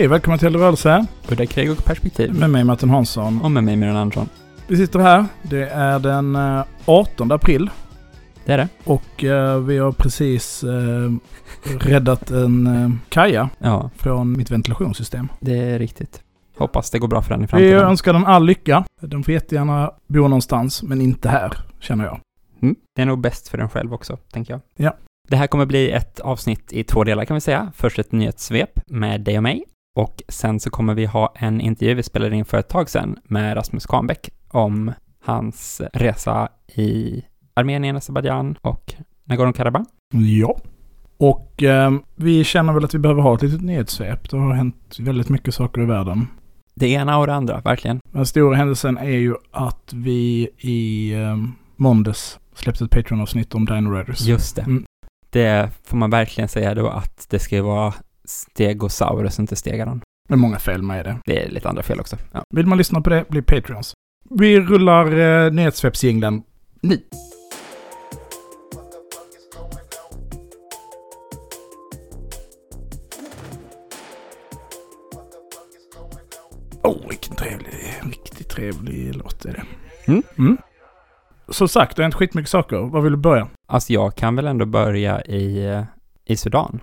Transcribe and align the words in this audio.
Hej, 0.00 0.08
välkomna 0.08 0.38
till 0.38 0.56
Rörelse 0.56 1.06
Udda 1.30 1.46
krig 1.46 1.70
och 1.70 1.84
perspektiv. 1.84 2.34
med 2.34 2.50
mig 2.50 2.64
Martin 2.64 2.90
Hansson. 2.90 3.40
Och 3.42 3.50
med 3.50 3.64
mig 3.64 3.76
Myran 3.76 3.96
Andersson. 3.96 4.28
Vi 4.66 4.76
sitter 4.76 4.98
här, 4.98 5.24
det 5.42 5.68
är 5.68 5.98
den 5.98 6.36
eh, 6.36 6.64
18 6.84 7.32
april 7.32 7.70
Det 8.44 8.52
är 8.52 8.58
det. 8.58 8.68
och 8.84 9.24
eh, 9.24 9.58
vi 9.60 9.78
har 9.78 9.92
precis 9.92 10.64
eh, 10.64 11.10
räddat 11.78 12.30
en 12.30 12.66
eh, 12.66 12.90
kaja 13.08 13.50
Ja, 13.58 13.90
från 13.96 14.36
mitt 14.38 14.50
ventilationssystem. 14.50 15.28
det 15.40 15.58
är 15.58 15.78
riktigt. 15.78 16.22
Hoppas 16.58 16.90
det 16.90 16.98
går 16.98 17.08
bra 17.08 17.22
för 17.22 17.30
den 17.30 17.40
i 17.40 17.44
Vi 17.44 17.48
framtiden. 17.48 17.80
önskar 17.84 18.12
den 18.12 18.26
all 18.26 18.44
lycka. 18.46 18.84
De 19.00 19.24
får 19.24 19.34
jättegärna 19.34 19.90
bo 20.06 20.20
någonstans, 20.20 20.82
men 20.82 21.00
inte 21.00 21.28
här, 21.28 21.52
känner 21.80 22.04
jag. 22.04 22.20
Mm. 22.62 22.76
Det 22.96 23.02
är 23.02 23.06
nog 23.06 23.20
bäst 23.20 23.48
för 23.48 23.58
den 23.58 23.68
själv 23.68 23.94
också, 23.94 24.16
tänker 24.32 24.52
jag. 24.54 24.60
Ja. 24.76 24.96
Det 25.28 25.36
här 25.36 25.46
kommer 25.46 25.66
bli 25.66 25.90
ett 25.90 26.20
avsnitt 26.20 26.72
i 26.72 26.84
två 26.84 27.04
delar 27.04 27.24
kan 27.24 27.34
vi 27.34 27.40
säga. 27.40 27.72
Först 27.76 27.98
ett 27.98 28.12
nyhetssvep 28.12 28.80
med 28.86 29.20
dig 29.20 29.36
och 29.36 29.42
mig. 29.42 29.64
Och 29.96 30.22
sen 30.28 30.60
så 30.60 30.70
kommer 30.70 30.94
vi 30.94 31.06
ha 31.06 31.34
en 31.36 31.60
intervju 31.60 31.94
vi 31.94 32.02
spelade 32.02 32.36
in 32.36 32.44
för 32.44 32.58
ett 32.58 32.68
tag 32.68 32.90
sedan 32.90 33.18
med 33.24 33.56
Rasmus 33.56 33.86
Kahnbäck 33.86 34.30
om 34.48 34.92
hans 35.24 35.82
resa 35.92 36.48
i 36.74 37.22
Armenien, 37.54 37.96
Azerbajdzjan 37.96 38.56
och 38.62 38.94
Nagorno-Karabach. 39.24 39.86
Ja. 40.40 40.60
Och 41.16 41.62
eh, 41.62 41.92
vi 42.16 42.44
känner 42.44 42.72
väl 42.72 42.84
att 42.84 42.94
vi 42.94 42.98
behöver 42.98 43.22
ha 43.22 43.34
ett 43.34 43.42
litet 43.42 43.60
nyhetssvep. 43.60 44.30
Det 44.30 44.36
har 44.36 44.52
hänt 44.52 44.96
väldigt 44.98 45.28
mycket 45.28 45.54
saker 45.54 45.82
i 45.82 45.84
världen. 45.84 46.26
Det 46.74 46.88
ena 46.88 47.18
och 47.18 47.26
det 47.26 47.34
andra, 47.34 47.60
verkligen. 47.60 48.00
Den 48.12 48.26
stora 48.26 48.56
händelsen 48.56 48.98
är 48.98 49.18
ju 49.18 49.34
att 49.50 49.92
vi 49.94 50.48
i 50.58 51.12
eh, 51.12 51.36
måndags 51.76 52.38
släppte 52.54 52.84
ett 52.84 52.90
Patreon-avsnitt 52.90 53.54
om 53.54 53.66
Dino 53.66 53.90
Riders. 53.90 54.20
Just 54.20 54.56
det. 54.56 54.62
Mm. 54.62 54.84
Det 55.30 55.70
får 55.84 55.96
man 55.96 56.10
verkligen 56.10 56.48
säga 56.48 56.74
då 56.74 56.88
att 56.88 57.26
det 57.30 57.38
ska 57.38 57.56
ju 57.56 57.62
vara 57.62 57.94
Stegosaurus, 58.30 59.38
inte 59.38 59.56
Stegaron. 59.56 60.02
Med 60.28 60.38
många 60.38 60.58
fel 60.58 60.82
med 60.82 61.04
det. 61.04 61.18
Det 61.24 61.44
är 61.44 61.50
lite 61.50 61.68
andra 61.68 61.82
fel 61.82 62.00
också. 62.00 62.16
Ja. 62.32 62.44
Vill 62.54 62.66
man 62.66 62.78
lyssna 62.78 63.00
på 63.00 63.10
det, 63.10 63.28
bli 63.28 63.42
Patreons. 63.42 63.92
Vi 64.30 64.60
rullar 64.60 65.18
eh, 65.18 65.52
nyhetssvepsjingeln 65.52 66.42
nu. 66.82 67.00
Åh, 76.82 76.92
oh, 76.92 77.08
vilken 77.08 77.36
trevlig, 77.36 77.94
riktigt 78.02 78.48
trevlig 78.48 79.16
låt 79.16 79.44
är 79.44 79.52
det. 79.52 79.62
Mm. 80.12 80.22
Mm. 80.38 80.58
Som 81.48 81.68
sagt, 81.68 81.96
det 81.96 82.02
har 82.02 82.04
hänt 82.04 82.14
skitmycket 82.14 82.50
saker. 82.50 82.76
Var 82.76 83.00
vill 83.00 83.12
du 83.12 83.18
börja? 83.18 83.48
Alltså 83.68 83.92
jag 83.92 84.14
kan 84.14 84.36
väl 84.36 84.46
ändå 84.46 84.66
börja 84.66 85.22
i, 85.22 85.66
eh, 85.66 85.82
i 86.24 86.36
Sudan. 86.36 86.80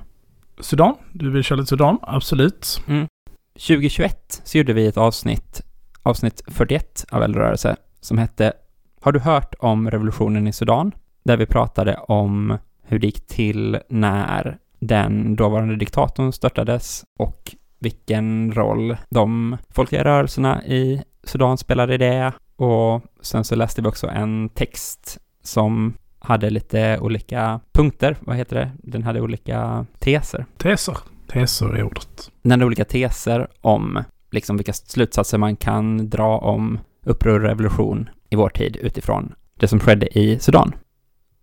Sudan? 0.59 0.95
Du 1.13 1.31
vill 1.31 1.43
köra 1.43 1.55
lite 1.55 1.69
Sudan? 1.69 1.99
Absolut. 2.01 2.81
Mm. 2.87 3.07
2021 3.53 4.41
så 4.43 4.57
gjorde 4.57 4.73
vi 4.73 4.87
ett 4.87 4.97
avsnitt, 4.97 5.61
avsnitt 6.03 6.41
41 6.47 7.05
av 7.11 7.23
Eldrörelse, 7.23 7.75
som 8.01 8.17
hette 8.17 8.53
Har 9.01 9.11
du 9.11 9.19
hört 9.19 9.55
om 9.59 9.91
revolutionen 9.91 10.47
i 10.47 10.53
Sudan? 10.53 10.91
Där 11.23 11.37
vi 11.37 11.45
pratade 11.45 11.95
om 11.95 12.57
hur 12.83 12.99
det 12.99 13.07
gick 13.07 13.27
till 13.27 13.79
när 13.89 14.57
den 14.79 15.35
dåvarande 15.35 15.75
diktatorn 15.75 16.31
störtades 16.31 17.03
och 17.19 17.55
vilken 17.79 18.51
roll 18.51 18.97
de 19.09 19.57
folkliga 19.69 20.03
rörelserna 20.03 20.65
i 20.65 21.03
Sudan 21.23 21.57
spelade 21.57 21.93
i 21.93 21.97
det. 21.97 22.33
Och 22.55 23.01
sen 23.21 23.43
så 23.43 23.55
läste 23.55 23.81
vi 23.81 23.87
också 23.87 24.07
en 24.07 24.49
text 24.49 25.17
som 25.43 25.93
hade 26.19 26.49
lite 26.49 26.99
olika 26.99 27.59
punkter, 27.73 28.17
vad 28.19 28.35
heter 28.35 28.55
det? 28.55 28.71
Den 28.77 29.03
hade 29.03 29.21
olika 29.21 29.85
teser. 29.99 30.45
Teser. 30.57 30.97
Teser 31.27 31.75
är 31.75 31.83
ordet. 31.83 32.31
Den 32.41 32.51
hade 32.51 32.65
olika 32.65 32.85
teser 32.85 33.47
om 33.61 34.03
liksom 34.31 34.57
vilka 34.57 34.73
slutsatser 34.73 35.37
man 35.37 35.55
kan 35.55 36.09
dra 36.09 36.37
om 36.37 36.79
uppror 37.05 37.39
och 37.39 37.49
revolution 37.49 38.09
i 38.29 38.35
vår 38.35 38.49
tid 38.49 38.77
utifrån 38.81 39.33
det 39.59 39.67
som 39.67 39.79
skedde 39.79 40.19
i 40.19 40.39
Sudan. 40.39 40.75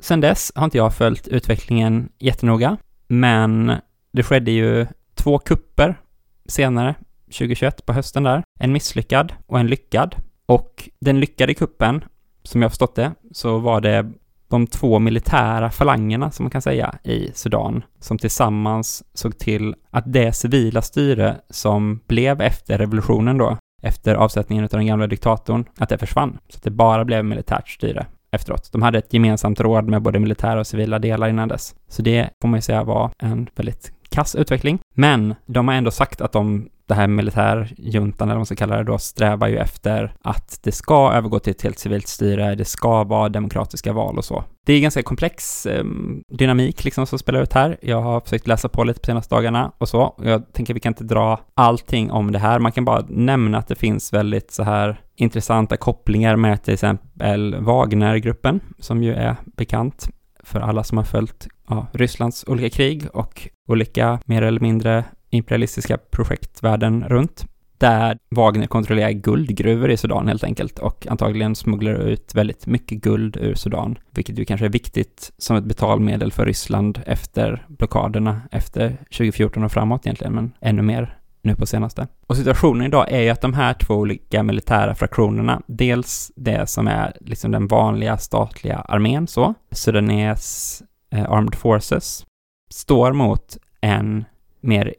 Sen 0.01 0.21
dess 0.21 0.53
har 0.55 0.65
inte 0.65 0.79
jag 0.79 0.95
följt 0.95 1.29
utvecklingen 1.29 2.09
jättenoga, 2.19 2.77
men 3.07 3.73
det 4.13 4.23
skedde 4.23 4.51
ju 4.51 4.87
två 5.15 5.39
kupper 5.39 6.01
senare, 6.47 6.95
2021 7.25 7.87
på 7.87 7.93
hösten 7.93 8.23
där. 8.23 8.43
En 8.61 8.73
misslyckad 8.73 9.33
och 9.47 9.61
en 9.61 9.67
lyckad. 9.67 10.17
Och 10.47 10.89
den 11.01 11.21
lyckade 11.21 11.55
kuppen, 11.55 12.05
som 12.43 12.63
jag 12.63 12.71
förstått 12.71 12.95
det, 12.95 13.13
så 13.33 13.59
var 13.59 13.81
det 13.81 14.13
de 14.49 14.67
två 14.67 14.99
militära 14.99 15.71
falangerna, 15.71 16.31
som 16.31 16.45
man 16.45 16.51
kan 16.51 16.63
säga, 16.63 16.95
i 17.03 17.31
Sudan, 17.35 17.85
som 18.01 18.19
tillsammans 18.19 19.05
såg 19.15 19.39
till 19.39 19.75
att 19.91 20.05
det 20.07 20.33
civila 20.33 20.83
styre 20.83 21.37
som 21.51 22.01
blev 22.07 22.41
efter 22.41 22.79
revolutionen 22.79 23.39
då, 23.39 23.57
efter 23.83 24.15
avsättningen 24.15 24.65
av 24.65 24.71
den 24.71 24.87
gamla 24.87 25.07
diktatorn, 25.07 25.65
att 25.79 25.89
det 25.89 25.99
försvann. 25.99 26.39
Så 26.49 26.57
att 26.57 26.63
det 26.63 26.71
bara 26.71 27.05
blev 27.05 27.25
militärt 27.25 27.69
styre 27.69 28.07
efteråt. 28.31 28.73
De 28.73 28.83
hade 28.83 28.99
ett 28.99 29.13
gemensamt 29.13 29.61
råd 29.61 29.89
med 29.89 30.03
både 30.03 30.19
militära 30.19 30.61
och 30.61 30.67
civila 30.67 30.99
delar 30.99 31.29
innan 31.29 31.49
dess. 31.49 31.75
Så 31.89 32.03
det 32.03 32.31
får 32.43 32.49
man 32.49 32.59
ju 32.59 32.63
säga 32.63 32.85
var 32.85 33.11
en 33.19 33.49
väldigt 33.57 33.93
kass 34.09 34.35
utveckling. 34.35 34.79
Men 34.95 35.35
de 35.47 35.69
har 35.69 35.75
ändå 35.75 35.91
sagt 35.91 36.21
att 36.21 36.33
de, 36.33 36.69
det 36.87 36.95
här 36.95 37.07
militärjuntan, 37.07 38.29
eller 38.29 38.35
vad 38.35 38.39
man 38.39 38.47
ska 38.47 38.57
kalla 38.57 38.77
det 38.77 38.85
då, 38.85 38.99
strävar 38.99 39.49
ju 39.49 39.59
efter 39.59 40.15
att 40.23 40.61
det 40.63 40.73
ska 40.73 41.13
övergå 41.13 41.39
till 41.39 41.51
ett 41.51 41.63
helt 41.63 41.79
civilt 41.79 42.09
styre, 42.09 42.55
det 42.55 42.65
ska 42.65 43.05
vara 43.05 43.29
demokratiska 43.29 43.93
val 43.93 44.19
och 44.19 44.25
så. 44.25 44.45
Det 44.67 44.73
är 44.73 44.81
ganska 44.81 45.03
komplex 45.03 45.67
eh, 45.67 45.85
dynamik 46.29 46.85
liksom 46.85 47.07
som 47.07 47.19
spelar 47.19 47.43
ut 47.43 47.53
här. 47.53 47.77
Jag 47.83 48.01
har 48.01 48.21
försökt 48.21 48.47
läsa 48.47 48.69
på 48.69 48.85
lite 48.85 49.01
på 49.01 49.07
senaste 49.07 49.35
dagarna 49.35 49.73
och 49.79 49.89
så. 49.89 50.15
Jag 50.23 50.53
tänker 50.53 50.75
vi 50.75 50.81
kan 50.81 50.91
inte 50.91 51.05
dra 51.05 51.41
allting 51.55 52.11
om 52.11 52.33
det 52.33 52.39
här. 52.39 52.59
Man 52.59 52.73
kan 52.73 52.85
bara 52.85 53.05
nämna 53.09 53.59
att 53.59 53.69
det 53.69 53.75
finns 53.75 54.13
väldigt 54.13 54.51
så 54.51 54.63
här 54.63 55.01
intressanta 55.17 55.77
kopplingar 55.77 56.37
med 56.37 56.63
till 56.63 56.75
exempel 56.75 57.57
Wagnergruppen, 57.61 58.61
som 58.79 59.03
ju 59.03 59.15
är 59.15 59.37
bekant 59.45 60.09
för 60.43 60.61
alla 60.61 60.85
som 60.85 60.99
har 60.99 61.05
följt 61.05 61.49
ja, 61.69 61.87
Rysslands 61.93 62.45
olika 62.49 62.71
krig 62.71 63.07
och 63.13 63.49
olika 63.69 64.19
mer 64.27 64.43
eller 64.43 64.61
mindre 64.61 65.05
imperialistiska 65.35 65.99
projekt 65.99 66.63
världen 66.63 67.05
runt. 67.09 67.47
Där 67.79 68.19
Wagner 68.31 68.67
kontrollerar 68.67 69.11
guldgruvor 69.11 69.91
i 69.91 69.97
Sudan 69.97 70.29
helt 70.29 70.45
enkelt 70.45 70.79
och 70.79 71.07
antagligen 71.11 71.55
smugglar 71.55 71.95
ut 71.95 72.35
väldigt 72.35 72.67
mycket 72.67 73.01
guld 73.03 73.37
ur 73.37 73.55
Sudan, 73.55 73.99
vilket 74.11 74.39
ju 74.39 74.45
kanske 74.45 74.67
är 74.67 74.71
viktigt 74.71 75.33
som 75.39 75.57
ett 75.57 75.65
betalmedel 75.65 76.33
för 76.33 76.47
Ryssland 76.47 77.03
efter 77.07 77.67
blockaderna 77.69 78.41
efter 78.51 78.89
2014 78.89 79.65
och 79.65 79.73
framåt 79.73 80.07
egentligen, 80.07 80.35
men 80.35 80.53
ännu 80.61 80.83
mer 80.83 81.19
nu 81.45 81.57
på 81.57 81.67
senaste. 81.67 82.07
Och 82.27 82.37
situationen 82.37 82.87
idag 82.87 83.13
är 83.13 83.21
ju 83.21 83.29
att 83.29 83.41
de 83.41 83.55
här 83.55 83.75
två 83.75 83.95
olika 83.95 84.43
militära 84.43 84.95
fraktionerna, 84.95 85.63
dels 85.67 86.33
det 86.37 86.67
som 86.71 86.89
är 86.89 87.17
liksom 87.21 87.51
den 87.51 87.67
vanliga 87.67 88.19
statliga 88.19 88.79
armén 88.79 89.27
så, 89.27 89.55
Sudanes 89.71 90.83
eh, 91.13 91.31
Armed 91.31 91.55
Forces, 91.55 92.25
står 92.71 93.13
mot 93.13 93.57
en 93.81 94.25
mer 94.65 94.95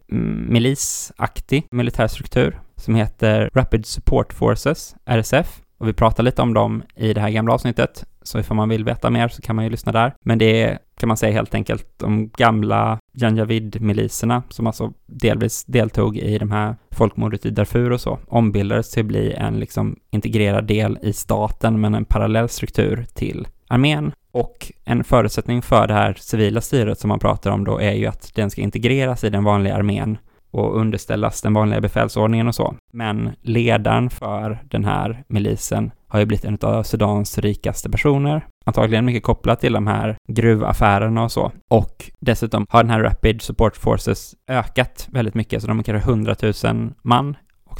milisaktig 0.50 1.67
militär 1.71 2.07
struktur 2.07 2.59
som 2.75 2.95
heter 2.95 3.50
Rapid 3.53 3.85
Support 3.85 4.33
Forces, 4.33 4.95
RSF. 5.06 5.62
Och 5.77 5.88
vi 5.88 5.94
pratar 5.94 6.23
lite 6.23 6.41
om 6.41 6.53
dem 6.53 6.83
i 6.95 7.13
det 7.13 7.21
här 7.21 7.29
gamla 7.29 7.53
avsnittet, 7.53 8.06
så 8.21 8.39
ifall 8.39 8.57
man 8.57 8.69
vill 8.69 8.85
veta 8.85 9.09
mer 9.09 9.27
så 9.27 9.41
kan 9.41 9.56
man 9.56 9.65
ju 9.65 9.71
lyssna 9.71 9.91
där. 9.91 10.13
Men 10.21 10.38
det 10.38 10.63
är, 10.63 10.79
kan 11.00 11.07
man 11.07 11.17
säga 11.17 11.33
helt 11.33 11.56
enkelt, 11.56 11.88
de 11.97 12.29
gamla 12.29 13.00
Janjavid-miliserna 13.13 14.44
som 14.50 14.67
alltså 14.67 14.94
delvis 15.06 15.65
deltog 15.65 16.17
i 16.17 16.38
de 16.38 16.51
här 16.51 16.75
folkmordet 16.91 17.45
i 17.45 17.50
Darfur 17.50 17.91
och 17.91 18.01
så, 18.01 18.19
ombildades 18.27 18.91
till 18.91 19.01
att 19.01 19.07
bli 19.07 19.33
en 19.33 19.59
liksom 19.59 20.00
integrerad 20.12 20.67
del 20.67 21.00
i 21.01 21.13
staten, 21.13 21.81
men 21.81 21.95
en 21.95 22.06
parallell 22.06 22.50
struktur 22.50 23.06
till 23.13 23.47
armén. 23.67 24.12
Och 24.35 24.71
en 24.85 25.03
förutsättning 25.03 25.61
för 25.61 25.87
det 25.87 25.93
här 25.93 26.13
civila 26.13 26.61
styret 26.61 26.99
som 26.99 27.07
man 27.07 27.19
pratar 27.19 27.51
om 27.51 27.63
då 27.63 27.81
är 27.81 27.93
ju 27.93 28.05
att 28.05 28.31
den 28.35 28.49
ska 28.49 28.61
integreras 28.61 29.23
i 29.23 29.29
den 29.29 29.43
vanliga 29.43 29.75
armén 29.75 30.17
och 30.51 30.79
underställas 30.79 31.41
den 31.41 31.53
vanliga 31.53 31.81
befälsordningen 31.81 32.47
och 32.47 32.55
så. 32.55 32.75
Men 32.93 33.31
ledaren 33.41 34.09
för 34.09 34.63
den 34.69 34.85
här 34.85 35.23
milisen 35.27 35.91
har 36.07 36.19
ju 36.19 36.25
blivit 36.25 36.45
en 36.45 36.57
av 36.61 36.83
Sudans 36.83 37.37
rikaste 37.37 37.89
personer. 37.89 38.45
Antagligen 38.65 39.05
mycket 39.05 39.23
kopplat 39.23 39.59
till 39.59 39.73
de 39.73 39.87
här 39.87 40.17
gruvaffärerna 40.27 41.23
och 41.23 41.31
så. 41.31 41.51
Och 41.69 42.11
dessutom 42.19 42.65
har 42.69 42.83
den 42.83 42.91
här 42.91 43.03
Rapid 43.03 43.41
Support 43.41 43.77
Forces 43.77 44.35
ökat 44.49 45.07
väldigt 45.11 45.35
mycket, 45.35 45.61
så 45.61 45.67
de 45.67 45.79
är 45.79 45.83
kanske 45.83 46.09
100 46.09 46.35
000 46.63 46.93
man 47.03 47.35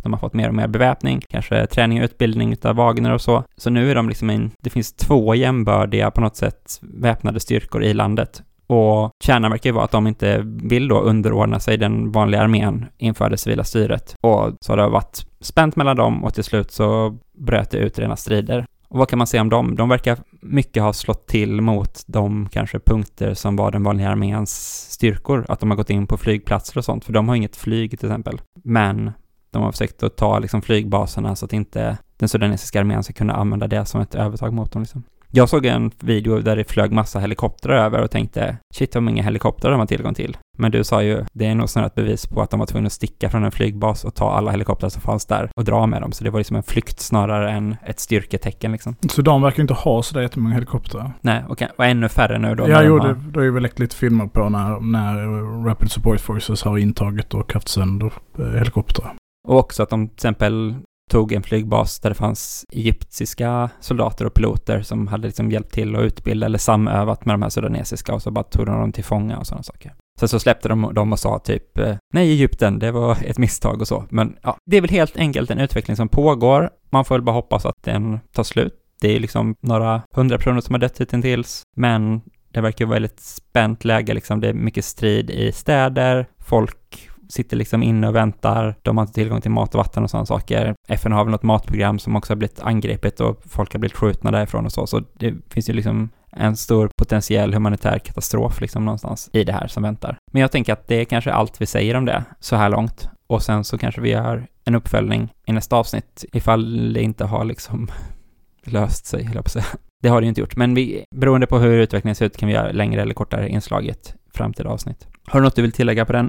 de 0.06 0.14
har 0.14 0.20
fått 0.20 0.34
mer 0.34 0.48
och 0.48 0.56
mer 0.56 0.68
beväpning, 0.68 1.22
kanske 1.30 1.68
träning 1.68 2.00
och 2.00 2.04
utbildning 2.04 2.56
av 2.64 2.76
Wagner 2.76 3.14
och 3.14 3.22
så. 3.22 3.44
Så 3.58 3.70
nu 3.70 3.92
är 3.92 3.96
de 3.96 4.10
liksom 4.10 4.30
en, 4.30 4.52
det 4.62 4.70
finns 4.70 4.94
två 4.94 5.36
jämbördiga 5.36 6.12
på 6.12 6.22
något 6.22 6.36
sätt 6.36 6.80
väpnade 6.82 7.40
styrkor 7.40 7.84
i 7.84 7.94
landet. 7.94 8.44
Och 8.68 9.12
kärnan 9.24 9.52
verkar 9.52 9.70
ju 9.70 9.74
vara 9.74 9.86
att 9.86 9.92
de 9.92 10.08
inte 10.08 10.42
vill 10.46 10.88
då 10.88 11.00
underordna 11.00 11.60
sig 11.60 11.78
den 11.78 12.12
vanliga 12.12 12.42
armén 12.42 12.86
inför 12.98 13.30
det 13.30 13.38
civila 13.38 13.64
styret. 13.64 14.16
Och 14.22 14.54
så 14.62 14.72
har 14.72 14.78
det 14.78 14.88
varit 14.88 15.26
spänt 15.40 15.76
mellan 15.76 15.96
dem 15.96 16.24
och 16.24 16.34
till 16.34 16.44
slut 16.44 16.72
så 16.72 17.18
bröt 17.38 17.72
det 17.72 17.78
ut 17.78 18.00
rena 18.00 18.16
strider. 18.16 18.66
Och 18.88 19.00
vad 19.00 19.10
kan 19.10 19.18
man 19.18 19.28
säga 19.28 19.42
om 19.42 19.50
dem? 19.50 19.76
De 19.76 19.90
verkar 19.90 20.18
mycket 20.42 20.84
ha 20.84 20.94
slått 20.94 21.28
till 21.28 21.62
mot 21.62 22.04
de 22.08 22.50
kanske 22.52 22.80
punkter 22.80 23.34
som 23.34 23.56
var 23.56 23.72
den 23.72 23.84
vanliga 23.84 24.10
arméns 24.10 24.88
styrkor, 24.92 25.46
att 25.50 25.60
de 25.60 25.70
har 25.70 25.78
gått 25.78 25.90
in 25.90 26.08
på 26.08 26.18
flygplatser 26.18 26.78
och 26.78 26.86
sånt, 26.86 27.06
för 27.06 27.14
de 27.14 27.28
har 27.28 27.36
inget 27.36 27.56
flyg 27.56 28.00
till 28.00 28.10
exempel. 28.10 28.42
Men 28.64 29.12
de 29.56 29.64
har 29.64 29.72
försökt 29.72 30.04
att 30.04 30.18
ta 30.18 30.40
liksom 30.40 30.62
flygbaserna 30.62 31.36
så 31.36 31.46
att 31.46 31.54
inte 31.54 31.98
den 32.18 32.30
sudanesiska 32.30 32.80
armén 32.80 33.04
ska 33.04 33.14
kunna 33.14 33.34
använda 33.34 33.68
det 33.68 33.86
som 33.86 34.02
ett 34.02 34.16
övertag 34.16 34.54
mot 34.54 34.72
dem. 34.72 34.82
Liksom. 34.82 35.04
Jag 35.32 35.50
såg 35.50 35.66
en 35.66 35.92
video 36.00 36.40
där 36.40 36.56
det 36.56 36.64
flög 36.64 36.92
massa 36.92 37.20
helikoptrar 37.20 37.86
över 37.86 38.02
och 38.02 38.12
tänkte 38.12 38.58
shit 38.74 38.96
vad 38.96 39.04
många 39.04 39.24
helikoptrar 39.24 39.72
de 39.72 39.80
har 39.80 39.88
tillgång 39.88 40.14
till. 40.14 40.38
Men 40.58 40.72
du 40.72 40.84
sa 40.84 41.04
ju, 41.04 41.26
det 41.34 41.46
är 41.46 41.56
nog 41.56 41.70
snarare 41.70 41.88
ett 41.88 41.96
bevis 41.96 42.28
på 42.28 42.42
att 42.42 42.50
de 42.50 42.60
var 42.60 42.68
tvungna 42.68 42.88
att 42.88 42.94
sticka 42.94 43.30
från 43.30 43.44
en 43.44 43.52
flygbas 43.52 44.04
och 44.04 44.16
ta 44.16 44.32
alla 44.32 44.52
helikoptrar 44.52 44.90
som 44.90 45.02
fanns 45.02 45.26
där 45.26 45.50
och 45.56 45.64
dra 45.64 45.86
med 45.86 46.02
dem. 46.02 46.12
Så 46.12 46.24
det 46.24 46.30
var 46.30 46.40
liksom 46.40 46.56
en 46.56 46.64
flykt 46.64 47.00
snarare 47.00 47.52
än 47.52 47.76
ett 47.86 48.00
styrketecken 48.00 48.72
liksom. 48.72 48.96
Sudan 49.10 49.42
verkar 49.42 49.62
inte 49.62 49.74
ha 49.74 50.04
sådär 50.04 50.22
jättemånga 50.22 50.54
helikoptrar. 50.54 51.14
Nej, 51.22 51.44
och, 51.50 51.62
och 51.78 51.86
ännu 51.86 52.10
färre 52.10 52.40
nu 52.40 52.56
då. 52.56 52.70
Ja, 52.70 52.84
jo, 52.84 53.00
det, 53.00 53.14
det 53.14 53.40
har 53.40 53.44
ju 53.44 53.52
väl 53.52 53.64
läckt 53.64 53.80
lite 53.80 53.96
filmer 53.96 54.28
på 54.28 54.50
när, 54.50 54.80
när 54.80 55.66
Rapid 55.66 55.92
Support 55.92 56.20
Forces 56.20 56.64
har 56.64 56.78
intagit 56.78 57.34
och 57.34 57.54
haft 57.54 57.68
sönder 57.68 58.14
eh, 58.40 58.46
helikoptrar. 58.46 59.14
Och 59.46 59.60
också 59.60 59.84
att 59.84 59.90
de 59.90 60.08
till 60.08 60.16
exempel 60.16 60.76
tog 61.12 61.32
en 61.32 61.44
flygbas 61.44 62.00
där 62.00 62.10
det 62.10 62.16
fanns 62.16 62.66
egyptiska 62.72 63.70
soldater 63.80 64.26
och 64.26 64.34
piloter 64.34 64.82
som 64.82 65.08
hade 65.08 65.28
liksom 65.28 65.52
hjälpt 65.52 65.74
till 65.74 65.96
att 65.96 66.02
utbilda 66.02 66.46
eller 66.46 66.58
samövat 66.58 67.26
med 67.26 67.34
de 67.34 67.42
här 67.42 67.50
sudanesiska 67.50 68.14
och 68.14 68.22
så 68.22 68.32
bara 68.32 68.44
tog 68.44 68.66
de 68.66 68.80
dem 68.80 68.92
till 68.92 69.04
fånga 69.04 69.38
och 69.38 69.48
sådana 69.48 69.64
saker. 69.64 69.94
Sen 70.20 70.30
så 70.30 70.40
släppte 70.40 70.70
de 70.70 70.94
dem 70.94 71.12
och 71.12 71.20
sa 71.20 71.40
typ 71.40 71.78
eh, 71.78 71.96
nej 72.14 72.32
Egypten, 72.32 72.80
det 72.80 72.92
var 72.92 73.18
ett 73.26 73.38
misstag 73.38 73.82
och 73.82 73.88
så. 73.88 74.06
Men 74.10 74.38
ja, 74.42 74.58
det 74.66 74.78
är 74.78 74.82
väl 74.82 74.90
helt 74.90 75.18
enkelt 75.18 75.52
en 75.52 75.60
utveckling 75.60 75.98
som 75.98 76.10
pågår. 76.10 76.70
Man 76.90 77.06
får 77.06 77.16
väl 77.16 77.22
bara 77.22 77.36
hoppas 77.36 77.66
att 77.66 77.84
den 77.84 78.20
tar 78.34 78.44
slut. 78.44 78.74
Det 79.02 79.16
är 79.16 79.20
liksom 79.20 79.56
några 79.62 80.02
hundra 80.12 80.38
personer 80.38 80.62
som 80.62 80.74
har 80.74 80.80
dött 80.80 81.02
hittills, 81.02 81.64
men 81.76 82.22
det 82.52 82.62
verkar 82.62 82.86
vara 82.86 82.96
väldigt 82.96 83.20
spänt 83.20 83.86
läge 83.86 84.14
liksom. 84.14 84.42
Det 84.42 84.50
är 84.50 84.54
mycket 84.54 84.86
strid 84.86 85.30
i 85.30 85.52
städer, 85.52 86.28
folk 86.40 87.10
sitter 87.30 87.58
liksom 87.58 87.84
inne 87.84 88.08
och 88.08 88.16
väntar. 88.16 88.76
De 88.82 88.98
har 88.98 89.04
inte 89.04 89.14
tillgång 89.14 89.42
till 89.42 89.52
mat 89.52 89.76
och 89.76 89.78
vatten 89.78 90.04
och 90.04 90.10
sådana 90.10 90.26
saker. 90.26 90.76
FN 90.88 91.12
har 91.12 91.24
väl 91.24 91.32
något 91.32 91.44
matprogram 91.44 92.00
som 92.00 92.16
också 92.16 92.34
har 92.34 92.38
blivit 92.38 92.60
angripet 92.60 93.20
och 93.20 93.42
folk 93.46 93.74
har 93.74 93.80
blivit 93.80 93.98
skjutna 93.98 94.32
därifrån 94.32 94.66
och 94.66 94.72
så. 94.72 94.88
Så 94.88 95.02
det 95.14 95.34
finns 95.50 95.70
ju 95.70 95.74
liksom 95.74 96.10
en 96.32 96.56
stor 96.56 96.90
potentiell 96.98 97.54
humanitär 97.54 98.00
katastrof 98.00 98.62
liksom 98.62 98.86
någonstans 98.86 99.30
i 99.34 99.44
det 99.44 99.54
här 99.54 99.68
som 99.68 99.84
väntar. 99.84 100.18
Men 100.32 100.42
jag 100.42 100.52
tänker 100.52 100.74
att 100.74 100.88
det 100.88 100.96
är 100.96 101.06
kanske 101.06 101.32
allt 101.34 101.62
vi 101.62 101.66
säger 101.66 101.96
om 101.96 102.06
det 102.06 102.24
så 102.40 102.56
här 102.56 102.70
långt. 102.70 103.10
Och 103.28 103.44
sen 103.44 103.64
så 103.64 103.78
kanske 103.78 104.02
vi 104.02 104.10
gör 104.10 104.48
en 104.66 104.76
uppföljning 104.76 105.34
i 105.46 105.52
nästa 105.52 105.76
avsnitt 105.76 106.26
ifall 106.34 106.94
det 106.94 107.02
inte 107.02 107.26
har 107.26 107.46
liksom 107.46 107.88
löst 108.64 109.06
sig, 109.06 109.24
höll 109.24 109.36
jag 109.36 109.44
på 109.44 109.48
att 109.48 109.52
säga. 109.52 109.66
Det 110.04 110.10
har 110.10 110.22
det 110.22 110.26
ju 110.26 110.30
inte 110.30 110.42
gjort, 110.42 110.56
men 110.56 110.76
vi, 110.76 111.06
beroende 111.16 111.48
på 111.48 111.60
hur 111.60 111.80
utvecklingen 111.80 112.16
ser 112.16 112.26
ut 112.26 112.38
kan 112.38 112.48
vi 112.48 112.54
göra 112.54 112.72
längre 112.72 113.02
eller 113.02 113.14
kortare 113.14 113.50
inslag 113.50 113.86
i 113.86 113.90
ett 113.90 114.16
framtida 114.34 114.70
avsnitt. 114.70 115.08
Har 115.26 115.40
du 115.40 115.44
något 115.44 115.56
du 115.56 115.62
vill 115.62 115.72
tillägga 115.72 116.06
på 116.06 116.14
den? 116.14 116.28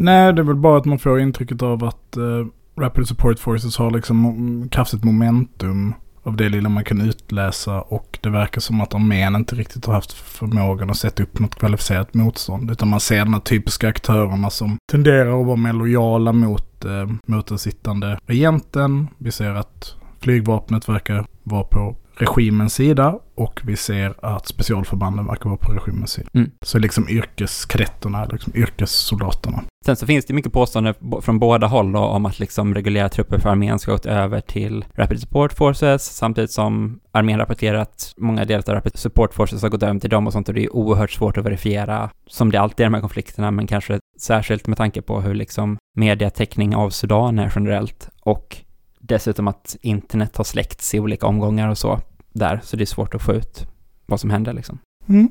Nej, 0.00 0.32
det 0.32 0.42
är 0.42 0.44
väl 0.44 0.56
bara 0.56 0.78
att 0.78 0.84
man 0.84 0.98
får 0.98 1.20
intrycket 1.20 1.62
av 1.62 1.84
att 1.84 2.16
uh, 2.16 2.46
Rapid 2.76 3.08
Support 3.08 3.38
Forces 3.38 3.76
har 3.76 3.90
liksom 3.90 4.68
kraftigt 4.70 5.04
momentum 5.04 5.94
av 6.22 6.36
det 6.36 6.48
lilla 6.48 6.68
man 6.68 6.84
kan 6.84 7.00
utläsa 7.00 7.80
och 7.80 8.18
det 8.22 8.30
verkar 8.30 8.60
som 8.60 8.80
att 8.80 8.94
armén 8.94 9.36
inte 9.36 9.54
riktigt 9.54 9.86
har 9.86 9.94
haft 9.94 10.12
förmågan 10.12 10.90
att 10.90 10.96
sätta 10.96 11.22
upp 11.22 11.38
något 11.38 11.54
kvalificerat 11.54 12.14
motstånd. 12.14 12.70
Utan 12.70 12.88
man 12.88 13.00
ser 13.00 13.18
de 13.18 13.34
här 13.34 13.40
typiska 13.40 13.88
aktörerna 13.88 14.50
som 14.50 14.78
tenderar 14.90 15.40
att 15.40 15.46
vara 15.46 15.56
mer 15.56 15.72
lojala 15.72 16.32
mot, 16.32 16.84
eh, 16.84 17.10
mot 17.26 17.46
den 17.46 17.58
sittande 17.58 18.18
regenten. 18.26 19.08
Vi 19.18 19.32
ser 19.32 19.54
att 19.54 19.94
flygvapnet 20.20 20.88
verkar 20.88 21.26
vara 21.42 21.64
på 21.64 21.96
regimens 22.22 22.74
sida 22.74 23.18
och 23.34 23.60
vi 23.64 23.76
ser 23.76 24.14
att 24.22 24.46
specialförbanden 24.46 25.26
verkar 25.26 25.48
vara 25.50 25.56
på 25.56 25.72
regimens 25.72 26.10
sida. 26.10 26.28
Mm. 26.34 26.50
Så 26.62 26.78
liksom 26.78 27.08
yrkeskadetterna, 27.08 28.24
liksom 28.24 28.52
yrkessoldaterna. 28.56 29.62
Sen 29.86 29.96
så 29.96 30.06
finns 30.06 30.24
det 30.24 30.34
mycket 30.34 30.52
påståenden 30.52 30.94
från 31.22 31.38
båda 31.38 31.66
håll 31.66 31.92
då, 31.92 31.98
om 31.98 32.26
att 32.26 32.38
liksom 32.38 32.74
reguljära 32.74 33.08
trupper 33.08 33.38
för 33.38 33.48
armén 33.50 33.78
ska 33.78 33.92
gått 33.92 34.06
över 34.06 34.40
till 34.40 34.84
Rapid 34.94 35.20
Support 35.20 35.52
Forces, 35.52 36.04
samtidigt 36.04 36.50
som 36.50 37.00
armén 37.12 37.38
rapporterar 37.38 37.78
att 37.78 38.14
många 38.16 38.44
delar 38.44 38.64
av 38.68 38.74
Rapid 38.74 38.98
Support 38.98 39.34
Forces 39.34 39.62
har 39.62 39.68
gått 39.68 39.82
över 39.82 40.00
till 40.00 40.10
dem 40.10 40.26
och 40.26 40.32
sånt 40.32 40.48
och 40.48 40.54
det 40.54 40.64
är 40.64 40.76
oerhört 40.76 41.10
svårt 41.10 41.38
att 41.38 41.44
verifiera, 41.44 42.10
som 42.26 42.52
det 42.52 42.60
alltid 42.60 42.80
är 42.80 42.84
i 42.84 42.90
de 42.90 42.94
här 42.94 43.00
konflikterna, 43.00 43.50
men 43.50 43.66
kanske 43.66 43.98
särskilt 44.20 44.66
med 44.66 44.78
tanke 44.78 45.02
på 45.02 45.20
hur 45.20 45.34
liksom 45.34 45.78
mediatäckning 45.96 46.76
av 46.76 46.90
Sudan 46.90 47.38
är 47.38 47.52
generellt 47.54 48.08
och 48.22 48.56
dessutom 49.00 49.48
att 49.48 49.76
internet 49.80 50.36
har 50.36 50.44
släckts 50.44 50.94
i 50.94 51.00
olika 51.00 51.26
omgångar 51.26 51.68
och 51.68 51.78
så 51.78 52.00
där, 52.32 52.60
så 52.62 52.76
det 52.76 52.84
är 52.84 52.86
svårt 52.86 53.14
att 53.14 53.22
få 53.22 53.32
ut 53.32 53.66
vad 54.06 54.20
som 54.20 54.30
händer 54.30 54.52
liksom. 54.52 54.78
Mm. 55.08 55.28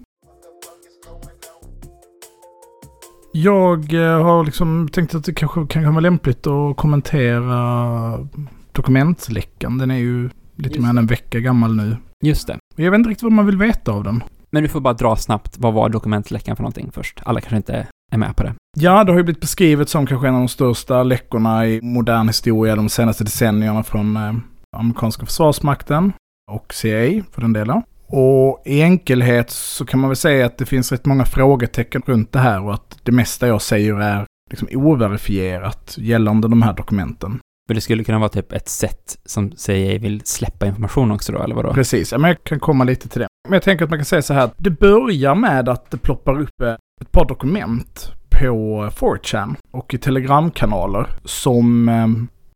Jag 3.34 3.94
eh, 3.94 4.24
har 4.24 4.44
liksom 4.46 4.90
tänkt 4.90 5.16
att 5.16 5.25
det 5.25 5.34
kanske 5.34 5.68
kan 5.68 5.94
vara 5.94 6.00
lämpligt 6.00 6.48
att 6.48 6.78
kommentera 6.78 8.28
dokumentsläckan. 8.72 9.78
Den 9.78 9.92
är 9.92 9.98
ju 9.98 10.30
lite 10.56 10.80
mer 10.80 10.90
än 10.90 10.98
en 10.98 11.07
vecka 11.07 11.40
gammal 11.40 11.75
nu. 11.75 11.98
Just 12.25 12.48
det. 12.48 12.57
Jag 12.75 12.92
vet 12.92 12.98
inte 12.98 13.10
riktigt 13.10 13.24
vad 13.24 13.31
man 13.31 13.45
vill 13.45 13.57
veta 13.57 13.92
av 13.92 14.04
den. 14.04 14.24
Men 14.50 14.63
du 14.63 14.69
får 14.69 14.80
bara 14.80 14.94
dra 14.94 15.16
snabbt, 15.16 15.57
vad 15.57 15.74
var 15.74 15.90
dokumentläckan 15.90 16.56
för 16.56 16.63
någonting 16.63 16.92
först? 16.92 17.22
Alla 17.24 17.42
kanske 17.42 17.57
inte 17.57 17.88
är 18.12 18.18
med 18.18 18.36
på 18.36 18.44
det. 18.44 18.54
Ja, 18.78 19.04
det 19.04 19.12
har 19.12 19.18
ju 19.18 19.24
blivit 19.24 19.42
beskrivet 19.42 19.90
som 19.90 20.06
kanske 20.06 20.28
en 20.28 20.34
av 20.34 20.42
de 20.42 20.48
största 20.48 21.04
läckorna 21.04 21.68
i 21.68 21.81
modern 21.81 22.28
historia 22.28 22.75
de 22.75 22.90
senaste 22.90 23.24
decennierna 23.24 23.84
från 23.84 24.18
eh, 24.18 24.34
amerikanska 24.78 25.25
försvarsmakten 25.25 26.13
och 26.50 26.74
CIA 26.74 27.24
för 27.31 27.42
den 27.42 27.54
delen. 27.54 27.81
Och 28.07 28.62
i 28.66 28.81
enkelhet 28.81 29.50
så 29.50 29.86
kan 29.86 30.00
man 30.00 30.10
väl 30.10 30.18
säga 30.18 30.46
att 30.46 30.57
det 30.57 30.66
finns 30.66 30.92
rätt 30.92 31.06
många 31.06 31.25
frågetecken 31.25 32.01
runt 32.06 32.31
det 32.31 32.40
här 32.40 32.63
och 32.63 32.74
att 32.74 33.00
det 33.04 33.12
mesta 33.12 33.48
jag 33.48 33.62
säger 33.62 34.01
är 34.01 34.25
liksom 34.50 34.68
overifierat 34.73 35.95
gällande 35.97 36.47
de 36.47 36.62
här 36.62 36.73
dokumenten. 36.73 37.40
Men 37.68 37.76
det 37.76 37.81
skulle 37.81 38.04
kunna 38.04 38.19
vara 38.19 38.30
typ 38.30 38.54
ett 38.54 38.69
sätt 38.69 39.18
som 39.26 39.52
CIA 39.52 40.00
vill 40.00 40.21
släppa 40.26 40.66
information 40.66 41.12
också 41.12 41.31
då, 41.31 41.44
eller 41.44 41.56
vadå? 41.56 41.73
Precis, 41.73 42.12
ja, 42.12 42.18
men 42.18 42.28
jag 42.28 42.44
kan 42.44 42.59
komma 42.59 42.83
lite 42.83 43.09
till 43.09 43.21
det. 43.21 43.28
Men 43.47 43.54
jag 43.54 43.64
tänker 43.64 43.83
att 43.83 43.90
man 43.90 44.00
kan 44.00 44.06
säga 44.06 44.21
så 44.21 44.33
här, 44.33 44.50
det 44.57 44.69
börjar 44.69 45.35
med 45.35 45.69
att 45.69 45.92
det 45.92 45.97
ploppar 45.97 46.42
upp 46.42 46.62
ett 47.02 47.12
par 47.12 47.28
dokument 47.28 48.14
på 48.30 48.90
4chan 48.95 49.56
och 49.71 49.94
i 49.94 49.97
telegramkanaler 49.97 51.07
som 51.26 51.90
eh, 51.90 52.07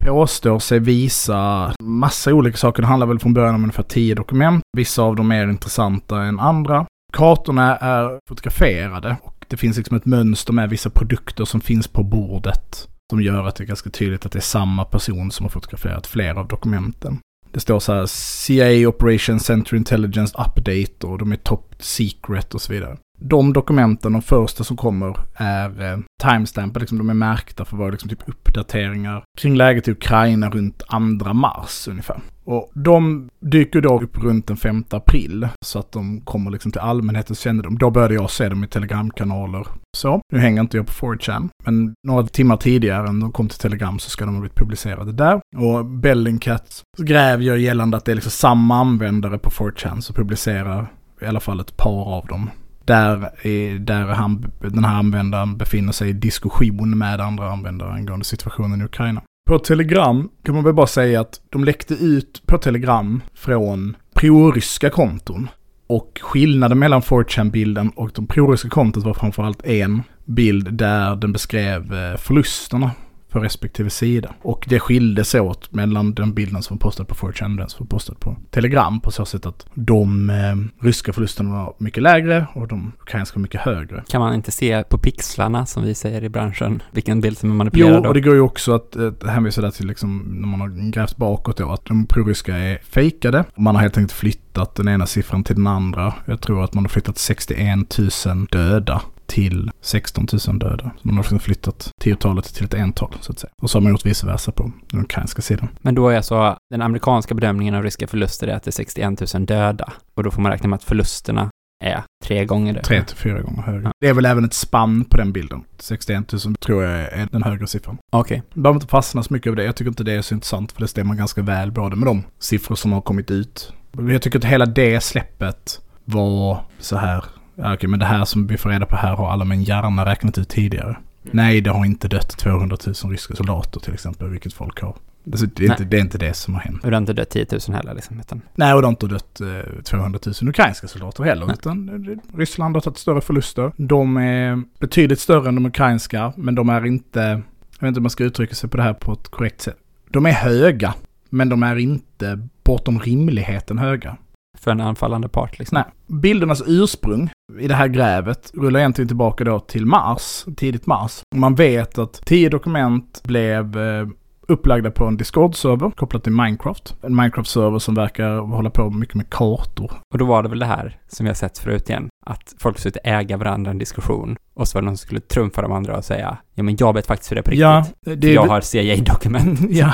påstår 0.03 0.59
sig 0.59 0.79
visa 0.79 1.73
massa 1.81 2.33
olika 2.33 2.57
saker. 2.57 2.81
Det 2.81 2.87
handlar 2.87 3.07
väl 3.07 3.19
från 3.19 3.33
början 3.33 3.55
om 3.55 3.63
ungefär 3.63 3.83
tio 3.83 4.15
dokument. 4.15 4.63
Vissa 4.77 5.01
av 5.01 5.15
dem 5.15 5.31
är 5.31 5.49
intressanta 5.49 6.21
än 6.21 6.39
andra. 6.39 6.85
Kartorna 7.13 7.77
är 7.77 8.19
fotograferade 8.29 9.15
och 9.23 9.45
det 9.47 9.57
finns 9.57 9.77
liksom 9.77 9.97
ett 9.97 10.05
mönster 10.05 10.53
med 10.53 10.69
vissa 10.69 10.89
produkter 10.89 11.45
som 11.45 11.61
finns 11.61 11.87
på 11.87 12.03
bordet. 12.03 12.87
Som 13.11 13.21
gör 13.21 13.47
att 13.47 13.55
det 13.55 13.63
är 13.63 13.65
ganska 13.65 13.89
tydligt 13.89 14.25
att 14.25 14.31
det 14.31 14.39
är 14.39 14.41
samma 14.41 14.85
person 14.85 15.31
som 15.31 15.43
har 15.43 15.49
fotograferat 15.49 16.07
flera 16.07 16.39
av 16.39 16.47
dokumenten. 16.47 17.19
Det 17.51 17.59
står 17.59 17.79
så 17.79 17.93
här 17.93 18.05
CIA 18.05 18.89
Operation 18.89 19.39
Center 19.39 19.75
Intelligence 19.75 20.37
Update 20.37 21.07
och 21.07 21.17
de 21.17 21.31
är 21.31 21.35
top 21.35 21.75
secret 21.79 22.53
och 22.53 22.61
så 22.61 22.73
vidare 22.73 22.97
de 23.23 23.53
dokumenten, 23.53 24.13
de 24.13 24.21
första 24.21 24.63
som 24.63 24.77
kommer, 24.77 25.17
är 25.33 25.91
eh, 25.91 25.99
timestampade, 26.23 26.79
liksom, 26.79 26.97
de 26.97 27.09
är 27.09 27.13
märkta 27.13 27.65
för 27.65 27.75
att 27.75 27.79
vara 27.79 27.91
liksom, 27.91 28.09
typ 28.09 28.29
uppdateringar 28.29 29.23
kring 29.39 29.55
läget 29.55 29.87
i 29.87 29.91
Ukraina 29.91 30.49
runt 30.49 30.83
2 31.19 31.33
mars 31.33 31.87
ungefär. 31.87 32.21
Och 32.45 32.71
de 32.73 33.29
dyker 33.39 33.81
då 33.81 34.01
upp 34.01 34.23
runt 34.23 34.47
den 34.47 34.57
5 34.57 34.83
april, 34.89 35.47
så 35.65 35.79
att 35.79 35.91
de 35.91 36.21
kommer 36.21 36.51
liksom 36.51 36.71
till 36.71 36.81
allmänhetens 36.81 37.39
kännedom. 37.39 37.77
Då 37.77 37.89
började 37.89 38.13
jag 38.13 38.29
se 38.29 38.49
dem 38.49 38.63
i 38.63 38.67
telegramkanaler. 38.67 39.67
Så, 39.97 40.21
nu 40.31 40.39
hänger 40.39 40.61
inte 40.61 40.77
jag 40.77 40.87
på 40.87 40.93
4chan, 40.93 41.49
men 41.65 41.93
några 42.07 42.27
timmar 42.27 42.57
tidigare 42.57 43.07
än 43.07 43.19
de 43.19 43.31
kom 43.31 43.49
till 43.49 43.59
telegram 43.59 43.99
så 43.99 44.09
ska 44.09 44.25
de 44.25 44.33
ha 44.33 44.41
blivit 44.41 44.57
publicerade 44.57 45.11
där. 45.11 45.41
Och 45.57 45.85
Bellingcat 45.85 46.81
gräver 46.97 47.43
gällande 47.43 47.97
att 47.97 48.05
det 48.05 48.11
är 48.11 48.15
liksom 48.15 48.31
samma 48.31 48.77
användare 48.77 49.37
på 49.37 49.49
4chan 49.49 49.99
som 49.99 50.15
publicerar 50.15 50.87
i 51.21 51.25
alla 51.25 51.39
fall 51.39 51.59
ett 51.59 51.77
par 51.77 52.15
av 52.17 52.25
dem 52.25 52.49
där, 52.85 53.29
är, 53.47 53.79
där 53.79 54.03
han, 54.05 54.51
den 54.59 54.85
här 54.85 54.95
användaren 54.95 55.57
befinner 55.57 55.91
sig 55.91 56.09
i 56.09 56.13
diskussion 56.13 56.97
med 56.97 57.21
andra 57.21 57.51
användare 57.51 57.91
angående 57.93 58.25
situationen 58.25 58.81
i 58.81 58.83
Ukraina. 58.83 59.21
På 59.49 59.59
Telegram 59.59 60.29
kan 60.43 60.55
man 60.55 60.63
väl 60.63 60.73
bara 60.73 60.87
säga 60.87 61.21
att 61.21 61.41
de 61.49 61.63
läckte 61.63 61.93
ut 61.93 62.43
på 62.45 62.57
Telegram 62.57 63.21
från 63.33 63.95
proryska 64.13 64.89
konton. 64.89 65.49
Och 65.87 66.19
skillnaden 66.23 66.79
mellan 66.79 67.01
4chan-bilden 67.01 67.89
och 67.95 68.11
de 68.15 68.27
proryska 68.27 68.69
kontot 68.69 69.03
var 69.03 69.13
framförallt 69.13 69.65
en 69.65 70.03
bild 70.25 70.73
där 70.73 71.15
den 71.15 71.33
beskrev 71.33 71.93
eh, 71.93 72.17
förlusterna 72.17 72.91
för 73.33 73.39
respektive 73.39 73.89
sida. 73.89 74.33
Och 74.41 74.65
det 74.69 74.79
skilde 74.79 75.23
sig 75.23 75.41
åt 75.41 75.73
mellan 75.73 76.13
den 76.13 76.33
bilden 76.33 76.63
som 76.63 76.77
var 76.77 76.79
postad 76.79 77.05
på 77.05 77.15
4chan 77.15 77.51
och 77.51 77.57
den 77.57 77.69
som 77.69 77.85
var 77.85 77.87
postad 77.87 78.19
på 78.19 78.37
Telegram 78.51 78.99
på 79.01 79.11
så 79.11 79.25
sätt 79.25 79.45
att 79.45 79.65
de 79.73 80.29
eh, 80.29 80.85
ryska 80.85 81.13
förlusterna 81.13 81.49
var 81.49 81.73
mycket 81.77 82.03
lägre 82.03 82.47
och 82.53 82.67
de 82.67 82.91
ukrainska 83.01 83.35
var 83.35 83.41
mycket 83.41 83.61
högre. 83.61 84.03
Kan 84.07 84.21
man 84.21 84.33
inte 84.33 84.51
se 84.51 84.83
på 84.83 84.97
pixlarna, 84.97 85.65
som 85.65 85.83
vi 85.83 85.95
säger 85.95 86.23
i 86.23 86.29
branschen, 86.29 86.81
vilken 86.91 87.21
bild 87.21 87.37
som 87.37 87.51
är 87.51 87.55
manipulerad? 87.55 88.01
Jo, 88.03 88.07
och 88.07 88.13
det 88.13 88.21
går 88.21 88.33
ju 88.33 88.41
också 88.41 88.75
att 88.75 88.95
eh, 88.95 89.11
hänvisa 89.27 89.61
där 89.61 89.71
till 89.71 89.87
liksom, 89.87 90.19
när 90.27 90.47
man 90.47 90.61
har 90.61 90.91
grävt 90.91 91.17
bakåt 91.17 91.57
då, 91.57 91.71
att 91.71 91.85
de 91.85 92.05
proryska 92.05 92.57
är 92.57 92.77
fejkade. 92.83 93.43
Man 93.55 93.75
har 93.75 93.81
helt 93.81 93.97
enkelt 93.97 94.19
flyttat 94.19 94.75
den 94.75 94.87
ena 94.87 95.05
siffran 95.05 95.43
till 95.43 95.55
den 95.55 95.67
andra. 95.67 96.13
Jag 96.25 96.41
tror 96.41 96.63
att 96.63 96.73
man 96.73 96.83
har 96.83 96.89
flyttat 96.89 97.17
61 97.17 97.97
000 98.25 98.47
döda 98.51 99.01
till 99.33 99.71
16 99.81 100.27
000 100.47 100.59
döda. 100.59 100.83
Så 100.83 101.07
man 101.07 101.15
har 101.15 101.23
liksom 101.23 101.39
flyttat 101.39 101.91
tiotalet 102.01 102.53
till 102.53 102.65
ett 102.65 102.73
ental 102.73 103.15
så 103.21 103.31
att 103.31 103.39
säga. 103.39 103.51
Och 103.61 103.69
så 103.69 103.77
har 103.77 103.81
man 103.81 103.91
gjort 103.91 104.05
vice 104.05 104.25
versa 104.25 104.51
på 104.51 104.71
den 104.91 105.01
ukrainska 105.01 105.41
sidan. 105.41 105.69
Men 105.81 105.95
då 105.95 106.09
är 106.09 106.17
alltså 106.17 106.57
den 106.69 106.81
amerikanska 106.81 107.35
bedömningen 107.35 107.75
av 107.75 107.83
ryska 107.83 108.07
förluster 108.07 108.47
är 108.47 108.55
att 108.55 108.63
det 108.63 108.69
är 108.69 108.71
61 108.71 109.33
000 109.33 109.45
döda. 109.45 109.93
Och 110.13 110.23
då 110.23 110.31
får 110.31 110.41
man 110.41 110.51
räkna 110.51 110.69
med 110.69 110.77
att 110.77 110.83
förlusterna 110.83 111.49
är 111.83 112.03
tre 112.23 112.45
gånger 112.45 112.73
det. 112.73 112.81
Tre 112.81 113.03
till 113.03 113.17
fyra 113.17 113.41
gånger 113.41 113.61
högre. 113.61 113.83
Ja. 113.83 113.91
Det 114.01 114.07
är 114.07 114.13
väl 114.13 114.25
även 114.25 114.45
ett 114.45 114.53
spann 114.53 115.05
på 115.05 115.17
den 115.17 115.31
bilden. 115.31 115.63
61 115.79 116.31
000 116.31 116.55
tror 116.55 116.83
jag 116.83 117.01
är 117.01 117.27
den 117.31 117.43
högre 117.43 117.67
siffran. 117.67 117.97
Okej. 118.11 118.43
Man 118.53 118.63
behöver 118.63 118.75
inte 118.75 118.87
fastna 118.87 119.23
så 119.23 119.33
mycket 119.33 119.47
över 119.47 119.55
det. 119.55 119.63
Jag 119.63 119.75
tycker 119.75 119.89
inte 119.89 120.03
det 120.03 120.13
är 120.13 120.21
så 120.21 120.33
intressant 120.33 120.71
för 120.71 120.81
det 120.81 120.87
stämmer 120.87 121.15
ganska 121.15 121.41
väl 121.41 121.71
både 121.71 121.95
med 121.95 122.07
de 122.07 122.23
siffror 122.39 122.75
som 122.75 122.91
har 122.91 123.01
kommit 123.01 123.31
ut. 123.31 123.73
Jag 124.09 124.21
tycker 124.21 124.39
att 124.39 124.45
hela 124.45 124.65
det 124.65 125.03
släppet 125.03 125.81
var 126.05 126.65
så 126.79 126.97
här. 126.97 127.23
Ja, 127.55 127.73
okej, 127.73 127.89
men 127.89 127.99
det 127.99 128.05
här 128.05 128.25
som 128.25 128.47
vi 128.47 128.57
får 128.57 128.69
reda 128.69 128.85
på 128.85 128.95
här 128.95 129.15
har 129.15 129.31
alla 129.31 129.45
med 129.45 129.55
en 129.55 129.63
hjärna 129.63 130.05
räknat 130.05 130.37
ut 130.37 130.49
tidigare. 130.49 130.97
Nej, 131.31 131.61
det 131.61 131.69
har 131.69 131.85
inte 131.85 132.07
dött 132.07 132.37
200 132.37 132.77
000 132.85 133.11
ryska 133.11 133.35
soldater 133.35 133.79
till 133.79 133.93
exempel, 133.93 134.29
vilket 134.29 134.53
folk 134.53 134.81
har. 134.81 134.95
Alltså, 135.25 135.45
det, 135.45 135.65
är 135.65 135.71
inte, 135.71 135.83
det 135.83 135.97
är 135.97 136.01
inte 136.01 136.17
det 136.17 136.33
som 136.33 136.53
har 136.53 136.61
hänt. 136.61 136.83
Och 136.83 136.89
det 136.89 136.95
har 136.95 137.01
inte 137.01 137.13
dött 137.13 137.29
10 137.29 137.45
000 137.67 137.75
heller 137.75 137.93
liksom, 137.93 138.19
utan 138.19 138.41
Nej, 138.55 138.73
och 138.73 138.81
det 138.81 138.87
har 138.87 138.91
inte 138.91 139.07
dött 139.07 139.41
eh, 139.41 139.81
200 139.83 140.19
000 140.41 140.49
ukrainska 140.49 140.87
soldater 140.87 141.23
heller. 141.23 141.45
Nej. 141.45 141.55
Utan 141.59 141.89
eh, 141.89 142.37
Ryssland 142.37 142.75
har 142.75 142.81
tagit 142.81 142.97
större 142.97 143.21
förluster. 143.21 143.71
De 143.77 144.17
är 144.17 144.63
betydligt 144.79 145.19
större 145.19 145.49
än 145.49 145.55
de 145.55 145.65
ukrainska, 145.65 146.33
men 146.35 146.55
de 146.55 146.69
är 146.69 146.85
inte, 146.85 147.19
jag 147.19 147.79
vet 147.79 147.87
inte 147.87 147.99
om 147.99 148.03
man 148.03 148.09
ska 148.09 148.23
uttrycka 148.23 148.55
sig 148.55 148.69
på 148.69 148.77
det 148.77 148.83
här 148.83 148.93
på 148.93 149.13
ett 149.13 149.27
korrekt 149.27 149.61
sätt. 149.61 149.77
De 150.09 150.25
är 150.25 150.31
höga, 150.31 150.93
men 151.29 151.49
de 151.49 151.63
är 151.63 151.75
inte 151.75 152.47
bortom 152.63 152.99
rimligheten 152.99 153.77
höga. 153.77 154.17
För 154.63 154.71
en 154.71 154.81
anfallande 154.81 155.29
part 155.29 155.59
liksom. 155.59 155.75
Nej. 155.75 156.19
Bildernas 156.21 156.63
ursprung 156.67 157.29
i 157.59 157.67
det 157.67 157.75
här 157.75 157.87
grävet 157.87 158.51
rullar 158.53 158.79
egentligen 158.79 159.07
tillbaka 159.07 159.43
då 159.43 159.59
till 159.59 159.85
mars, 159.85 160.45
tidigt 160.57 160.85
mars. 160.85 161.21
Man 161.35 161.55
vet 161.55 161.97
att 161.97 162.13
tio 162.25 162.49
dokument 162.49 163.21
blev 163.23 163.77
eh, 163.77 164.07
upplagda 164.47 164.91
på 164.91 165.05
en 165.05 165.17
Discord-server 165.17 165.91
kopplat 165.91 166.23
till 166.23 166.31
Minecraft. 166.31 166.95
En 167.01 167.15
Minecraft-server 167.15 167.79
som 167.79 167.95
verkar 167.95 168.37
hålla 168.37 168.69
på 168.69 168.89
mycket 168.89 169.15
med 169.15 169.29
kartor. 169.29 169.91
Och 170.13 170.17
då 170.17 170.25
var 170.25 170.43
det 170.43 170.49
väl 170.49 170.59
det 170.59 170.65
här 170.65 170.97
som 171.07 171.25
jag 171.25 171.37
sett 171.37 171.57
förut 171.57 171.89
igen, 171.89 172.09
att 172.25 172.55
folk 172.59 172.77
försökte 172.77 172.99
äga 172.99 173.37
varandra 173.37 173.71
en 173.71 173.77
diskussion 173.77 174.35
och 174.53 174.67
så 174.67 174.77
var 174.77 174.81
det 174.81 174.85
någon 174.85 174.97
som 174.97 175.05
skulle 175.07 175.21
trumfa 175.21 175.61
de 175.61 175.71
andra 175.71 175.97
och 175.97 176.05
säga 176.05 176.37
ja 176.53 176.63
men 176.63 176.75
jag 176.79 176.93
vet 176.93 177.07
faktiskt 177.07 177.31
hur 177.31 177.35
det 177.35 177.39
är 177.39 177.43
på 177.43 177.51
riktigt. 177.51 177.61
Ja, 178.05 178.15
det 178.15 178.33
jag 178.33 178.47
har 178.47 178.61
CIA-dokument. 178.61 179.59
ja. 179.69 179.93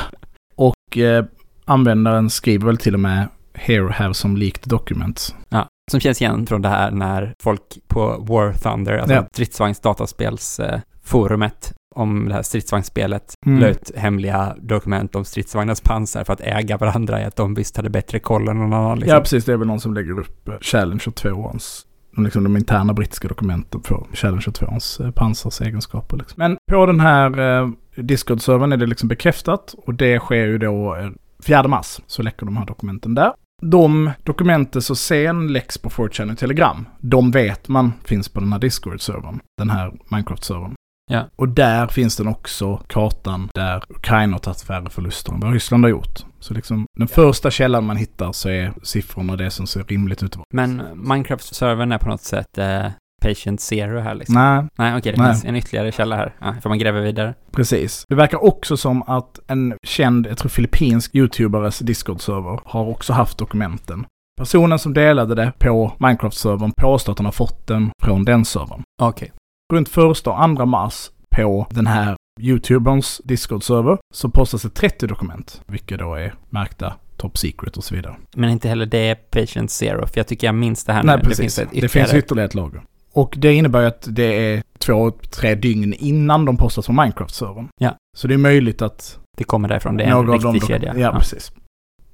Och 0.56 0.98
eh, 0.98 1.26
användaren 1.66 2.30
skriver 2.30 2.66
väl 2.66 2.78
till 2.78 2.94
och 2.94 3.00
med 3.00 3.28
Here 3.60 3.92
have 3.94 4.14
some 4.14 4.40
leaked 4.40 4.64
documents. 4.70 5.36
Ja, 5.50 5.68
som 5.92 6.00
känns 6.00 6.22
igen 6.22 6.46
från 6.48 6.62
det 6.62 6.70
här 6.70 6.92
när 6.92 7.34
folk 7.44 7.62
på 7.88 8.18
War 8.30 8.54
Thunder, 8.54 8.98
alltså 8.98 9.16
Ja. 9.16 9.26
stridsvagns 9.32 9.80
dataspelsforumet, 9.80 11.74
om 11.96 12.28
det 12.30 12.34
här 12.34 12.42
stridsvagnsspelet, 12.42 13.34
Mm. 13.46 13.60
la 13.60 13.68
ut 13.68 13.92
hemliga 13.96 14.56
dokument 14.62 15.16
om 15.16 15.26
stridsvagnars 15.26 15.82
pansar 15.82 16.24
för 16.24 16.34
att 16.34 16.42
äga 16.42 16.78
varandra 16.78 17.22
i 17.22 17.26
att 17.26 17.36
de 17.36 17.54
visst 17.54 17.78
hade 17.78 17.90
bättre 17.90 18.20
koll 18.20 18.48
än 18.48 18.58
någon 18.58 18.74
annan. 18.74 19.00
Liksom. 19.00 19.16
Ja, 19.16 19.20
precis. 19.22 19.46
Det 19.46 19.54
är 19.54 19.58
väl 19.58 19.68
någon 19.68 19.80
som 19.80 19.94
lägger 19.94 20.20
upp 20.20 20.48
eh, 20.48 20.56
Challenger 20.62 21.12
2ans 21.12 21.86
liksom 22.18 22.44
de 22.44 22.58
interna 22.58 22.94
brittiska 22.94 23.28
dokumenten 23.28 23.82
för 23.82 24.06
Challenger 24.14 24.42
2ans 24.52 25.06
eh, 25.06 25.12
pansars 25.12 25.62
egenskaper. 25.62 26.18
Liksom. 26.18 26.36
Men 26.38 26.58
på 26.72 26.86
den 26.86 27.00
här 27.00 27.40
eh, 27.62 27.70
Discord-servern 27.96 28.74
är 28.74 28.78
det 28.78 28.86
liksom 28.86 29.10
bekräftat 29.10 29.76
och 29.78 29.94
det 29.94 30.20
sker 30.20 30.46
ju 30.46 30.58
då 30.58 30.96
eh, 30.96 31.10
4 31.46 31.68
mars 31.68 32.00
så 32.08 32.24
läcker 32.24 32.46
de 32.46 32.58
här 32.58 32.66
dokumenten 32.66 33.16
där. 33.16 33.32
De 33.62 34.12
dokumenten 34.24 34.82
så 34.82 34.96
sen 34.96 35.54
läcks 35.54 35.78
på 35.78 35.90
4chan 35.90 36.32
och 36.32 36.38
Telegram. 36.38 36.86
De 37.00 37.32
vet 37.32 37.68
man 37.68 37.94
finns 38.04 38.30
på 38.30 38.40
den 38.40 38.52
här 38.52 38.60
Discord-servern. 38.60 39.40
Den 39.58 39.70
här 39.70 39.92
Minecraft-servern. 40.10 40.76
Ja. 41.12 41.30
Och 41.36 41.50
där 41.50 41.88
finns 41.88 42.18
den 42.18 42.28
också 42.28 42.78
kartan 42.88 43.50
där 43.54 43.84
Ukraina 43.90 44.34
har 44.34 44.40
tagit 44.40 44.62
färre 44.62 44.90
förluster 44.90 45.34
än 45.34 45.40
vad 45.40 45.54
Ryssland 45.54 45.84
har 45.84 45.90
gjort. 45.90 46.26
Så 46.40 46.54
liksom 46.54 46.86
den 46.98 47.08
första 47.08 47.52
källan 47.52 47.86
man 47.86 47.98
hittar 47.98 48.32
så 48.32 48.50
är 48.50 48.74
siffrorna 48.84 49.36
det 49.36 49.52
som 49.52 49.68
ser 49.68 49.84
rimligt 49.84 50.24
ut. 50.24 50.38
Men 50.54 50.82
Minecraft-servern 50.96 51.92
är 51.92 51.98
på 51.98 52.10
något 52.10 52.22
sätt 52.22 52.58
eh, 52.58 52.88
patient 53.20 53.62
zero 53.62 54.00
här 54.00 54.16
liksom. 54.16 54.36
Nej, 54.36 54.64
Nej, 54.78 54.98
okej, 54.98 55.12
det 55.12 55.22
Nej. 55.22 55.32
finns 55.34 55.46
en 55.46 55.56
ytterligare 55.56 55.92
källa 55.92 56.16
här. 56.16 56.36
Ja, 56.42 56.56
får 56.62 56.70
man 56.70 56.80
gräva 56.80 57.00
vidare. 57.00 57.34
precis. 57.52 58.04
Det 58.10 58.16
verkar 58.16 58.44
också 58.44 58.78
som 58.78 59.04
att 59.04 59.40
en 59.48 59.74
känd, 59.84 60.28
jag 60.28 60.38
tror 60.38 60.50
filippinsk 60.50 61.16
youtubares 61.16 61.80
Discord-server 61.80 62.60
har 62.66 62.86
också 62.90 63.14
haft 63.14 63.38
dokumenten. 63.38 64.06
Personen 64.40 64.80
som 64.80 64.94
delade 64.94 65.36
det 65.36 65.52
på 65.60 65.94
Minecraft-servern 66.00 66.72
påstår 66.78 67.12
att 67.14 67.20
han 67.20 67.26
har 67.26 67.32
fått 67.32 67.68
den 67.68 67.92
från 68.04 68.26
den 68.26 68.46
servern. 68.46 68.82
Okej. 69.02 69.32
Runt 69.74 69.90
första 69.90 70.30
och 70.30 70.42
andra 70.44 70.66
mars 70.66 71.10
på 71.36 71.68
den 71.70 71.88
här 71.88 72.16
YouTuberns 72.42 73.22
Discord-server 73.24 73.98
så 74.14 74.30
postas 74.30 74.62
det 74.62 74.70
30 74.70 75.08
dokument, 75.08 75.62
vilka 75.68 75.98
då 75.98 76.16
är 76.16 76.34
märkta 76.50 76.94
Top 77.18 77.38
Secret 77.38 77.78
och 77.78 77.84
så 77.84 77.96
vidare. 77.96 78.16
Men 78.36 78.50
inte 78.50 78.70
heller 78.70 78.86
det 78.86 78.98
är 79.10 79.16
patient 79.16 79.72
zero, 79.72 80.08
för 80.08 80.18
jag 80.18 80.28
tycker 80.28 80.48
jag 80.48 80.56
minns 80.56 80.84
det 80.86 80.94
här 80.94 81.04
Nej, 81.04 81.18
nu. 81.18 81.24
precis. 81.24 81.56
Det 81.56 81.62
finns 81.62 81.74
ett 81.76 81.82
det 81.82 81.90
finns 81.90 82.14
ytterligare 82.14 82.46
ett 82.48 82.56
lager. 82.56 82.82
Och 83.20 83.36
det 83.38 83.54
innebär 83.54 83.82
ju 83.82 83.88
att 83.88 84.08
det 84.10 84.54
är 84.54 84.64
två, 84.78 85.12
tre 85.12 85.56
dygn 85.56 85.94
innan 85.94 86.46
de 86.46 86.58
postas 86.58 86.88
på 86.88 86.94
Minecraft-servern. 86.94 87.68
Ja. 87.82 87.96
Så 88.18 88.28
det 88.28 88.34
är 88.34 88.38
möjligt 88.38 88.82
att 88.82 89.20
Det 89.38 89.44
kommer 89.44 89.68
därifrån, 89.68 89.98
det 89.98 90.04
är 90.04 90.12
en 90.12 90.32
riktig 90.32 90.68
kedja. 90.68 90.98
Ja, 90.98 91.12
precis. 91.12 91.52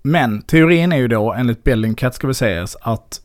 Men 0.02 0.42
teorin 0.42 0.92
är 0.92 0.98
ju 0.98 1.08
då, 1.08 1.34
enligt 1.34 1.64
Bellingcat 1.64 2.16
ska 2.16 2.28
vi 2.28 2.34
säga, 2.34 2.68
att 2.82 3.22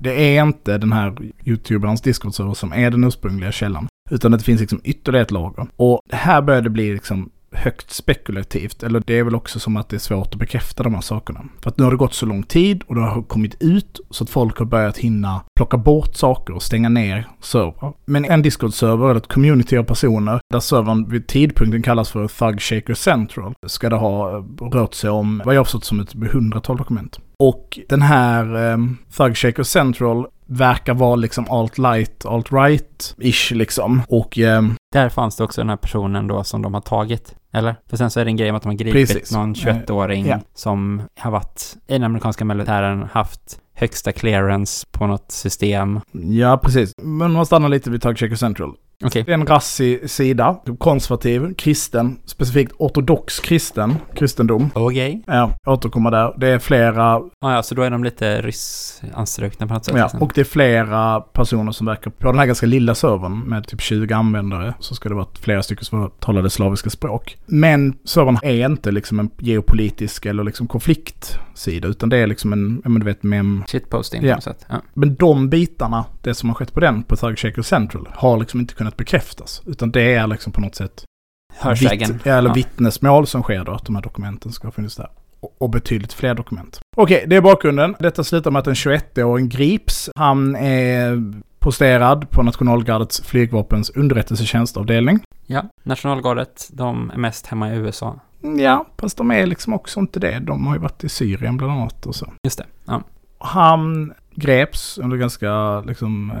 det 0.00 0.36
är 0.36 0.42
inte 0.42 0.78
den 0.78 0.92
här 0.92 1.18
YouTuberns 1.44 2.02
Discord-server 2.02 2.54
som 2.54 2.72
är 2.72 2.90
den 2.90 3.04
ursprungliga 3.04 3.52
källan. 3.52 3.86
Utan 4.10 4.34
att 4.34 4.40
det 4.40 4.44
finns 4.44 4.60
liksom 4.60 4.80
ytterligare 4.84 5.22
ett 5.22 5.30
lager. 5.30 5.66
Och 5.76 6.00
här 6.12 6.42
börjar 6.42 6.62
det 6.62 6.70
bli 6.70 6.92
liksom 6.92 7.30
högt 7.52 7.90
spekulativt. 7.90 8.82
Eller 8.82 9.02
det 9.06 9.18
är 9.18 9.24
väl 9.24 9.34
också 9.34 9.58
som 9.60 9.76
att 9.76 9.88
det 9.88 9.96
är 9.96 9.98
svårt 9.98 10.28
att 10.32 10.38
bekräfta 10.38 10.82
de 10.82 10.94
här 10.94 11.00
sakerna. 11.00 11.44
För 11.62 11.70
att 11.70 11.78
nu 11.78 11.84
har 11.84 11.90
det 11.90 11.96
gått 11.96 12.14
så 12.14 12.26
lång 12.26 12.42
tid 12.42 12.82
och 12.86 12.94
det 12.94 13.00
har 13.00 13.22
kommit 13.22 13.56
ut 13.60 14.00
så 14.10 14.24
att 14.24 14.30
folk 14.30 14.58
har 14.58 14.66
börjat 14.66 14.98
hinna 14.98 15.40
plocka 15.56 15.76
bort 15.76 16.14
saker 16.16 16.54
och 16.54 16.62
stänga 16.62 16.88
ner 16.88 17.28
servrar. 17.40 17.92
Men 18.04 18.24
en 18.24 18.42
Discord-server, 18.42 19.10
eller 19.10 19.20
ett 19.20 19.32
community 19.32 19.76
av 19.78 19.84
personer, 19.84 20.40
där 20.52 20.60
servern 20.60 21.08
vid 21.08 21.26
tidpunkten 21.26 21.82
kallas 21.82 22.10
för 22.10 22.28
Thug 22.28 22.60
Shaker 22.62 22.94
Central, 22.94 23.54
ska 23.66 23.90
det 23.90 23.96
ha 23.96 24.36
eh, 24.36 24.44
rört 24.72 24.94
sig 24.94 25.10
om, 25.10 25.42
vad 25.44 25.54
jag 25.54 25.60
har 25.60 25.64
förstått 25.64 25.84
som 25.84 26.00
ett 26.00 26.12
hundratal 26.32 26.76
dokument. 26.76 27.20
Och 27.38 27.78
den 27.88 28.02
här 28.02 28.70
eh, 28.72 28.78
Thug 29.16 29.36
Shaker 29.36 29.62
Central 29.62 30.26
verkar 30.46 30.94
vara 30.94 31.16
liksom 31.16 31.46
alt-light, 31.50 32.24
alt-right-ish 32.24 33.54
liksom. 33.54 34.02
Och 34.08 34.38
Eh, 34.38 34.62
Där 34.92 35.08
fanns 35.08 35.36
det 35.36 35.44
också 35.44 35.60
den 35.60 35.68
här 35.68 35.76
personen 35.76 36.26
då 36.26 36.44
som 36.44 36.62
de 36.62 36.74
har 36.74 36.80
tagit. 36.80 37.34
Eller? 37.52 37.74
För 37.90 37.96
sen 37.96 38.10
så 38.10 38.20
är 38.20 38.24
det 38.24 38.30
en 38.30 38.36
grej 38.36 38.50
om 38.50 38.56
att 38.56 38.62
de 38.62 38.68
har 38.68 38.74
gripit 38.76 39.08
Precis. 39.08 39.32
någon 39.32 39.54
21-åring 39.54 40.26
Ja. 40.26 40.40
som 40.54 41.02
har 41.18 41.30
varit 41.30 41.76
i 41.88 41.92
den 41.92 42.04
amerikanska 42.04 42.44
militären, 42.44 43.08
haft 43.12 43.58
högsta 43.74 44.12
clearance 44.12 44.86
på 44.90 45.06
något 45.06 45.30
system. 45.32 46.00
Ja, 46.12 46.60
precis. 46.62 46.92
Men 47.02 47.32
man 47.32 47.46
stannar 47.46 47.68
lite 47.68 47.90
vid 47.90 48.02
Tug 48.02 48.18
Shaker 48.18 48.36
Central. 48.36 48.74
Okej. 49.04 49.22
Det 49.22 49.30
är 49.32 49.34
en 49.34 49.46
rassig 49.46 50.10
sida, 50.10 50.56
konservativ, 50.78 51.54
kristen, 51.54 52.18
specifikt 52.24 52.72
ortodox 52.78 53.40
kristen, 53.40 53.94
kristendom. 54.14 54.70
Okej. 54.74 55.22
Ja, 55.26 55.50
återkommer 55.66 56.10
där. 56.10 56.34
Det 56.38 56.48
är 56.48 56.58
flera, 56.58 57.14
Ah, 57.40 57.52
ja, 57.54 57.62
så 57.62 57.74
då 57.74 57.82
är 57.82 57.90
de 57.90 58.04
lite 58.04 58.42
ryssanstrukna 58.42 59.66
på 59.66 59.74
något 59.74 59.84
sätt. 59.84 59.94
ja, 59.96 60.02
liksom. 60.04 60.22
och 60.22 60.32
det 60.34 60.40
är 60.40 60.44
flera 60.44 61.20
personer 61.20 61.72
som 61.72 61.86
verkar 61.86 62.10
på 62.10 62.26
den 62.26 62.38
här 62.38 62.46
ganska 62.46 62.66
lilla 62.66 62.94
servern 62.94 63.38
med 63.40 63.66
typ 63.66 63.80
20 63.80 64.14
användare. 64.14 64.74
Så 64.78 64.94
ska 64.94 65.08
det 65.08 65.14
vara 65.14 65.26
flera 65.40 65.62
stycken 65.62 65.84
som 65.84 66.10
talade 66.20 66.50
slaviska 66.50 66.90
språk. 66.90 67.36
Men 67.46 67.94
servern 68.04 68.38
är 68.42 68.66
inte 68.66 68.90
liksom 68.90 69.20
en 69.20 69.30
geopolitisk 69.38 70.26
eller 70.26 70.44
liksom 70.44 70.66
konfliktsida, 70.66 71.88
utan 71.88 72.08
det 72.08 72.16
är 72.16 72.26
liksom 72.26 72.52
en, 72.52 72.82
men 72.84 72.94
du 73.00 73.04
vet, 73.06 73.22
mem 73.22 73.64
Shitposting 73.68 74.22
Ja. 74.22 74.28
på 74.32 74.34
något 74.36 74.44
sätt. 74.44 74.66
Ja. 74.68 74.76
Men 74.94 75.14
de 75.14 75.48
bitarna, 75.48 76.04
det 76.22 76.34
som 76.34 76.48
har 76.48 76.54
skett 76.54 76.74
på 76.74 76.80
den, 76.80 77.02
på 77.02 77.16
Thug 77.16 77.38
Shaker 77.38 77.62
Central, 77.62 78.08
har 78.12 78.38
liksom 78.38 78.60
inte 78.60 78.74
kunnat 78.74 78.91
bekräftas. 78.96 79.62
Utan 79.66 79.90
det 79.90 80.14
är 80.14 80.26
liksom 80.26 80.52
på 80.52 80.60
något 80.60 80.74
sätt 80.74 81.04
Hörsägen. 81.58 82.12
vitt, 82.12 82.26
eller 82.26 82.48
Ja. 82.50 82.54
vittnesmål 82.54 83.26
som 83.26 83.42
sker 83.42 83.64
då, 83.64 83.72
att 83.72 83.84
de 83.86 83.94
här 83.94 84.02
dokumenten 84.02 84.52
ska 84.52 84.66
ha 84.66 84.72
funnits 84.72 84.96
där. 84.96 85.08
Och, 85.40 85.54
och 85.58 85.70
betydligt 85.70 86.12
fler 86.12 86.34
dokument. 86.34 86.80
Okej, 86.96 87.24
det 87.26 87.36
är 87.36 87.40
bakgrunden. 87.40 87.96
Detta 87.98 88.24
slutar 88.24 88.50
med 88.50 88.60
att 88.60 88.66
en 88.66 88.74
21-åring 88.74 89.48
grips. 89.48 90.10
Han 90.16 90.56
är 90.56 91.32
posterad 91.58 92.30
på 92.30 92.42
Nationalgardets 92.42 93.20
flygvapens 93.22 93.90
underrättelsetjänstavdelning. 93.90 95.20
ja. 95.46 95.62
Nationalgardet, 95.82 96.68
de 96.72 97.10
är 97.10 97.16
mest 97.16 97.46
hemma 97.46 97.72
i 97.74 97.76
USA. 97.76 98.20
Ja, 98.58 98.86
fast 98.98 99.16
de 99.16 99.30
är 99.30 99.46
liksom 99.46 99.74
också 99.74 100.00
inte 100.00 100.20
det. 100.20 100.38
De 100.38 100.66
har 100.66 100.74
ju 100.74 100.80
varit 100.80 101.04
i 101.04 101.08
Syrien 101.08 101.56
bland 101.56 101.72
annat 101.72 102.06
och 102.06 102.14
så. 102.14 102.32
Just 102.44 102.58
det. 102.58 102.66
Ja. 102.84 103.02
Han 103.38 104.12
greps 104.34 104.98
under 104.98 105.16
ganska, 105.16 105.80
liksom, 105.80 106.32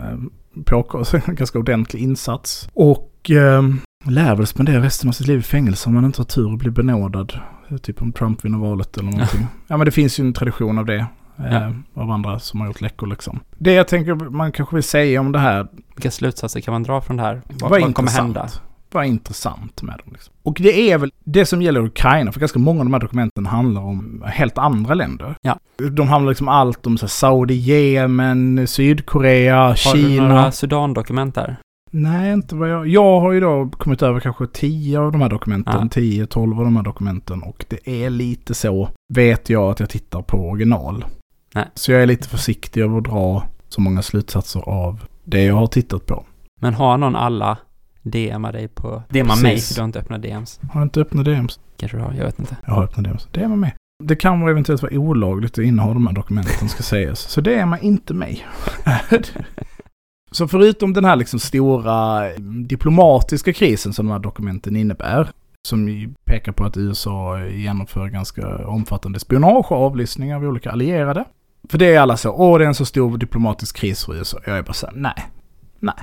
eh, 0.56 0.62
på, 0.62 1.04
ganska 1.26 1.58
ordentlig 1.58 2.00
insats. 2.02 2.68
Och 2.74 3.30
eh, 3.30 3.62
lär 4.04 4.36
väl 4.36 4.46
spendera 4.46 4.82
resten 4.82 5.08
av 5.08 5.12
sitt 5.12 5.26
liv 5.26 5.38
i 5.38 5.42
fängelse 5.42 5.88
om 5.88 5.94
man 5.94 6.04
inte 6.04 6.20
har 6.20 6.26
tur 6.26 6.52
och 6.52 6.58
blir 6.58 6.70
benådad. 6.70 7.40
Typ 7.82 8.02
om 8.02 8.12
Trump 8.12 8.44
vinner 8.44 8.58
valet 8.58 8.96
eller 8.96 9.10
någonting. 9.10 9.46
ja 9.66 9.76
men 9.76 9.84
det 9.84 9.90
finns 9.90 10.20
ju 10.20 10.24
en 10.24 10.32
tradition 10.32 10.78
av 10.78 10.86
det. 10.86 11.06
Eh, 11.38 11.52
Ja. 11.52 11.72
Av 11.94 12.10
andra 12.10 12.38
som 12.38 12.60
har 12.60 12.66
gjort 12.66 12.80
läckor 12.80 13.06
liksom. 13.06 13.40
Det 13.58 13.72
jag 13.72 13.88
tänker 13.88 14.14
man 14.14 14.52
kanske 14.52 14.76
vill 14.76 14.82
säga 14.82 15.20
om 15.20 15.32
det 15.32 15.38
här. 15.38 15.66
Vilka 15.96 16.10
slutsatser 16.10 16.60
kan 16.60 16.72
man 16.72 16.82
dra 16.82 17.00
från 17.00 17.16
det 17.16 17.22
här? 17.22 17.42
Vad, 17.48 17.70
Vad 17.70 17.94
kommer 17.94 18.10
hända? 18.10 18.48
Vad 18.92 19.06
intressant 19.06 19.82
med 19.82 19.98
dem. 20.04 20.12
Liksom. 20.12 20.34
Och 20.42 20.56
det 20.60 20.90
är 20.90 20.98
väl 20.98 21.12
det 21.24 21.46
som 21.46 21.62
gäller 21.62 21.84
Ukraina. 21.84 22.32
För 22.32 22.40
ganska 22.40 22.58
många 22.58 22.80
av 22.80 22.86
de 22.86 22.92
här 22.92 23.00
dokumenten 23.00 23.46
handlar 23.46 23.82
om 23.82 24.24
helt 24.26 24.58
andra 24.58 24.94
länder. 24.94 25.34
Ja. 25.42 25.58
De 25.90 26.08
handlar 26.08 26.30
liksom 26.30 26.48
allt 26.48 26.86
om 26.86 26.98
så 26.98 27.06
här, 27.06 27.08
Saudi, 27.08 27.54
Jemen, 27.54 28.66
Sydkorea, 28.66 29.62
Har 29.62 29.94
du 29.94 30.02
Kina. 30.02 30.28
några 30.28 30.52
Sudan-dokument 30.52 31.34
där? 31.34 31.56
Nej, 31.90 32.32
inte 32.32 32.54
vad 32.54 32.68
jag... 32.68 32.88
Jag 32.88 33.20
har 33.20 33.32
ju 33.32 33.40
då 33.40 33.70
kommit 33.78 34.02
över 34.02 34.20
kanske 34.20 34.46
10 34.46 35.00
av 35.00 35.12
de 35.12 35.20
här 35.20 35.28
dokumenten. 35.28 35.90
Ja. 35.94 36.00
10-12 36.00 36.58
av 36.58 36.64
de 36.64 36.76
här 36.76 36.82
dokumenten. 36.82 37.42
Och 37.42 37.64
det 37.68 38.04
är 38.04 38.10
lite 38.10 38.54
så, 38.54 38.88
vet 39.14 39.50
jag, 39.50 39.70
att 39.70 39.80
jag 39.80 39.88
tittar 39.90 40.22
på 40.22 40.36
original. 40.36 41.04
Nej. 41.54 41.64
Så 41.74 41.92
jag 41.92 42.02
är 42.02 42.06
lite 42.06 42.28
försiktig 42.28 42.80
över 42.80 42.98
att 42.98 43.04
dra 43.04 43.42
så 43.68 43.80
många 43.80 44.02
slutsatser 44.02 44.68
av 44.68 45.04
det 45.24 45.42
jag 45.44 45.54
har 45.54 45.66
tittat 45.66 46.06
på. 46.06 46.24
Men 46.60 46.74
har 46.74 46.96
någon 46.98 47.16
alla 47.16 47.58
DMa 48.02 48.52
dig 48.52 48.68
på... 48.68 49.02
DMa 49.08 49.36
mig, 49.36 49.60
för 49.60 49.74
du 49.74 49.80
har 49.80 49.86
inte 49.86 49.98
öppnat 49.98 50.22
DMs. 50.22 50.60
Har 50.72 50.80
jag 50.80 50.86
inte 50.86 51.00
öppnat 51.00 51.24
DMs? 51.24 51.60
Kanske 51.76 51.96
du 51.96 52.02
har, 52.02 52.12
jag 52.12 52.24
vet 52.24 52.38
inte. 52.38 52.56
Jag 52.66 52.72
har 52.72 52.84
öppnat 52.84 53.04
DMs. 53.04 53.28
DMa 53.32 53.56
mig. 53.56 53.74
Det 54.04 54.16
kan 54.16 54.40
vara 54.40 54.50
eventuellt 54.50 54.82
vara 54.82 54.98
olagligt 54.98 55.58
att 55.58 55.64
inneha 55.64 55.88
de 55.88 56.06
här 56.06 56.14
dokumenten 56.14 56.68
ska 56.68 56.82
sägas. 56.82 57.20
Så 57.20 57.40
DMa 57.40 57.78
inte 57.78 58.14
mig. 58.14 58.46
Så 60.30 60.48
förutom 60.48 60.92
den 60.92 61.04
här 61.04 61.16
liksom 61.16 61.40
stora 61.40 62.28
diplomatiska 62.68 63.52
krisen 63.52 63.92
som 63.92 64.06
de 64.06 64.12
här 64.12 64.18
dokumenten 64.18 64.76
innebär, 64.76 65.28
som 65.68 66.14
pekar 66.24 66.52
på 66.52 66.64
att 66.64 66.76
USA 66.76 67.44
genomför 67.44 68.08
ganska 68.08 68.66
omfattande 68.66 69.20
spionage 69.20 69.72
och 69.72 69.78
avlyssning 69.78 70.34
av 70.34 70.44
olika 70.44 70.70
allierade. 70.70 71.24
För 71.68 71.78
det 71.78 71.94
är 71.94 72.00
alla 72.00 72.16
så, 72.16 72.30
åh 72.30 72.58
det 72.58 72.64
är 72.64 72.68
en 72.68 72.74
så 72.74 72.84
stor 72.84 73.18
diplomatisk 73.18 73.76
kris 73.76 74.04
för 74.04 74.14
USA. 74.14 74.38
Jag 74.46 74.58
är 74.58 74.62
bara 74.62 74.72
så 74.72 74.86
här, 74.86 74.94
nej. 74.96 75.14
Nej, 75.78 75.94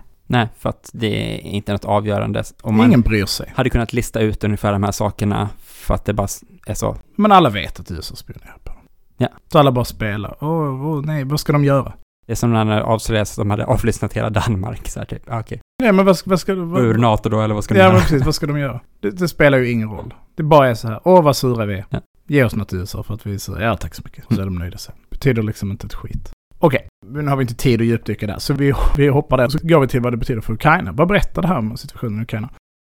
för 0.58 0.70
att 0.70 0.90
det 0.94 1.36
är 1.36 1.40
inte 1.42 1.72
något 1.72 1.86
avgörande. 1.86 2.44
Om 2.62 2.78
man 2.78 2.88
Ingen 2.88 3.02
bryr 3.02 3.26
sig. 3.26 3.52
hade 3.56 3.70
kunnat 3.70 3.94
lista 3.94 4.20
ut 4.20 4.44
ungefär 4.44 4.72
de 4.72 4.84
här 4.84 4.92
sakerna 4.92 5.50
för 5.60 5.94
att 5.94 6.06
det 6.06 6.14
bara 6.14 6.28
är 6.68 6.74
så. 6.74 6.98
Men 7.16 7.32
alla 7.32 7.50
vet 7.50 7.80
att 7.80 7.92
USA 7.92 8.16
spionerar 8.16 8.58
på 8.64 8.70
dem. 8.74 8.80
Ja. 9.18 9.28
Så 9.52 9.60
alla 9.60 9.72
bara 9.72 9.86
spelar, 9.86 10.38
åh, 10.44 10.86
åh 10.86 11.06
nej, 11.06 11.24
vad 11.24 11.40
ska 11.40 11.54
de 11.54 11.64
göra? 11.64 11.94
Det 12.26 12.34
är 12.34 12.36
som 12.36 12.54
när 12.54 12.66
det 12.66 12.84
avslöjades 12.84 13.32
att 13.32 13.38
de 13.38 13.50
hade 13.50 13.66
avlyssnat 13.66 14.14
hela 14.14 14.30
Danmark. 14.30 14.88
Så 14.90 15.00
här 15.00 15.06
typ, 15.06 15.24
ah, 15.32 15.40
okej. 15.40 15.62
Nej 15.84 15.92
men 15.92 16.06
vad 16.06 16.18
ska, 16.18 16.30
vad 16.30 16.40
ska 16.40 16.56
vad, 16.56 16.82
Ur 16.82 16.98
NATO 16.98 17.30
då, 17.30 17.42
eller 17.42 17.56
vad 17.56 17.64
ska 17.64 17.74
de 17.74 17.80
Ja 17.80 17.86
göra? 17.86 18.00
precis, 18.00 18.26
vad 18.26 18.36
ska 18.36 18.48
de 18.48 18.60
göra? 18.60 18.80
Det, 19.00 19.10
det 19.10 19.28
spelar 19.28 19.58
ju 19.58 19.72
ingen 19.72 19.90
roll. 19.90 20.14
Det 20.36 20.44
bara 20.44 20.70
är 20.70 20.74
så 20.74 20.88
här, 20.88 21.00
åh 21.04 21.24
vad 21.24 21.36
sura 21.36 21.66
vi 21.66 21.74
är. 21.74 21.86
Ja. 21.90 22.02
Ge 22.28 22.44
oss 22.44 22.56
något 22.56 22.74
USA 22.74 23.04
för 23.04 23.14
att 23.14 23.26
vi 23.26 23.34
är 23.34 23.38
så, 23.38 23.58
ja 23.60 23.76
tack 23.78 23.96
så 23.96 24.02
mycket. 24.06 24.26
Så 24.30 24.42
är 24.42 24.46
de 24.46 24.56
nöjda 24.56 24.78
sen. 24.78 24.96
Betyder 25.10 25.44
liksom 25.44 25.72
inte 25.72 25.88
ett 25.88 25.94
skit. 25.94 26.32
Okej, 26.60 26.88
nu 27.10 27.28
har 27.28 27.36
vi 27.38 27.42
inte 27.42 27.56
tid 27.56 27.82
att 27.82 27.88
djupdyka 27.88 28.28
där, 28.28 28.40
så 28.40 28.54
vi, 28.54 28.74
vi 28.98 29.08
hoppar 29.08 29.38
där. 29.38 29.48
Så 29.50 29.60
går 29.62 29.80
vi 29.80 29.88
till 29.88 30.02
vad 30.02 30.14
det 30.14 30.18
betyder 30.18 30.42
för 30.42 30.54
Ukraina. 30.54 30.92
Vad 30.92 31.08
berättar 31.08 31.42
det 31.42 31.48
här 31.48 31.58
om 31.58 31.78
situationen 31.78 32.20
i 32.20 32.24
Ukraina? 32.24 32.50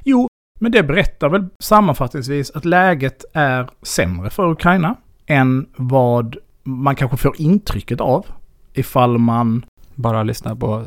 Jo, 0.04 0.28
men 0.61 0.73
det 0.73 0.83
berättar 0.83 1.28
väl 1.28 1.49
sammanfattningsvis 1.62 2.50
att 2.50 2.64
läget 2.64 3.25
är 3.33 3.70
sämre 3.83 4.31
för 4.31 4.51
Ukraina 4.51 4.96
än 5.27 5.66
vad 5.77 6.37
man 6.62 6.96
kanske 6.96 7.16
får 7.16 7.40
intrycket 7.40 8.01
av 8.01 8.27
ifall 8.75 9.18
man 9.18 9.64
Bara 9.94 10.22
lyssna 10.22 10.57
på 10.57 10.85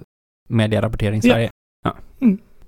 medierapportering 0.50 1.20
i 1.24 1.28
Ja. 1.28 1.34
Sverige. 1.34 1.50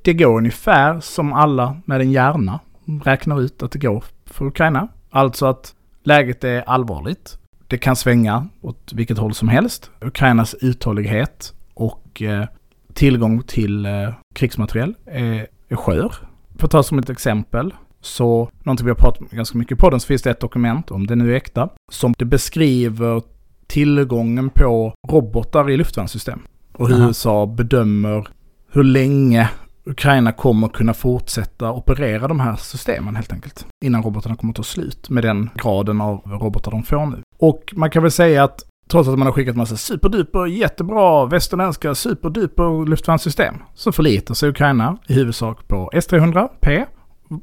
det 0.02 0.14
går 0.14 0.38
ungefär 0.38 1.00
som 1.00 1.34
alla 1.34 1.78
med 1.86 2.02
en 2.02 2.12
hjärna 2.12 2.60
räknar 3.04 3.42
ut 3.42 3.64
att 3.64 3.72
det 3.72 3.80
går 3.80 4.04
för 4.26 4.46
Ukraina. 4.46 4.88
Alltså 5.10 5.46
att 5.46 5.76
läget 6.04 6.44
är 6.44 6.62
allvarligt. 6.62 7.40
Det 7.68 7.78
kan 7.78 7.96
svänga 7.96 8.48
åt 8.62 8.94
vilket 8.94 9.18
håll 9.18 9.34
som 9.34 9.48
helst. 9.48 9.92
Ukrainas 10.02 10.54
uthållighet 10.54 11.54
och 11.74 12.22
eh, 12.22 12.46
tillgång 12.94 13.44
till 13.44 13.86
eh, 13.86 14.10
krigsmateriel 14.36 14.94
är, 15.06 15.48
är 15.68 15.76
skör. 15.76 16.14
För 16.58 16.66
att 16.66 16.72
ta 16.72 16.84
som 16.84 17.00
ett 17.00 17.10
exempel, 17.10 17.74
så 18.02 18.50
någonting 18.64 18.86
vi 18.86 18.92
har 18.92 18.96
pratat 18.96 19.32
ganska 19.32 19.58
mycket 19.58 19.80
på 19.80 19.90
den, 19.90 20.00
så 20.00 20.08
finns 20.08 20.22
det 20.22 20.32
ett 20.32 20.40
dokument, 20.40 20.92
om 20.92 21.08
det 21.08 21.16
nu 21.16 21.32
är 21.32 21.36
äkta, 21.36 21.70
som 21.92 22.14
det 22.18 22.26
beskriver 22.26 23.22
tillgången 23.68 24.50
på 24.50 24.94
robotar 25.10 25.70
i 25.70 25.78
luftvärnssystem. 25.78 26.40
Och 26.74 26.88
hur 26.88 26.96
Aha. 26.96 27.08
USA 27.08 27.46
bedömer 27.46 28.28
hur 28.72 28.84
länge 28.84 29.50
Ukraina 29.86 30.32
kommer 30.32 30.68
kunna 30.68 30.94
fortsätta 30.94 31.72
operera 31.72 32.28
de 32.28 32.40
här 32.40 32.56
systemen 32.56 33.16
helt 33.16 33.34
enkelt. 33.34 33.66
Innan 33.86 34.04
robotarna 34.04 34.36
kommer 34.36 34.52
att 34.52 34.56
ta 34.58 34.64
slut 34.64 35.10
med 35.10 35.24
den 35.24 35.50
graden 35.56 36.02
av 36.02 36.22
robotar 36.26 36.72
de 36.72 36.84
får 36.84 37.06
nu. 37.06 37.22
Och 37.40 37.74
man 37.76 37.90
kan 37.90 38.02
väl 38.04 38.12
säga 38.12 38.44
att 38.44 38.64
trots 38.90 39.10
att 39.10 39.18
man 39.18 39.28
har 39.28 39.34
skickat 39.34 39.56
massa 39.56 39.78
superduper, 39.78 40.46
jättebra 40.46 41.26
västerländska 41.26 41.96
superduper 41.96 42.86
luftvärnssystem 42.86 43.56
så 43.76 43.92
förlitar 43.92 44.34
sig 44.34 44.50
Ukraina 44.50 44.98
i 45.08 45.14
huvudsak 45.14 45.68
på 45.68 45.90
S300, 45.94 46.50
P, 46.62 46.86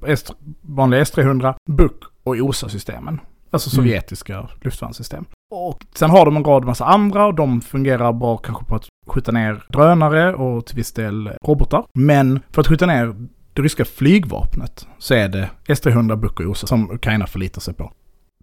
S, 0.06 0.24
vanliga 0.62 1.02
S300, 1.02 1.54
BUK 1.70 2.04
och 2.24 2.34
OSA-systemen. 2.36 3.20
Alltså 3.50 3.76
Mm. 3.76 3.84
sovjetiska 3.84 4.48
luftvärnssystem. 4.60 5.24
Och 5.50 5.78
sen 5.94 6.10
har 6.10 6.24
de 6.24 6.36
en 6.36 6.44
rad 6.44 6.64
massa 6.64 6.84
andra 6.84 7.26
och 7.26 7.34
de 7.34 7.60
fungerar 7.60 8.12
bra 8.12 8.36
kanske 8.36 8.64
på 8.64 8.74
att 8.74 8.88
skjuta 9.06 9.32
ner 9.32 9.64
drönare 9.68 10.34
och 10.34 10.66
till 10.66 10.76
viss 10.76 10.92
del 10.92 11.30
robotar. 11.46 11.84
Men 11.94 12.40
för 12.50 12.60
att 12.60 12.66
skjuta 12.66 12.86
ner 12.86 13.14
det 13.52 13.62
ryska 13.62 13.84
flygvapnet 13.84 14.86
så 14.98 15.14
är 15.14 15.28
det 15.28 15.50
S-300 15.68 16.16
Buk 16.16 16.40
och 16.40 16.46
OSA 16.46 16.66
som 16.66 16.90
Ukraina 16.90 17.26
förlitar 17.26 17.60
sig 17.60 17.74
på. 17.74 17.92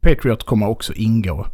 Patriot 0.02 0.44
kommer 0.44 0.68
också 0.68 0.94
ingå. 0.94 1.48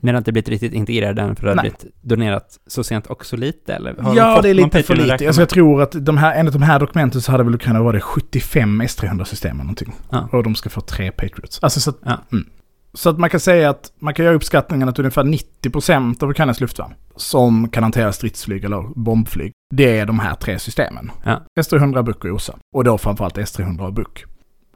Men 0.00 0.06
det 0.06 0.16
har 0.16 0.18
inte 0.18 0.32
blivit 0.32 0.48
riktigt 0.48 0.72
integrerat 0.72 1.18
än 1.18 1.36
för 1.36 1.42
det 1.42 1.50
har 1.50 1.56
Nej. 1.56 1.62
blivit 1.62 1.86
donerat 2.00 2.58
så 2.66 2.84
sent 2.84 3.06
och 3.06 3.26
så 3.26 3.36
lite 3.36 3.74
eller? 3.74 3.94
Har 3.96 4.14
de 4.14 4.16
ja, 4.16 4.34
fått 4.34 4.42
det 4.42 4.50
är 4.50 4.54
lite 4.54 4.82
för 4.82 4.96
lite. 4.96 5.26
Alltså 5.26 5.42
jag 5.42 5.48
tror 5.48 5.82
att 5.82 5.92
de 5.92 6.16
här, 6.16 6.34
enligt 6.34 6.52
de 6.52 6.62
här 6.62 6.80
dokumenten 6.80 7.20
så 7.22 7.32
hade 7.32 7.44
väl 7.44 7.54
Ukraina 7.54 7.82
varit 7.82 8.02
75 8.02 8.80
S-300-system 8.80 9.50
eller 9.50 9.64
någonting. 9.64 9.92
Ja. 10.10 10.28
Och 10.32 10.42
de 10.42 10.54
ska 10.54 10.70
få 10.70 10.80
tre 10.80 11.10
Patriots. 11.10 11.58
Alltså 11.62 11.80
så 11.80 11.90
att, 11.90 11.98
Ja. 12.04 12.18
mm. 12.32 12.46
Så 12.94 13.10
att 13.10 13.18
man 13.18 13.30
kan 13.30 13.40
säga 13.40 13.70
att 13.70 13.92
man 13.98 14.14
kan 14.14 14.24
göra 14.24 14.34
uppskattningen 14.34 14.88
att 14.88 14.98
ungefär 14.98 15.22
90% 15.24 16.22
av 16.22 16.30
Ukrainas 16.30 16.60
luftvärn 16.60 16.94
som 17.16 17.68
kan 17.68 17.82
hantera 17.82 18.12
stridsflyg 18.12 18.64
eller 18.64 18.82
bombflyg, 18.94 19.52
det 19.74 19.98
är 19.98 20.06
de 20.06 20.18
här 20.18 20.34
tre 20.34 20.58
systemen. 20.58 21.10
Ja. 21.24 21.42
S-300, 21.60 22.02
Buk 22.02 22.24
och 22.24 22.30
OSA. 22.30 22.54
Och 22.74 22.84
då 22.84 22.98
framförallt 22.98 23.38
S-300 23.38 23.86
och 23.86 23.92
Buk. 23.92 24.24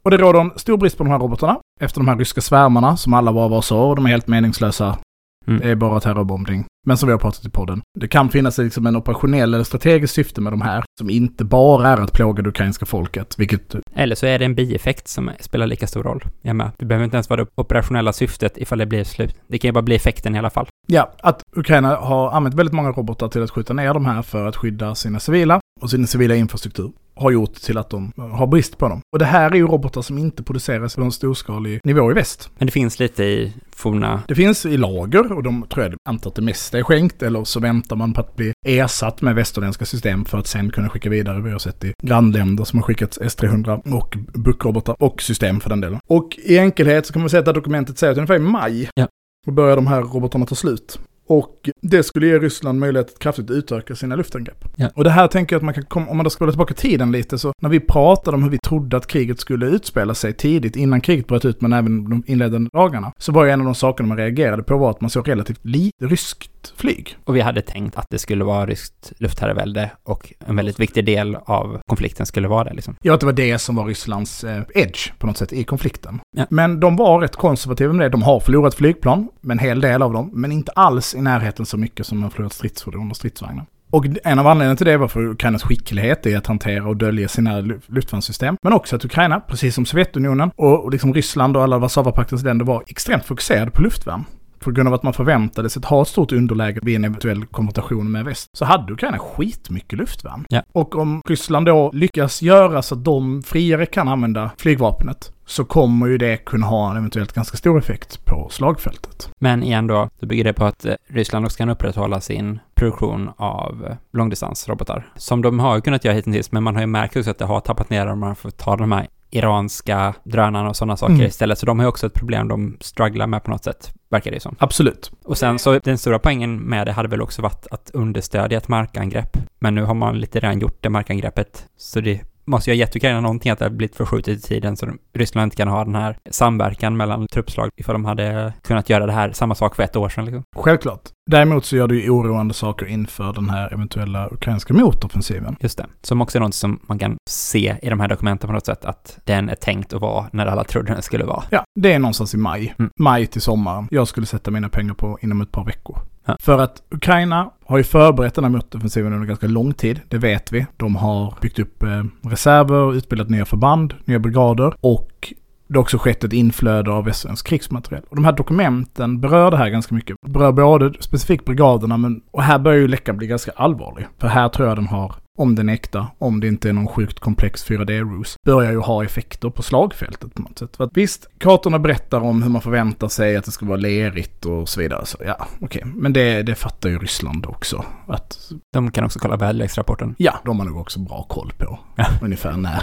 Och 0.06 0.10
det 0.10 0.16
råder 0.16 0.40
en 0.40 0.50
stor 0.56 0.76
brist 0.76 0.98
på 0.98 1.04
de 1.04 1.10
här 1.10 1.18
robotarna 1.18 1.58
efter 1.80 2.00
de 2.00 2.08
här 2.08 2.16
ryska 2.16 2.40
svärmarna 2.40 2.96
som 2.96 3.14
alla 3.14 3.32
var 3.32 3.48
var 3.48 3.62
så 3.62 3.80
och 3.80 3.96
de 3.96 4.06
är 4.06 4.10
helt 4.10 4.26
meningslösa. 4.26 4.98
Mm. 5.46 5.60
Det 5.60 5.70
är 5.70 5.74
bara 5.74 6.00
terrorbombning. 6.00 6.64
Men 6.86 6.96
som 6.96 7.06
vi 7.06 7.12
har 7.12 7.18
pratat 7.18 7.44
i 7.44 7.50
podden. 7.50 7.82
Det 7.98 8.08
kan 8.08 8.28
finnas 8.28 8.58
liksom 8.58 8.86
en 8.86 8.96
operationell 8.96 9.54
eller 9.54 9.64
strategisk 9.64 10.14
syfte 10.14 10.40
med 10.40 10.52
de 10.52 10.60
här 10.60 10.84
som 10.98 11.10
inte 11.10 11.44
bara 11.44 11.88
är 11.88 11.96
att 11.96 12.12
plåga 12.12 12.42
det 12.42 12.48
ukrainska 12.48 12.86
folket, 12.86 13.34
vilket 13.38 13.74
Eller 13.94 14.14
så 14.14 14.26
är 14.26 14.38
det 14.38 14.44
en 14.44 14.54
bieffekt 14.54 15.08
som 15.08 15.30
spelar 15.40 15.66
lika 15.66 15.86
stor 15.86 16.02
roll. 16.02 16.24
Jag 16.42 16.56
med. 16.56 16.70
Det 16.78 16.86
behöver 16.86 17.04
inte 17.04 17.16
ens 17.16 17.30
vara 17.30 17.44
det 17.44 17.50
operationella 17.54 18.12
syftet 18.12 18.58
ifall 18.58 18.78
det 18.78 18.86
blir 18.86 19.04
slut. 19.04 19.34
Det 19.46 19.58
kan 19.58 19.68
ju 19.68 19.72
bara 19.72 19.82
bli 19.82 19.94
effekten 19.94 20.34
i 20.34 20.38
alla 20.38 20.50
fall. 20.50 20.66
Ja, 20.86 21.12
att 21.20 21.42
Ukraina 21.56 21.96
har 21.96 22.30
använt 22.30 22.54
väldigt 22.54 22.74
många 22.74 22.92
robotar 22.92 23.28
till 23.28 23.42
att 23.42 23.50
skjuta 23.50 23.74
ner 23.74 23.94
de 23.94 24.06
här 24.06 24.22
för 24.22 24.46
att 24.46 24.56
skydda 24.56 24.94
sina 24.94 25.20
civila 25.20 25.60
och 25.80 25.90
sin 25.90 26.06
civila 26.06 26.34
infrastruktur. 26.34 26.92
Har 27.16 27.30
gjort 27.30 27.54
till 27.54 27.78
att 27.78 27.90
de 27.90 28.12
har 28.16 28.46
brist 28.46 28.78
på 28.78 28.88
dem. 28.88 29.00
Och 29.12 29.18
det 29.18 29.24
här 29.24 29.50
är 29.50 29.54
ju 29.54 29.66
robotar 29.66 30.02
som 30.02 30.18
inte 30.18 30.42
produceras 30.42 30.96
på 30.96 31.02
en 31.02 31.12
storskalig 31.12 31.80
nivå 31.84 32.10
i 32.10 32.14
väst. 32.14 32.50
Men 32.58 32.66
det 32.66 32.72
finns 32.72 32.98
lite 32.98 33.24
i 33.24 33.52
forna... 33.76 34.22
Det 34.28 34.34
finns 34.34 34.66
i 34.66 34.76
lager 34.76 35.32
och 35.32 35.42
de 35.42 35.62
tror 35.62 35.84
jag 35.84 35.94
antar 36.08 36.30
att 36.30 36.36
det 36.36 36.42
mesta 36.42 36.78
är 36.78 36.82
skänkt 36.82 37.22
eller 37.22 37.44
så 37.44 37.60
väntar 37.60 37.96
man 37.96 38.12
på 38.12 38.20
att 38.20 38.36
bli 38.36 38.52
ersatt 38.66 39.22
med 39.22 39.34
västerländska 39.34 39.84
system 39.84 40.24
för 40.24 40.38
att 40.38 40.46
sen 40.46 40.70
kunna 40.70 40.88
skicka 40.88 41.10
vidare. 41.10 41.40
Vi 41.40 41.50
har 41.52 41.58
sett 41.58 41.84
i 41.84 41.94
grannländer 42.02 42.64
som 42.64 42.78
har 42.78 42.84
skickat 42.84 43.18
S300 43.18 43.94
och 43.94 44.16
buckrobotar 44.34 44.96
och 45.02 45.22
system 45.22 45.60
för 45.60 45.70
den 45.70 45.80
delen. 45.80 46.00
Och 46.06 46.38
i 46.44 46.58
enkelhet 46.58 47.06
så 47.06 47.12
kan 47.12 47.22
man 47.22 47.30
säga 47.30 47.38
att 47.38 47.44
det 47.44 47.50
här 47.50 47.54
dokumentet 47.54 47.98
säger 47.98 48.10
att 48.12 48.18
ungefär 48.18 48.36
i 48.36 48.38
maj 48.38 48.88
Ja. 48.94 49.08
då 49.46 49.52
börjar 49.52 49.76
de 49.76 49.86
här 49.86 50.02
robotarna 50.02 50.46
ta 50.46 50.54
slut. 50.54 50.98
Och 51.28 51.70
det 51.82 52.02
skulle 52.02 52.26
ge 52.26 52.38
Ryssland 52.38 52.80
möjlighet 52.80 53.10
att 53.10 53.18
kraftigt 53.18 53.50
utöka 53.50 53.94
sina 53.96 54.16
luftangrepp. 54.16 54.64
Ja. 54.76 54.88
Och 54.94 55.04
det 55.04 55.10
här 55.10 55.28
tänker 55.28 55.54
jag 55.54 55.58
att 55.60 55.64
man 55.64 55.74
kan 55.74 55.84
komma, 55.84 56.06
om 56.06 56.16
man 56.16 56.24
då 56.24 56.30
gå 56.38 56.50
tillbaka 56.50 56.74
tiden 56.74 57.12
lite, 57.12 57.38
så 57.38 57.52
när 57.62 57.70
vi 57.70 57.80
pratade 57.80 58.34
om 58.34 58.42
hur 58.42 58.50
vi 58.50 58.58
trodde 58.58 58.96
att 58.96 59.06
kriget 59.06 59.40
skulle 59.40 59.66
utspela 59.66 60.14
sig 60.14 60.32
tidigt, 60.32 60.76
innan 60.76 61.00
kriget 61.00 61.26
bröt 61.26 61.44
ut, 61.44 61.60
men 61.60 61.72
även 61.72 62.10
de 62.10 62.22
inledande 62.26 62.70
dagarna, 62.72 63.12
så 63.18 63.32
var 63.32 63.44
ju 63.44 63.50
en 63.50 63.60
av 63.60 63.64
de 63.64 63.74
sakerna 63.74 64.08
man 64.08 64.16
reagerade 64.16 64.62
på 64.62 64.76
var 64.76 64.90
att 64.90 65.00
man 65.00 65.10
såg 65.10 65.28
relativt 65.28 65.60
lite 65.62 66.06
ryskt 66.06 66.72
flyg. 66.76 67.16
Och 67.24 67.36
vi 67.36 67.40
hade 67.40 67.62
tänkt 67.62 67.96
att 67.96 68.06
det 68.10 68.18
skulle 68.18 68.44
vara 68.44 68.66
ryskt 68.66 69.12
luftherravälde 69.18 69.90
och 70.02 70.32
en 70.46 70.56
väldigt 70.56 70.80
viktig 70.80 71.06
del 71.06 71.36
av 71.36 71.80
konflikten 71.86 72.26
skulle 72.26 72.48
vara 72.48 72.64
det 72.64 72.74
liksom. 72.74 72.96
Ja, 73.02 73.14
att 73.14 73.20
det 73.20 73.26
var 73.26 73.32
det 73.32 73.58
som 73.58 73.76
var 73.76 73.86
Rysslands 73.86 74.44
eh, 74.44 74.62
edge 74.74 75.12
på 75.18 75.26
något 75.26 75.36
sätt 75.36 75.52
i 75.52 75.64
konflikten. 75.64 76.20
Ja. 76.36 76.46
Men 76.50 76.80
de 76.80 76.96
var 76.96 77.20
rätt 77.20 77.36
konservativa 77.36 77.92
med 77.92 78.06
det. 78.06 78.10
De 78.10 78.22
har 78.22 78.40
förlorat 78.40 78.74
flygplan, 78.74 79.28
en 79.50 79.58
hel 79.58 79.80
del 79.80 80.02
av 80.02 80.12
dem, 80.12 80.30
men 80.32 80.52
inte 80.52 80.72
alls 80.72 81.14
i 81.16 81.22
närheten 81.22 81.66
så 81.66 81.76
mycket 81.76 82.06
som 82.06 82.18
man 82.18 82.30
förlorat 82.30 82.52
stridsfordon 82.52 83.10
och 83.10 83.16
stridsvagnar. 83.16 83.66
Och 83.90 84.06
en 84.24 84.38
av 84.38 84.46
anledningarna 84.46 84.76
till 84.76 84.86
det 84.86 84.96
var 84.96 85.08
för 85.08 85.26
Ukrainas 85.26 85.62
skicklighet 85.62 86.26
i 86.26 86.34
att 86.34 86.46
hantera 86.46 86.88
och 86.88 86.96
dölja 86.96 87.28
sina 87.28 87.60
luftvärnssystem. 87.86 88.56
Men 88.62 88.72
också 88.72 88.96
att 88.96 89.04
Ukraina, 89.04 89.40
precis 89.40 89.74
som 89.74 89.86
Sovjetunionen 89.86 90.50
och 90.56 90.90
liksom 90.90 91.14
Ryssland 91.14 91.56
och 91.56 91.62
alla 91.62 91.78
Warszawapaktens 91.78 92.42
länder 92.42 92.64
var 92.64 92.82
extremt 92.86 93.24
fokuserade 93.24 93.70
på 93.70 93.82
luftvärn. 93.82 94.24
På 94.66 94.72
grund 94.72 94.88
av 94.88 94.94
att 94.94 95.02
man 95.02 95.12
förväntade 95.12 95.70
sig 95.70 95.80
att 95.80 95.84
ha 95.84 96.02
ett 96.02 96.08
stort 96.08 96.32
underläge 96.32 96.80
vid 96.82 96.96
en 96.96 97.04
eventuell 97.04 97.46
konfrontation 97.46 98.10
med 98.10 98.24
väst. 98.24 98.48
Så 98.52 98.64
hade 98.64 98.92
Ukraina 98.92 99.18
skitmycket 99.18 99.98
luftvärn. 99.98 100.44
Ja. 100.48 100.62
Och 100.72 100.96
om 100.96 101.22
Ryssland 101.26 101.66
då 101.66 101.90
lyckas 101.94 102.42
göra 102.42 102.82
så 102.82 102.94
att 102.94 103.04
de 103.04 103.42
friare 103.42 103.86
kan 103.86 104.08
använda 104.08 104.50
flygvapnet 104.58 105.32
så 105.46 105.64
kommer 105.64 106.06
ju 106.06 106.18
det 106.18 106.36
kunna 106.36 106.66
ha 106.66 106.90
en 106.90 106.96
eventuellt 106.96 107.32
ganska 107.32 107.56
stor 107.56 107.78
effekt 107.78 108.24
på 108.24 108.48
slagfältet. 108.50 109.30
Men 109.38 109.62
igen 109.62 109.86
då, 109.86 110.08
så 110.20 110.26
bygger 110.26 110.44
det 110.44 110.52
på 110.52 110.64
att 110.64 110.84
eh, 110.84 110.94
Ryssland 111.08 111.44
också 111.44 111.58
kan 111.58 111.68
upprätthålla 111.68 112.20
sin 112.20 112.58
produktion 112.74 113.30
av 113.36 113.86
eh, 113.88 113.96
långdistansrobotar. 114.12 115.06
Som 115.16 115.42
de 115.42 115.58
har 115.58 115.80
kunnat 115.80 116.04
göra 116.04 116.14
hittills, 116.14 116.52
men 116.52 116.62
man 116.62 116.74
har 116.74 116.82
ju 116.82 116.86
märkt 116.86 117.16
också 117.16 117.30
att 117.30 117.38
det 117.38 117.44
har 117.44 117.60
tappat 117.60 117.90
ner 117.90 118.06
om 118.06 118.18
man 118.18 118.36
får 118.36 118.50
ta 118.50 118.76
de 118.76 118.92
här 118.92 119.06
iranska 119.36 120.14
drönarna 120.24 120.68
och 120.68 120.76
sådana 120.76 120.96
saker 120.96 121.14
Mm. 121.14 121.26
istället. 121.26 121.58
Så 121.58 121.66
de 121.66 121.78
har 121.78 121.84
ju 121.84 121.88
också 121.88 122.06
ett 122.06 122.14
problem 122.14 122.48
de 122.48 122.76
strugglar 122.80 123.26
med 123.26 123.44
på 123.44 123.50
något 123.50 123.64
sätt, 123.64 123.94
verkar 124.10 124.30
det 124.30 124.40
som. 124.40 124.56
Absolut. 124.58 125.10
Och 125.24 125.38
sen 125.38 125.58
så, 125.58 125.78
den 125.78 125.98
stora 125.98 126.18
poängen 126.18 126.56
med 126.58 126.86
det 126.86 126.92
hade 126.92 127.08
väl 127.08 127.22
också 127.22 127.42
varit 127.42 127.66
att 127.70 127.90
understödja 127.94 128.58
ett 128.58 128.68
markangrepp. 128.68 129.36
Men 129.58 129.74
nu 129.74 129.82
har 129.82 129.94
man 129.94 130.18
lite 130.18 130.40
redan 130.40 130.58
gjort 130.58 130.78
det 130.80 130.88
markangreppet, 130.88 131.66
så 131.76 132.00
det 132.00 132.20
måste 132.44 132.70
ju 132.70 132.76
ha 132.76 132.78
gett 132.78 132.96
Ukraina 132.96 133.20
någonting 133.20 133.52
att 133.52 133.58
det 133.58 133.64
har 133.64 133.70
blivit 133.70 133.96
förskjutet 133.96 134.38
i 134.38 134.40
tiden 134.40 134.76
så 134.76 134.86
Ryssland 135.14 135.44
inte 135.46 135.56
kan 135.56 135.68
ha 135.68 135.84
den 135.84 135.94
här 135.94 136.18
samverkan 136.30 136.96
mellan 136.96 137.26
truppslag 137.26 137.70
ifall 137.76 137.92
de 137.92 138.04
hade 138.04 138.52
kunnat 138.62 138.90
göra 138.90 139.06
det 139.06 139.12
här, 139.12 139.32
samma 139.32 139.54
sak 139.54 139.76
för 139.76 139.82
ett 139.82 139.96
år 139.96 140.08
sedan 140.08 140.24
liksom. 140.24 140.42
Självklart. 140.56 141.00
Däremot 141.30 141.64
så 141.64 141.76
gör 141.76 141.88
det 141.88 141.94
ju 141.94 142.10
oroande 142.10 142.54
saker 142.54 142.86
inför 142.86 143.32
den 143.32 143.50
här 143.50 143.72
eventuella 143.72 144.28
ukrainska 144.32 144.74
motoffensiven. 144.74 145.56
Just 145.60 145.78
det. 145.78 145.86
Som 146.02 146.22
också 146.22 146.38
är 146.38 146.40
något 146.40 146.54
som 146.54 146.80
man 146.86 146.98
kan 146.98 147.16
se 147.30 147.76
i 147.82 147.88
de 147.88 148.00
här 148.00 148.08
dokumenten 148.08 148.48
på 148.48 148.52
något 148.52 148.66
sätt, 148.66 148.84
att 148.84 149.18
den 149.24 149.48
är 149.48 149.54
tänkt 149.54 149.92
att 149.92 150.00
vara 150.00 150.26
när 150.32 150.46
alla 150.46 150.64
trodde 150.64 150.92
den 150.92 151.02
skulle 151.02 151.24
vara. 151.24 151.44
Ja, 151.50 151.64
det 151.80 151.92
är 151.92 151.98
någonstans 151.98 152.34
i 152.34 152.36
maj. 152.36 152.74
Mm. 152.78 152.90
Maj 153.00 153.26
till 153.26 153.40
sommaren. 153.40 153.88
Jag 153.90 154.08
skulle 154.08 154.26
sätta 154.26 154.50
mina 154.50 154.68
pengar 154.68 154.94
på 154.94 155.18
inom 155.22 155.40
ett 155.40 155.52
par 155.52 155.64
veckor. 155.64 155.98
Ja. 156.24 156.36
För 156.40 156.58
att 156.58 156.82
Ukraina 156.90 157.50
har 157.66 157.78
ju 157.78 157.84
förberett 157.84 158.34
den 158.34 158.44
här 158.44 158.50
motoffensiven 158.50 159.12
under 159.12 159.26
ganska 159.26 159.46
lång 159.46 159.74
tid. 159.74 160.00
Det 160.08 160.18
vet 160.18 160.52
vi. 160.52 160.66
De 160.76 160.96
har 160.96 161.34
byggt 161.40 161.58
upp 161.58 161.82
eh, 161.82 162.04
reserver, 162.22 162.94
utbildat 162.94 163.30
nya 163.30 163.44
förband, 163.44 163.94
nya 164.04 164.18
brigader 164.18 164.74
och 164.80 165.32
det 165.68 165.74
har 165.78 165.82
också 165.82 165.98
skett 165.98 166.24
ett 166.24 166.32
inflöde 166.32 166.90
av 166.90 167.04
västerländsk 167.04 167.46
krigsmateriel. 167.46 168.02
Och 168.08 168.16
de 168.16 168.24
här 168.24 168.32
dokumenten 168.32 169.20
berör 169.20 169.50
det 169.50 169.56
här 169.56 169.68
ganska 169.68 169.94
mycket. 169.94 170.16
Berör 170.26 170.52
både 170.52 170.92
specifikt 171.00 171.44
brigaderna, 171.44 171.96
men 171.96 172.20
och 172.30 172.42
här 172.42 172.58
börjar 172.58 172.78
ju 172.78 172.88
läckan 172.88 173.16
bli 173.16 173.26
ganska 173.26 173.50
allvarlig. 173.56 174.06
För 174.18 174.28
här 174.28 174.48
tror 174.48 174.68
jag 174.68 174.76
den 174.78 174.86
har, 174.86 175.14
om 175.38 175.54
den 175.54 175.68
är 175.68 175.72
äkta, 175.72 176.06
om 176.18 176.40
det 176.40 176.48
inte 176.48 176.68
är 176.68 176.72
någon 176.72 176.88
sjukt 176.88 177.20
komplex 177.20 177.66
4D-rus, 177.70 178.36
börjar 178.46 178.72
ju 178.72 178.78
ha 178.78 179.04
effekter 179.04 179.50
på 179.50 179.62
slagfältet 179.62 180.34
på 180.34 180.42
något 180.42 180.58
sätt. 180.58 180.76
För 180.76 180.84
att 180.84 180.90
visst, 180.94 181.28
kartorna 181.38 181.78
berättar 181.78 182.20
om 182.20 182.42
hur 182.42 182.50
man 182.50 182.62
förväntar 182.62 183.08
sig 183.08 183.36
att 183.36 183.44
det 183.44 183.50
ska 183.50 183.66
vara 183.66 183.76
lerigt 183.76 184.46
och 184.46 184.68
så 184.68 184.80
vidare. 184.80 185.06
Så 185.06 185.18
ja, 185.26 185.46
okej. 185.60 185.82
Men 185.84 186.12
det, 186.12 186.42
det 186.42 186.54
fattar 186.54 186.88
ju 186.88 186.98
Ryssland 186.98 187.46
också. 187.46 187.84
Att 188.06 188.38
De 188.72 188.90
kan 188.90 189.04
också 189.04 189.18
kolla 189.18 189.36
väderleksrapporten. 189.36 190.14
Ja, 190.18 190.34
de 190.44 190.58
har 190.58 190.66
nog 190.66 190.76
också 190.80 191.00
bra 191.00 191.22
koll 191.28 191.52
på 191.58 191.78
Ja. 191.96 192.04
ungefär 192.22 192.56
när. 192.56 192.82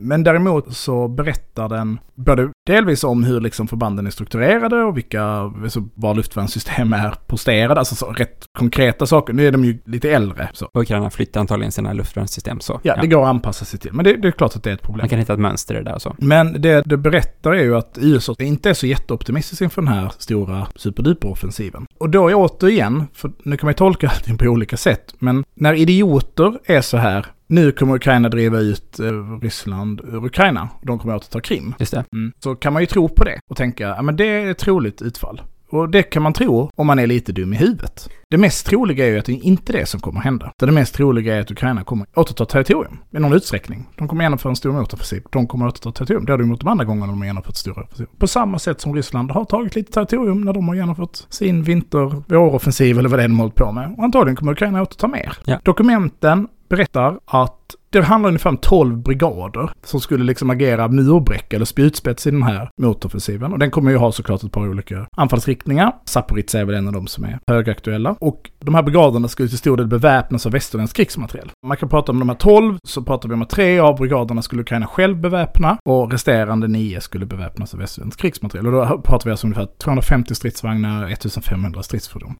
Men 0.00 0.24
däremot 0.24 0.76
så 0.76 1.08
berättar 1.08 1.68
den 1.68 1.98
både 2.14 2.50
delvis 2.66 3.04
om 3.04 3.24
hur 3.24 3.40
liksom 3.40 3.68
förbanden 3.68 4.06
är 4.06 4.10
strukturerade 4.10 4.82
och 4.82 4.96
vilka, 4.96 5.24
alltså 5.24 5.88
var 5.94 6.14
luftvärnssystem 6.14 6.92
är 6.92 7.14
posterade, 7.26 7.80
alltså 7.80 7.94
så 7.94 8.06
rätt 8.06 8.44
konkreta 8.58 9.06
saker. 9.06 9.32
Nu 9.32 9.46
är 9.46 9.52
de 9.52 9.64
ju 9.64 9.78
lite 9.84 10.10
äldre. 10.10 10.48
Så. 10.52 10.68
Ukraina 10.74 11.10
flyttar 11.10 11.40
antagligen 11.40 11.72
sina 11.72 11.92
luftvärnssystem 11.92 12.60
så. 12.60 12.80
Ja, 12.82 12.96
det 13.00 13.06
går 13.06 13.22
att 13.22 13.28
anpassa 13.28 13.64
sig 13.64 13.80
till. 13.80 13.92
Men 13.92 14.04
det, 14.04 14.16
det 14.16 14.28
är 14.28 14.32
klart 14.32 14.56
att 14.56 14.62
det 14.62 14.70
är 14.70 14.74
ett 14.74 14.82
problem. 14.82 15.02
Man 15.02 15.08
kan 15.08 15.18
hitta 15.18 15.32
ett 15.32 15.40
mönster 15.40 15.74
i 15.74 15.78
det 15.78 15.84
där 15.84 15.94
och 15.94 16.02
så. 16.02 16.16
Men 16.18 16.62
det 16.62 16.82
det 16.86 16.96
berättar 16.96 17.52
är 17.52 17.62
ju 17.62 17.76
att 17.76 17.98
USA 18.00 18.34
inte 18.38 18.70
är 18.70 18.74
så 18.74 18.86
jätteoptimistisk 18.86 19.62
inför 19.62 19.82
den 19.82 19.88
här 19.88 20.12
stora 20.18 20.66
superduper-offensiven. 20.76 21.86
Och 21.98 22.10
då 22.10 22.28
är 22.28 22.34
återigen, 22.34 23.06
för 23.12 23.32
nu 23.44 23.56
kan 23.56 23.66
man 23.66 23.70
ju 23.70 23.76
tolka 23.76 24.08
allting 24.08 24.38
på 24.38 24.44
olika 24.44 24.76
sätt, 24.76 25.14
men 25.18 25.44
när 25.54 25.74
idioter 25.74 26.58
är 26.64 26.80
så 26.80 26.96
här, 26.96 27.26
nu 27.46 27.72
kommer 27.72 27.94
Ukraina 27.94 28.28
driva 28.28 28.58
ut 28.58 29.00
eh, 29.00 29.40
Ryssland 29.40 30.00
ur 30.00 30.26
Ukraina, 30.26 30.68
de 30.82 30.98
kommer 30.98 31.16
återta 31.16 31.40
Krim. 31.40 31.74
Just 31.78 31.92
det. 31.92 32.04
Mm. 32.12 32.32
Så 32.38 32.54
kan 32.54 32.72
man 32.72 32.82
ju 32.82 32.86
tro 32.86 33.08
på 33.08 33.24
det 33.24 33.40
och 33.50 33.56
tänka, 33.56 33.84
ja 33.84 34.02
men 34.02 34.16
det 34.16 34.26
är 34.26 34.50
ett 34.50 34.58
troligt 34.58 35.02
utfall. 35.02 35.42
Och 35.74 35.88
det 35.88 36.02
kan 36.02 36.22
man 36.22 36.32
tro 36.32 36.70
om 36.74 36.86
man 36.86 36.98
är 36.98 37.06
lite 37.06 37.32
dum 37.32 37.52
i 37.52 37.56
huvudet. 37.56 38.08
Det 38.30 38.38
mest 38.38 38.66
troliga 38.66 39.06
är 39.06 39.10
ju 39.10 39.18
att 39.18 39.24
det 39.24 39.32
inte 39.32 39.72
är 39.72 39.78
det 39.78 39.86
som 39.86 40.00
kommer 40.00 40.20
hända. 40.20 40.52
Det 40.58 40.72
mest 40.72 40.94
troliga 40.94 41.36
är 41.36 41.40
att 41.40 41.50
Ukraina 41.50 41.84
kommer 41.84 42.06
återta 42.14 42.44
territorium 42.44 42.98
i 43.10 43.18
någon 43.18 43.32
utsträckning. 43.32 43.86
De 43.96 44.08
kommer 44.08 44.24
genomföra 44.24 44.50
en 44.50 44.56
stor 44.56 44.72
motoffensiv. 44.72 45.22
De 45.30 45.46
kommer 45.46 45.66
återta 45.66 45.92
territorium. 45.92 46.24
Det 46.24 46.32
har 46.32 46.38
de 46.38 46.50
gjort 46.50 46.60
de 46.60 46.68
andra 46.68 46.84
gångerna 46.84 47.06
de 47.06 47.18
har 47.18 47.26
genomfört 47.26 47.56
stora 47.56 47.82
offensiver. 47.82 48.10
På 48.18 48.26
samma 48.26 48.58
sätt 48.58 48.80
som 48.80 48.94
Ryssland 48.94 49.30
har 49.30 49.44
tagit 49.44 49.74
lite 49.74 49.92
territorium 49.92 50.40
när 50.40 50.52
de 50.52 50.68
har 50.68 50.74
genomfört 50.74 51.16
sin 51.28 51.62
vinter 51.62 52.22
våroffensiv 52.28 52.98
eller 52.98 53.08
vad 53.08 53.18
det 53.18 53.24
är 53.24 53.28
de 53.28 53.34
har 53.34 53.44
hållit 53.44 53.54
på 53.54 53.72
med. 53.72 53.94
Och 53.98 54.04
antagligen 54.04 54.36
kommer 54.36 54.52
Ukraina 54.52 54.82
återta 54.82 55.08
mer. 55.08 55.36
Ja. 55.44 55.60
Dokumenten 55.62 56.48
berättar 56.68 57.18
att 57.26 57.74
det 57.90 58.02
handlar 58.02 58.28
ungefär 58.28 58.50
om 58.50 58.56
12 58.56 58.96
brigader 58.96 59.70
som 59.84 60.00
skulle 60.00 60.24
liksom 60.24 60.50
agera 60.50 60.88
murbräcka 60.88 61.56
eller 61.56 61.66
spjutspets 61.66 62.26
i 62.26 62.30
den 62.30 62.42
här 62.42 62.68
motoffensiven. 62.80 63.52
Och 63.52 63.58
den 63.58 63.70
kommer 63.70 63.90
ju 63.90 63.96
ha 63.96 64.12
såklart 64.12 64.42
ett 64.42 64.52
par 64.52 64.68
olika 64.68 65.06
anfallsriktningar. 65.16 65.92
Zaporizjzja 66.04 66.60
är 66.60 66.64
väl 66.64 66.74
en 66.74 66.86
av 66.86 66.92
de 66.92 67.06
som 67.06 67.24
är 67.24 67.38
högaktuella. 67.46 68.16
Och 68.20 68.50
de 68.60 68.74
här 68.74 68.82
brigaderna 68.82 69.28
skulle 69.28 69.48
till 69.48 69.58
stor 69.58 69.76
del 69.76 69.86
beväpnas 69.86 70.46
av 70.46 70.52
västerländsk 70.52 70.96
krigsmateriel. 70.96 71.50
Man 71.66 71.76
kan 71.76 71.88
prata 71.88 72.12
om 72.12 72.18
de 72.18 72.28
här 72.28 72.36
12, 72.36 72.78
så 72.84 73.02
pratar 73.02 73.28
vi 73.28 73.34
om 73.34 73.42
att 73.42 73.50
tre 73.50 73.78
av 73.78 73.96
brigaderna 73.96 74.42
skulle 74.42 74.62
Ukraina 74.62 74.86
själv 74.86 75.20
beväpna 75.20 75.78
och 75.84 76.12
resterande 76.12 76.68
nio 76.68 77.00
skulle 77.00 77.26
beväpnas 77.26 77.74
av 77.74 77.80
västerländsk 77.80 78.20
krigsmateriel. 78.20 78.66
Och 78.66 78.72
då 78.72 79.02
pratar 79.02 79.24
vi 79.24 79.30
alltså 79.30 79.46
om 79.46 79.52
ungefär 79.52 79.78
250 79.78 80.34
stridsvagnar, 80.34 81.10
1500 81.12 81.82
stridsfordon. 81.82 82.34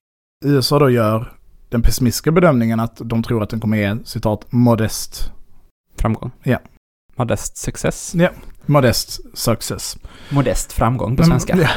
USA 0.45 0.79
då 0.79 0.89
gör 0.89 1.31
den 1.75 1.81
pessimistiska 1.81 2.31
bedömningen 2.31 2.79
att 2.79 3.01
de 3.03 3.23
tror 3.23 3.43
att 3.43 3.49
den 3.49 3.59
kommer 3.59 3.77
ge, 3.77 3.97
citat, 4.03 4.45
modest 4.49 5.31
Framgång. 5.97 6.31
Ja. 6.43 6.59
Modest 7.15 7.57
success. 7.57 8.15
Modest 8.65 9.37
success. 9.37 9.97
Modest 10.29 10.73
framgång 10.73 11.15
på 11.15 11.23
svenska. 11.23 11.57
ja. 11.57 11.67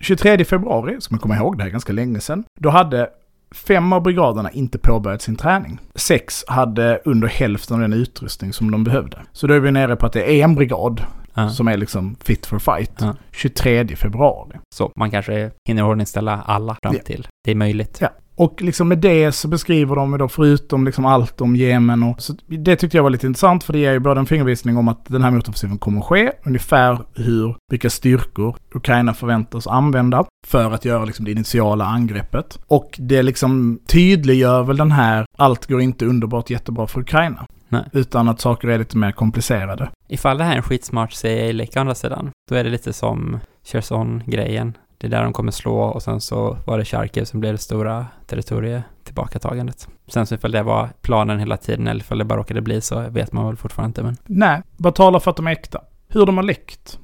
23 0.00 0.44
februari, 0.44 1.00
ska 1.00 1.14
man 1.14 1.20
komma 1.20 1.36
ihåg, 1.36 1.56
det 1.56 1.62
här 1.62 1.68
är 1.68 1.72
ganska 1.72 1.92
länge 1.92 2.20
sedan. 2.20 2.44
Då 2.60 2.70
hade 2.70 3.08
fem 3.54 3.92
av 3.92 4.02
brigaderna 4.02 4.50
inte 4.50 4.78
påbörjat 4.78 5.22
sin 5.22 5.36
träning. 5.36 5.78
Sex 5.94 6.44
hade 6.46 7.00
under 7.04 7.28
hälften 7.28 7.74
av 7.74 7.80
den 7.80 7.92
utrustning 7.92 8.52
som 8.52 8.70
de 8.70 8.84
behövde. 8.84 9.18
Så 9.32 9.46
då 9.46 9.54
är 9.54 9.60
vi 9.60 9.70
nere 9.70 9.96
på 9.96 10.06
att 10.06 10.12
det 10.12 10.40
är 10.40 10.44
en 10.44 10.54
brigad 10.54 11.00
Ja. 11.34 11.48
som 11.48 11.68
är 11.68 11.76
liksom 11.76 12.16
fit 12.24 12.46
for 12.46 12.58
fight. 12.58 12.92
Ja. 13.00 13.14
23 13.32 13.96
februari. 13.96 14.58
Så 14.74 14.92
man 14.96 15.10
kanske 15.10 15.50
hinner 15.68 15.82
ordningställa 15.82 16.42
alla 16.46 16.76
fram 16.82 16.96
till. 17.04 17.28
Det 17.44 17.50
är 17.50 17.54
möjligt. 17.54 17.98
Ja. 18.00 18.08
Och 18.36 18.62
liksom 18.62 18.88
med 18.88 18.98
det 18.98 19.32
så 19.32 19.48
beskriver 19.48 19.96
de 19.96 20.18
då 20.18 20.28
förutom 20.28 20.84
liksom 20.84 21.06
allt 21.06 21.40
om 21.40 21.56
Jemen 21.56 22.02
och 22.02 22.22
så 22.22 22.34
det 22.46 22.76
tyckte 22.76 22.96
jag 22.96 23.02
var 23.02 23.10
lite 23.10 23.26
intressant 23.26 23.64
för 23.64 23.72
det 23.72 23.78
ger 23.78 23.92
ju 23.92 23.98
både 23.98 24.20
en 24.20 24.26
fingervisning 24.26 24.76
om 24.76 24.88
att 24.88 25.04
den 25.04 25.22
här 25.22 25.30
motoffensiven 25.30 25.78
kommer 25.78 26.00
att 26.00 26.06
ske, 26.06 26.32
ungefär 26.44 26.98
hur, 27.14 27.56
vilka 27.70 27.90
styrkor 27.90 28.56
Ukraina 28.74 29.14
förväntas 29.14 29.66
använda 29.66 30.24
för 30.46 30.72
att 30.72 30.84
göra 30.84 31.04
liksom 31.04 31.24
det 31.24 31.30
initiala 31.30 31.84
angreppet. 31.84 32.58
Och 32.66 32.96
det 32.98 33.22
liksom 33.22 33.80
tydliggör 33.86 34.62
väl 34.62 34.76
den 34.76 34.92
här, 34.92 35.24
allt 35.38 35.66
går 35.66 35.80
inte 35.80 36.06
underbart 36.06 36.50
jättebra 36.50 36.86
för 36.86 37.00
Ukraina. 37.00 37.46
Nej. 37.72 37.84
Utan 37.92 38.28
att 38.28 38.40
saker 38.40 38.68
är 38.68 38.78
lite 38.78 38.96
mer 38.96 39.12
komplicerade. 39.12 39.90
Ifall 40.08 40.38
det 40.38 40.44
här 40.44 40.52
är 40.52 40.56
en 40.56 40.62
skitsmart 40.62 41.12
CIA-läcka 41.12 41.78
å 41.78 41.80
andra 41.80 41.94
sidan, 41.94 42.30
då 42.50 42.54
är 42.54 42.64
det 42.64 42.70
lite 42.70 42.92
som 42.92 43.38
Cherson-grejen. 43.64 44.76
Det 44.98 45.06
är 45.06 45.10
där 45.10 45.22
de 45.22 45.32
kommer 45.32 45.52
slå 45.52 45.78
och 45.80 46.02
sen 46.02 46.20
så 46.20 46.56
var 46.66 46.78
det 46.78 46.84
Charkiv 46.84 47.24
som 47.24 47.40
blev 47.40 47.52
det 47.52 47.58
stora 47.58 48.06
territorietillbakatagandet. 48.26 49.88
Sen 50.08 50.26
så 50.26 50.34
ifall 50.34 50.52
det 50.52 50.62
var 50.62 50.88
planen 51.02 51.38
hela 51.38 51.56
tiden 51.56 51.86
eller 51.86 52.00
ifall 52.00 52.18
det 52.18 52.24
bara 52.24 52.38
råkade 52.38 52.60
bli 52.60 52.80
så 52.80 53.00
vet 53.10 53.32
man 53.32 53.46
väl 53.46 53.56
fortfarande 53.56 53.88
inte 53.88 54.02
men... 54.02 54.16
Nej, 54.26 54.62
vad 54.76 54.94
talar 54.94 55.20
för 55.20 55.30
att 55.30 55.36
de 55.36 55.46
är 55.46 55.50
äkta? 55.52 55.80
Hur 56.08 56.26
de 56.26 56.36
har 56.36 56.44
läckt, 56.44 56.98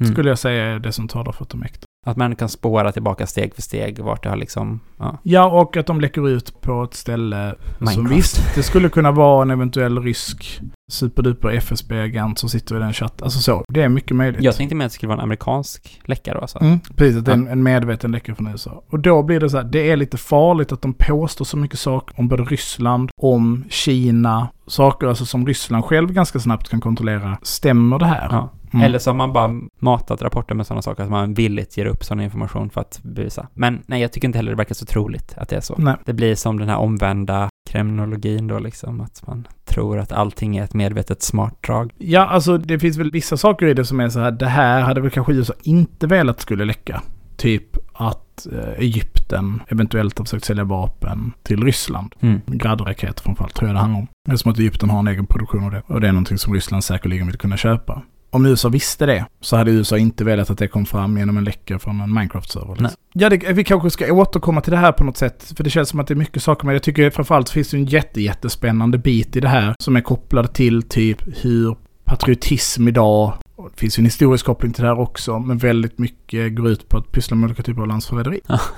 Mm. 0.00 0.12
skulle 0.12 0.28
jag 0.28 0.38
säga 0.38 0.64
är 0.64 0.78
det 0.78 0.92
som 0.92 1.08
talar 1.08 1.32
för 1.32 1.44
att 1.44 1.50
de 1.50 1.62
är 1.62 1.66
äkta. 1.66 1.83
Att 2.04 2.16
man 2.16 2.36
kan 2.36 2.48
spåra 2.48 2.92
tillbaka 2.92 3.26
steg 3.26 3.54
för 3.54 3.62
steg 3.62 3.98
vart 3.98 4.22
det 4.22 4.28
har 4.28 4.36
liksom, 4.36 4.80
ja, 4.98 5.18
Ja, 5.22 5.60
och 5.60 5.76
att 5.76 5.86
de 5.86 6.00
läcker 6.00 6.28
ut 6.28 6.60
på 6.60 6.82
ett 6.82 6.94
ställe 6.94 7.54
som 7.78 7.86
Minecraft. 7.86 8.18
visst, 8.18 8.54
det 8.54 8.62
skulle 8.62 8.88
kunna 8.88 9.10
vara 9.12 9.42
en 9.42 9.50
eventuell 9.50 10.02
rysk 10.02 10.60
superduper 10.92 11.48
FSB-agent 11.48 12.38
som 12.38 12.48
sitter 12.48 12.76
i 12.76 12.78
den 12.78 12.92
chatten. 12.92 13.24
Alltså 13.24 13.40
så, 13.40 13.64
det 13.68 13.82
är 13.82 13.88
mycket 13.88 14.16
möjligt. 14.16 14.42
Jag 14.42 14.56
tänkte 14.56 14.74
mer 14.76 14.84
att 14.84 14.90
det 14.90 14.94
skulle 14.94 15.08
vara 15.08 15.18
en 15.18 15.24
amerikansk 15.24 16.00
läckare 16.04 16.38
alltså. 16.38 16.60
Mm, 16.60 16.80
precis, 16.96 17.18
att 17.18 17.24
det 17.24 17.30
är 17.30 17.34
en, 17.34 17.48
en 17.48 17.62
medveten 17.62 18.12
läcka 18.12 18.34
från 18.34 18.46
USA. 18.46 18.82
Och 18.90 19.00
då 19.00 19.22
blir 19.22 19.40
det 19.40 19.50
så 19.50 19.56
här, 19.56 19.64
det 19.64 19.90
är 19.90 19.96
lite 19.96 20.16
farligt 20.16 20.72
att 20.72 20.82
de 20.82 20.94
påstår 20.94 21.44
så 21.44 21.56
mycket 21.56 21.78
saker 21.78 22.20
om 22.20 22.28
både 22.28 22.44
Ryssland, 22.44 23.10
om 23.22 23.64
Kina, 23.70 24.48
saker 24.66 25.06
alltså 25.06 25.26
som 25.26 25.46
Ryssland 25.46 25.84
själv 25.84 26.12
ganska 26.12 26.38
snabbt 26.38 26.68
kan 26.68 26.80
kontrollera. 26.80 27.38
Stämmer 27.42 27.98
det 27.98 28.06
här? 28.06 28.28
Ja. 28.30 28.50
Mm. 28.74 28.86
Eller 28.86 28.98
så 28.98 29.10
har 29.10 29.14
man 29.14 29.32
bara 29.32 29.60
matat 29.78 30.22
rapporter 30.22 30.54
med 30.54 30.66
sådana 30.66 30.82
saker 30.82 31.02
att 31.02 31.10
man 31.10 31.34
villigt 31.34 31.76
ger 31.76 31.86
upp 31.86 32.04
sån 32.04 32.20
information 32.20 32.70
för 32.70 32.80
att 32.80 33.00
bevisa. 33.02 33.48
Men 33.54 33.82
nej, 33.86 34.02
jag 34.02 34.12
tycker 34.12 34.28
inte 34.28 34.38
heller 34.38 34.50
det 34.50 34.56
verkar 34.56 34.74
så 34.74 34.86
troligt 34.86 35.34
att 35.36 35.48
det 35.48 35.56
är 35.56 35.60
så. 35.60 35.74
Nej. 35.78 35.96
Det 36.04 36.12
blir 36.12 36.34
som 36.34 36.58
den 36.58 36.68
här 36.68 36.76
omvända 36.76 37.48
kriminologin 37.70 38.46
då 38.46 38.58
liksom, 38.58 39.00
att 39.00 39.26
man 39.26 39.48
tror 39.64 39.98
att 39.98 40.12
allting 40.12 40.56
är 40.56 40.64
ett 40.64 40.74
medvetet 40.74 41.22
smart 41.22 41.62
drag. 41.62 41.92
Ja, 41.98 42.26
alltså 42.26 42.58
det 42.58 42.78
finns 42.78 42.96
väl 42.96 43.10
vissa 43.10 43.36
saker 43.36 43.66
i 43.66 43.74
det 43.74 43.84
som 43.84 44.00
är 44.00 44.08
så 44.08 44.20
här, 44.20 44.30
det 44.30 44.46
här 44.46 44.80
hade 44.80 45.00
väl 45.00 45.10
kanske 45.10 45.32
USA 45.32 45.54
inte 45.62 46.06
velat 46.06 46.40
skulle 46.40 46.64
läcka. 46.64 47.02
Typ 47.36 47.76
att 47.92 48.46
eh, 48.52 48.78
Egypten 48.78 49.62
eventuellt 49.68 50.18
har 50.18 50.24
försökt 50.24 50.44
sälja 50.44 50.64
vapen 50.64 51.32
till 51.42 51.64
Ryssland. 51.64 52.14
Mm. 52.20 52.40
Gradraketer 52.46 53.22
framförallt 53.22 53.54
tror 53.54 53.68
jag 53.68 53.76
det 53.76 53.80
handlar 53.80 54.00
om. 54.00 54.06
Eftersom 54.28 54.52
att 54.52 54.58
Egypten 54.58 54.90
har 54.90 54.98
en 54.98 55.08
egen 55.08 55.26
produktion 55.26 55.64
av 55.64 55.70
det. 55.70 55.82
Och 55.86 56.00
det 56.00 56.08
är 56.08 56.12
någonting 56.12 56.38
som 56.38 56.54
Ryssland 56.54 56.84
säkerligen 56.84 57.26
vill 57.26 57.36
kunna 57.36 57.56
köpa. 57.56 58.02
Om 58.34 58.46
USA 58.46 58.68
visste 58.68 59.06
det 59.06 59.26
så 59.40 59.56
hade 59.56 59.70
USA 59.70 59.98
inte 59.98 60.24
velat 60.24 60.50
att 60.50 60.58
det 60.58 60.68
kom 60.68 60.86
fram 60.86 61.18
genom 61.18 61.36
en 61.36 61.44
läcka 61.44 61.78
från 61.78 62.00
en 62.00 62.18
Minecraft-server. 62.18 62.82
Liksom. 62.82 63.00
Ja, 63.12 63.30
det, 63.30 63.52
vi 63.52 63.64
kanske 63.64 63.90
ska 63.90 64.12
återkomma 64.12 64.60
till 64.60 64.70
det 64.70 64.76
här 64.76 64.92
på 64.92 65.04
något 65.04 65.16
sätt. 65.16 65.52
För 65.56 65.64
det 65.64 65.70
känns 65.70 65.88
som 65.88 66.00
att 66.00 66.06
det 66.06 66.14
är 66.14 66.16
mycket 66.16 66.42
saker. 66.42 66.66
Men 66.66 66.72
jag 66.72 66.82
tycker 66.82 67.10
framförallt 67.10 67.50
finns 67.50 67.70
det 67.70 67.76
en 67.76 67.84
jätte, 67.84 68.20
jättespännande 68.20 68.98
bit 68.98 69.36
i 69.36 69.40
det 69.40 69.48
här. 69.48 69.74
Som 69.78 69.96
är 69.96 70.00
kopplad 70.00 70.52
till 70.52 70.82
typ 70.82 71.22
hur 71.42 71.76
patriotism 72.04 72.88
idag 72.88 73.32
och 73.56 73.70
det 73.70 73.80
finns 73.80 73.98
ju 73.98 74.00
en 74.00 74.04
historisk 74.04 74.46
koppling 74.46 74.72
till 74.72 74.82
det 74.82 74.88
här 74.88 75.00
också, 75.00 75.38
men 75.38 75.58
väldigt 75.58 75.98
mycket 75.98 76.56
går 76.56 76.68
ut 76.68 76.88
på 76.88 76.98
att 76.98 77.12
pyssla 77.12 77.36
med 77.36 77.46
olika 77.46 77.62
typer 77.62 77.82
av 77.82 77.88
landsförräderi. 77.88 78.40
Ja. 78.46 78.60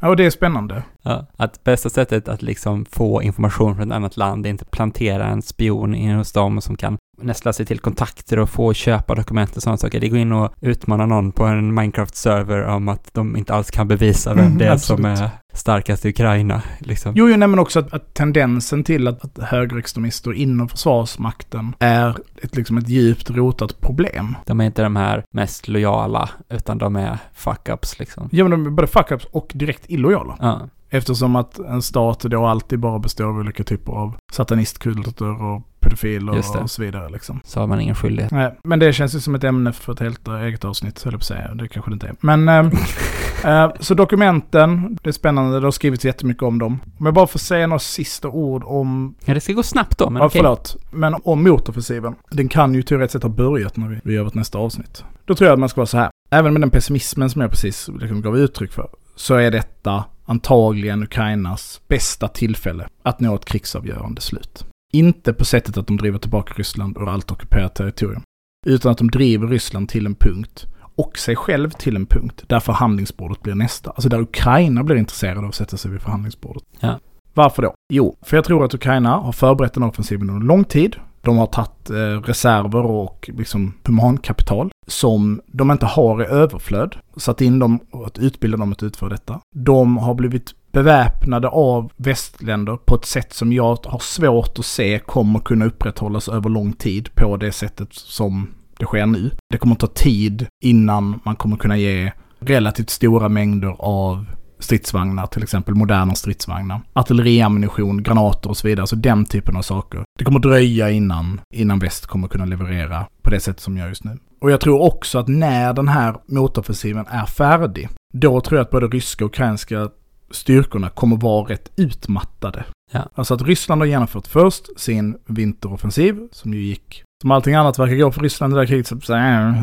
Ja, 0.00 0.08
och 0.08 0.16
det 0.16 0.24
är 0.24 0.30
spännande. 0.30 0.82
Ja, 1.04 1.26
att 1.36 1.64
bästa 1.64 1.90
sättet 1.90 2.28
att 2.28 2.42
liksom 2.42 2.84
få 2.84 3.22
information 3.22 3.76
från 3.76 3.90
ett 3.90 3.96
annat 3.96 4.16
land 4.16 4.46
är 4.46 4.50
inte 4.50 4.64
plantera 4.64 5.26
en 5.26 5.42
spion 5.42 5.94
in 5.94 6.14
hos 6.14 6.32
dem 6.32 6.60
som 6.60 6.76
kan 6.76 6.98
nästla 7.22 7.52
sig 7.52 7.66
till 7.66 7.78
kontakter 7.78 8.38
och 8.38 8.50
få 8.50 8.72
köpa 8.72 9.14
dokument 9.14 9.56
och 9.56 9.62
sådana 9.62 9.76
saker. 9.76 10.00
Det 10.00 10.08
går 10.08 10.18
in 10.18 10.32
och 10.32 10.52
utmana 10.60 11.06
någon 11.06 11.32
på 11.32 11.44
en 11.44 11.78
Minecraft-server 11.78 12.66
om 12.66 12.88
att 12.88 13.14
de 13.14 13.36
inte 13.36 13.54
alls 13.54 13.70
kan 13.70 13.88
bevisa 13.88 14.34
vem 14.34 14.44
Mm, 14.48 14.58
det 14.58 14.66
är 14.66 14.70
absolut. 14.70 14.98
som 14.98 15.04
är 15.04 15.30
starkast 15.52 16.04
i 16.04 16.08
Ukraina. 16.08 16.62
Liksom. 16.78 17.12
Jo, 17.16 17.28
jo 17.28 17.36
nej, 17.36 17.48
men 17.48 17.58
också 17.58 17.78
att, 17.78 17.92
att 17.92 18.14
tendensen 18.14 18.84
till 18.84 19.08
att, 19.08 19.24
att 19.24 19.44
högerextremister 19.48 20.32
inom 20.32 20.68
försvarsmakten 20.68 21.74
är 21.78 22.16
ett, 22.42 22.56
liksom 22.56 22.78
ett 22.78 22.88
djupt 22.88 23.30
rotat 23.30 23.80
problem. 23.80 24.36
De 24.46 24.60
är 24.60 24.64
inte 24.64 24.82
de 24.82 24.96
här 24.96 25.24
mest 25.34 25.68
lojala, 25.68 26.30
utan 26.48 26.78
de 26.78 26.96
är 26.96 27.18
fuck-ups 27.36 27.98
liksom. 27.98 28.28
Ja, 28.32 28.44
men 28.44 28.50
de 28.50 28.66
är 28.66 28.70
både 28.70 28.88
fuck-ups 28.88 29.26
och 29.32 29.50
direkt 29.54 29.84
illojala. 29.90 30.36
Ja, 30.40 30.68
Eftersom 30.90 31.36
att 31.36 31.58
en 31.58 31.82
stat 31.82 32.20
då 32.20 32.46
alltid 32.46 32.78
bara 32.78 32.98
består 32.98 33.24
av 33.24 33.36
olika 33.38 33.64
typer 33.64 33.92
av 33.92 34.14
satanistkulter 34.32 35.42
och 35.42 35.62
pedofiler 35.80 36.60
och 36.62 36.70
så 36.70 36.82
vidare 36.82 37.08
liksom. 37.08 37.40
så 37.44 37.60
har 37.60 37.66
man 37.66 37.80
ingen 37.80 37.94
skyldighet. 37.94 38.32
Nej, 38.32 38.54
men 38.64 38.78
det 38.78 38.92
känns 38.92 39.14
ju 39.14 39.20
som 39.20 39.34
ett 39.34 39.44
ämne 39.44 39.72
för 39.72 39.92
ett 39.92 40.00
helt 40.00 40.28
eget 40.28 40.64
avsnitt, 40.64 41.02
höll 41.02 41.12
jag 41.12 41.20
på 41.20 41.22
att 41.22 41.26
säga. 41.26 41.54
Det 41.54 41.68
kanske 41.68 41.90
det 41.90 41.94
inte 41.94 42.06
är. 42.06 42.16
Men, 42.20 42.48
eh, 43.44 43.72
så 43.80 43.94
dokumenten, 43.94 44.98
det 45.02 45.10
är 45.10 45.12
spännande, 45.12 45.60
det 45.60 45.66
har 45.66 45.70
skrivits 45.70 46.04
jättemycket 46.04 46.42
om 46.42 46.58
dem. 46.58 46.80
Om 46.98 47.06
jag 47.06 47.14
bara 47.14 47.26
får 47.26 47.38
säga 47.38 47.66
några 47.66 47.78
sista 47.78 48.28
ord 48.28 48.62
om, 48.66 49.14
Ja, 49.24 49.34
det 49.34 49.40
ska 49.40 49.52
gå 49.52 49.62
snabbt 49.62 49.98
då, 49.98 50.10
men 50.10 50.20
ja 50.20 50.26
okej. 50.26 50.38
förlåt, 50.38 50.76
men 50.90 51.14
om 51.24 51.44
motoffensiven. 51.44 52.14
Den 52.30 52.48
kan 52.48 52.74
ju 52.74 52.82
teoretiskt 52.82 53.12
sett 53.12 53.22
ha 53.22 53.30
börjat 53.30 53.76
när 53.76 53.88
vi, 53.88 54.00
vi 54.04 54.14
gör 54.14 54.24
vårt 54.24 54.34
nästa 54.34 54.58
avsnitt. 54.58 55.04
Då 55.24 55.34
tror 55.34 55.46
jag 55.46 55.52
att 55.52 55.60
man 55.60 55.68
ska 55.68 55.80
vara 55.80 55.86
så 55.86 55.98
här, 55.98 56.10
även 56.30 56.52
med 56.52 56.62
den 56.62 56.70
pessimismen 56.70 57.30
som 57.30 57.40
jag 57.40 57.50
precis 57.50 57.88
liksom 57.88 58.22
gav 58.22 58.38
uttryck 58.38 58.72
för, 58.72 58.88
så 59.16 59.34
är 59.34 59.50
detta 59.50 60.04
antagligen 60.28 61.02
Ukrainas 61.02 61.80
bästa 61.88 62.28
tillfälle 62.28 62.88
att 63.02 63.20
nå 63.20 63.34
ett 63.34 63.44
krigsavgörande 63.44 64.20
slut. 64.20 64.64
Inte 64.92 65.32
på 65.32 65.44
sättet 65.44 65.76
att 65.76 65.86
de 65.86 65.96
driver 65.96 66.18
tillbaka 66.18 66.54
Ryssland 66.56 66.96
ur 66.96 67.08
allt 67.08 67.30
ockuperat 67.30 67.74
territorium, 67.74 68.22
utan 68.66 68.92
att 68.92 68.98
de 68.98 69.10
driver 69.10 69.46
Ryssland 69.46 69.88
till 69.88 70.06
en 70.06 70.14
punkt 70.14 70.66
och 70.96 71.18
sig 71.18 71.36
själv 71.36 71.70
till 71.70 71.96
en 71.96 72.06
punkt 72.06 72.44
där 72.46 72.60
förhandlingsbordet 72.60 73.42
blir 73.42 73.54
nästa. 73.54 73.90
Alltså 73.90 74.08
där 74.08 74.20
Ukraina 74.20 74.84
blir 74.84 74.96
intresserade 74.96 75.40
av 75.40 75.48
att 75.48 75.54
sätta 75.54 75.76
sig 75.76 75.90
vid 75.90 76.00
förhandlingsbordet. 76.00 76.62
Ja. 76.80 76.98
Varför 77.34 77.62
då? 77.62 77.74
Jo, 77.92 78.16
för 78.22 78.36
jag 78.36 78.44
tror 78.44 78.64
att 78.64 78.74
Ukraina 78.74 79.10
har 79.10 79.32
förberett 79.32 79.74
den 79.74 79.82
offensiven 79.82 80.30
under 80.30 80.46
lång 80.46 80.64
tid. 80.64 80.96
De 81.20 81.38
har 81.38 81.46
tagit 81.46 81.90
eh, 81.90 82.22
reserver 82.22 82.84
och 82.84 83.30
liksom 83.32 83.74
humankapital 83.84 84.70
som 84.86 85.40
de 85.46 85.70
inte 85.70 85.86
har 85.86 86.22
i 86.22 86.26
överflöd. 86.26 86.96
Satt 87.16 87.40
in 87.40 87.58
dem 87.58 87.80
och 87.90 88.06
att 88.06 88.18
utbilda 88.18 88.56
dem 88.56 88.72
att 88.72 88.82
utföra 88.82 89.08
detta. 89.08 89.40
De 89.54 89.96
har 89.96 90.14
blivit 90.14 90.54
beväpnade 90.72 91.48
av 91.48 91.92
västländer 91.96 92.76
på 92.76 92.94
ett 92.94 93.04
sätt 93.04 93.32
som 93.32 93.52
jag 93.52 93.78
har 93.86 93.98
svårt 93.98 94.58
att 94.58 94.64
se 94.64 94.98
kommer 94.98 95.40
kunna 95.40 95.64
upprätthållas 95.64 96.28
över 96.28 96.50
lång 96.50 96.72
tid 96.72 97.14
på 97.14 97.36
det 97.36 97.52
sättet 97.52 97.92
som 97.92 98.48
det 98.78 98.84
sker 98.84 99.06
nu. 99.06 99.30
Det 99.50 99.58
kommer 99.58 99.74
ta 99.74 99.86
tid 99.86 100.46
innan 100.62 101.20
man 101.24 101.36
kommer 101.36 101.56
kunna 101.56 101.76
ge 101.76 102.12
relativt 102.40 102.90
stora 102.90 103.28
mängder 103.28 103.76
av 103.78 104.26
stridsvagnar, 104.58 105.26
till 105.26 105.42
exempel 105.42 105.74
moderna 105.74 106.14
stridsvagnar, 106.14 106.80
artilleriammunition, 106.92 108.02
granater 108.02 108.50
och 108.50 108.56
så 108.56 108.68
vidare, 108.68 108.82
alltså 108.82 108.96
den 108.96 109.24
typen 109.24 109.56
av 109.56 109.62
saker. 109.62 110.02
Det 110.18 110.24
kommer 110.24 110.40
dröja 110.40 110.90
innan, 110.90 111.40
innan 111.54 111.78
väst 111.78 112.06
kommer 112.06 112.28
kunna 112.28 112.44
leverera 112.44 113.06
på 113.22 113.30
det 113.30 113.40
sätt 113.40 113.60
som 113.60 113.76
gör 113.76 113.88
just 113.88 114.04
nu. 114.04 114.18
Och 114.40 114.50
jag 114.50 114.60
tror 114.60 114.80
också 114.80 115.18
att 115.18 115.28
när 115.28 115.72
den 115.72 115.88
här 115.88 116.16
motoffensiven 116.26 117.06
är 117.06 117.26
färdig, 117.26 117.88
då 118.12 118.40
tror 118.40 118.58
jag 118.58 118.64
att 118.64 118.70
både 118.70 118.86
ryska 118.86 119.24
och 119.24 119.30
ukrainska 119.30 119.88
styrkorna 120.30 120.88
kommer 120.88 121.16
vara 121.16 121.50
rätt 121.50 121.70
utmattade. 121.76 122.64
Ja. 122.92 123.08
Alltså 123.14 123.34
att 123.34 123.42
Ryssland 123.42 123.80
har 123.80 123.86
genomfört 123.86 124.26
först 124.26 124.80
sin 124.80 125.16
vinteroffensiv, 125.26 126.28
som 126.32 126.54
ju 126.54 126.62
gick, 126.62 127.02
som 127.22 127.30
allting 127.30 127.54
annat 127.54 127.78
verkar 127.78 127.96
gå 127.96 128.12
för 128.12 128.20
Ryssland 128.20 128.52
i 128.52 128.54
det 128.54 128.60
där 128.62 128.66
kriget, 128.66 128.86
så, 128.86 129.00
så, 129.00 129.06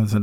så 0.09 0.19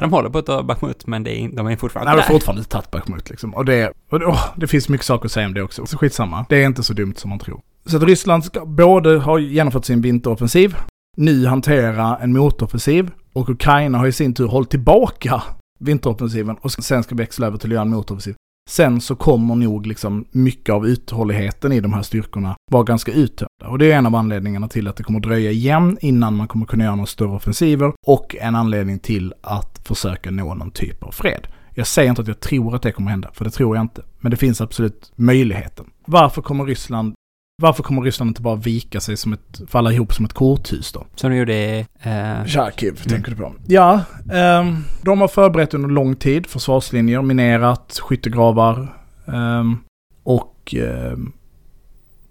de 0.00 0.12
håller 0.12 0.30
på 0.30 0.38
att 0.38 0.46
ta 0.46 0.62
Bakhmut, 0.62 1.06
men 1.06 1.24
det 1.24 1.40
är, 1.40 1.48
de 1.48 1.66
är 1.66 1.76
fortfarande 1.76 2.10
Nej, 2.10 2.16
de 2.16 2.22
har 2.22 2.28
där. 2.28 2.34
fortfarande 2.34 2.60
inte 2.60 2.70
tagit 2.70 2.90
Bakhmut 2.90 3.30
liksom. 3.30 3.54
Och 3.54 3.64
det, 3.64 3.92
och 4.10 4.18
det, 4.18 4.26
åh, 4.26 4.46
det 4.56 4.66
finns 4.66 4.88
mycket 4.88 5.06
saker 5.06 5.26
att 5.26 5.32
säga 5.32 5.46
om 5.46 5.54
det 5.54 5.62
också. 5.62 5.86
Så 5.86 5.98
skitsamma. 5.98 6.46
Det 6.48 6.62
är 6.62 6.66
inte 6.66 6.82
så 6.82 6.92
dumt 6.92 7.14
som 7.16 7.30
man 7.30 7.38
tror. 7.38 7.60
Så 7.86 7.96
att 7.96 8.02
Ryssland 8.02 8.44
ska 8.44 8.64
både 8.66 9.18
ha 9.18 9.38
genomfört 9.38 9.84
sin 9.84 10.00
vinteroffensiv, 10.00 10.76
nu 11.16 11.46
hantera 11.46 12.18
en 12.18 12.32
motoffensiv 12.32 13.10
och 13.32 13.48
Ukraina 13.48 13.98
har 13.98 14.06
i 14.06 14.12
sin 14.12 14.34
tur 14.34 14.46
hållit 14.46 14.70
tillbaka 14.70 15.42
vinteroffensiven 15.80 16.56
och 16.60 16.72
sen 16.72 17.02
ska 17.02 17.14
växla 17.14 17.46
över 17.46 17.58
till 17.58 17.70
att 17.70 17.74
göra 17.74 17.82
en 17.82 17.90
motoffensiv. 17.90 18.34
Sen 18.70 19.00
så 19.00 19.16
kommer 19.16 19.54
nog 19.54 19.86
liksom 19.86 20.24
mycket 20.30 20.74
av 20.74 20.86
uthålligheten 20.86 21.72
i 21.72 21.80
de 21.80 21.92
här 21.92 22.02
styrkorna 22.02 22.56
vara 22.70 22.82
ganska 22.82 23.12
uttömda. 23.12 23.68
Och 23.68 23.78
det 23.78 23.92
är 23.92 23.98
en 23.98 24.06
av 24.06 24.14
anledningarna 24.14 24.68
till 24.68 24.88
att 24.88 24.96
det 24.96 25.02
kommer 25.02 25.20
dröja 25.20 25.50
igen 25.50 25.98
innan 26.00 26.36
man 26.36 26.48
kommer 26.48 26.66
kunna 26.66 26.84
göra 26.84 26.94
några 26.94 27.06
större 27.06 27.28
offensiver 27.36 27.92
och 28.06 28.36
en 28.40 28.54
anledning 28.54 28.98
till 28.98 29.34
att 29.42 29.80
försöka 29.84 30.30
nå 30.30 30.54
någon 30.54 30.70
typ 30.70 31.02
av 31.02 31.10
fred. 31.10 31.46
Jag 31.74 31.86
säger 31.86 32.10
inte 32.10 32.22
att 32.22 32.28
jag 32.28 32.40
tror 32.40 32.74
att 32.74 32.82
det 32.82 32.92
kommer 32.92 33.10
hända, 33.10 33.30
för 33.32 33.44
det 33.44 33.50
tror 33.50 33.76
jag 33.76 33.84
inte. 33.84 34.02
Men 34.20 34.30
det 34.30 34.36
finns 34.36 34.60
absolut 34.60 35.12
möjligheten. 35.16 35.86
Varför 36.06 36.42
kommer 36.42 36.64
Ryssland 36.64 37.14
varför 37.62 37.82
kommer 37.82 38.02
Ryssland 38.02 38.28
inte 38.28 38.42
bara 38.42 38.56
vika 38.56 39.00
sig 39.00 39.16
som 39.16 39.32
ett, 39.32 39.60
falla 39.68 39.92
ihop 39.92 40.14
som 40.14 40.24
ett 40.24 40.32
korthus 40.32 40.92
då? 40.92 41.06
Som 41.14 41.30
de 41.30 41.36
gjorde 41.36 41.54
i... 41.54 41.86
Eh, 42.02 42.44
Charkiv 42.46 42.92
tänker 42.92 43.30
du 43.30 43.36
på. 43.36 43.52
Ja, 43.66 44.00
ehm, 44.32 44.76
de 45.02 45.20
har 45.20 45.28
förberett 45.28 45.74
under 45.74 45.88
lång 45.88 46.16
tid 46.16 46.46
försvarslinjer, 46.46 47.22
minerat, 47.22 47.98
skyttegravar 48.02 48.98
ehm, 49.26 49.78
och 50.22 50.74
ehm, 50.78 51.32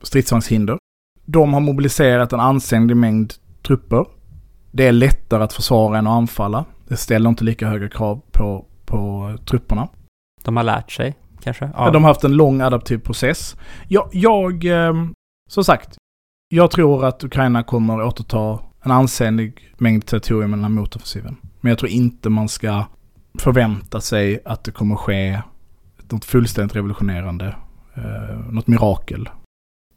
stridsvagnshinder. 0.02 0.78
De 1.26 1.54
har 1.54 1.60
mobiliserat 1.62 2.34
en 2.34 2.40
ansenlig 2.40 2.98
mängd 2.98 3.34
trupper. 3.68 4.06
Det 4.72 4.88
är 4.88 4.92
lättare 4.92 5.44
att 5.44 5.54
försvara 5.54 5.98
än 5.98 6.08
att 6.08 6.18
anfalla. 6.18 6.66
Det 6.88 6.98
ställer 6.98 7.30
inte 7.30 7.44
lika 7.44 7.68
höga 7.68 7.90
krav 7.90 8.22
på, 8.32 8.66
på 8.86 9.32
trupperna. 9.46 9.88
de 10.44 10.58
har 10.58 10.64
lärt 10.64 10.92
sig, 10.92 11.16
kanske? 11.43 11.69
Ja. 11.73 11.91
De 11.91 12.03
har 12.03 12.10
haft 12.10 12.23
en 12.23 12.36
lång 12.36 12.62
adaptiv 12.62 12.97
process. 12.97 13.56
Jag, 13.88 14.10
jag 14.12 14.65
ehm, 14.65 15.13
som 15.49 15.63
sagt, 15.63 15.97
Jag 16.49 16.71
tror 16.71 17.06
att 17.06 17.23
Ukraina 17.23 17.63
kommer 17.63 18.01
återta 18.01 18.60
en 18.84 18.91
ansenlig 18.91 19.73
mängd 19.77 20.06
territorium 20.06 20.62
här 20.63 20.69
motoffensiven. 20.69 21.38
Men 21.62 21.69
jag 21.69 21.79
tror 21.79 21.91
inte 21.91 22.29
man 22.29 22.49
ska 22.49 22.86
förvänta 23.39 24.01
sig 24.01 24.39
att 24.45 24.63
det 24.63 24.71
kommer 24.71 24.95
ske 24.95 25.41
något 26.10 26.25
fullständigt 26.25 26.75
revolutionerande, 26.75 27.56
eh, 27.95 28.38
något 28.51 28.67
mirakel. 28.67 29.29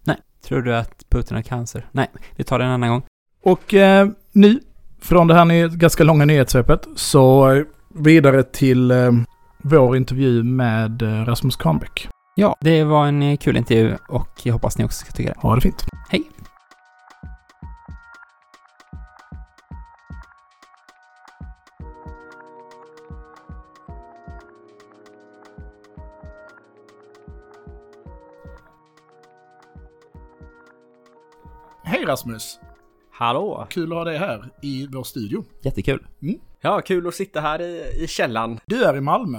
Nej. 0.04 0.16
Tror 0.44 0.62
du 0.62 0.76
att 0.76 1.08
Putin 1.10 1.36
har 1.36 1.42
cancer? 1.42 1.86
Nej, 1.92 2.08
vi 2.36 2.44
tar 2.44 2.58
det 2.58 2.64
en 2.64 2.70
annan 2.70 2.90
gång. 2.90 3.02
Och 3.42 3.74
eh, 3.74 4.08
nu, 4.32 4.60
från 5.00 5.26
det 5.26 5.34
här 5.34 5.68
ganska 5.76 6.04
långa 6.04 6.24
nyhetssvepet, 6.24 6.86
så 6.94 7.64
vidare 7.94 8.42
till 8.42 8.90
eh, 8.90 9.12
vår 9.68 9.96
intervju 9.96 10.42
med 10.42 11.02
eh, 11.02 11.24
Rasmus 11.24 11.56
Kahnbäck. 11.56 12.08
Ja, 12.34 12.56
det 12.60 12.84
var 12.84 13.06
en 13.06 13.22
eh, 13.22 13.36
kul 13.36 13.56
intervju 13.56 13.96
och 14.08 14.28
jag 14.42 14.52
hoppas 14.52 14.78
ni 14.78 14.84
också 14.84 15.04
ska 15.04 15.12
tycka 15.12 15.32
det. 15.32 15.40
Ha 15.40 15.54
det 15.54 15.60
fint. 15.60 15.84
Hej! 16.08 16.30
Hej 31.84 32.04
Rasmus! 32.04 32.58
Hallå! 33.12 33.66
Kul 33.70 33.92
att 33.92 33.98
ha 33.98 34.04
dig 34.04 34.18
här 34.18 34.50
i 34.62 34.86
vår 34.86 35.04
studio. 35.04 35.44
Jättekul. 35.62 36.06
Ja, 36.60 36.80
kul 36.80 37.06
att 37.06 37.14
sitta 37.14 37.40
här 37.40 37.62
i, 37.62 38.02
i 38.04 38.06
källan. 38.06 38.58
Du 38.66 38.84
är 38.84 38.96
i 38.96 39.00
Malmö. 39.00 39.38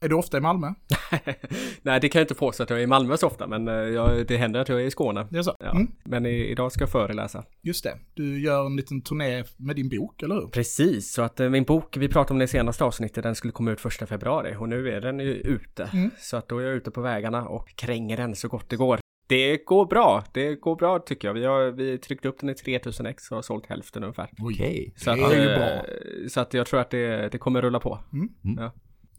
Ja. 0.00 0.04
Är 0.06 0.08
du 0.08 0.14
ofta 0.14 0.36
i 0.36 0.40
Malmö? 0.40 0.66
Nej, 1.82 2.00
det 2.00 2.08
kan 2.08 2.18
jag 2.20 2.24
inte 2.24 2.34
påstå 2.34 2.62
att 2.62 2.70
jag 2.70 2.78
är 2.78 2.82
i 2.82 2.86
Malmö 2.86 3.16
så 3.16 3.26
ofta, 3.26 3.46
men 3.46 3.68
eh, 3.68 3.74
jag, 3.74 4.26
det 4.26 4.36
händer 4.36 4.60
att 4.60 4.68
jag 4.68 4.80
är 4.82 4.84
i 4.86 4.90
Skåne. 4.90 5.26
Det 5.30 5.38
är 5.38 5.42
så? 5.42 5.56
Ja. 5.60 5.70
Mm, 5.70 5.88
Men 6.04 6.26
i, 6.26 6.30
idag 6.50 6.72
ska 6.72 6.82
jag 6.82 6.90
föreläsa. 6.90 7.44
just 7.62 7.84
det. 7.84 7.98
Du 8.14 8.40
gör 8.40 8.66
en 8.66 8.76
liten 8.76 9.02
turné 9.02 9.44
med 9.56 9.76
din 9.76 9.88
bok, 9.88 10.22
eller 10.22 10.34
hur? 10.34 10.46
Precis, 10.46 11.12
så 11.12 11.22
att 11.22 11.40
eh, 11.40 11.48
min 11.48 11.64
bok, 11.64 11.96
vi 11.96 12.08
pratade 12.08 12.32
om 12.32 12.38
det 12.38 12.44
i 12.44 12.48
senaste 12.48 12.84
avsnittet, 12.84 13.22
den 13.22 13.34
skulle 13.34 13.52
komma 13.52 13.70
ut 13.70 13.80
första 13.80 14.06
februari 14.06 14.54
och 14.58 14.68
nu 14.68 14.88
är 14.90 15.00
den 15.00 15.20
ju 15.20 15.32
ute. 15.34 15.90
Mm. 15.92 16.10
Så 16.18 16.36
att 16.36 16.48
då 16.48 16.58
är 16.58 16.64
jag 16.64 16.74
ute 16.74 16.90
på 16.90 17.00
vägarna 17.00 17.48
och 17.48 17.68
kränger 17.76 18.16
den 18.16 18.36
så 18.36 18.48
gott 18.48 18.68
det 18.70 18.76
går. 18.76 18.98
Det 19.28 19.64
går 19.64 19.86
bra, 19.86 20.24
det 20.34 20.54
går 20.54 20.76
bra 20.76 20.98
tycker 20.98 21.28
jag. 21.28 21.34
Vi 21.34 21.44
har 21.44 21.70
vi 21.70 21.98
tryckt 21.98 22.24
upp 22.26 22.40
den 22.40 22.50
i 22.50 22.54
3000 22.54 23.06
ex 23.06 23.30
och 23.30 23.36
har 23.36 23.42
sålt 23.42 23.66
hälften 23.66 24.02
ungefär. 24.02 24.30
Okej. 24.42 24.94
Så 24.96 25.14
Det 25.14 25.26
att, 25.26 25.32
är 25.32 25.36
ju 25.42 25.48
eh, 25.50 25.58
bra. 25.58 25.82
Så 26.28 26.40
att 26.40 26.54
jag 26.54 26.66
tror 26.66 26.80
att 26.80 26.90
det, 26.90 27.28
det 27.32 27.38
kommer 27.38 27.62
rulla 27.62 27.80
på. 27.80 27.98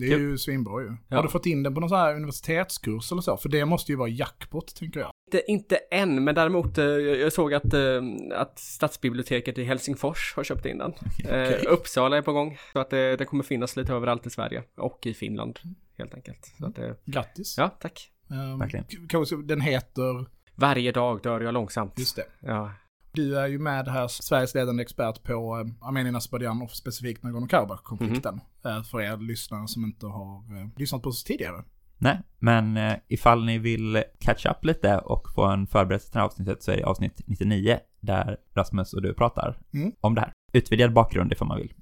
Det 0.09 0.13
är 0.13 0.19
ju 0.19 0.37
svinbra 0.37 0.81
ju. 0.81 0.91
Ja. 1.07 1.15
Har 1.15 1.23
du 1.23 1.29
fått 1.29 1.45
in 1.45 1.63
den 1.63 1.73
på 1.73 1.79
någon 1.79 1.89
sån 1.89 1.97
här 1.97 2.15
universitetskurs 2.15 3.11
eller 3.11 3.21
så? 3.21 3.37
För 3.37 3.49
det 3.49 3.65
måste 3.65 3.91
ju 3.91 3.95
vara 3.95 4.09
jackpot, 4.09 4.75
tänker 4.75 4.99
jag. 4.99 5.11
Inte, 5.27 5.51
inte 5.51 5.75
än, 5.75 6.23
men 6.23 6.35
däremot 6.35 6.77
eh, 6.77 6.85
jag 6.85 7.33
såg 7.33 7.53
att, 7.53 7.73
eh, 7.73 8.01
att 8.35 8.59
stadsbiblioteket 8.59 9.57
i 9.57 9.63
Helsingfors 9.63 10.33
har 10.35 10.43
köpt 10.43 10.65
in 10.65 10.77
den. 10.77 10.93
Eh, 11.29 11.53
Uppsala 11.67 12.17
är 12.17 12.21
på 12.21 12.33
gång, 12.33 12.57
så 12.73 12.79
att 12.79 12.89
det, 12.89 13.15
det 13.15 13.25
kommer 13.25 13.43
finnas 13.43 13.75
lite 13.75 13.93
överallt 13.93 14.25
i 14.27 14.29
Sverige 14.29 14.63
och 14.77 15.05
i 15.05 15.13
Finland 15.13 15.59
helt 15.97 16.13
enkelt. 16.13 16.53
Så 16.59 16.65
att 16.65 16.75
det, 16.75 16.95
Grattis. 17.05 17.55
ja, 17.57 17.69
tack. 17.69 18.11
Ehm, 18.31 18.59
Verkligen. 18.59 18.85
kanske 19.09 19.35
den 19.35 19.61
heter, 19.61 20.25
Varje 20.55 20.91
dag 20.91 21.21
dör 21.23 21.41
jag 21.41 21.53
långsamt. 21.53 21.99
just 21.99 22.15
det. 22.15 22.25
Ja, 22.39 22.71
Du 23.13 23.39
är 23.39 23.47
ju 23.47 23.60
med 23.60 23.88
här, 23.88 24.08
Sveriges 24.08 24.56
ledande 24.56 24.82
expert 24.84 25.24
på 25.24 25.34
eh, 25.60 25.88
Armenien, 25.88 26.15
Azerbajdzjan 26.15 26.62
och 26.62 26.71
specifikt 26.71 27.24
Nagorno-Karabach-konflikten. 27.24 28.41
Eh, 28.65 28.84
för 28.84 29.02
er 29.02 29.17
lyssnare 29.17 29.67
som 29.67 29.84
inte 29.86 30.06
har 30.06 30.36
eh, 30.36 30.67
lyssnat 30.78 31.02
på 31.02 31.10
oss 31.10 31.24
tidigare. 31.24 31.63
Nej, 31.97 32.21
men 32.39 32.80
ifall 33.08 33.45
ni 33.45 33.58
vill 33.58 34.04
catch 34.19 34.45
up 34.45 34.65
lite 34.65 34.97
och 34.97 35.28
få 35.36 35.45
en 35.45 35.67
förberedelse 35.67 36.06
till 36.08 36.13
det 36.13 36.19
här 36.19 36.26
avsnittet 36.26 36.63
så 36.63 36.71
är 36.71 36.78
det 36.78 36.84
avsnitt 36.84 37.21
99 37.26 37.80
där 38.00 38.38
Rasmus 38.56 38.93
och 38.93 39.02
du 39.02 39.13
pratar 39.13 39.58
Mm. 39.74 39.91
om 40.02 40.15
det 40.15 40.21
här. 40.21 40.32
Utvidgad 40.54 40.93
bakgrund 40.93 41.32
ifall 41.32 41.47
man 41.47 41.58
vill 41.58 41.74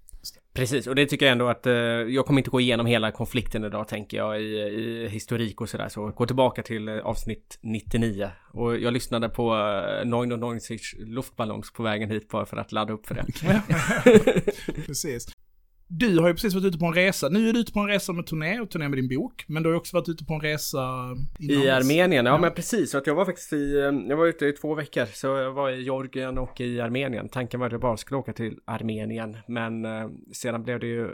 precis. 0.53 0.87
Och 0.87 0.95
det 0.95 1.05
tycker 1.05 1.25
jag 1.25 1.31
ändå 1.31 1.47
att 1.47 1.65
eh, 1.65 1.73
jag 1.73 2.25
kommer 2.25 2.39
inte 2.39 2.49
gå 2.49 2.59
igenom 2.59 2.85
hela 2.85 3.11
konflikten 3.11 3.63
idag 3.63 3.87
tänker 3.87 4.17
jag 4.17 4.41
i, 4.41 4.45
i 4.45 5.07
historik 5.07 5.61
och 5.61 5.69
sådär. 5.69 5.89
Så 5.89 6.07
gå 6.07 6.25
tillbaka 6.25 6.63
till 6.63 6.87
eh, 6.87 6.97
avsnitt 6.97 7.59
99. 7.61 8.31
Och 8.51 8.77
jag 8.79 8.93
lyssnade 8.93 9.29
på 9.29 9.55
eh, 10.03 10.05
99 10.05 10.59
luftballongs 10.97 11.73
på 11.73 11.83
vägen 11.83 12.09
hit 12.09 12.29
bara 12.29 12.45
för 12.45 12.57
att 12.57 12.71
ladda 12.71 12.93
upp 12.93 13.07
för 13.07 13.15
det. 13.15 13.25
Precis. 14.85 15.27
Du 15.91 16.19
har 16.19 16.27
ju 16.27 16.33
precis 16.33 16.53
varit 16.53 16.65
ute 16.65 16.77
på 16.77 16.85
en 16.85 16.93
resa. 16.93 17.29
Nu 17.29 17.49
är 17.49 17.53
du 17.53 17.59
ute 17.59 17.73
på 17.73 17.79
en 17.79 17.87
resa 17.87 18.13
med 18.13 18.25
turné 18.25 18.59
och 18.59 18.69
turné 18.69 18.89
med 18.89 18.97
din 18.97 19.07
bok. 19.19 19.45
Men 19.47 19.63
du 19.63 19.69
har 19.69 19.75
också 19.75 19.97
varit 19.97 20.09
ute 20.09 20.25
på 20.25 20.33
en 20.33 20.41
resa 20.41 20.79
innan 21.39 21.63
I. 21.63 21.69
Armenien, 21.69 22.25
ja, 22.25 22.31
Ja. 22.31 22.37
men 22.37 22.53
precis. 22.53 22.95
Att 22.95 23.07
jag 23.07 23.15
var 23.15 23.25
faktiskt 23.25 23.53
i, 23.53 23.77
eh, 23.79 24.09
jag 24.09 24.17
var 24.17 24.25
ute 24.27 24.45
i 24.45 24.53
två 24.53 24.75
veckor. 24.75 25.05
Så 25.05 25.27
jag 25.27 25.51
var 25.51 25.69
i 25.69 25.83
Georgien 25.83 26.37
och 26.37 26.61
i 26.61 26.81
Armenien. 26.81 27.29
Tanken 27.29 27.59
var 27.59 27.67
att 27.67 27.71
jag 27.71 27.81
bara 27.81 27.97
skulle 27.97 28.17
åka 28.17 28.33
till 28.33 28.59
Armenien. 28.65 29.37
Men 29.47 29.85
eh, 29.85 30.09
sedan 30.31 30.63
blev 30.63 30.79
det 30.79 30.87
ju 30.87 31.09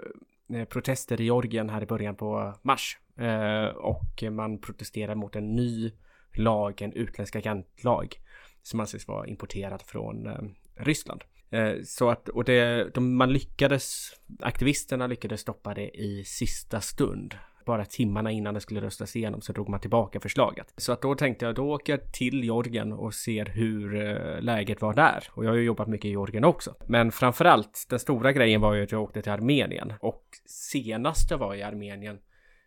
eh, 0.54 0.66
protester 0.66 1.22
i 1.22 1.24
Georgien 1.24 1.70
här 1.70 1.84
i 1.84 1.86
början 1.86 2.16
på 2.16 2.54
mars. 2.62 2.98
Eh, 3.20 3.66
och 3.76 4.24
man 4.32 4.58
protesterar 4.62 5.16
mot 5.16 5.36
en 5.36 5.56
ny 5.56 5.92
lag, 6.34 6.82
en 6.82 6.94
utländsk 6.94 7.36
agentlag. 7.36 8.16
Som 8.64 8.80
anses 8.80 9.08
vara 9.08 9.28
importerad 9.28 9.82
från 9.86 10.28
eh, 10.28 10.34
Ryssland. 10.76 11.22
Eh, 11.50 11.74
så 11.84 12.10
att, 12.10 12.30
och 12.30 12.44
det, 12.44 12.90
de, 12.94 13.16
man 13.18 13.34
lyckades, 13.34 14.12
aktivisterna 14.40 15.08
lyckades 15.08 15.42
stoppa 15.42 15.74
det 15.74 15.90
i 15.98 16.24
sista 16.26 16.82
stund. 16.82 17.36
Bara 17.66 17.86
timmarna 17.86 18.32
innan 18.32 18.54
det 18.54 18.60
skulle 18.60 18.82
röstas 18.82 19.16
igenom 19.16 19.42
så 19.42 19.54
drog 19.54 19.70
man 19.70 19.80
tillbaka 19.80 20.20
förslaget. 20.20 20.74
Så 20.78 20.92
att 20.92 21.02
då 21.02 21.16
tänkte 21.16 21.46
jag, 21.46 21.56
då 21.56 21.74
åker 21.74 21.94
jag 21.94 22.14
till 22.14 22.44
Georgien 22.44 22.94
och 22.94 23.14
ser 23.14 23.46
hur 23.46 23.96
eh, 23.96 24.42
läget 24.42 24.82
var 24.82 24.94
där. 24.94 25.24
Och 25.32 25.46
jag 25.46 25.50
har 25.50 25.58
ju 25.58 25.64
jobbat 25.64 25.88
mycket 25.88 26.06
i 26.06 26.10
Georgien 26.10 26.44
också. 26.44 26.76
Men 26.88 27.12
framförallt, 27.12 27.86
den 27.90 28.00
stora 28.00 28.32
grejen 28.32 28.62
var 28.62 28.74
ju 28.74 28.84
att 28.84 28.92
jag 28.92 29.02
åkte 29.02 29.22
till 29.22 29.32
Armenien. 29.32 29.94
Och 30.00 30.24
senast 30.46 31.32
jag 31.32 31.38
var 31.38 31.56
i 31.56 31.64
Armenien, 31.64 32.18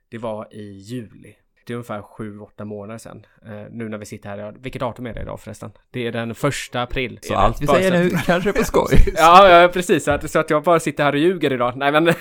det 0.08 0.18
var 0.18 0.54
i 0.54 0.72
juli. 0.72 1.34
Det 1.68 1.74
är 1.74 1.74
ungefär 1.74 2.00
7-8 2.00 2.64
månader 2.64 2.98
sedan. 2.98 3.26
Eh, 3.46 3.50
nu 3.70 3.88
när 3.88 3.98
vi 3.98 4.06
sitter 4.06 4.28
här, 4.28 4.54
vilket 4.58 4.80
datum 4.80 5.06
är 5.06 5.14
det 5.14 5.22
idag 5.22 5.40
förresten? 5.40 5.70
Det 5.90 6.06
är 6.06 6.12
den 6.12 6.34
första 6.34 6.82
april. 6.82 7.18
Så 7.22 7.34
allt 7.34 7.62
vi 7.62 7.66
säger 7.66 7.90
nu 7.90 8.10
kanske 8.26 8.50
är 8.50 8.52
på 8.52 8.64
skoj. 8.64 9.12
Ja, 9.16 9.48
ja 9.48 9.68
precis. 9.68 10.04
Så 10.04 10.10
att, 10.10 10.30
så 10.30 10.38
att 10.38 10.50
jag 10.50 10.62
bara 10.62 10.80
sitter 10.80 11.04
här 11.04 11.12
och 11.12 11.18
ljuger 11.18 11.52
idag. 11.52 11.76
Nej 11.76 11.92
men, 11.92 12.04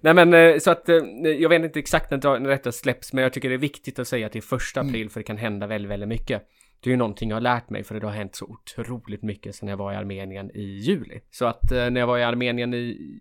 nej, 0.00 0.14
men 0.14 0.34
eh, 0.34 0.58
så 0.58 0.70
att 0.70 0.88
eh, 0.88 0.96
jag 1.38 1.48
vet 1.48 1.62
inte 1.64 1.78
exakt 1.78 2.10
när, 2.10 2.48
detta 2.48 2.72
släpps, 2.72 3.12
men 3.12 3.22
jag 3.22 3.32
tycker 3.32 3.48
det 3.48 3.54
är 3.54 3.58
viktigt 3.58 3.98
att 3.98 4.08
säga 4.08 4.26
att 4.26 4.32
det 4.32 4.38
är 4.38 4.40
första 4.40 4.80
april 4.80 5.10
för 5.10 5.20
det 5.20 5.24
kan 5.24 5.36
hända 5.36 5.66
väldigt, 5.66 5.90
väldigt 5.90 6.08
mycket. 6.08 6.42
Det 6.82 6.90
är 6.90 6.92
ju 6.92 6.96
någonting 6.96 7.28
jag 7.28 7.36
har 7.36 7.40
lärt 7.40 7.70
mig 7.70 7.84
för 7.84 8.00
det 8.00 8.06
har 8.06 8.14
hänt 8.14 8.34
så 8.34 8.58
otroligt 8.76 9.22
mycket 9.22 9.54
sedan 9.54 9.68
jag 9.68 9.76
var 9.76 9.92
i 9.92 9.96
Armenien 9.96 10.50
i 10.54 10.62
juli. 10.62 11.20
Så 11.30 11.46
att 11.46 11.72
eh, 11.72 11.90
när 11.90 12.00
jag 12.00 12.06
var 12.06 12.18
i 12.18 12.22
Armenien 12.22 12.74
i, 12.74 12.76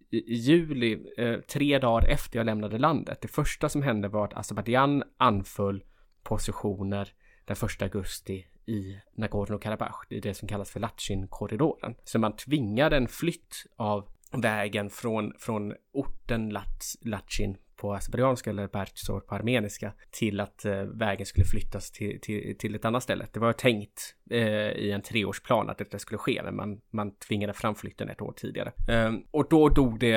i, 0.10 0.18
i 0.18 0.34
juli, 0.34 1.00
eh, 1.18 1.36
tre 1.40 1.80
dagar 1.80 2.08
efter 2.08 2.40
jag 2.40 2.46
lämnade 2.46 2.78
landet, 2.78 3.22
det 3.22 3.28
första 3.28 3.70
som 3.70 3.82
hände 3.82 4.08
var 4.08 4.26
att 4.26 4.34
Azerbajdzjan 4.34 5.04
anföll 5.18 5.84
positioner 6.24 7.10
den 7.46 7.56
1 7.56 7.82
augusti 7.82 8.46
i 8.66 8.98
Nagorno-Karabach, 9.18 10.06
i 10.10 10.20
det 10.20 10.34
som 10.34 10.48
kallas 10.48 10.72
för 10.72 10.80
Latjin-korridoren. 10.80 11.96
Så 12.04 12.20
man 12.20 12.36
tvingade 12.36 12.98
en 12.98 13.08
flytt 13.08 13.66
av 13.76 14.08
vägen 14.32 14.90
från, 14.90 15.34
från 15.40 15.74
orten 15.94 16.50
Lat, 16.50 16.84
Latjin 17.02 17.58
på 17.82 17.94
azerbajdzjanska 17.94 18.50
eller 18.50 18.68
Bertsor 18.68 19.20
på 19.20 19.36
armeniska 19.36 19.94
till 20.12 20.40
att 20.40 20.66
eh, 20.66 20.84
vägen 20.84 21.26
skulle 21.26 21.46
flyttas 21.46 21.92
till, 21.92 22.22
till, 22.22 22.58
till 22.58 22.76
ett 22.76 22.86
annat 22.86 23.04
ställe. 23.04 23.28
Det 23.34 23.40
var 23.40 23.54
tänkt 23.54 24.16
eh, 24.30 24.72
i 24.72 24.92
en 24.92 25.02
treårsplan 25.02 25.70
att 25.70 25.78
detta 25.78 26.00
skulle 26.00 26.18
ske, 26.18 26.42
men 26.44 26.56
man, 26.56 26.82
man 26.92 27.16
tvingade 27.16 27.54
fram 27.54 27.76
flytten 27.76 28.10
ett 28.10 28.22
år 28.22 28.34
tidigare. 28.38 28.72
Eh, 28.88 29.12
och 29.32 29.48
då 29.50 29.70
dog 29.70 30.00
det 30.00 30.16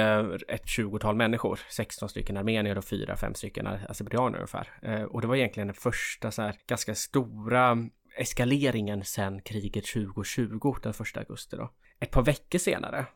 ett 0.49 0.69
tjugotal 0.69 1.17
människor, 1.17 1.61
16 1.71 2.09
stycken 2.09 2.37
armenier 2.37 2.79
och 2.79 2.85
4-5 2.85 3.33
stycken 3.33 3.67
azerbajdzjaner 3.67 4.39
ungefär. 4.39 4.69
Eh, 4.83 5.03
och 5.03 5.21
det 5.21 5.27
var 5.27 5.37
egentligen 5.37 5.67
den 5.67 5.75
första 5.75 6.31
så 6.31 6.43
här 6.43 6.55
ganska 6.67 6.95
stora 6.95 7.89
eskaleringen 8.17 9.05
sedan 9.05 9.41
kriget 9.43 9.85
2020, 9.87 10.77
den 10.83 10.93
1 10.93 11.17
augusti 11.17 11.57
då. 11.57 11.71
Ett 12.01 12.11
par 12.11 12.23
veckor 12.23 12.59
senare 12.59 13.07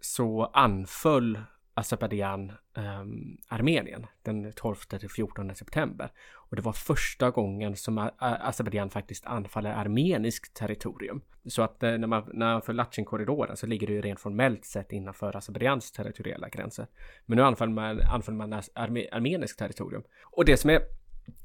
så 0.00 0.44
anföll 0.44 1.38
Azerbajdzjan 1.78 2.52
um, 2.74 2.84
ehm, 2.84 3.36
Armenien 3.48 4.06
den 4.22 4.52
12 4.52 4.74
till 4.74 5.10
14 5.10 5.54
september. 5.54 6.10
Och 6.34 6.56
det 6.56 6.62
var 6.62 6.72
första 6.72 7.30
gången 7.30 7.76
som 7.76 8.10
Azerbajdzjan 8.18 8.90
faktiskt 8.90 9.26
anfaller 9.26 9.70
armeniskt 9.70 10.54
territorium. 10.54 11.20
Så 11.46 11.62
att 11.62 11.82
eh, 11.82 11.98
när 11.98 12.06
man, 12.06 12.30
när 12.32 12.52
man 12.52 12.62
för 12.62 12.72
Latchin-korridoren 12.72 13.56
så 13.56 13.66
ligger 13.66 13.86
det 13.86 13.92
ju 13.92 14.00
rent 14.00 14.20
formellt 14.20 14.64
sett 14.64 14.92
innanför 14.92 15.36
Azerbajdzjans 15.36 15.92
territoriella 15.92 16.48
gränser. 16.48 16.86
Men 17.26 17.36
nu 17.36 17.42
anfaller 17.42 17.72
man, 17.72 18.00
anfaller 18.00 18.38
man 18.38 18.52
arme, 18.74 19.08
armeniskt 19.12 19.58
territorium. 19.58 20.02
Och 20.22 20.44
det 20.44 20.56
som 20.56 20.70
är 20.70 20.80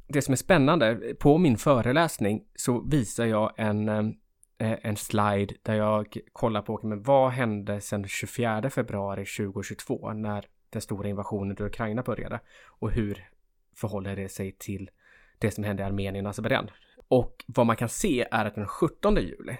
det 0.08 0.22
som 0.22 0.32
är 0.32 0.36
spännande, 0.36 1.16
på 1.20 1.38
min 1.38 1.58
föreläsning 1.58 2.44
så 2.56 2.82
visar 2.82 3.26
jag 3.26 3.54
en, 3.58 3.90
ehm, 3.90 4.14
Eh, 4.58 4.78
en 4.82 4.98
slide 4.98 5.56
där 5.62 5.76
jag 5.76 6.18
kollar 6.34 6.62
på 6.62 6.80
men 6.84 7.04
vad 7.04 7.32
hände 7.32 7.82
sedan 7.82 8.08
24 8.08 8.70
februari 8.70 9.26
2022 9.26 10.14
när 10.14 10.46
den 10.70 10.82
stora 10.82 11.10
invasionen 11.10 11.58
i 11.60 11.64
Ukraina 11.64 12.02
började 12.02 12.40
och 12.66 12.92
hur 12.92 13.30
förhåller 13.76 14.16
det 14.16 14.30
sig 14.30 14.52
till 14.52 14.90
det 15.38 15.52
som 15.52 15.64
hände 15.64 15.84
i 15.84 15.86
Armenien 15.86 16.26
och 16.26 16.30
Azerbajdzjan. 16.30 16.70
Och 17.08 17.46
vad 17.48 17.66
man 17.66 17.76
kan 17.76 17.90
se 17.90 18.28
är 18.32 18.46
att 18.46 18.56
den 18.56 18.68
17 18.68 19.16
juli 19.16 19.58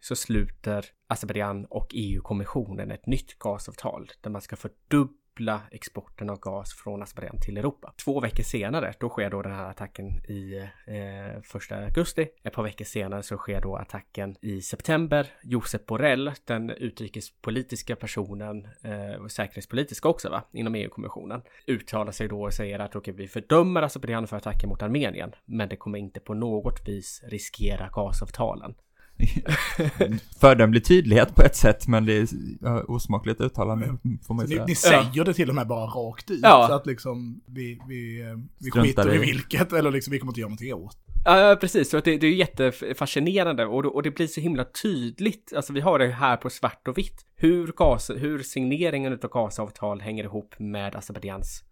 så 0.00 0.16
sluter 0.16 0.86
Azerbajdzjan 1.06 1.64
och 1.64 1.86
EU-kommissionen 1.94 2.90
ett 2.90 3.06
nytt 3.06 3.38
gasavtal 3.38 4.10
där 4.20 4.30
man 4.30 4.42
ska 4.42 4.56
fördubbla 4.56 5.25
exporten 5.70 6.30
av 6.30 6.38
gas 6.40 6.74
från 6.74 7.02
Azerbajdzjan 7.02 7.40
till 7.40 7.58
Europa. 7.58 7.92
Två 8.04 8.20
veckor 8.20 8.42
senare, 8.42 8.94
då 9.00 9.08
sker 9.08 9.30
då 9.30 9.42
den 9.42 9.52
här 9.52 9.70
attacken 9.70 10.06
i 10.28 10.56
eh, 10.86 11.42
första 11.42 11.76
augusti. 11.76 12.28
Ett 12.42 12.52
par 12.52 12.62
veckor 12.62 12.84
senare 12.84 13.22
så 13.22 13.36
sker 13.36 13.60
då 13.60 13.76
attacken 13.76 14.36
i 14.42 14.62
september. 14.62 15.26
Josep 15.42 15.86
Borrell, 15.86 16.32
den 16.44 16.70
utrikespolitiska 16.70 17.96
personen, 17.96 18.68
eh, 18.82 19.26
säkerhetspolitiska 19.26 20.08
också 20.08 20.28
va, 20.28 20.42
inom 20.52 20.74
EU-kommissionen, 20.74 21.42
uttalar 21.66 22.12
sig 22.12 22.28
då 22.28 22.42
och 22.42 22.52
säger 22.52 22.78
att 22.78 22.96
okej, 22.96 23.14
vi 23.14 23.28
fördömer 23.28 23.82
Azerbajdzjan 23.82 24.26
för 24.26 24.36
attacken 24.36 24.68
mot 24.68 24.82
Armenien, 24.82 25.32
men 25.44 25.68
det 25.68 25.76
kommer 25.76 25.98
inte 25.98 26.20
på 26.20 26.34
något 26.34 26.88
vis 26.88 27.22
riskera 27.24 27.88
gasavtalen. 27.92 28.74
Fördömlig 30.40 30.84
tydlighet 30.84 31.34
på 31.34 31.42
ett 31.42 31.56
sätt, 31.56 31.88
men 31.88 32.06
det 32.06 32.12
är 32.18 32.28
ja, 32.60 32.82
osmakligt 32.88 33.40
uttalande, 33.40 33.86
får 34.26 34.34
man 34.34 34.46
ju 34.46 34.48
ni, 34.48 34.74
säga. 34.74 35.02
ni 35.02 35.10
säger 35.12 35.24
det 35.24 35.34
till 35.34 35.48
och 35.48 35.54
med 35.54 35.66
bara 35.66 35.86
rakt 35.86 36.30
ut. 36.30 36.40
Ja. 36.42 36.66
Så 36.68 36.74
att 36.74 36.86
liksom 36.86 37.40
vi, 37.46 37.80
vi, 37.88 38.20
eh, 38.22 38.26
vi 38.58 38.70
Struntar 38.70 38.82
skiter 39.02 39.14
i 39.14 39.18
vilket, 39.18 39.72
eller 39.72 39.90
liksom 39.90 40.10
vi 40.10 40.18
kommer 40.18 40.32
inte 40.32 40.40
göra 40.40 40.48
någonting 40.48 40.74
åt. 40.74 40.98
Ja, 41.24 41.56
precis. 41.60 41.90
Så 41.90 41.96
att 41.96 42.04
det, 42.04 42.18
det 42.18 42.26
är 42.26 42.32
jättefascinerande 42.34 43.66
och, 43.66 43.82
det- 43.82 43.88
och 43.88 44.02
det 44.02 44.10
blir 44.10 44.26
så 44.26 44.40
himla 44.40 44.64
tydligt. 44.64 45.52
Alltså 45.56 45.72
vi 45.72 45.80
har 45.80 45.98
det 45.98 46.06
här 46.08 46.36
på 46.36 46.50
svart 46.50 46.88
och 46.88 46.98
vitt. 46.98 47.26
Hur, 47.36 47.66
gas, 47.76 48.10
hur 48.16 48.38
signeringen 48.42 49.12
av 49.12 49.30
gasavtal 49.30 50.00
hänger 50.00 50.24
ihop 50.24 50.54
med 50.58 50.96
Azerbajdzjans 50.96 51.62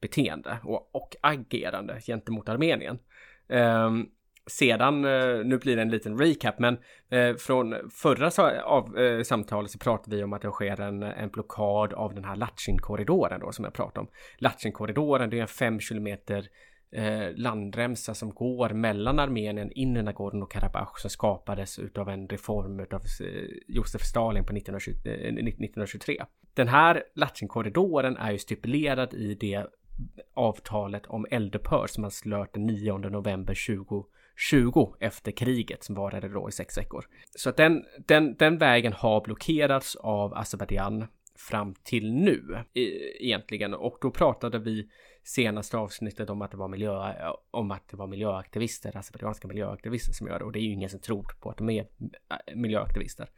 beteende 0.00 0.58
och, 0.64 0.94
och 0.94 1.16
agerande 1.22 2.00
gentemot 2.06 2.48
Armenien. 2.48 2.98
Ehm, 3.48 4.06
sedan, 4.50 5.04
eh, 5.04 5.44
nu 5.44 5.58
blir 5.58 5.76
det 5.76 5.82
en 5.82 5.90
liten 5.90 6.18
recap, 6.18 6.58
men 6.58 6.78
eh, 7.10 7.36
från 7.36 7.90
förra 7.90 8.30
av, 8.64 8.98
eh, 8.98 9.22
samtalet 9.22 9.70
så 9.70 9.78
pratade 9.78 10.16
vi 10.16 10.24
om 10.24 10.32
att 10.32 10.42
det 10.42 10.50
sker 10.50 10.80
en, 10.80 11.02
en 11.02 11.28
blockad 11.28 11.92
av 11.92 12.14
den 12.14 12.24
här 12.24 12.36
Latchin-korridoren 12.36 13.40
då 13.40 13.52
som 13.52 13.64
jag 13.64 13.74
pratade 13.74 14.00
om. 14.00 14.08
Latchin-korridoren, 14.38 15.30
det 15.30 15.38
är 15.38 15.42
en 15.42 15.48
fem 15.48 15.80
kilometer 15.80 16.48
eh, 16.92 17.34
landremsa 17.34 18.14
som 18.14 18.30
går 18.30 18.68
mellan 18.68 19.18
Armenien 19.18 19.72
in 19.72 19.96
i 19.96 20.14
Karabach 20.50 20.98
som 20.98 21.10
skapades 21.10 21.78
utav 21.78 22.08
en 22.08 22.28
reform 22.28 22.80
utav 22.80 23.02
Josef 23.68 24.02
Stalin 24.02 24.44
på 24.44 24.56
1920, 24.56 24.92
1923. 25.04 26.24
Den 26.54 26.68
här 26.68 27.02
Latchin-korridoren 27.14 28.16
är 28.16 28.32
ju 28.32 28.38
stipulerad 28.38 29.14
i 29.14 29.34
det 29.34 29.66
avtalet 30.34 31.06
om 31.06 31.26
eldupphör 31.30 31.86
som 31.86 32.02
man 32.02 32.10
slöt 32.10 32.52
den 32.52 32.66
9 32.66 32.98
november 32.98 33.54
20 34.36 34.96
efter 35.00 35.32
kriget 35.32 35.84
som 35.84 35.94
varade 35.94 36.28
då 36.28 36.48
i 36.48 36.52
sex 36.52 36.78
veckor. 36.78 37.04
Så 37.36 37.48
att 37.48 37.56
den, 37.56 37.84
den, 38.06 38.36
den 38.36 38.58
vägen 38.58 38.92
har 38.92 39.20
blockerats 39.20 39.96
av 39.96 40.34
Azerbajdzjan 40.34 41.06
fram 41.36 41.74
till 41.74 42.12
nu 42.12 42.64
e- 42.74 43.24
egentligen 43.26 43.74
och 43.74 43.98
då 44.00 44.10
pratade 44.10 44.58
vi 44.58 44.88
senaste 45.24 45.76
avsnittet 45.76 46.30
om 46.30 46.42
att 46.42 46.50
det 46.50 46.56
var 46.56 46.68
miljö, 46.68 47.14
om 47.50 47.70
att 47.70 47.88
det 47.88 47.96
var 47.96 48.06
miljöaktivister, 48.06 48.96
azerbajdzjanska 48.96 49.48
miljöaktivister 49.48 50.12
som 50.12 50.26
gör 50.26 50.38
det 50.38 50.44
och 50.44 50.52
det 50.52 50.58
är 50.58 50.62
ju 50.62 50.72
ingen 50.72 50.90
som 50.90 51.00
tror 51.00 51.26
på 51.40 51.50
att 51.50 51.58
de 51.58 51.70
är 51.70 51.80
äh, 51.82 52.56
miljöaktivister. 52.56 53.30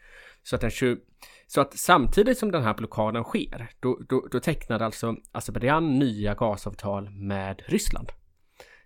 Så 0.42 0.54
att, 0.56 0.60
den, 0.60 0.70
tju- 0.70 1.00
så 1.46 1.60
att 1.60 1.78
samtidigt 1.78 2.38
som 2.38 2.50
den 2.50 2.62
här 2.62 2.74
blockaden 2.74 3.24
sker, 3.24 3.70
då, 3.80 4.00
då, 4.08 4.28
då 4.32 4.40
tecknade 4.40 4.84
alltså 4.84 5.16
Azerbajdzjan 5.32 5.98
nya 5.98 6.34
gasavtal 6.34 7.10
med 7.10 7.62
Ryssland. 7.66 8.08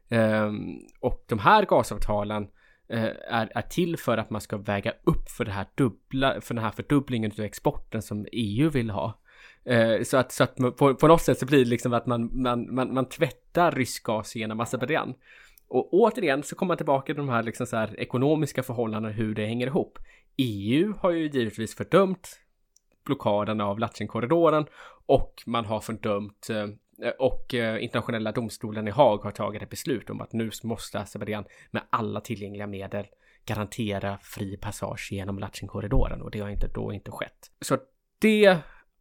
Ehm, 0.08 0.78
och 1.00 1.24
de 1.28 1.38
här 1.38 1.64
gasavtalen 1.66 2.48
eh, 2.88 3.04
är, 3.28 3.52
är 3.54 3.62
till 3.62 3.96
för 3.96 4.18
att 4.18 4.30
man 4.30 4.40
ska 4.40 4.56
väga 4.56 4.92
upp 5.04 5.30
för 5.30 5.44
det 5.44 5.50
här 5.52 5.66
dubbla, 5.74 6.40
för 6.40 6.54
den 6.54 6.64
här 6.64 6.70
fördubblingen 6.70 7.32
av 7.38 7.44
exporten 7.44 8.02
som 8.02 8.26
EU 8.32 8.70
vill 8.70 8.90
ha. 8.90 9.18
Eh, 9.64 10.02
så 10.02 10.16
att, 10.16 10.32
så 10.32 10.44
att 10.44 10.58
man- 10.58 10.72
på, 10.72 10.94
på 10.94 11.08
något 11.08 11.22
sätt 11.22 11.38
så 11.38 11.46
blir 11.46 11.58
det 11.58 11.70
liksom 11.70 11.92
att 11.92 12.06
man, 12.06 12.42
man, 12.42 12.74
man, 12.74 12.94
man 12.94 13.08
tvättar 13.08 13.72
rysk 13.72 14.04
gas 14.04 14.36
genom 14.36 14.60
Azerbajdzjan. 14.60 15.14
Och 15.68 15.94
återigen 15.94 16.42
så 16.42 16.56
kommer 16.56 16.68
man 16.68 16.76
tillbaka 16.76 17.06
till 17.06 17.16
de 17.16 17.28
här, 17.28 17.42
liksom 17.42 17.66
så 17.66 17.76
här 17.76 18.00
ekonomiska 18.00 18.62
förhållandena, 18.62 19.14
hur 19.14 19.34
det 19.34 19.46
hänger 19.46 19.66
ihop. 19.66 19.98
EU 20.36 20.94
har 21.00 21.10
ju 21.10 21.28
givetvis 21.28 21.76
fördömt 21.76 22.40
blockaden 23.04 23.60
av 23.60 23.78
Latchenkorridoren 23.78 24.66
och 25.06 25.42
man 25.46 25.64
har 25.64 25.80
fördömt 25.80 26.50
eh, 26.50 26.66
Eh, 27.02 27.10
och 27.10 27.54
eh, 27.54 27.84
internationella 27.84 28.32
domstolen 28.32 28.88
i 28.88 28.90
Haag 28.90 29.18
har 29.18 29.30
tagit 29.30 29.62
ett 29.62 29.70
beslut 29.70 30.10
om 30.10 30.20
att 30.20 30.32
nu 30.32 30.50
måste 30.62 31.00
Azerbajdzjan 31.00 31.44
med 31.70 31.82
alla 31.90 32.20
tillgängliga 32.20 32.66
medel 32.66 33.06
garantera 33.44 34.18
fri 34.22 34.56
passage 34.56 35.08
genom 35.12 35.38
Latjinkorridoren 35.38 36.22
och 36.22 36.30
det 36.30 36.40
har 36.40 36.48
inte 36.48 36.68
då 36.68 36.92
inte 36.92 37.10
skett. 37.10 37.50
Så 37.60 37.78
det 38.18 38.58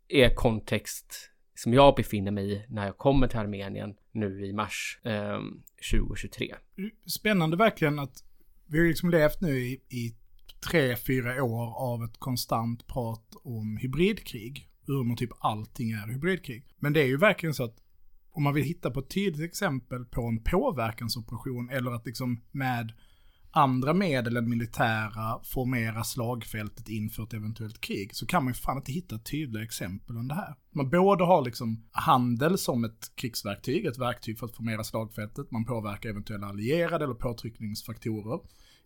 är 0.08 0.36
kontext 0.36 1.32
som 1.56 1.74
jag 1.74 1.96
befinner 1.96 2.32
mig 2.32 2.54
i 2.54 2.66
när 2.70 2.86
jag 2.86 2.98
kommer 2.98 3.28
till 3.28 3.40
Armenien 3.40 3.96
nu 4.12 4.46
i 4.46 4.54
mars 4.54 5.00
eh, 5.04 5.40
2023. 5.94 6.56
Spännande 7.06 7.58
verkligen 7.58 8.00
att 8.00 8.24
vi 8.66 8.80
har 8.80 8.86
liksom 8.86 9.10
levt 9.10 9.42
nu 9.42 9.60
i, 9.60 9.82
i 9.90 10.16
tre, 10.70 10.96
fyra 10.96 11.44
år 11.44 11.78
av 11.78 12.04
ett 12.04 12.18
konstant 12.20 12.88
prat 12.88 13.36
om 13.44 13.78
hybridkrig. 13.78 14.70
Hur 14.88 15.16
typ 15.16 15.30
allting 15.40 15.92
är 15.92 16.08
hybridkrig. 16.08 16.66
Men 16.80 16.94
det 16.94 17.02
är 17.02 17.06
ju 17.06 17.18
verkligen 17.18 17.54
så 17.54 17.64
att 17.64 17.76
om 18.38 18.44
man 18.44 18.54
vill 18.54 18.64
hitta 18.64 18.92
på 18.92 19.00
ett 19.00 19.10
tydligt 19.10 19.50
exempel 19.50 20.06
på 20.06 20.22
en 20.22 20.44
påverkansoperation 20.44 21.70
eller 21.70 21.92
att 21.92 22.06
liksom 22.06 22.42
med 22.52 22.94
andra 23.52 23.94
medel 23.94 24.38
än 24.38 24.50
militära 24.50 25.40
formera 25.44 26.04
slagfältet 26.04 26.90
inför 26.90 27.24
ett 27.24 27.34
eventuellt 27.34 27.82
krig 27.82 28.16
så 28.16 28.26
kan 28.26 28.44
man 28.44 28.54
ju 28.54 28.60
fan 28.60 28.78
inte 28.78 28.92
hitta 28.92 29.20
tydliga 29.20 29.64
exempel 29.64 30.16
än 30.16 30.28
det 30.28 30.36
här. 30.36 30.56
Man 30.72 30.90
både 30.90 31.24
har 31.24 31.42
liksom 31.42 31.84
handel 31.92 32.58
som 32.58 32.84
ett 32.84 33.12
krigsverktyg, 33.16 33.86
ett 33.86 33.98
verktyg 33.98 34.40
för 34.40 34.46
att 34.46 34.56
formera 34.56 34.84
slagfältet, 34.84 35.52
man 35.52 35.66
påverkar 35.66 36.10
eventuella 36.10 36.48
allierade 36.48 37.06
eller 37.06 37.16
påtryckningsfaktorer 37.16 38.40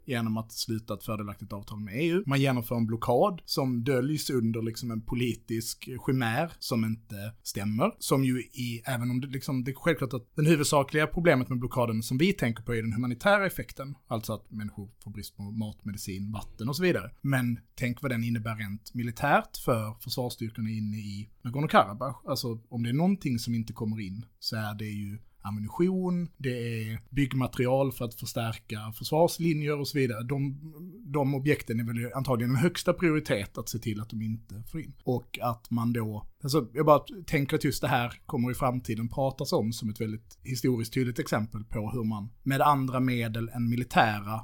genom 0.05 0.37
att 0.37 0.51
sluta 0.51 0.93
ett 0.93 1.03
fördelaktigt 1.03 1.53
avtal 1.53 1.79
med 1.79 1.93
EU. 1.97 2.23
Man 2.25 2.41
genomför 2.41 2.75
en 2.75 2.87
blockad 2.87 3.41
som 3.45 3.83
döljs 3.83 4.29
under 4.29 4.61
liksom 4.61 4.91
en 4.91 5.01
politisk 5.01 5.89
chimär 6.05 6.51
som 6.59 6.85
inte 6.85 7.33
stämmer. 7.43 7.91
Som 7.99 8.23
ju 8.23 8.41
i, 8.41 8.81
även 8.85 9.11
om 9.11 9.21
det 9.21 9.27
liksom, 9.27 9.63
det 9.63 9.71
är 9.71 9.75
självklart 9.75 10.13
att 10.13 10.35
den 10.35 10.45
huvudsakliga 10.45 11.07
problemet 11.07 11.49
med 11.49 11.59
blockaden 11.59 12.03
som 12.03 12.17
vi 12.17 12.33
tänker 12.33 12.63
på 12.63 12.73
är 12.73 12.81
den 12.81 12.93
humanitära 12.93 13.45
effekten. 13.45 13.95
Alltså 14.07 14.33
att 14.33 14.51
människor 14.51 14.89
får 15.03 15.11
brist 15.11 15.37
på 15.37 15.43
mat, 15.43 15.85
medicin, 15.85 16.31
vatten 16.31 16.69
och 16.69 16.75
så 16.75 16.83
vidare. 16.83 17.11
Men 17.21 17.59
tänk 17.75 18.01
vad 18.01 18.11
den 18.11 18.23
innebär 18.23 18.55
rent 18.55 18.93
militärt 18.93 19.57
för 19.65 19.93
försvarsstyrkorna 19.99 20.69
inne 20.69 20.97
i 20.97 21.29
Nagorno-Karabach. 21.43 22.15
Alltså 22.25 22.59
om 22.69 22.83
det 22.83 22.89
är 22.89 22.93
någonting 22.93 23.39
som 23.39 23.55
inte 23.55 23.73
kommer 23.73 23.99
in 23.99 24.25
så 24.39 24.55
är 24.55 24.73
det 24.73 24.85
ju 24.85 25.19
ammunition, 25.41 26.29
det 26.37 26.49
är 26.49 26.99
byggmaterial 27.09 27.91
för 27.91 28.05
att 28.05 28.15
förstärka 28.15 28.91
försvarslinjer 28.95 29.79
och 29.79 29.87
så 29.87 29.97
vidare. 29.97 30.23
De, 30.23 30.59
de 31.05 31.35
objekten 31.35 31.79
är 31.79 31.83
väl 31.83 32.13
antagligen 32.13 32.53
den 32.53 32.61
högsta 32.61 32.93
prioritet 32.93 33.57
att 33.57 33.69
se 33.69 33.79
till 33.79 34.01
att 34.01 34.09
de 34.09 34.21
inte 34.21 34.63
får 34.71 34.81
in. 34.81 34.93
Och 35.03 35.39
att 35.41 35.71
man 35.71 35.93
då, 35.93 36.27
alltså 36.43 36.67
jag 36.73 36.85
bara 36.85 37.03
tänker 37.25 37.55
att 37.55 37.63
just 37.63 37.81
det 37.81 37.87
här 37.87 38.13
kommer 38.25 38.51
i 38.51 38.53
framtiden 38.53 39.09
pratas 39.09 39.53
om 39.53 39.73
som 39.73 39.89
ett 39.89 40.01
väldigt 40.01 40.39
historiskt 40.43 40.93
tydligt 40.93 41.19
exempel 41.19 41.63
på 41.63 41.91
hur 41.91 42.03
man 42.03 42.29
med 42.43 42.61
andra 42.61 42.99
medel 42.99 43.49
än 43.49 43.69
militära 43.69 44.41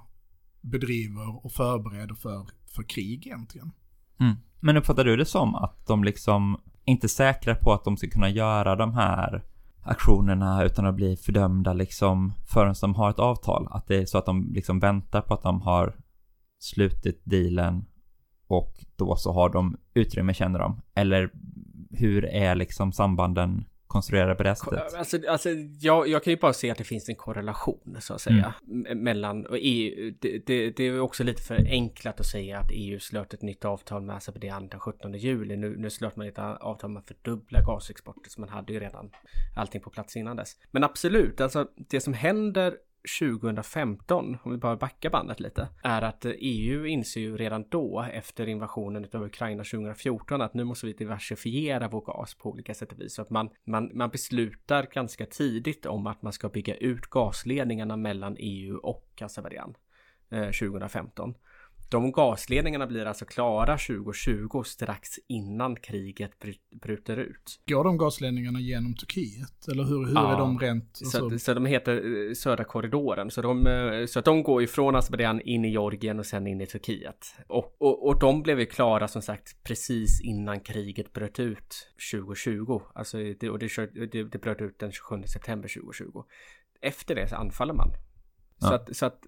bedriver 0.61 1.45
och 1.45 1.51
förbereder 1.51 2.15
för, 2.15 2.47
för 2.75 2.83
krig 2.83 3.27
egentligen. 3.27 3.71
Mm. 4.19 4.35
Men 4.59 4.77
uppfattar 4.77 5.05
du 5.05 5.15
det 5.15 5.25
som 5.25 5.55
att 5.55 5.87
de 5.87 6.03
liksom 6.03 6.57
inte 6.85 7.09
säkra 7.09 7.55
på 7.55 7.73
att 7.73 7.83
de 7.83 7.97
ska 7.97 8.09
kunna 8.09 8.29
göra 8.29 8.75
de 8.75 8.93
här 8.93 9.43
aktionerna 9.87 10.63
utan 10.63 10.85
att 10.85 10.95
bli 10.95 11.15
fördömda 11.15 11.73
liksom 11.73 12.33
förrän 12.45 12.75
de 12.81 12.95
har 12.95 13.09
ett 13.09 13.19
avtal? 13.19 13.67
Att 13.71 13.87
det 13.87 13.95
är 13.95 14.05
så 14.05 14.17
att 14.17 14.25
de 14.25 14.51
liksom 14.53 14.79
väntar 14.79 15.21
på 15.21 15.33
att 15.33 15.43
de 15.43 15.61
har 15.61 15.95
slutit 16.59 17.21
dealen 17.23 17.85
och 18.47 18.85
då 18.95 19.15
så 19.15 19.33
har 19.33 19.49
de 19.49 19.77
utrymme 19.93 20.33
känner 20.33 20.59
de? 20.59 20.81
Eller 20.95 21.31
hur 21.91 22.25
är 22.25 22.55
liksom 22.55 22.91
sambanden 22.91 23.65
konstruerade 23.97 24.35
på 24.35 24.43
det 24.43 24.55
sättet? 24.55 24.93
Alltså, 24.93 25.17
alltså 25.29 25.49
jag, 25.79 26.07
jag 26.07 26.23
kan 26.23 26.31
ju 26.31 26.37
bara 26.37 26.53
se 26.53 26.71
att 26.71 26.77
det 26.77 26.83
finns 26.83 27.09
en 27.09 27.15
korrelation 27.15 27.97
så 27.99 28.13
att 28.13 28.21
säga 28.21 28.53
m- 28.71 29.03
mellan 29.03 29.45
och 29.45 29.57
EU. 29.59 30.13
Det, 30.21 30.39
det, 30.45 30.69
det 30.71 30.83
är 30.83 30.99
också 30.99 31.23
lite 31.23 31.41
för 31.41 31.55
enklat 31.69 32.19
att 32.19 32.25
säga 32.25 32.59
att 32.59 32.69
EU 32.71 32.99
slöt 32.99 33.33
ett 33.33 33.41
nytt 33.41 33.65
avtal 33.65 34.01
med 34.01 34.15
Azerbajdzjan 34.15 34.67
den 34.67 34.79
17 34.79 35.13
juli. 35.13 35.57
Nu, 35.57 35.77
nu 35.77 35.89
slöt 35.89 36.15
man 36.15 36.27
ett 36.27 36.39
avtal 36.39 36.89
med 36.89 36.99
att 36.99 37.07
fördubbla 37.07 37.61
gasexporten 37.61 38.23
så 38.29 38.41
man 38.41 38.49
hade 38.49 38.73
ju 38.73 38.79
redan 38.79 39.09
allting 39.55 39.81
på 39.81 39.89
plats 39.89 40.15
innan 40.17 40.35
dess. 40.37 40.55
Men 40.71 40.83
absolut, 40.83 41.41
alltså 41.41 41.67
det 41.75 41.99
som 42.01 42.13
händer 42.13 42.73
2015, 43.19 44.37
om 44.43 44.51
vi 44.51 44.57
bara 44.57 44.75
backar 44.75 45.09
bandet 45.09 45.39
lite, 45.39 45.67
är 45.83 46.01
att 46.01 46.25
EU 46.25 46.85
inser 46.85 47.21
ju 47.21 47.37
redan 47.37 47.65
då 47.69 48.07
efter 48.13 48.47
invasionen 48.47 49.07
av 49.13 49.23
Ukraina 49.23 49.63
2014 49.63 50.41
att 50.41 50.53
nu 50.53 50.63
måste 50.63 50.85
vi 50.85 50.93
diversifiera 50.93 51.87
vår 51.87 52.01
gas 52.01 52.35
på 52.35 52.49
olika 52.49 52.73
sätt 52.73 52.91
och 52.91 53.01
vis. 53.01 53.13
Så 53.13 53.21
att 53.21 53.29
man, 53.29 53.49
man, 53.65 53.91
man 53.93 54.09
beslutar 54.09 54.87
ganska 54.93 55.25
tidigt 55.25 55.85
om 55.85 56.07
att 56.07 56.21
man 56.21 56.33
ska 56.33 56.49
bygga 56.49 56.75
ut 56.75 57.05
gasledningarna 57.09 57.97
mellan 57.97 58.35
EU 58.39 58.77
och 58.77 59.21
Azerbajdzjan 59.21 59.75
eh, 60.29 60.51
2015 60.51 61.33
de 61.89 62.11
gasledningarna 62.11 62.87
blir 62.87 63.05
alltså 63.05 63.25
klara 63.25 63.77
2020 63.77 64.63
strax 64.65 65.09
innan 65.27 65.75
kriget 65.75 66.39
bry- 66.39 66.79
bryter 66.81 67.17
ut. 67.17 67.59
Går 67.67 67.83
de 67.83 67.97
gasledningarna 67.97 68.59
genom 68.59 68.95
Turkiet? 68.95 69.67
Eller 69.71 69.83
hur, 69.83 70.05
hur 70.05 70.13
Ja. 70.15 70.33
är 70.33 70.37
de 70.39 70.59
rent? 70.59 70.89
Så, 70.93 71.27
att- 71.33 71.41
så 71.41 71.53
de 71.53 71.65
heter 71.65 72.27
eh, 72.27 72.33
Södra 72.33 72.63
korridoren. 72.63 73.31
Så, 73.31 73.41
de, 73.41 73.67
eh, 73.67 74.05
så 74.05 74.19
att 74.19 74.25
de 74.25 74.43
går 74.43 74.61
ju 74.61 74.67
från 74.67 74.95
Azerbajdzjan 74.95 75.41
in 75.41 75.65
i 75.65 75.69
Georgien 75.69 76.19
och 76.19 76.25
sen 76.25 76.47
in 76.47 76.61
i 76.61 76.65
Turkiet. 76.65 77.25
Och, 77.47 77.75
och, 77.81 78.07
och 78.07 78.19
de 78.19 78.43
blev 78.43 78.59
ju 78.59 78.65
klara 78.65 79.07
som 79.07 79.21
sagt 79.21 79.63
precis 79.63 80.21
innan 80.21 80.59
kriget 80.59 81.13
bröt 81.13 81.39
ut 81.39 81.93
2020. 82.11 82.81
Alltså 82.95 83.17
det, 83.39 83.49
och 83.49 83.59
det, 83.59 83.67
det, 84.11 84.23
det 84.23 84.41
bröt 84.41 84.61
ut 84.61 84.79
den 84.79 84.91
27 84.91 85.23
september 85.27 85.69
2020. 85.81 86.23
Efter 86.81 87.15
det 87.15 87.27
så 87.27 87.35
anfaller 87.35 87.73
man. 87.73 87.89
Så 88.59 88.67
Ja. 88.67 88.75
att, 88.75 88.95
så 88.95 89.05
att 89.05 89.19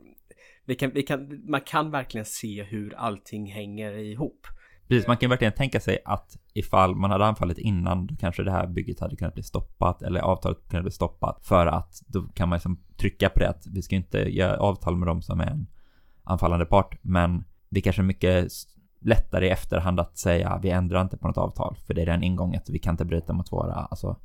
vi 0.65 0.75
kan, 0.75 0.91
vi 0.93 1.03
kan, 1.03 1.41
man 1.49 1.61
kan 1.61 1.91
verkligen 1.91 2.25
se 2.25 2.63
hur 2.63 2.93
allting 2.97 3.51
hänger 3.51 3.97
ihop. 3.97 4.47
Precis, 4.87 5.07
man 5.07 5.17
kan 5.17 5.29
verkligen 5.29 5.53
tänka 5.53 5.79
sig 5.79 5.97
att 6.05 6.37
ifall 6.53 6.95
man 6.95 7.11
hade 7.11 7.25
anfallit 7.25 7.57
innan, 7.57 8.07
då 8.07 8.15
kanske 8.15 8.43
det 8.43 8.51
här 8.51 8.67
bygget 8.67 8.99
hade 8.99 9.15
kunnat 9.15 9.33
bli 9.33 9.43
stoppat, 9.43 10.01
eller 10.01 10.19
avtalet 10.19 10.57
kunnat 10.69 10.83
bli 10.83 10.91
stoppat, 10.91 11.45
för 11.45 11.65
att 11.67 12.01
då 12.07 12.21
kan 12.21 12.49
man 12.49 12.55
liksom 12.55 12.79
trycka 12.97 13.29
på 13.29 13.39
det 13.39 13.49
att 13.49 13.67
vi 13.67 13.81
ska 13.81 13.95
inte 13.95 14.17
göra 14.17 14.57
avtal 14.57 14.97
med 14.97 15.07
dem 15.07 15.21
som 15.21 15.39
är 15.39 15.47
en 15.47 15.67
anfallande 16.23 16.65
part, 16.65 16.97
men 17.01 17.43
det 17.69 17.79
är 17.79 17.81
kanske 17.81 18.01
mycket 18.01 18.51
lättare 19.01 19.45
i 19.45 19.49
efterhand 19.49 19.99
att 19.99 20.17
säga 20.17 20.59
vi 20.63 20.69
ändrar 20.69 21.01
inte 21.01 21.17
på 21.17 21.27
något 21.27 21.37
avtal, 21.37 21.75
för 21.87 21.93
det 21.93 22.01
är 22.01 22.05
redan 22.05 22.23
ingånget, 22.23 22.69
vi 22.69 22.79
kan 22.79 22.93
inte 22.93 23.05
bryta 23.05 23.33
mot 23.33 23.51
våra, 23.51 23.73
alltså 23.73 24.17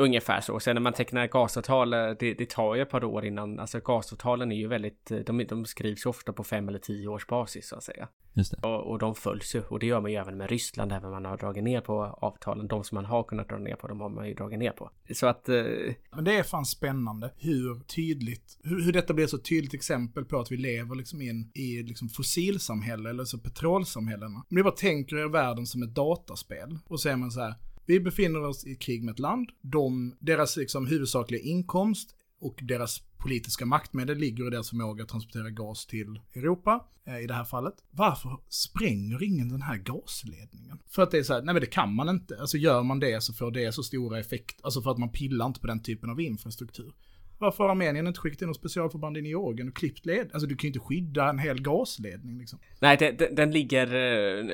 Ungefär 0.00 0.40
så. 0.40 0.60
Sen 0.60 0.76
när 0.76 0.80
man 0.80 0.92
tecknar 0.92 1.26
gasavtal, 1.26 1.92
eh, 1.92 2.10
det, 2.18 2.34
det 2.34 2.50
tar 2.50 2.74
ju 2.74 2.82
ett 2.82 2.90
par 2.90 3.04
år 3.04 3.24
innan, 3.24 3.58
alltså 3.58 3.80
gasavtalen 3.80 4.52
är 4.52 4.56
ju 4.56 4.68
väldigt, 4.68 5.10
eh, 5.10 5.18
de, 5.18 5.44
de 5.44 5.66
skrivs 5.66 6.06
ju 6.06 6.10
ofta 6.10 6.32
på 6.32 6.44
fem 6.44 6.68
eller 6.68 6.78
tio 6.78 7.08
års 7.08 7.26
basis 7.26 7.68
så 7.68 7.76
att 7.76 7.82
säga. 7.82 8.08
just 8.34 8.50
det. 8.50 8.68
Och, 8.68 8.90
och 8.90 8.98
de 8.98 9.14
följs 9.14 9.54
ju, 9.54 9.62
och 9.62 9.78
det 9.78 9.86
gör 9.86 10.00
man 10.00 10.10
ju 10.10 10.16
även 10.16 10.36
med 10.36 10.50
Ryssland, 10.50 10.92
även 10.92 11.04
om 11.04 11.10
man 11.10 11.24
har 11.24 11.36
dragit 11.36 11.64
ner 11.64 11.80
på 11.80 12.04
avtalen. 12.04 12.68
De 12.68 12.84
som 12.84 12.96
man 12.96 13.04
har 13.04 13.22
kunnat 13.22 13.48
dra 13.48 13.58
ner 13.58 13.74
på, 13.74 13.88
de 13.88 14.00
har 14.00 14.08
man 14.08 14.28
ju 14.28 14.34
dragit 14.34 14.58
ner 14.58 14.70
på. 14.70 14.90
Så 15.14 15.26
att, 15.26 15.48
eh, 15.48 15.64
Men 16.10 16.24
det 16.24 16.38
är 16.38 16.42
fan 16.42 16.64
spännande 16.64 17.32
hur 17.36 17.80
tydligt, 17.80 18.58
hur, 18.62 18.84
hur 18.84 18.92
detta 18.92 19.14
blir 19.14 19.26
så 19.26 19.38
tydligt 19.38 19.74
exempel 19.74 20.24
på 20.24 20.40
att 20.40 20.52
vi 20.52 20.56
lever 20.56 20.94
liksom 20.94 21.22
in 21.22 21.50
i 21.54 21.82
liksom 21.82 22.08
fossilsamhälle 22.08 23.10
eller 23.10 23.24
så 23.24 23.38
petrolsamhällena. 23.38 24.36
Om 24.36 24.56
ni 24.56 24.62
bara 24.62 24.74
tänker 24.74 25.16
er 25.16 25.28
världen 25.28 25.66
som 25.66 25.82
ett 25.82 25.94
dataspel 25.94 26.78
och 26.86 27.00
så 27.00 27.08
är 27.08 27.16
man 27.16 27.30
så 27.30 27.40
här, 27.40 27.54
vi 27.90 28.00
befinner 28.00 28.42
oss 28.44 28.66
i 28.66 28.74
krig 28.74 29.04
med 29.04 29.12
ett 29.12 29.18
land, 29.18 29.50
de, 29.62 30.16
deras 30.20 30.56
liksom 30.56 30.86
huvudsakliga 30.86 31.42
inkomst 31.42 32.14
och 32.40 32.58
deras 32.62 33.02
politiska 33.18 33.66
maktmedel 33.66 34.18
ligger 34.18 34.46
i 34.46 34.50
deras 34.50 34.70
förmåga 34.70 35.02
att 35.02 35.08
transportera 35.08 35.50
gas 35.50 35.86
till 35.86 36.20
Europa, 36.34 36.84
eh, 37.06 37.18
i 37.18 37.26
det 37.26 37.34
här 37.34 37.44
fallet. 37.44 37.74
Varför 37.90 38.38
spränger 38.48 39.22
ingen 39.22 39.48
den 39.48 39.62
här 39.62 39.76
gasledningen? 39.76 40.78
För 40.88 41.02
att 41.02 41.10
det 41.10 41.18
är 41.18 41.22
så 41.22 41.32
här, 41.32 41.42
nej 41.42 41.54
men 41.54 41.60
det 41.60 41.66
kan 41.66 41.94
man 41.94 42.08
inte. 42.08 42.40
Alltså 42.40 42.56
gör 42.56 42.82
man 42.82 43.00
det 43.00 43.22
så 43.22 43.32
får 43.32 43.50
det 43.50 43.72
så 43.72 43.82
stora 43.82 44.18
effekter, 44.18 44.64
alltså 44.64 44.82
för 44.82 44.90
att 44.90 44.98
man 44.98 45.12
pillar 45.12 45.46
inte 45.46 45.60
på 45.60 45.66
den 45.66 45.82
typen 45.82 46.10
av 46.10 46.20
infrastruktur. 46.20 46.92
Varför 47.40 47.64
har 47.64 47.70
Armenien 47.70 48.06
inte 48.06 48.20
skickat 48.20 48.42
in 48.42 48.48
något 48.48 48.56
specialförband 48.56 49.16
in 49.16 49.26
i 49.26 49.28
Georgien 49.28 49.68
och 49.68 49.76
klippt 49.76 50.06
led? 50.06 50.30
Alltså 50.32 50.46
du 50.48 50.56
kan 50.56 50.62
ju 50.62 50.68
inte 50.68 50.78
skydda 50.80 51.28
en 51.28 51.38
hel 51.38 51.62
gasledning 51.62 52.38
liksom. 52.38 52.58
nej, 52.80 52.96
det, 52.96 53.10
den, 53.18 53.34
den 53.34 53.50
ligger... 53.50 53.86
eh, 53.86 54.44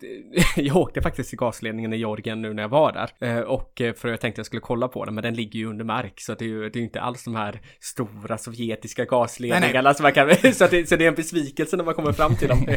det- 0.00 0.22
jag 0.62 0.76
åkte 0.76 1.02
faktiskt 1.02 1.28
till 1.30 1.38
gasledningen 1.38 1.92
i 1.92 1.96
Georgien 1.96 2.42
nu 2.42 2.52
när 2.54 2.62
jag 2.62 2.68
var 2.68 2.92
där. 2.92 3.10
Eh, 3.28 3.40
och 3.40 3.80
eh, 3.80 3.94
för 3.94 4.08
jag 4.08 4.20
tänkte 4.20 4.38
jag 4.38 4.46
skulle 4.46 4.60
kolla 4.60 4.88
på 4.88 5.04
den, 5.04 5.14
men 5.14 5.22
den 5.22 5.34
ligger 5.34 5.58
ju 5.58 5.66
under 5.66 5.84
mark. 5.84 6.20
Så 6.20 6.34
det 6.34 6.44
är 6.44 6.48
ju 6.48 6.68
det 6.70 6.78
är 6.78 6.82
inte 6.82 7.00
alls 7.00 7.24
de 7.24 7.34
här 7.36 7.60
stora 7.80 8.38
sovjetiska 8.38 9.04
gasledningarna 9.04 9.94
som 9.94 10.02
man 10.02 10.12
kan... 10.12 10.30
Så, 10.52 10.66
det, 10.66 10.88
så 10.88 10.96
det 10.96 11.04
är 11.04 11.08
en 11.08 11.14
besvikelse 11.14 11.76
när 11.76 11.84
man 11.84 11.94
kommer 11.94 12.12
fram 12.12 12.36
till 12.36 12.48
dem. 12.48 12.58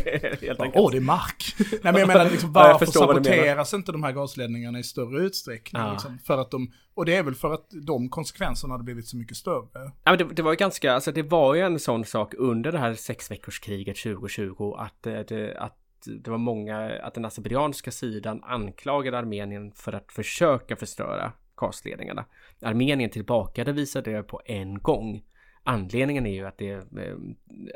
Åh, 0.74 0.92
det 0.92 0.98
är 0.98 1.02
mark! 1.02 1.56
Nej 1.72 1.80
men 1.94 1.96
jag 1.96 2.08
menar 2.08 2.30
liksom, 2.32 2.52
Ja, 2.56 2.62
varför 2.80 3.00
menar. 3.00 3.14
saboteras 3.14 3.74
inte 3.74 3.92
de 3.92 4.04
här 4.04 4.12
gasledningarna 4.12 4.80
i 4.80 4.84
större 4.84 5.24
utsträckning? 5.24 5.82
Ja. 5.82 5.92
Liksom, 5.92 6.20
för 6.28 6.38
att 6.38 6.52
de, 6.52 6.72
och 6.96 7.06
det 7.06 7.16
är 7.16 7.24
väl 7.24 7.36
för 7.36 7.54
att 7.54 7.68
de 7.88 8.10
konsekvenserna 8.10 8.74
hade 8.74 8.84
blivit 8.84 9.08
så 9.08 9.18
mycket 9.18 9.38
större. 9.38 9.45
Ja, 10.04 10.12
men 10.12 10.18
det, 10.18 10.34
det 10.34 10.42
var 10.42 10.52
ju 10.52 10.58
ganska, 10.58 10.94
alltså 10.94 11.12
det 11.12 11.24
var 11.24 11.56
ju 11.56 11.62
en 11.62 11.80
sån 11.80 12.06
sak 12.06 12.34
under 12.38 12.72
det 12.72 12.78
här 12.78 12.94
sexveckorskriget 12.94 13.98
2020 13.98 14.76
att, 14.78 15.08
eh, 15.08 15.20
det, 15.20 15.58
att 15.58 15.78
det 16.06 16.32
var 16.32 16.38
många, 16.38 17.00
att 17.04 17.14
den 17.14 17.26
azerbajdzjanska 17.26 17.92
sidan 17.92 18.44
anklagade 18.44 19.18
Armenien 19.18 19.72
för 19.72 19.94
att 19.94 20.12
försöka 20.12 20.76
förstöra 20.76 21.32
gasledningarna. 21.56 22.26
Armenien 22.62 23.10
tillbakavisade 23.10 24.12
det 24.12 24.24
på 24.24 24.42
en 24.46 24.80
gång. 24.80 25.24
Anledningen 25.68 26.26
är 26.26 26.34
ju 26.34 26.46
att 26.48 26.58
det, 26.58 26.72
eh, 26.72 26.82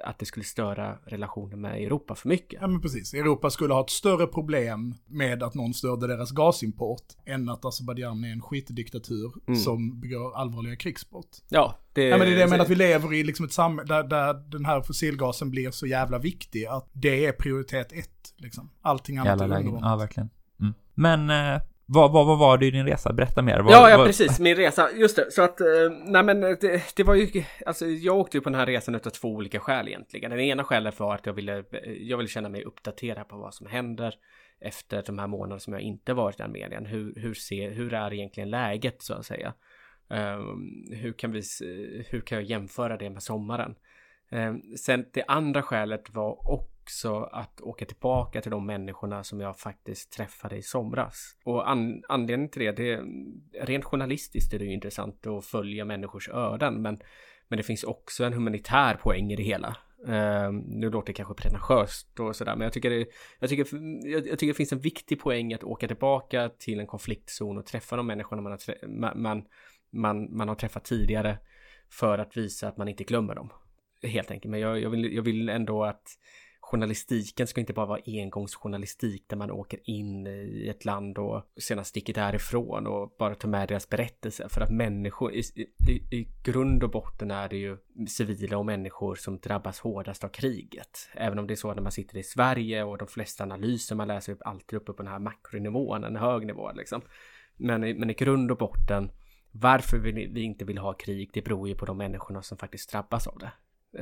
att 0.06 0.20
det 0.20 0.26
skulle 0.26 0.44
störa 0.46 0.98
relationen 1.06 1.62
med 1.62 1.84
Europa 1.84 2.16
för 2.16 2.30
mycket. 2.30 2.62
Ja 2.62 2.68
men 2.68 2.82
precis, 2.82 3.14
Europa 3.14 3.50
skulle 3.50 3.74
ha 3.74 3.82
ett 3.82 3.90
större 3.90 4.28
problem 4.28 4.96
med 5.08 5.44
att 5.44 5.54
någon 5.54 5.74
störde 5.74 6.08
deras 6.08 6.32
gasimport 6.32 7.04
än 7.26 7.50
att 7.50 7.66
Azerbajdzjan 7.66 8.24
är 8.24 8.32
en 8.32 8.42
skitdiktatur 8.42 9.32
Mm. 9.48 9.60
som 9.60 10.00
begår 10.00 10.36
allvarliga 10.38 10.76
krigsbrott. 10.76 11.44
Ja, 11.50 11.76
det, 11.94 12.04
Ja 12.04 12.18
men 12.18 12.28
det 12.28 12.34
är 12.34 12.36
det 12.36 12.42
jag 12.42 12.50
menar, 12.50 12.64
att 12.64 12.70
vi 12.70 12.76
lever 12.76 13.14
i 13.14 13.24
liksom 13.24 13.46
ett 13.46 13.54
samhälle 13.54 13.94
där, 13.94 14.04
där 14.04 14.34
den 14.34 14.66
här 14.66 14.82
fossilgasen 14.82 15.52
blir 15.52 15.72
så 15.72 15.88
jävla 15.88 16.20
viktig 16.20 16.66
att 16.66 16.90
det 16.94 17.26
är 17.26 17.32
prioritet 17.32 17.92
ett 17.92 18.34
liksom. 18.38 18.70
Allting 18.82 19.18
annat 19.18 19.42
alla 19.42 19.56
är 19.56 19.60
underordnat. 19.60 19.90
Ja, 19.92 19.96
verkligen. 19.96 20.30
Mm. 20.60 20.74
Men 20.94 21.30
eh, 21.30 21.62
vad, 21.92 22.12
vad, 22.12 22.28
vad 22.28 22.40
var 22.40 22.58
det 22.58 22.66
i 22.66 22.72
din 22.72 22.86
resa? 22.86 23.14
Berätta 23.14 23.42
mer. 23.42 23.60
Vad, 23.60 23.74
Ja, 23.74 23.90
ja 23.90 23.98
vad, 23.98 24.08
precis, 24.08 24.40
min 24.40 24.56
resa. 24.56 24.90
Just 24.96 25.16
det, 25.16 25.32
så 25.32 25.42
att, 25.42 25.62
eh, 25.62 25.68
nej 26.06 26.24
men 26.24 26.42
det, 26.42 26.96
det 26.96 27.04
var 27.04 27.16
ju, 27.16 27.44
alltså 27.66 27.86
jag 27.86 28.18
åkte 28.18 28.38
ju 28.38 28.42
på 28.42 28.50
den 28.50 28.60
här 28.60 28.66
resan 28.66 28.96
utav 28.96 29.10
två 29.10 29.28
olika 29.28 29.60
skäl 29.60 29.88
egentligen. 29.88 30.32
Det 30.32 30.44
ena 30.44 30.64
skälet 30.64 31.00
var 31.00 31.16
att 31.16 31.26
jag 31.26 31.34
ville, 31.34 31.64
jag 32.00 32.18
ville 32.18 32.30
känna 32.30 32.50
mig 32.50 32.64
uppdaterad 32.64 33.28
på 33.28 33.38
vad 33.38 33.54
som 33.54 33.68
händer 33.68 34.14
efter 34.62 35.04
de 35.06 35.20
här 35.20 35.28
månaderna 35.28 35.60
som 35.60 35.74
jag 35.74 35.82
inte 35.82 36.14
varit 36.14 36.40
i 36.40 36.44
Armenien. 36.44 36.86
Hur, 36.86 37.14
hur, 37.16 37.34
ser, 37.34 37.72
hur 37.72 37.94
är 37.94 38.14
egentligen 38.14 38.50
läget 38.50 39.02
så 39.02 39.14
att 39.14 39.26
säga? 39.26 39.54
Ehm, 40.10 40.84
hur, 40.92 41.14
kan 41.14 41.32
vi, 41.32 41.42
hur 42.10 42.22
kan 42.22 42.38
jag 42.38 42.46
jämföra 42.46 42.98
det 42.98 43.10
med 43.10 43.24
sommaren? 43.24 43.76
Ehm, 44.32 44.62
sen 44.78 45.06
det 45.14 45.24
andra 45.28 45.62
skälet 45.62 46.14
var 46.14 46.52
också 46.52 46.79
också 46.90 47.30
att 47.32 47.62
åka 47.62 47.86
tillbaka 47.86 48.42
till 48.42 48.52
de 48.52 48.66
människorna 48.66 49.24
som 49.24 49.40
jag 49.40 49.58
faktiskt 49.60 50.12
träffade 50.12 50.58
i 50.58 50.62
somras. 50.62 51.36
Och 51.44 51.70
an, 51.70 52.04
anledningen 52.08 52.50
till 52.50 52.62
det, 52.62 52.72
det 52.72 53.02
rent 53.62 53.86
journalistiskt 53.86 54.54
är 54.54 54.60
det 54.60 54.66
ju 54.66 54.74
intressant 54.74 55.28
att 55.28 55.46
följa 55.46 55.86
människors 55.86 56.30
öden, 56.30 56.82
men, 56.82 57.00
men 57.48 57.58
det 57.58 57.64
finns 57.64 57.84
också 57.84 58.24
en 58.24 58.34
humanitär 58.34 58.96
poäng 58.96 59.32
i 59.32 59.36
det 59.36 59.44
hela. 59.44 59.76
Uh, 60.08 60.52
nu 60.52 60.90
låter 60.90 61.08
det 61.08 61.14
kanske 61.14 61.34
pretentiöst 61.34 62.20
och 62.20 62.36
sådär, 62.36 62.56
men 62.56 62.62
jag 62.62 62.74
tycker, 62.74 62.90
det, 62.90 63.06
jag, 63.40 63.50
tycker, 63.50 63.68
jag, 64.08 64.28
jag 64.28 64.40
tycker 64.40 64.48
det 64.48 64.58
finns 64.58 64.74
en 64.74 64.80
viktig 64.80 65.20
poäng 65.20 65.54
att 65.54 65.64
åka 65.64 65.88
tillbaka 65.88 66.50
till 66.50 66.80
en 66.80 66.88
konfliktzon 66.88 67.58
och 67.58 67.66
träffa 67.66 67.96
de 67.96 68.08
människorna 68.08 68.42
man 68.42 68.52
har, 68.52 68.88
man, 68.88 69.22
man, 69.22 69.46
man, 69.92 70.38
man 70.38 70.48
har 70.48 70.56
träffat 70.56 70.86
tidigare 70.86 71.38
för 71.90 72.18
att 72.18 72.38
visa 72.38 72.68
att 72.68 72.78
man 72.78 72.88
inte 72.88 73.04
glömmer 73.04 73.36
dem. 73.36 73.50
Helt 74.04 74.32
enkelt, 74.32 74.52
men 74.52 74.60
jag, 74.60 74.80
jag, 74.82 74.90
vill, 74.90 75.14
jag 75.16 75.24
vill 75.24 75.50
ändå 75.50 75.84
att 75.84 76.04
journalistiken 76.72 77.48
ska 77.48 77.60
inte 77.60 77.74
bara 77.74 77.86
vara 77.86 78.00
engångsjournalistik 78.06 79.24
där 79.30 79.38
man 79.38 79.52
åker 79.52 79.80
in 79.84 80.28
i 80.28 80.68
ett 80.70 80.86
land 80.86 81.18
och 81.18 81.44
sedan 81.60 81.86
sticker 81.86 82.14
därifrån 82.14 82.88
och 82.88 83.16
bara 83.20 83.36
tar 83.36 83.50
med 83.50 83.68
deras 83.68 83.90
berättelser. 83.90 84.48
För 84.50 84.62
att 84.62 84.70
människor, 84.72 85.34
i, 85.34 85.40
i, 85.90 86.16
i 86.16 86.28
grund 86.44 86.84
och 86.84 86.90
botten 86.92 87.32
är 87.32 87.50
det 87.50 87.58
ju 87.58 87.78
civila 88.08 88.58
och 88.58 88.66
människor 88.66 89.16
som 89.16 89.40
drabbas 89.40 89.80
hårdast 89.80 90.24
av 90.24 90.30
kriget. 90.30 91.10
Även 91.14 91.40
om 91.40 91.48
det 91.48 91.54
är 91.54 91.56
så 91.56 91.74
när 91.74 91.82
man 91.82 91.92
sitter 91.92 92.18
i 92.18 92.24
Sverige 92.24 92.84
och 92.84 92.98
de 92.98 93.08
flesta 93.08 93.44
analyser 93.44 93.96
man 93.96 94.08
läser 94.08 94.34
upp 94.34 94.42
alltid 94.46 94.78
uppe 94.78 94.94
på 94.94 95.04
den 95.04 95.12
här 95.12 95.20
makronivån, 95.20 96.04
en 96.04 96.16
hög 96.16 96.46
nivå 96.46 96.72
liksom. 96.72 97.02
Men, 97.58 97.84
i- 97.84 97.94
men 97.94 98.10
i 98.10 98.14
grund 98.14 98.52
och 98.52 98.58
botten 98.58 99.12
varför 99.52 99.98
vi, 99.98 100.12
vi 100.12 100.42
inte 100.42 100.66
vill 100.66 100.78
ha 100.78 100.94
krig, 100.94 101.30
det 101.34 101.42
beror 101.42 101.68
ju 101.68 101.76
på 101.76 101.86
de 101.86 101.98
människorna 101.98 102.42
som 102.42 102.58
faktiskt 102.58 102.92
drabbas 102.92 103.28
av 103.28 103.38
det. 103.40 103.52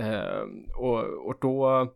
Ehm, 0.01 0.65
och, 0.77 1.27
och 1.27 1.37
då 1.41 1.93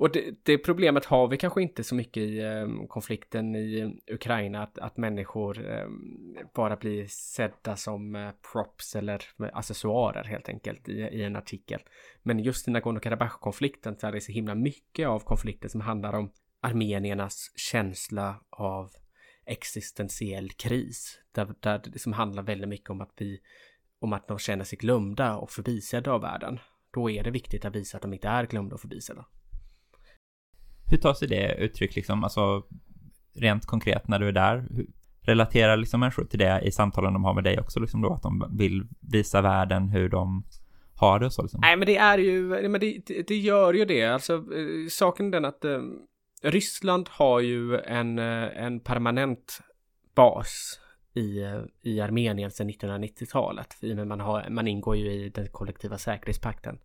och 0.00 0.12
det, 0.12 0.34
det 0.42 0.58
problemet 0.58 1.04
har 1.04 1.28
vi 1.28 1.36
kanske 1.36 1.62
inte 1.62 1.84
så 1.84 1.94
mycket 1.94 2.22
i 2.22 2.38
eh, 2.38 2.86
konflikten 2.88 3.56
i 3.56 4.00
Ukraina, 4.10 4.62
att, 4.62 4.78
att 4.78 4.96
människor 4.96 5.70
eh, 5.70 5.88
bara 6.54 6.76
blir 6.76 7.06
sedda 7.08 7.76
som 7.76 8.14
eh, 8.14 8.30
props 8.52 8.96
eller 8.96 9.22
accessoarer 9.52 10.24
helt 10.24 10.48
enkelt 10.48 10.88
i, 10.88 10.92
i 10.92 11.22
en 11.22 11.36
artikel. 11.36 11.80
Men 12.22 12.38
just 12.38 12.68
i 12.68 12.70
Nagorno-Karabach-konflikten 12.70 13.96
så 13.98 14.06
är 14.06 14.12
det 14.12 14.20
så 14.20 14.32
himla 14.32 14.54
mycket 14.54 15.08
av 15.08 15.20
konflikten 15.20 15.70
som 15.70 15.80
handlar 15.80 16.12
om 16.12 16.32
armeniernas 16.60 17.52
känsla 17.56 18.40
av 18.50 18.90
existentiell 19.46 20.50
kris. 20.50 21.18
Där, 21.32 21.54
där 21.60 21.82
det 21.92 21.98
som 21.98 22.12
handlar 22.12 22.42
väldigt 22.42 22.68
mycket 22.68 22.90
om 22.90 23.00
att 23.00 23.12
vi 23.16 23.40
om 23.98 24.12
att 24.12 24.28
de 24.28 24.38
känner 24.38 24.64
sig 24.64 24.78
glömda 24.78 25.36
och 25.36 25.50
förbisedda 25.50 26.12
av 26.12 26.20
världen. 26.20 26.58
Då 26.90 27.10
är 27.10 27.24
det 27.24 27.30
viktigt 27.30 27.64
att 27.64 27.76
visa 27.76 27.96
att 27.96 28.02
de 28.02 28.12
inte 28.12 28.28
är 28.28 28.46
glömda 28.46 28.74
och 28.74 28.80
förbisedda. 28.80 29.26
Hur 30.90 30.98
tar 30.98 31.14
sig 31.14 31.28
det 31.28 31.54
uttryck 31.54 31.96
liksom, 31.96 32.24
alltså 32.24 32.62
rent 33.36 33.66
konkret 33.66 34.08
när 34.08 34.18
du 34.18 34.28
är 34.28 34.32
där? 34.32 34.66
Hur, 34.70 34.86
relaterar 35.22 35.76
liksom 35.76 36.00
människor 36.00 36.24
till 36.24 36.38
det 36.38 36.60
i 36.64 36.72
samtalen 36.72 37.12
de 37.12 37.24
har 37.24 37.34
med 37.34 37.44
dig 37.44 37.60
också 37.60 37.80
liksom 37.80 38.02
då? 38.02 38.12
Att 38.12 38.22
de 38.22 38.56
vill 38.58 38.86
visa 39.00 39.40
världen 39.40 39.88
hur 39.88 40.08
de 40.08 40.44
har 40.94 41.18
det 41.18 41.26
och 41.26 41.32
så 41.32 41.42
liksom. 41.42 41.60
Nej 41.60 41.76
men 41.76 41.86
det 41.86 41.96
är 41.96 42.18
ju, 42.18 42.68
men 42.68 42.80
det, 42.80 43.02
det, 43.26 43.36
gör 43.36 43.74
ju 43.74 43.84
det. 43.84 44.04
Alltså 44.04 44.34
eh, 44.34 44.88
saken 44.90 45.26
är 45.26 45.30
den 45.30 45.44
att 45.44 45.64
eh, 45.64 45.80
Ryssland 46.42 47.08
har 47.10 47.40
ju 47.40 47.76
en, 47.76 48.18
eh, 48.18 48.64
en 48.64 48.80
permanent 48.80 49.60
bas 50.14 50.80
i, 51.14 51.42
eh, 51.42 51.60
i 51.82 52.00
Armenien 52.00 52.50
sedan 52.50 52.70
1990-talet. 52.70 53.76
I 53.80 53.92
och 53.92 53.96
med 53.96 54.06
man, 54.06 54.20
har, 54.20 54.50
man 54.50 54.68
ingår 54.68 54.96
ju 54.96 55.12
i 55.12 55.28
den 55.28 55.48
kollektiva 55.48 55.98
säkerhetspakten. 55.98 56.78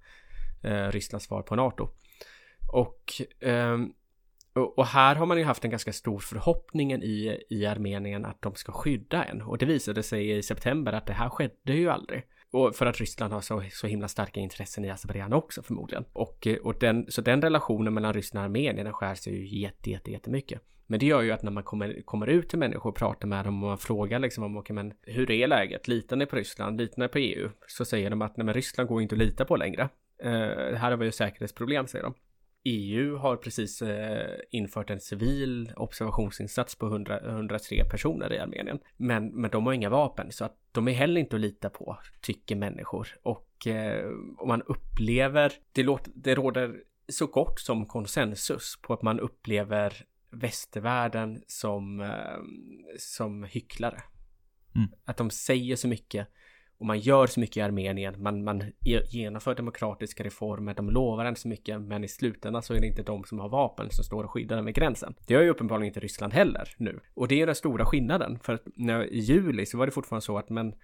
Eh, 0.64 0.92
Rysslands 0.92 1.26
svar 1.26 1.42
på 1.42 1.56
NATO. 1.56 1.90
Ehm, 3.42 3.94
och, 4.54 4.80
och, 4.80 4.86
här 4.86 5.16
har 5.16 5.26
man 5.26 5.38
ju 5.38 5.44
haft 5.44 5.66
en 5.66 5.72
ganska 5.72 5.94
stor 5.94 6.20
förhoppning 6.20 6.94
i, 6.94 7.44
i 7.50 7.66
Armenien 7.66 8.26
att 8.26 8.42
de 8.42 8.56
ska 8.56 8.72
skydda 8.72 9.24
en. 9.24 9.42
Och 9.42 9.58
det 9.58 9.66
visade 9.66 10.04
sig 10.04 10.38
i 10.38 10.44
september 10.44 10.94
att 10.94 11.06
det 11.06 11.14
här 11.14 11.30
skedde 11.30 11.74
ju 11.74 11.90
aldrig. 11.90 12.24
Och 12.52 12.76
för 12.76 12.86
att 12.86 13.00
Ryssland 13.00 13.34
har 13.34 13.42
så, 13.42 13.64
så 13.72 13.88
himla 13.88 14.08
starka 14.08 14.40
intressen 14.40 14.86
i 14.86 14.90
Azerbajdzjan 14.90 15.34
också 15.34 15.64
förmodligen. 15.64 16.06
Och, 16.14 16.48
eh, 16.48 16.58
och 16.58 16.80
den, 16.80 17.06
så 17.10 17.22
den 17.22 17.42
relationen 17.42 17.94
mellan 17.94 18.14
Ryssland 18.14 18.42
och 18.42 18.46
Armenien 18.46 18.86
den 18.86 18.94
skär 18.94 19.16
sig 19.16 19.34
ju 19.36 19.60
jätte, 19.60 19.90
jätte, 19.90 20.12
jättemycket. 20.12 20.62
Men 20.88 21.00
det 21.00 21.06
gör 21.06 21.22
ju 21.22 21.32
att 21.32 21.44
när 21.44 21.52
man 21.52 21.64
kommer, 21.64 22.02
kommer 22.06 22.28
ut 22.28 22.50
till 22.50 22.60
människor 22.60 22.90
och 22.90 22.96
pratar 22.96 23.28
med 23.28 23.46
dem 23.46 23.64
och 23.64 23.70
man 23.70 23.78
frågar 23.78 24.20
liksom 24.20 24.44
om, 24.44 24.58
okay, 24.58 24.74
men 24.74 24.94
hur 25.02 25.32
är 25.32 25.48
läget? 25.48 25.88
Litar 25.88 26.16
ni 26.16 26.26
på 26.26 26.36
Ryssland? 26.36 26.78
Litar 26.78 27.02
ni 27.02 27.08
på 27.08 27.18
EU? 27.18 27.50
Så 27.68 27.86
säger 27.86 28.10
de 28.10 28.22
att 28.22 28.38
nej, 28.38 28.46
men 28.46 28.54
Ryssland 28.54 28.90
går 28.90 29.02
inte 29.02 29.16
att 29.16 29.20
lita 29.20 29.46
på 29.46 29.56
längre. 29.56 29.90
Uh, 30.26 30.32
här 30.76 30.92
har 30.92 30.98
vi 30.98 31.06
ju 31.06 31.12
säkerhetsproblem, 31.12 31.88
säger 31.88 32.04
de. 32.04 32.14
EU 32.68 33.16
har 33.16 33.38
precis 33.38 33.82
eh, 33.82 34.40
infört 34.52 34.90
en 34.90 35.00
civil 35.00 35.72
observationsinsats 35.76 36.76
på 36.76 36.86
100, 36.86 37.20
103 37.20 37.86
personer 37.86 38.34
i 38.34 38.40
Armenien. 38.40 38.80
Men, 38.98 39.28
men 39.28 39.52
de 39.52 39.66
har 39.66 39.74
inga 39.74 39.90
vapen 39.90 40.32
så 40.32 40.46
att 40.46 40.58
de 40.72 40.88
är 40.88 40.92
heller 40.92 41.22
inte 41.22 41.36
att 41.36 41.42
lita 41.42 41.70
på, 41.70 41.98
tycker 42.22 42.56
människor. 42.56 43.08
Och 43.24 43.68
eh, 43.68 44.10
om 44.38 44.48
man 44.48 44.62
upplever, 44.62 45.54
det, 45.72 45.84
låter, 45.84 46.12
det 46.16 46.36
råder 46.36 46.76
så 47.10 47.28
gott 47.28 47.60
som 47.60 47.86
konsensus 47.86 48.80
på 48.82 48.94
att 48.94 49.02
man 49.02 49.20
upplever 49.20 50.06
västvärlden 50.30 51.44
som, 51.48 52.02
eh, 52.02 52.40
som 52.98 53.44
hycklare. 53.44 54.02
Mm. 54.76 54.90
Att 55.06 55.18
de 55.18 55.30
säger 55.30 55.76
så 55.76 55.88
mycket 55.88 56.28
och 56.78 56.86
man 56.86 57.00
gör 57.00 57.28
så 57.28 57.40
mycket 57.40 57.58
i 57.58 57.62
Armenien, 57.62 58.16
man, 58.18 58.44
man 58.44 58.64
genomför 59.10 59.56
demokratiska 59.56 60.24
reformer, 60.24 60.74
de 60.74 60.90
lovar 60.90 61.26
en 61.26 61.36
så 61.36 61.48
mycket, 61.48 61.82
men 61.82 62.04
i 62.04 62.08
slutändan 62.08 62.64
så 62.64 62.74
är 62.74 62.80
det 62.80 62.88
inte 62.88 63.04
de 63.04 63.24
som 63.24 63.40
har 63.40 63.50
vapen 63.50 63.92
som 63.92 64.04
står 64.04 64.24
och 64.24 64.32
skyddar 64.32 64.56
dem 64.56 64.66
vid 64.66 64.76
gränsen. 64.76 65.16
Det 65.28 65.34
gör 65.34 65.42
ju 65.42 65.50
uppenbarligen 65.50 65.88
inte 65.88 66.00
Ryssland 66.00 66.34
heller 66.34 66.74
nu. 66.78 67.00
Och 67.14 67.28
det 67.28 67.42
är 67.42 67.46
den 67.46 67.56
stora 67.56 67.86
skillnaden, 67.86 68.40
för 68.44 68.54
att 68.54 68.64
när, 68.76 69.14
i 69.14 69.20
juli 69.20 69.66
så 69.66 69.78
var 69.78 69.86
det 69.86 69.92
fortfarande 69.92 70.26
så 70.26 70.38
att 70.38 70.50
men 70.50 70.76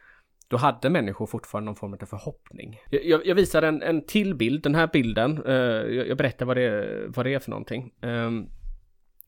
då 0.48 0.58
hade 0.58 0.90
människor 0.90 1.26
fortfarande 1.26 1.66
någon 1.66 1.76
form 1.76 1.94
av 2.02 2.06
förhoppning. 2.06 2.80
Jag, 2.90 3.26
jag 3.26 3.36
visar 3.36 3.62
en, 3.62 3.82
en 3.82 4.06
till 4.06 4.36
bild, 4.36 4.64
den 4.64 4.76
här 4.76 4.90
bilden, 4.94 5.44
eh, 5.46 5.54
jag, 5.54 6.08
jag, 6.08 6.18
berättar 6.18 6.46
vad 6.46 6.58
det, 6.58 7.04
vad 7.08 7.26
det 7.26 7.34
är 7.34 7.40
för 7.40 7.50
någonting. 7.50 7.94
Ehm, 8.02 8.48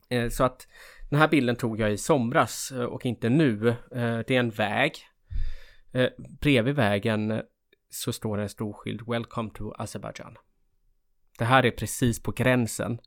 eh, 0.08 0.28
så 0.28 0.44
att 0.44 0.66
den 1.10 1.18
här 1.18 1.28
bilden 1.28 1.56
tog 1.56 1.80
jag 1.80 1.92
i 1.92 1.96
somras 1.96 2.72
eh, 2.76 2.84
och 2.84 3.06
inte 3.06 3.28
nu. 3.28 3.68
Eh, 3.68 4.18
det 4.26 4.30
är 4.30 4.40
en 4.40 4.50
väg 4.50 4.92
Eh, 5.94 6.10
bredvid 6.40 6.74
vägen 6.74 7.30
eh, 7.30 7.40
så 7.90 8.12
står 8.12 8.36
det 8.36 8.42
en 8.42 8.48
stor 8.48 8.72
skylt 8.72 9.08
Welcome 9.08 9.50
to 9.54 9.72
Azerbaijan. 9.78 10.36
Det 11.38 11.44
här 11.44 11.66
är 11.66 11.70
precis 11.70 12.22
på 12.22 12.32
gränsen 12.32 12.98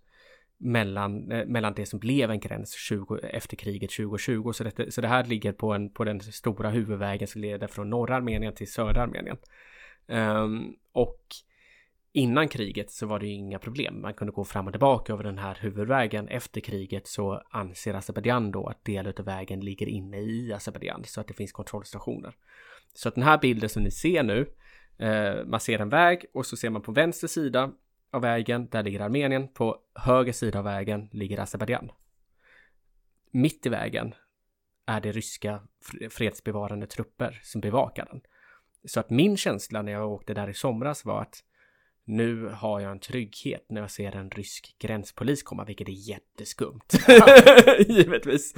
mellan, 0.57 1.31
eh, 1.31 1.45
mellan 1.45 1.73
det 1.73 1.85
som 1.85 1.99
blev 1.99 2.31
en 2.31 2.39
gräns 2.39 2.73
20, 2.73 3.17
efter 3.17 3.57
kriget 3.57 3.91
2020. 3.91 4.51
Så 4.51 4.63
det, 4.63 4.93
så 4.93 5.01
det 5.01 5.07
här 5.07 5.25
ligger 5.25 5.51
på, 5.53 5.73
en, 5.73 5.89
på 5.89 6.03
den 6.03 6.21
stora 6.21 6.69
huvudvägen 6.69 7.27
som 7.27 7.41
leder 7.41 7.67
från 7.67 7.89
norra 7.89 8.15
Armenien 8.15 8.53
till 8.53 8.71
södra 8.71 9.01
Armenien. 9.01 9.37
Um, 10.07 10.75
och 10.91 11.21
innan 12.11 12.47
kriget 12.47 12.91
så 12.91 13.05
var 13.05 13.19
det 13.19 13.27
ju 13.27 13.33
inga 13.33 13.59
problem. 13.59 14.01
Man 14.01 14.13
kunde 14.13 14.33
gå 14.33 14.43
fram 14.43 14.67
och 14.67 14.73
tillbaka 14.73 15.13
över 15.13 15.23
den 15.23 15.37
här 15.37 15.57
huvudvägen. 15.61 16.27
Efter 16.27 16.61
kriget 16.61 17.07
så 17.07 17.41
anser 17.49 17.93
Azerbajdzjan 17.93 18.51
då 18.51 18.67
att 18.67 18.85
del 18.85 19.07
av 19.07 19.25
vägen 19.25 19.59
ligger 19.59 19.87
inne 19.87 20.21
i 20.21 20.53
Azerbajdzjan 20.53 21.03
så 21.05 21.21
att 21.21 21.27
det 21.27 21.33
finns 21.33 21.51
kontrollstationer. 21.51 22.35
Så 22.93 23.09
att 23.09 23.15
den 23.15 23.23
här 23.23 23.37
bilden 23.37 23.69
som 23.69 23.83
ni 23.83 23.91
ser 23.91 24.23
nu, 24.23 24.53
eh, 24.97 25.45
man 25.45 25.59
ser 25.59 25.79
en 25.79 25.89
väg 25.89 26.25
och 26.33 26.45
så 26.45 26.57
ser 26.57 26.69
man 26.69 26.81
på 26.81 26.91
vänster 26.91 27.27
sida 27.27 27.71
av 28.11 28.21
vägen, 28.21 28.67
där 28.69 28.83
ligger 28.83 28.99
Armenien. 28.99 29.47
På 29.47 29.77
höger 29.95 30.33
sida 30.33 30.59
av 30.59 30.65
vägen 30.65 31.09
ligger 31.11 31.39
Azerbajdzjan. 31.39 31.91
Mitt 33.31 33.65
i 33.65 33.69
vägen 33.69 34.13
är 34.85 35.01
det 35.01 35.11
ryska 35.11 35.61
fredsbevarande 36.09 36.87
trupper 36.87 37.39
som 37.43 37.61
bevakar 37.61 38.05
den. 38.05 38.21
Så 38.85 38.99
att 38.99 39.09
min 39.09 39.37
känsla 39.37 39.81
när 39.81 39.91
jag 39.91 40.11
åkte 40.11 40.33
där 40.33 40.49
i 40.49 40.53
somras 40.53 41.05
var 41.05 41.21
att 41.21 41.43
nu 42.07 42.49
har 42.53 42.79
jag 42.79 42.91
en 42.91 42.99
trygghet 42.99 43.65
när 43.69 43.81
jag 43.81 43.91
ser 43.91 44.15
en 44.15 44.29
rysk 44.29 44.75
gränspolis 44.79 45.43
komma, 45.43 45.65
vilket 45.65 45.87
är 45.87 46.09
jätteskumt. 46.09 46.93
Givetvis. 47.87 48.53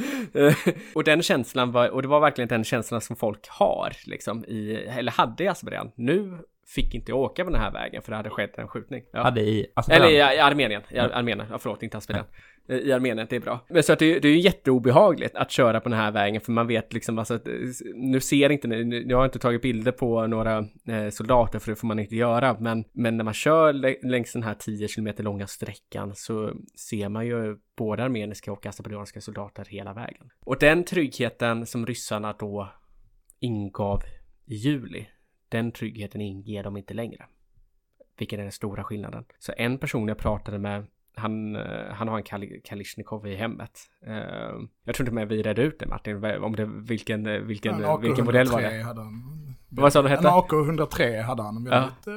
och 0.94 1.04
den 1.04 1.22
känslan 1.22 1.72
var, 1.72 1.90
och 1.90 2.02
det 2.02 2.08
var 2.08 2.20
verkligen 2.20 2.48
den 2.48 2.64
känslan 2.64 3.02
som 3.02 3.16
folk 3.16 3.48
har, 3.50 3.94
liksom, 4.06 4.46
i, 4.46 4.74
eller 4.74 5.12
hade 5.12 5.44
i 5.44 5.48
Azerbajdzjan. 5.48 5.92
Nu 5.96 6.38
fick 6.76 6.96
inte 6.96 7.14
åka 7.14 7.44
på 7.44 7.50
den 7.50 7.62
här 7.62 7.72
vägen 7.72 8.02
för 8.02 8.12
det 8.12 8.16
hade 8.16 8.30
skett 8.30 8.58
en 8.58 8.68
skjutning. 8.68 9.04
Ja. 9.12 9.24
Hade 9.24 9.42
i 9.42 9.72
Azerbajdzjan? 9.74 10.10
Eller 10.10 10.34
i, 10.34 10.38
i 10.38 10.40
Armenien. 10.40 10.82
I 10.90 11.00
Armenien, 11.00 11.48
ja, 11.52 11.58
förlåt, 11.58 11.84
inte 11.84 11.98
Azerbajdzjan. 11.98 12.34
I 12.68 12.92
Armenien, 12.92 13.28
det 13.30 13.36
är 13.36 13.40
bra. 13.40 13.66
Men 13.70 13.84
så 13.84 13.94
att 13.94 14.00
det, 14.00 14.20
det 14.20 14.28
är 14.28 14.32
ju 14.32 14.40
jätteobehagligt 14.40 15.36
att 15.36 15.52
köra 15.52 15.80
på 15.80 15.90
den 15.90 16.00
här 16.00 16.12
vägen 16.12 16.42
för 16.42 16.52
man 16.52 16.68
vet 16.68 16.94
liksom 16.94 17.20
alltså 17.20 17.34
att 17.34 17.48
eh, 17.48 17.54
nu 17.96 18.20
ser 18.20 18.50
inte 18.50 18.68
ni, 18.68 19.06
jag 19.08 19.18
har 19.18 19.26
inte 19.26 19.40
tagit 19.40 19.62
bilder 19.62 19.92
på 19.92 20.28
några 20.28 20.58
eh, 20.88 21.10
soldater 21.12 21.60
för 21.60 21.72
det 21.72 21.76
får 21.76 21.88
man 21.88 22.00
inte 22.00 22.16
göra, 22.16 22.58
men, 22.60 22.86
men 22.92 23.18
när 23.18 23.24
man 23.24 23.34
kör 23.34 23.74
längs 24.08 24.34
den 24.34 24.44
här 24.44 24.54
10 24.54 24.88
km 24.88 25.08
långa 25.18 25.48
sträckan 25.48 26.16
så 26.16 26.54
ser 26.76 27.10
man 27.10 27.28
ju 27.28 27.58
både 27.78 28.04
armeniska 28.04 28.52
och 28.52 28.66
azerbajdzjanska 28.66 29.22
soldater 29.22 29.66
hela 29.70 29.94
vägen. 29.94 30.30
Och 30.46 30.58
den 30.60 30.84
tryggheten 30.84 31.66
som 31.66 31.86
ryssarna 31.86 32.36
då 32.40 32.70
ingav 33.40 34.02
i 34.46 34.56
juli, 34.56 35.06
den 35.50 35.72
tryggheten 35.72 36.22
inger 36.22 36.64
de 36.64 36.78
inte 36.78 36.94
längre. 36.94 37.26
Vilket 38.18 38.40
är 38.40 38.44
den 38.44 38.52
stora 38.52 38.84
skillnaden. 38.84 39.26
Så 39.40 39.54
en 39.58 39.78
person 39.78 40.08
jag 40.08 40.18
pratade 40.18 40.60
med 40.60 40.88
han, 41.20 41.56
eh, 41.56 41.92
han 41.92 42.08
har 42.08 42.18
en 42.18 42.24
Kal 42.24 42.46
Kalishnikov 42.64 43.28
i 43.28 43.36
hemmet. 43.36 43.80
Uh, 44.08 44.14
jag 44.86 44.96
tror 44.96 45.06
inte 45.06 45.12
med 45.12 45.28
vi 45.28 45.44
redde 45.44 45.62
ut 45.62 45.80
det 45.80 45.88
Martin, 45.88 46.24
om 46.44 46.56
det, 46.56 46.66
vilken, 46.66 47.26
eh, 47.26 47.40
vilken, 47.40 47.80
ja, 47.80 47.98
vilken 47.98 48.26
modell 48.26 48.48
var 48.48 48.62
det? 48.62 48.84
Hade 48.84 49.02
han. 49.02 49.56
Vad 49.70 49.94
sa 49.94 50.02
du 50.02 50.10
hette? 50.10 50.28
En 50.28 50.34
AK 50.34 50.54
103 50.54 51.22
hade 51.22 51.44
han, 51.44 51.58
en 51.58 51.64
väldigt 51.64 52.06
ja. 52.06 52.14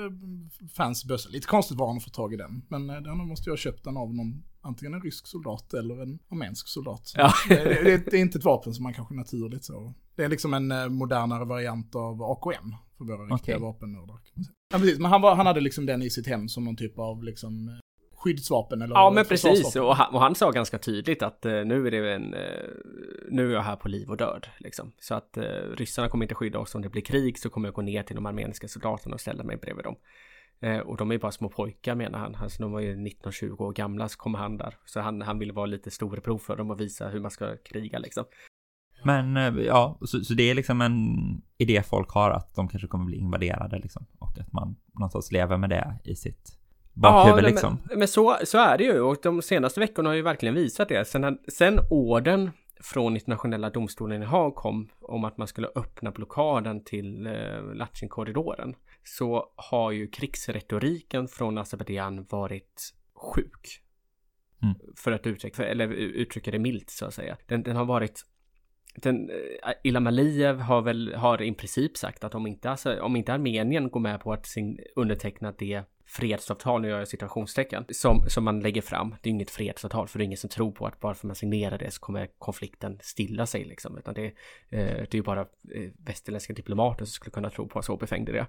fancy 0.76 1.08
bössa. 1.08 1.28
Lite 1.28 1.46
konstigt 1.46 1.78
var 1.78 1.86
han 1.86 1.96
att 1.96 2.04
få 2.04 2.10
tag 2.10 2.34
i 2.34 2.36
den, 2.36 2.62
men 2.68 2.86
den 2.86 3.16
måste 3.16 3.50
jag 3.50 3.52
ha 3.52 3.56
köpt 3.58 3.84
den 3.84 3.96
av 3.96 4.14
någon, 4.14 4.44
antingen 4.60 4.94
en 4.94 5.00
rysk 5.00 5.26
soldat 5.26 5.74
eller 5.74 6.02
en 6.02 6.18
armensk 6.30 6.68
soldat. 6.68 7.12
Ja. 7.16 7.32
det, 7.48 7.64
det, 7.64 8.10
det, 8.10 8.16
är 8.16 8.20
inte 8.20 8.38
ett 8.38 8.44
vapen 8.44 8.74
som 8.74 8.82
man 8.82 8.94
kanske 8.94 9.14
naturligt 9.14 9.64
så. 9.64 9.94
Det 10.16 10.24
är 10.24 10.28
liksom 10.28 10.54
en 10.54 10.94
modernare 10.94 11.44
variant 11.44 11.94
av 11.94 12.22
AKM 12.22 12.74
för 12.98 13.04
våra 13.04 13.24
okay. 13.24 13.36
riktiga 13.36 13.58
vapennördar. 13.58 14.16
Ja, 14.72 14.78
precis, 14.78 14.98
men 14.98 15.10
han, 15.10 15.20
var, 15.20 15.34
han 15.34 15.46
hade 15.46 15.60
liksom 15.60 15.86
den 15.86 16.02
i 16.02 16.10
sitt 16.10 16.26
hem 16.26 16.48
som 16.48 16.64
någon 16.64 16.76
typ 16.76 16.98
av 16.98 17.24
liksom 17.24 17.80
skyddsvapen 18.22 18.82
eller 18.82 18.94
Ja 18.94 19.10
men 19.10 19.24
precis 19.24 19.76
och 19.76 19.96
han, 19.96 20.14
och 20.14 20.20
han, 20.20 20.34
sa 20.34 20.50
ganska 20.50 20.78
tydligt 20.78 21.22
att 21.22 21.46
uh, 21.46 21.64
nu 21.64 21.86
är 21.86 21.90
det 21.90 22.14
en 22.14 22.34
uh, 22.34 22.40
Nu 23.30 23.50
är 23.50 23.54
jag 23.54 23.62
här 23.62 23.76
på 23.76 23.88
liv 23.88 24.10
och 24.10 24.16
död 24.16 24.46
liksom. 24.58 24.92
Så 24.98 25.14
att 25.14 25.38
uh, 25.38 25.44
ryssarna 25.76 26.08
kommer 26.08 26.24
inte 26.24 26.34
skydda 26.34 26.58
oss 26.58 26.74
om 26.74 26.82
det 26.82 26.88
blir 26.88 27.02
krig 27.02 27.38
så 27.38 27.50
kommer 27.50 27.68
jag 27.68 27.74
gå 27.74 27.82
ner 27.82 28.02
till 28.02 28.16
de 28.16 28.26
armeniska 28.26 28.68
soldaterna 28.68 29.14
och 29.14 29.20
ställa 29.20 29.44
mig 29.44 29.56
bredvid 29.56 29.84
dem. 29.84 29.96
och 30.84 30.96
de 30.96 31.12
är 31.12 31.18
bara 31.18 31.32
små 31.32 31.48
pojkar 31.48 31.94
menar 31.94 32.18
han. 32.18 32.34
Alltså 32.34 32.62
de 32.62 32.72
var 32.72 32.80
ju 32.80 32.96
19-20 32.96 33.60
år 33.60 33.72
gamla 33.72 34.08
så 34.08 34.18
kom 34.18 34.34
han 34.34 34.56
där. 34.56 34.74
Så 34.84 35.00
han, 35.00 35.22
han 35.22 35.38
ville 35.38 35.52
vara 35.52 35.66
lite 35.66 35.90
storebror 35.90 36.38
för 36.38 36.56
dem 36.56 36.70
och 36.70 36.80
visa 36.80 37.08
hur 37.08 37.20
man 37.20 37.30
ska 37.30 37.56
kriga 37.56 37.98
liksom. 37.98 38.24
Men 39.04 39.56
ja, 39.64 39.98
så, 40.00 40.24
så, 40.24 40.34
det 40.34 40.50
är 40.50 40.54
liksom 40.54 40.80
en 40.80 40.96
idé 41.58 41.82
folk 41.82 42.10
har 42.10 42.30
att 42.30 42.54
de 42.54 42.68
kanske 42.68 42.88
kommer 42.88 43.04
bli 43.04 43.16
invaderade 43.16 43.78
liksom. 43.78 44.06
Och 44.18 44.38
att 44.38 44.52
man 44.52 44.76
någonstans 44.94 45.32
lever 45.32 45.56
med 45.56 45.70
det 45.70 45.98
i 46.04 46.16
sitt 46.16 46.61
bakhuvud 47.02 47.44
ja, 47.44 47.48
liksom. 47.48 47.78
Men, 47.84 47.98
men 47.98 48.08
så, 48.08 48.38
så 48.44 48.58
är 48.58 48.78
det 48.78 48.84
ju 48.84 49.00
och 49.00 49.16
de 49.22 49.42
senaste 49.42 49.80
veckorna 49.80 50.10
har 50.10 50.14
ju 50.14 50.22
verkligen 50.22 50.54
visat 50.54 50.88
det. 50.88 51.08
Sen, 51.08 51.38
sen 51.48 51.80
orden 51.90 52.50
från 52.80 53.14
internationella 53.14 53.70
domstolen 53.70 54.22
i 54.22 54.26
Haag 54.26 54.54
kom 54.54 54.88
om 55.00 55.24
att 55.24 55.38
man 55.38 55.46
skulle 55.46 55.68
öppna 55.74 56.10
blockaden 56.10 56.84
till 56.84 57.26
eh, 57.26 57.74
Latchin-korridoren 57.74 58.74
så 59.04 59.52
har 59.56 59.90
ju 59.90 60.08
krigsretoriken 60.08 61.28
från 61.28 61.58
Azerbajdzjan 61.58 62.26
varit 62.30 62.94
sjuk. 63.14 63.82
Mm. 64.62 64.74
För 64.96 65.12
att 65.12 65.26
uttrycka, 65.26 65.66
eller 65.66 65.88
uttrycka 65.92 66.50
det 66.50 66.58
milt 66.58 66.90
så 66.90 67.06
att 67.06 67.14
säga. 67.14 67.36
Den, 67.46 67.62
den 67.62 67.76
har 67.76 67.84
varit 67.84 68.24
den, 68.94 69.30
eh, 69.30 69.72
Ilham 69.82 70.06
Aliyev 70.06 70.60
har 70.60 70.82
väl 70.82 71.14
har 71.14 71.42
i 71.42 71.54
princip 71.54 71.96
sagt 71.96 72.24
att 72.24 72.34
om 72.34 72.46
inte, 72.46 72.70
alltså, 72.70 73.00
om 73.00 73.16
inte 73.16 73.32
Armenien 73.32 73.90
går 73.90 74.00
med 74.00 74.20
på 74.20 74.32
att 74.32 74.46
sin, 74.46 74.78
underteckna 74.96 75.52
det 75.58 75.82
fredsavtal, 76.12 76.80
nu 76.80 76.88
gör 76.88 76.98
jag 76.98 77.08
situationstecken, 77.08 77.84
som, 77.88 78.24
som 78.28 78.44
man 78.44 78.60
lägger 78.60 78.82
fram. 78.82 79.14
Det 79.22 79.28
är 79.28 79.30
inget 79.30 79.50
fredsavtal, 79.50 80.08
för 80.08 80.18
det 80.18 80.22
är 80.22 80.26
ingen 80.26 80.38
som 80.38 80.50
tror 80.50 80.70
på 80.72 80.86
att 80.86 81.00
bara 81.00 81.14
för 81.14 81.20
att 81.20 81.28
man 81.28 81.36
signerar 81.36 81.78
det 81.78 81.90
så 81.90 82.00
kommer 82.00 82.28
konflikten 82.38 82.98
stilla 83.02 83.46
sig 83.46 83.64
liksom, 83.64 83.98
utan 83.98 84.14
det, 84.14 84.24
eh, 84.24 84.32
det 84.70 85.14
är 85.14 85.14
ju 85.14 85.22
bara 85.22 85.40
eh, 85.40 85.90
västerländska 86.06 86.52
diplomater 86.52 87.04
som 87.04 87.12
skulle 87.12 87.30
kunna 87.30 87.50
tro 87.50 87.68
på, 87.68 87.82
så 87.82 87.96
befängd 87.96 88.28
det. 88.28 88.46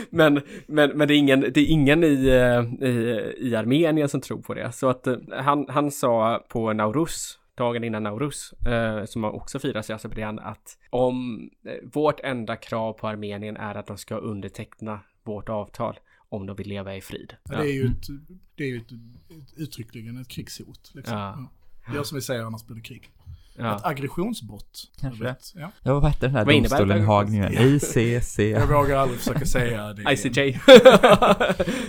men, 0.10 0.40
men, 0.66 0.90
men 0.90 1.08
det 1.08 1.14
är 1.14 1.18
ingen, 1.18 1.40
det 1.40 1.60
är 1.60 1.70
ingen 1.70 2.04
i, 2.04 2.26
eh, 2.26 2.88
i, 2.88 3.34
i 3.38 3.56
Armenien 3.56 4.08
som 4.08 4.20
tror 4.20 4.42
på 4.42 4.54
det. 4.54 4.72
Så 4.72 4.88
att 4.88 5.06
eh, 5.06 5.16
han, 5.32 5.66
han 5.68 5.90
sa 5.90 6.44
på 6.48 6.72
Nauruz, 6.72 7.38
dagen 7.54 7.84
innan 7.84 8.02
Nauruz, 8.02 8.52
eh, 8.52 9.04
som 9.04 9.24
också 9.24 9.58
firas 9.58 9.90
i 9.90 9.92
Azerbajdzjan, 9.92 10.38
att 10.38 10.78
om 10.90 11.48
eh, 11.66 11.88
vårt 11.92 12.20
enda 12.20 12.56
krav 12.56 12.92
på 12.92 13.08
Armenien 13.08 13.56
är 13.56 13.74
att 13.74 13.86
de 13.86 13.98
ska 13.98 14.16
underteckna 14.16 15.00
vårt 15.24 15.48
avtal 15.48 15.98
om 16.32 16.46
de 16.46 16.56
vill 16.56 16.68
leva 16.68 16.96
i 16.96 17.00
frid. 17.00 17.34
Ja, 17.44 17.56
det 17.56 17.68
är 17.68 17.72
ju, 17.72 17.86
ett, 17.86 18.06
det 18.54 18.64
är 18.64 18.68
ju 18.68 18.76
ett, 18.76 18.92
ett, 18.92 19.58
uttryckligen 19.58 20.16
ett 20.16 20.28
krigshot. 20.28 20.90
Liksom. 20.94 21.18
Ja. 21.18 21.50
Ja. 21.86 21.94
Gör 21.94 22.02
som 22.02 22.16
vi 22.16 22.22
säger, 22.22 22.42
annars 22.42 22.66
blir 22.66 22.76
det 22.76 22.82
krig. 22.82 23.10
Ja. 23.56 23.76
Ett 23.76 23.84
aggressionsbrott. 23.84 24.90
Kanske 25.00 25.24
Jag 25.24 25.30
vet. 25.30 25.52
Ja. 25.54 25.72
Ja, 25.82 25.94
vad 25.94 26.04
hette 26.04 26.26
den 26.26 26.36
här 26.36 26.44
Vad 26.44 26.54
domstolen 26.54 26.96
i 26.96 27.00
det? 27.00 27.06
Haag 27.06 27.30
nu? 27.30 27.76
ICC. 27.76 28.38
Jag 28.38 28.66
vågar 28.66 28.96
aldrig 28.96 29.18
försöka 29.18 29.46
säga 29.46 29.92
det. 29.92 30.12
ICJ. 30.12 30.60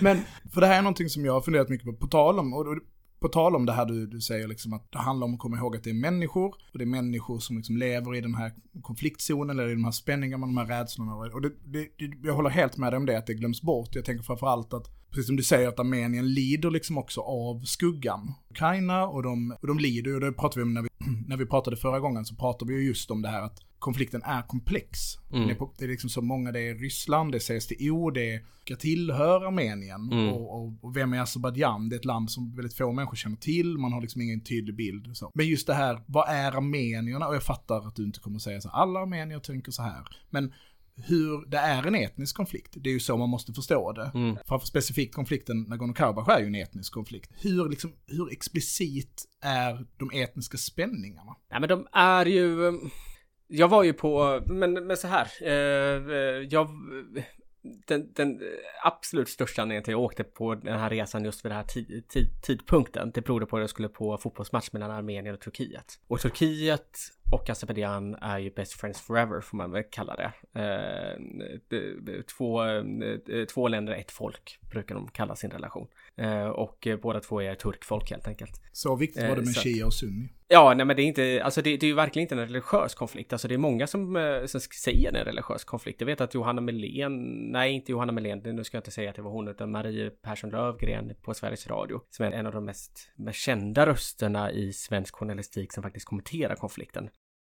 Men, 0.00 0.20
för 0.52 0.60
det 0.60 0.66
här 0.66 0.78
är 0.78 0.82
någonting 0.82 1.08
som 1.08 1.24
jag 1.24 1.32
har 1.32 1.40
funderat 1.40 1.68
mycket 1.68 1.86
på, 1.86 1.92
på 1.92 2.06
tal 2.06 2.38
om, 2.38 2.54
och 2.54 2.64
på 3.24 3.28
tal 3.28 3.56
om 3.56 3.66
det 3.66 3.72
här 3.72 3.86
du, 3.86 4.06
du 4.06 4.20
säger 4.20 4.48
liksom 4.48 4.72
att 4.72 4.92
det 4.92 4.98
handlar 4.98 5.24
om 5.24 5.34
att 5.34 5.40
komma 5.40 5.56
ihåg 5.56 5.76
att 5.76 5.84
det 5.84 5.90
är 5.90 5.94
människor, 5.94 6.54
och 6.72 6.78
det 6.78 6.84
är 6.84 6.86
människor 6.86 7.38
som 7.38 7.56
liksom 7.56 7.76
lever 7.76 8.16
i 8.16 8.20
den 8.20 8.34
här 8.34 8.52
konfliktzonen, 8.82 9.58
eller 9.58 9.70
i 9.70 9.74
de 9.74 9.84
här 9.84 9.90
spänningarna, 9.90 10.46
de 10.46 10.56
här 10.56 10.66
rädslorna. 10.66 11.14
Och 11.14 11.42
det, 11.42 11.50
det, 11.64 11.88
det, 11.98 12.28
jag 12.28 12.34
håller 12.34 12.50
helt 12.50 12.76
med 12.76 12.92
dig 12.92 12.96
om 12.96 13.06
det, 13.06 13.18
att 13.18 13.26
det 13.26 13.34
glöms 13.34 13.62
bort. 13.62 13.94
Jag 13.94 14.04
tänker 14.04 14.24
framförallt 14.24 14.72
att, 14.72 15.10
precis 15.10 15.26
som 15.26 15.36
du 15.36 15.42
säger, 15.42 15.68
att 15.68 15.80
Armenien 15.80 16.34
lider 16.34 16.70
liksom 16.70 16.98
också 16.98 17.20
av 17.20 17.62
skuggan. 17.64 18.34
Ukraina, 18.50 19.06
och 19.06 19.22
de, 19.22 19.56
och 19.60 19.66
de 19.66 19.78
lider 19.78 20.14
och 20.14 20.20
det 20.20 20.32
pratade 20.32 20.60
vi 20.60 20.62
om 20.62 20.74
när 20.74 20.82
vi, 20.82 20.88
när 21.28 21.36
vi 21.36 21.46
pratade 21.46 21.76
förra 21.76 22.00
gången, 22.00 22.24
så 22.24 22.34
pratade 22.34 22.72
vi 22.72 22.86
just 22.86 23.10
om 23.10 23.22
det 23.22 23.28
här 23.28 23.42
att 23.42 23.60
konflikten 23.84 24.22
är 24.24 24.42
komplex. 24.42 24.98
Mm. 25.32 25.48
Det, 25.48 25.54
är, 25.54 25.68
det 25.78 25.84
är 25.84 25.88
liksom 25.88 26.10
så 26.10 26.22
många, 26.22 26.52
det 26.52 26.60
är 26.60 26.74
Ryssland, 26.74 27.32
det 27.32 27.36
är 27.36 27.58
CSTO, 27.58 28.10
det 28.10 28.34
är, 28.34 28.44
ska 28.64 28.76
tillhör 28.76 29.46
Armenien. 29.46 30.12
Mm. 30.12 30.28
Och, 30.28 30.56
och, 30.56 30.72
och 30.80 30.96
vem 30.96 31.12
är 31.12 31.20
Azerbajdzjan? 31.20 31.88
Det 31.88 31.96
är 31.96 31.98
ett 31.98 32.04
land 32.04 32.30
som 32.30 32.54
väldigt 32.56 32.76
få 32.76 32.92
människor 32.92 33.16
känner 33.16 33.36
till, 33.36 33.78
man 33.78 33.92
har 33.92 34.00
liksom 34.00 34.20
ingen 34.20 34.40
tydlig 34.40 34.76
bild. 34.76 35.16
Så. 35.16 35.30
Men 35.34 35.46
just 35.46 35.66
det 35.66 35.74
här, 35.74 36.00
vad 36.06 36.28
är 36.28 36.52
armenierna? 36.52 37.28
Och 37.28 37.34
jag 37.34 37.42
fattar 37.42 37.88
att 37.88 37.96
du 37.96 38.04
inte 38.04 38.20
kommer 38.20 38.36
att 38.36 38.42
säga 38.42 38.60
så 38.60 38.68
här, 38.68 38.76
alla 38.76 39.00
armenier 39.00 39.38
tänker 39.38 39.72
så 39.72 39.82
här. 39.82 40.02
Men 40.30 40.52
hur, 40.96 41.46
det 41.50 41.58
är 41.58 41.86
en 41.86 41.94
etnisk 41.94 42.36
konflikt, 42.36 42.74
det 42.76 42.88
är 42.88 42.92
ju 42.92 43.00
så 43.00 43.16
man 43.16 43.28
måste 43.28 43.52
förstå 43.52 43.92
det. 43.92 44.10
Mm. 44.14 44.36
Framför 44.46 44.66
specifikt 44.66 45.14
konflikten 45.14 45.66
Nagorno-Karabach 45.66 46.30
är 46.30 46.40
ju 46.40 46.46
en 46.46 46.54
etnisk 46.54 46.92
konflikt. 46.92 47.30
Hur, 47.40 47.68
liksom, 47.68 47.92
hur 48.06 48.32
explicit 48.32 49.24
är 49.42 49.86
de 49.98 50.10
etniska 50.22 50.58
spänningarna? 50.58 51.36
Nej 51.50 51.60
men 51.60 51.68
de 51.68 51.86
är 51.92 52.26
ju... 52.26 52.80
Jag 53.46 53.68
var 53.68 53.82
ju 53.82 53.92
på, 53.92 54.40
men, 54.46 54.72
men 54.72 54.96
så 54.96 55.08
här. 55.08 55.28
Eh, 55.42 56.16
eh, 56.16 56.48
jag... 56.50 56.68
Den, 57.86 58.12
den 58.12 58.40
absolut 58.82 59.28
största 59.28 59.62
anledningen 59.62 59.84
till 59.84 59.90
att 59.90 59.98
jag 59.98 60.04
åkte 60.04 60.24
på 60.24 60.54
den 60.54 60.78
här 60.78 60.90
resan 60.90 61.24
just 61.24 61.44
vid 61.44 61.50
den 61.50 61.56
här 61.56 61.64
tid, 61.64 62.08
tid, 62.08 62.42
tidpunkten, 62.42 63.10
det 63.14 63.20
berodde 63.20 63.46
på 63.46 63.56
att 63.56 63.60
jag 63.60 63.70
skulle 63.70 63.88
på 63.88 64.18
fotbollsmatch 64.18 64.72
mellan 64.72 64.90
Armenien 64.90 65.34
och 65.34 65.40
Turkiet. 65.40 66.00
Och 66.08 66.20
Turkiet 66.20 66.98
och 67.32 67.50
Azerbajdzjan 67.50 68.14
är 68.14 68.38
ju 68.38 68.50
best 68.50 68.72
friends 68.72 69.00
forever, 69.00 69.40
får 69.40 69.56
man 69.56 69.70
väl 69.70 69.82
kalla 69.90 70.16
det. 70.16 70.32
Eh, 70.60 72.22
två, 72.36 72.64
eh, 72.64 73.44
två 73.44 73.68
länder, 73.68 73.92
ett 73.92 74.10
folk, 74.10 74.58
brukar 74.70 74.94
de 74.94 75.08
kalla 75.08 75.36
sin 75.36 75.50
relation. 75.50 75.88
Eh, 76.16 76.44
och 76.46 76.86
eh, 76.86 76.96
båda 77.00 77.20
två 77.20 77.40
är 77.42 77.54
turkfolk 77.54 78.10
helt 78.10 78.28
enkelt. 78.28 78.60
Så 78.72 78.96
viktigt 78.96 79.22
var 79.22 79.28
Eh, 79.28 79.34
det 79.34 79.40
med 79.40 79.48
så- 79.54 79.60
shia 79.60 79.86
och 79.86 79.94
sunni. 79.94 80.28
Ja, 80.48 80.74
nej 80.76 80.86
men 80.86 80.96
det 80.96 81.02
är 81.02 81.04
inte, 81.04 81.40
alltså 81.44 81.62
det, 81.62 81.76
det 81.76 81.86
är 81.86 81.88
ju 81.88 81.94
verkligen 81.94 82.22
inte 82.24 82.34
en 82.34 82.40
religiös 82.40 82.94
konflikt. 82.94 83.32
Alltså 83.32 83.48
det 83.48 83.54
är 83.54 83.58
många 83.58 83.86
som, 83.86 84.16
eh, 84.16 84.44
som 84.46 84.60
säger 84.60 85.12
det 85.12 85.18
är 85.18 85.20
en 85.20 85.26
religiös 85.26 85.64
konflikt. 85.64 86.00
Jag 86.00 86.06
vet 86.06 86.20
att 86.20 86.34
Johanna 86.34 86.60
Melén, 86.60 87.22
nej 87.52 87.72
inte 87.72 87.92
Johanna 87.92 88.12
Melén, 88.12 88.38
nu 88.44 88.64
ska 88.64 88.76
jag 88.76 88.80
inte 88.80 88.90
säga 88.90 89.10
att 89.10 89.16
det 89.16 89.22
var 89.22 89.30
hon, 89.30 89.48
utan 89.48 89.70
Marie 89.70 90.10
Persson 90.10 90.50
Lövgren 90.50 91.12
på 91.22 91.34
Sveriges 91.34 91.66
Radio, 91.66 92.00
som 92.10 92.26
är 92.26 92.30
en 92.32 92.46
av 92.46 92.52
de 92.52 92.64
mest, 92.64 93.12
mest 93.16 93.38
kända 93.38 93.86
rösterna 93.86 94.52
i 94.52 94.72
svensk 94.72 95.14
journalistik 95.14 95.72
som 95.72 95.82
faktiskt 95.82 96.06
kommenterar 96.06 96.54
konflikten. 96.56 97.08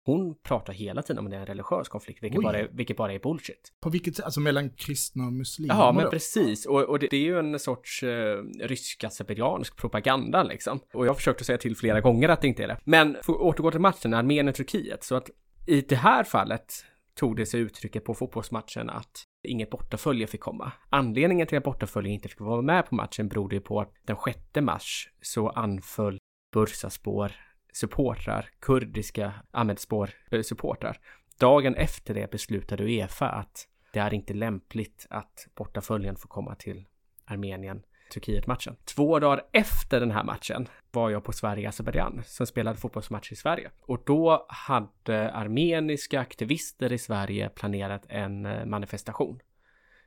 Hon 0.08 0.36
pratar 0.44 0.74
hela 0.74 1.02
tiden 1.02 1.20
om 1.26 1.30
det 1.30 1.36
är 1.36 1.40
en 1.40 1.46
religiös 1.46 1.90
konflikt, 1.90 2.24
vilket 2.24 2.40
Oj. 2.40 2.44
bara, 2.44 2.60
är, 2.60 2.68
vilket 2.72 2.98
bara 2.98 3.14
är 3.14 3.20
bullshit. 3.20 3.74
På 3.80 3.90
vilket 3.90 4.16
sätt? 4.16 4.26
Alltså 4.26 4.40
mellan 4.40 4.70
kristna 4.70 5.26
och 5.26 5.34
muslimer 5.34 5.76
Ja, 5.76 5.92
men 5.92 6.04
då? 6.04 6.10
precis. 6.12 6.66
Och, 6.66 6.82
och 6.84 7.00
det, 7.00 7.08
det 7.08 7.18
är 7.18 7.22
ju 7.22 7.40
en 7.40 7.60
sorts 7.60 8.04
eh, 8.04 8.44
rysk-azerbajdzjansk 8.62 9.78
propaganda 9.78 10.44
liksom. 10.44 10.80
Och 10.94 11.06
jag 11.06 11.10
har 11.10 11.16
försökt 11.16 11.42
att 11.42 11.48
säga 11.48 11.58
till 11.58 11.76
flera 11.76 12.02
gånger 12.02 12.30
att 12.30 12.42
det 12.42 12.48
inte 12.48 12.64
är 12.64 12.68
det. 12.68 12.78
Men 12.84 13.18
för 13.24 13.34
att 13.34 13.40
återgå 13.40 13.72
till 13.72 13.80
matchen, 13.80 14.14
Armenien-Turkiet, 14.14 15.04
så 15.04 15.16
att 15.16 15.30
i 15.68 15.82
det 15.82 15.96
här 15.96 16.24
fallet 16.24 16.74
tog 17.16 17.36
det 17.36 17.46
sig 17.46 17.60
uttrycket 17.60 18.06
på 18.06 18.14
fotbollsmatchen 18.14 18.90
att 18.90 19.24
inget 19.48 19.70
bortafölje 19.70 20.28
fick 20.28 20.42
komma. 20.42 20.72
Anledningen 20.90 21.48
till 21.48 21.58
att 21.58 21.64
bortafölje 21.64 22.12
inte 22.12 22.30
fick 22.30 22.40
vara 22.40 22.62
med 22.62 22.86
på 22.86 22.96
matchen 22.96 23.28
berodde 23.28 23.56
ju 23.56 23.62
på 23.62 23.82
att 23.82 23.94
den 24.06 24.18
6 24.26 24.40
mars 24.62 25.10
så 25.22 25.50
anföll 25.50 26.18
Bursaspor 26.54 27.32
supportrar, 27.74 28.50
kurdiska 28.60 29.34
Ahmedspor-supportrar. 29.52 30.96
Eh, 30.96 31.02
Dagen 31.40 31.76
efter 31.76 32.14
det 32.14 32.32
beslutade 32.32 32.84
Uefa 32.84 33.30
att 33.30 33.68
det 33.94 34.00
är 34.00 34.14
inte 34.14 34.34
lämpligt 34.34 35.08
att 35.10 35.48
bortaföljen 35.56 36.16
får 36.16 36.30
komma 36.30 36.56
till 36.56 36.88
Armenien 37.26 37.84
Turkiet-matchen. 38.14 38.76
Två 38.86 39.20
dagar 39.20 39.42
efter 39.52 40.00
den 40.00 40.12
här 40.12 40.24
matchen 40.24 40.68
var 40.92 41.10
jag 41.10 41.24
på 41.24 41.32
Sverige-Azerbajdzjan 41.32 42.24
som 42.26 42.48
spelade 42.48 42.78
fotbollsmatch 42.78 43.32
i 43.32 43.36
Sverige. 43.36 43.72
Och 43.82 44.04
då 44.06 44.46
hade 44.50 45.32
armeniska 45.32 46.20
aktivister 46.20 46.92
i 46.94 46.98
Sverige 46.98 47.50
planerat 47.50 48.06
en 48.10 48.46
eh, 48.46 48.66
manifestation 48.66 49.40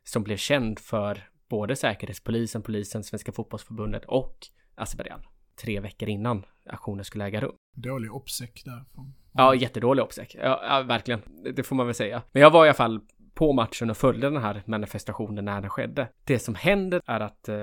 som 0.04 0.22
blev 0.22 0.36
känd 0.36 0.78
för 0.78 1.28
både 1.48 1.76
Säkerhetspolisen, 1.76 2.62
polisen, 2.62 3.04
Svenska 3.04 3.32
fotbollsförbundet 3.32 4.04
och 4.04 4.36
Azerbajdzjan. 4.74 5.22
Tre 5.62 5.80
veckor 5.80 6.08
innan 6.08 6.46
aktionen 6.66 7.04
skulle 7.04 7.24
äga 7.24 7.40
rum. 7.40 7.54
Dålig 7.76 8.10
uppsäck 8.10 8.62
därifrån. 8.64 9.14
Ja, 9.32 9.54
jättedålig 9.54 10.02
uppsäck. 10.02 10.34
Ja, 10.38 10.60
ja, 10.68 10.82
verkligen. 10.82 11.20
Det- 11.44 11.52
Det 11.52 11.62
får 11.62 11.76
man 11.76 11.86
väl 11.86 11.94
säga. 11.94 12.22
Men 12.32 12.42
jag 12.42 12.50
var 12.50 12.64
i 12.64 12.68
alla 12.68 12.74
fall 12.74 13.00
på 13.34 13.52
matchen 13.52 13.90
och 13.90 13.96
följde 13.96 14.30
den 14.30 14.42
här 14.42 14.62
manifestationen 14.66 15.44
när 15.44 15.60
den 15.60 15.70
skedde. 15.70 16.08
Det 16.24 16.38
som 16.38 16.54
händer 16.54 17.02
är 17.06 17.20
att 17.20 17.48
eh, 17.48 17.56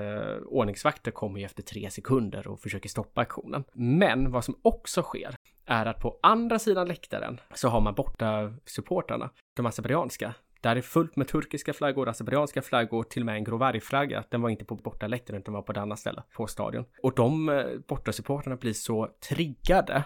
ordningsvakter 0.46 1.10
kommer 1.10 1.38
ju 1.40 1.44
efter 1.46 1.62
tre 1.62 1.90
sekunder 1.90 2.48
och 2.48 2.60
försöker 2.60 2.88
stoppa 2.88 3.20
aktionen. 3.20 3.64
Men 3.72 4.30
vad 4.30 4.44
som 4.44 4.58
också 4.62 5.02
sker 5.02 5.34
är 5.66 5.86
att 5.86 6.00
på 6.00 6.18
andra 6.22 6.58
sidan 6.58 6.88
läktaren 6.88 7.40
så 7.54 7.68
har 7.68 7.80
man 7.80 7.94
borta 7.94 8.54
supportrarna, 8.64 9.30
de 9.56 9.66
azerbajdzjanska. 9.66 10.34
Där 10.60 10.76
är 10.76 10.80
fullt 10.80 11.16
med 11.16 11.28
turkiska 11.28 11.72
flaggor, 11.72 12.08
azerbajdzjanska 12.08 12.62
flaggor, 12.62 13.02
till 13.02 13.22
och 13.22 13.26
med 13.26 13.34
en 13.34 13.44
Grovari-flagga. 13.44 14.24
Den 14.30 14.42
var 14.42 14.50
inte 14.50 14.64
på 14.64 14.74
borta 14.74 15.06
läktaren 15.06 15.40
utan 15.40 15.54
var 15.54 15.62
på 15.62 15.72
ett 15.72 15.78
annat 15.78 15.98
ställe 15.98 16.22
på 16.36 16.46
stadion. 16.46 16.84
Och 17.02 17.14
de 17.14 17.48
eh, 17.48 17.64
borta 17.88 18.12
supportrarna 18.12 18.56
blir 18.56 18.72
så 18.72 19.08
triggade 19.28 20.04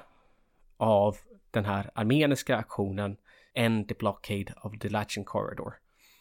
av 0.76 1.16
den 1.50 1.64
här 1.64 1.90
armeniska 1.94 2.56
aktionen 2.56 3.16
End 3.54 3.88
the 3.88 3.94
blockade 3.98 4.54
of 4.62 4.78
the 4.78 4.88
Lachen 4.88 5.24
corridor. 5.24 5.74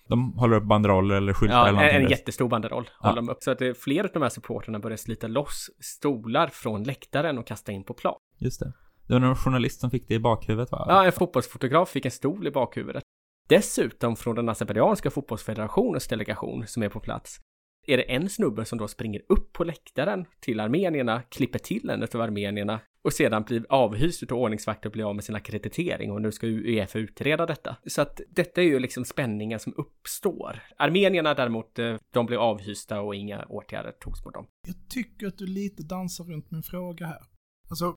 De 0.08 0.34
håller 0.34 0.58
upp 0.58 0.64
banderoller 0.64 1.16
eller 1.16 1.34
skyltar 1.34 1.56
Ja, 1.56 1.62
eller 1.62 1.70
en, 1.70 1.76
någonting. 1.76 1.96
en 1.98 2.04
där. 2.04 2.10
jättestor 2.12 2.50
banderoll 2.50 2.90
Ja. 3.02 3.10
håller 3.10 3.22
de 3.22 3.30
upp. 3.30 3.38
Så 3.44 3.52
att 3.52 3.60
det, 3.60 3.74
flera 3.78 4.08
av 4.08 4.14
de 4.14 4.22
här 4.22 4.30
supporterna 4.30 4.80
börjar 4.80 4.98
slita 4.98 5.28
loss 5.28 5.70
stolar 5.80 6.48
från 6.48 6.84
läktaren 6.84 7.38
och 7.38 7.48
kasta 7.48 7.72
in 7.72 7.84
på 7.84 7.94
plan. 7.94 8.16
Just 8.38 8.60
det. 8.60 8.74
Det 9.08 9.14
var 9.14 9.20
någon 9.20 9.36
journalist 9.36 9.80
som 9.82 9.92
fick 9.92 10.08
det 10.08 10.14
i 10.14 10.20
bakhuvudet 10.20 10.72
va? 10.72 10.86
Ja, 10.90 11.06
en 11.06 11.12
fotbollsfotograf 11.12 11.90
fick 11.90 12.06
en 12.06 12.12
stol 12.12 12.48
i 12.48 12.52
bakhuvudet. 12.52 13.04
Dessutom 13.52 14.16
från 14.16 14.36
den 14.36 14.50
azerbajdzjanska 14.50 15.10
fotbollsfederationens 15.12 16.08
delegation 16.08 16.68
som 16.68 16.84
är 16.84 16.90
på 16.90 17.00
plats 17.00 17.40
är 17.88 17.98
det 17.98 18.04
en 18.04 18.30
snubbe 18.30 18.66
som 18.66 18.78
då 18.78 18.88
springer 18.88 19.22
upp 19.30 19.54
på 19.54 19.64
läktaren 19.64 20.26
till 20.40 20.60
armenierna, 20.60 21.22
klipper 21.22 21.60
till 21.60 21.90
en 21.90 22.04
av 22.04 22.22
armenierna 22.22 22.80
och 23.04 23.14
sedan 23.14 23.44
blir 23.44 23.66
avhyst 23.70 24.32
av 24.32 24.38
ordningsvakter 24.38 24.90
och 24.90 24.94
blir 24.94 25.10
av 25.10 25.16
med 25.16 25.24
sin 25.24 25.36
akkreditering 25.36 26.12
och 26.12 26.22
nu 26.22 26.32
ska 26.32 26.48
Uefa 26.48 27.00
utreda 27.00 27.46
detta. 27.46 27.76
Så 27.86 28.02
att 28.02 28.22
detta 28.30 28.62
är 28.62 28.66
ju 28.66 28.80
liksom 28.80 29.06
spänningen 29.06 29.60
som 29.60 29.74
uppstår. 29.78 30.64
Armenierna 30.78 31.34
däremot, 31.34 31.80
eh, 31.80 31.96
de 32.14 32.26
blev 32.26 32.40
avhysta 32.40 33.02
och 33.02 33.16
inga 33.16 33.46
åtgärder 33.46 33.92
togs 33.92 34.26
mot 34.26 34.34
dem. 34.34 34.46
Jag 34.68 34.76
tycker 34.90 35.28
att 35.28 35.38
du 35.38 35.48
lite 35.48 35.84
dansar 35.84 36.24
runt 36.24 36.52
min 36.52 36.64
fråga 36.64 37.06
här. 37.06 37.22
Alltså, 37.70 37.96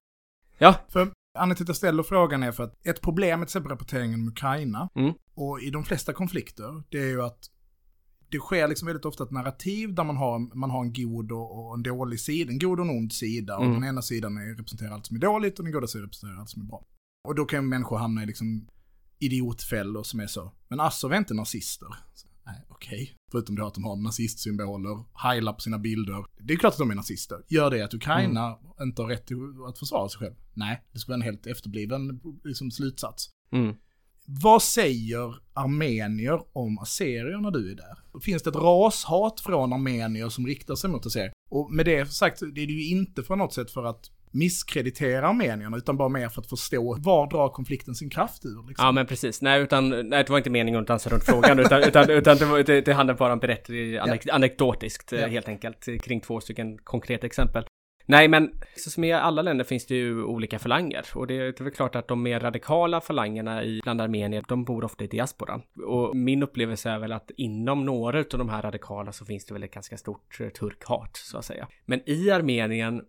Ja, 0.59 0.74
för 0.88 1.09
anledningen 1.35 1.57
till 1.57 1.64
att 1.64 1.68
jag 1.68 1.76
ställer 1.76 2.03
frågan 2.03 2.43
är 2.43 2.53
för 2.53 2.64
att 2.64 2.87
ett 2.87 3.01
problem 3.01 3.39
med 3.41 3.49
till 3.49 3.51
exempel 3.53 3.70
rapporteringen 3.70 4.20
om 4.20 4.28
Ukraina 4.28 4.89
Mm. 4.95 5.14
och 5.35 5.61
i 5.61 5.70
de 5.70 5.85
flesta 5.85 6.12
konflikter, 6.12 6.82
det 6.91 6.99
är 6.99 7.09
ju 7.09 7.22
att 7.22 7.51
det 8.28 8.39
sker 8.39 8.68
liksom 8.68 8.87
väldigt 8.87 9.05
ofta 9.05 9.24
ett 9.24 9.30
narrativ 9.30 9.95
där 9.95 10.05
man 10.05 10.16
har, 10.16 10.57
man 10.57 10.70
har 10.70 10.80
en 10.85 10.93
god 10.93 11.32
och, 11.32 11.66
och 11.68 11.74
en 11.74 11.82
dålig 11.82 12.20
sida, 12.20 12.53
en 12.53 12.59
god 12.59 12.80
och 12.80 12.87
en 12.87 12.91
ond 12.99 13.12
sida. 13.12 13.57
Och 13.57 13.64
Mm. 13.64 13.74
den 13.80 13.89
ena 13.89 14.03
sidan 14.03 14.37
är, 14.39 14.55
representerar 14.57 14.91
allt 14.91 15.07
som 15.07 15.16
är 15.16 15.20
dåligt 15.20 15.59
och 15.59 15.64
den 15.64 15.72
goda 15.72 15.87
sidan 15.87 16.03
representerar 16.05 16.41
allt 16.41 16.51
som 16.51 16.62
är 16.62 16.66
bra. 16.66 16.85
Och 17.28 17.35
då 17.35 17.45
kan 17.45 17.62
ju 17.62 17.68
människor 17.68 17.99
hamna 17.99 18.22
i 18.22 18.26
liksom 18.26 18.68
idiotfällor 19.18 20.03
som 20.03 20.20
är 20.20 20.26
så, 20.26 20.53
men 20.68 20.80
Assov 20.80 21.12
är 21.12 21.16
inte 21.16 21.35
nazister. 21.35 21.87
Så, 22.14 22.28
Nej, 22.47 22.64
okej. 22.68 23.14
Förutom 23.35 23.55
det 23.57 23.66
att 23.66 23.74
de 23.74 23.85
har 23.85 23.97
nazistsymboler, 23.97 25.05
heilar 25.14 25.53
på 25.53 25.61
sina 25.61 25.78
bilder. 25.78 26.24
Det 26.41 26.53
är 26.55 26.57
klart 26.57 26.72
att 26.72 26.78
de 26.78 26.91
är 26.91 26.95
nazister. 26.95 27.39
Gör 27.49 27.70
det 27.70 27.82
att 27.82 27.95
Ukraina 27.95 28.47
Mm. 28.47 28.89
inte 28.89 29.03
har 29.03 29.09
rätt 29.09 29.28
att 29.68 29.78
försvara 29.78 30.09
sig 30.09 30.18
själv? 30.18 30.35
Nej, 30.55 30.85
det 30.93 30.99
skulle 30.99 31.12
vara 31.12 31.24
en 31.24 31.30
helt 31.32 31.47
efterbliven 31.47 32.20
liksom, 32.45 32.70
slutsats. 32.70 33.30
Mm. 33.53 33.74
Vad 34.26 34.62
säger 34.62 35.35
armenier 35.53 36.41
om 36.53 36.78
assyrier 36.78 37.41
när 37.41 37.51
du 37.51 37.70
är 37.72 37.76
där? 37.76 38.20
Finns 38.20 38.43
det 38.43 38.51
ett 38.51 38.57
rashat 38.57 39.41
från 39.41 39.72
armenier 39.72 40.28
som 40.28 40.47
riktar 40.47 40.74
sig 40.74 40.91
mot 40.91 41.07
assyrier? 41.07 41.32
Och 41.51 41.72
med 41.72 41.87
det 41.87 42.12
sagt, 42.12 42.41
det 42.41 42.62
är 42.62 42.66
det 42.66 42.72
ju 42.72 42.89
inte 42.89 43.22
för 43.22 43.37
något 43.37 43.53
sätt 43.53 43.70
för 43.70 43.85
att 43.85 44.11
misskreditera 44.35 45.28
armenierna, 45.28 45.76
utan 45.76 45.97
bara 45.97 46.09
mer 46.09 46.28
för 46.28 46.41
att 46.41 46.49
förstå 46.49 46.97
var 47.01 47.30
drar 47.30 47.49
konflikten 47.49 47.95
sin 47.95 48.11
kraft 48.11 48.45
ur. 48.45 48.68
Liksom. 48.68 48.87
Ja 48.87 48.93
men 48.93 49.07
precis, 49.07 49.43
nej 49.43 49.62
utan, 49.62 49.89
nej 49.89 50.24
det 50.24 50.30
var 50.30 50.39
inte 50.39 50.51
meningen 50.51 50.80
att 50.80 50.87
dansa 50.87 51.11
runt 51.11 51.24
frågan 51.24 51.59
utan, 51.59 51.82
utan, 51.82 52.11
utan 52.11 52.37
det, 52.37 52.45
var, 52.45 52.62
det, 52.62 52.80
det 52.80 52.93
handlar 52.93 53.14
bara 53.14 53.32
om 53.32 53.39
berätt, 53.39 53.70
anek, 54.01 54.28
anekdotiskt 54.28 55.12
eh, 55.12 55.20
Ja. 55.20 55.26
helt 55.26 55.49
enkelt 55.49 56.03
kring 56.03 56.20
två 56.20 56.41
stycken 56.41 56.78
konkreta 56.78 57.26
exempel. 57.26 57.64
Nej 58.07 58.28
men, 58.28 58.51
så 58.76 58.91
som 58.91 59.05
i 59.05 59.12
alla 59.12 59.43
länder 59.43 59.64
finns 59.64 59.87
det 59.87 59.95
ju 59.95 60.24
olika 60.24 60.59
falanger 60.59 61.07
och 61.14 61.26
det, 61.26 61.39
det 61.39 61.61
är 61.61 61.64
väl 61.64 61.72
klart 61.72 61.97
att 61.97 62.09
de 62.09 62.22
mer 62.22 62.41
radikala 62.41 63.01
falangerna 63.01 63.64
i, 63.64 63.80
bland 63.82 64.01
armenier, 64.01 64.45
de 64.49 64.64
bor 64.64 64.85
ofta 64.85 65.05
i 65.05 65.07
diasporan. 65.07 65.62
Och 65.87 66.16
min 66.16 66.43
upplevelse 66.43 66.91
är 66.91 66.99
väl 66.99 67.12
att 67.12 67.30
inom 67.37 67.85
några 67.85 68.18
av 68.18 68.24
de 68.39 68.49
här 68.49 68.62
radikala 68.62 69.12
så 69.12 69.24
finns 69.24 69.47
det 69.47 69.55
väl 69.55 69.62
ett 69.62 69.74
ganska 69.74 69.97
stort 69.97 70.41
eh, 70.41 70.49
turkhat 70.49 71.16
så 71.16 71.39
att 71.39 71.45
säga. 71.45 71.68
Men 71.87 72.01
i 72.07 72.30
Armenien 72.30 73.03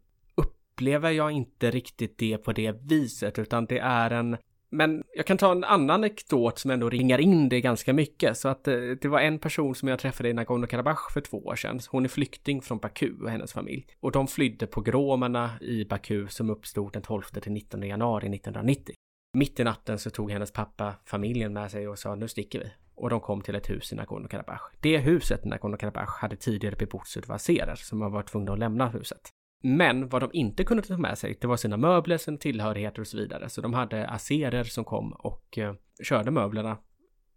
upplever 0.75 1.11
jag 1.11 1.31
inte 1.31 1.71
riktigt 1.71 2.17
det 2.17 2.37
på 2.37 2.53
det 2.53 2.75
viset 2.81 3.39
utan 3.39 3.65
det 3.65 3.79
är 3.79 4.11
en 4.11 4.37
men 4.69 5.03
jag 5.13 5.25
kan 5.25 5.37
ta 5.37 5.51
en 5.51 5.63
annan 5.63 5.89
anekdot 5.89 6.59
som 6.59 6.71
ändå 6.71 6.89
ringar 6.89 7.19
in 7.19 7.49
det 7.49 7.61
ganska 7.61 7.93
mycket. 7.93 8.37
Så 8.37 8.47
att 8.47 8.67
eh, 8.67 8.75
det 9.01 9.07
var 9.07 9.19
en 9.19 9.39
person 9.39 9.75
som 9.75 9.87
jag 9.87 9.99
träffade 9.99 10.29
i 10.29 10.33
Nagorno-Karabach 10.33 11.13
för 11.13 11.21
två 11.21 11.37
år 11.37 11.55
sedan. 11.55 11.79
Hon 11.89 12.05
är 12.05 12.09
flykting 12.09 12.61
från 12.61 12.77
Baku 12.77 13.11
och 13.23 13.29
hennes 13.29 13.53
familj. 13.53 13.87
Och 13.99 14.11
de 14.11 14.27
flydde 14.27 14.67
pogromerna 14.67 15.51
i 15.61 15.85
Baku 15.85 16.27
som 16.27 16.49
uppstod 16.49 16.93
den 16.93 17.01
12 17.01 17.21
till 17.21 17.51
19 17.51 17.83
januari 17.83 18.35
1990. 18.35 18.95
Mitt 19.33 19.59
i 19.59 19.63
natten 19.63 19.99
så 19.99 20.09
tog 20.09 20.31
hennes 20.31 20.51
pappa 20.51 20.93
familjen 21.05 21.53
med 21.53 21.71
sig 21.71 21.87
och 21.87 21.99
sa 21.99 22.15
nu 22.15 22.27
sticker 22.27 22.59
vi. 22.59 22.71
Och 22.95 23.09
de 23.09 23.19
kom 23.19 23.41
till 23.41 23.55
ett 23.55 23.69
hus 23.69 23.93
i 23.93 23.95
Nagorno-Karabach. 23.95 24.61
Det 24.79 24.97
huset 24.97 25.45
i 25.45 25.49
Nagorno-Karabach 25.49 26.21
hade 26.21 26.35
tidigare 26.35 26.75
bebotts 26.75 27.17
av 27.17 27.31
azerer 27.31 27.75
som 27.75 27.99
var 27.99 28.23
tvungna 28.23 28.53
att 28.53 28.59
lämna 28.59 28.89
huset. 28.89 29.29
Men 29.67 30.09
vad 30.09 30.21
de 30.21 30.29
inte 30.33 30.63
kunde 30.63 30.83
ta 30.83 30.97
med 30.97 31.17
sig, 31.17 31.37
det 31.41 31.47
var 31.47 31.57
sina 31.57 31.77
möbler, 31.77 32.17
sina 32.17 32.37
tillhörigheter 32.37 33.01
och 33.01 33.07
så 33.07 33.17
vidare. 33.17 33.49
Så 33.49 33.61
de 33.61 33.73
hade 33.73 34.07
azerer 34.07 34.63
som 34.63 34.83
kom 34.85 35.13
och 35.13 35.57
eh, 35.57 35.73
körde 36.03 36.31
möblerna 36.31 36.77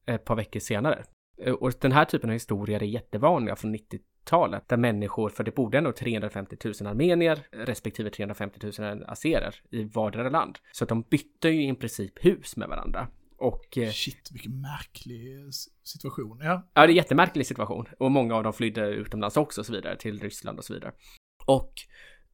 ett 0.06 0.24
par 0.24 0.36
veckor 0.36 0.60
senare. 0.60 1.04
Eh, 1.42 1.52
Och 1.52 1.72
den 1.80 1.92
här 1.92 2.04
typen 2.04 2.30
av 2.30 2.34
historier 2.34 2.82
är 2.82 2.86
jättevanliga 2.86 3.56
från 3.56 3.74
90-talet, 3.74 4.68
där 4.68 4.76
människor, 4.76 5.28
för 5.28 5.44
det 5.44 5.54
bodde 5.54 5.78
ändå 5.78 5.92
350 5.92 6.56
000 6.64 6.74
armenier 6.90 7.38
respektive 7.52 8.10
350 8.10 8.72
000 8.78 9.04
azerer 9.06 9.54
i 9.70 9.84
vardera 9.84 10.28
land. 10.28 10.58
Så 10.72 10.84
att 10.84 10.88
de 10.88 11.02
bytte 11.02 11.48
ju 11.48 11.68
i 11.68 11.74
princip 11.74 12.24
hus 12.24 12.56
med 12.56 12.68
varandra. 12.68 13.08
Och 13.38 13.78
eh, 13.78 13.90
Shit, 13.90 14.30
vilken 14.32 14.60
märklig 14.60 15.54
situation. 15.82 16.38
Ja, 16.42 16.68
Ja, 16.74 16.80
det 16.82 16.86
är 16.86 16.88
en 16.88 16.96
jättemärklig 16.96 17.46
situation. 17.46 17.86
Och 17.98 18.10
många 18.10 18.34
av 18.34 18.42
dem 18.42 18.52
flydde 18.52 18.88
utomlands 18.88 19.36
också 19.36 19.60
och 19.60 19.66
så 19.66 19.72
vidare, 19.72 19.96
till 19.96 20.20
Ryssland 20.20 20.58
och 20.58 20.64
så 20.64 20.74
vidare. 20.74 20.92
Och, 21.46 21.72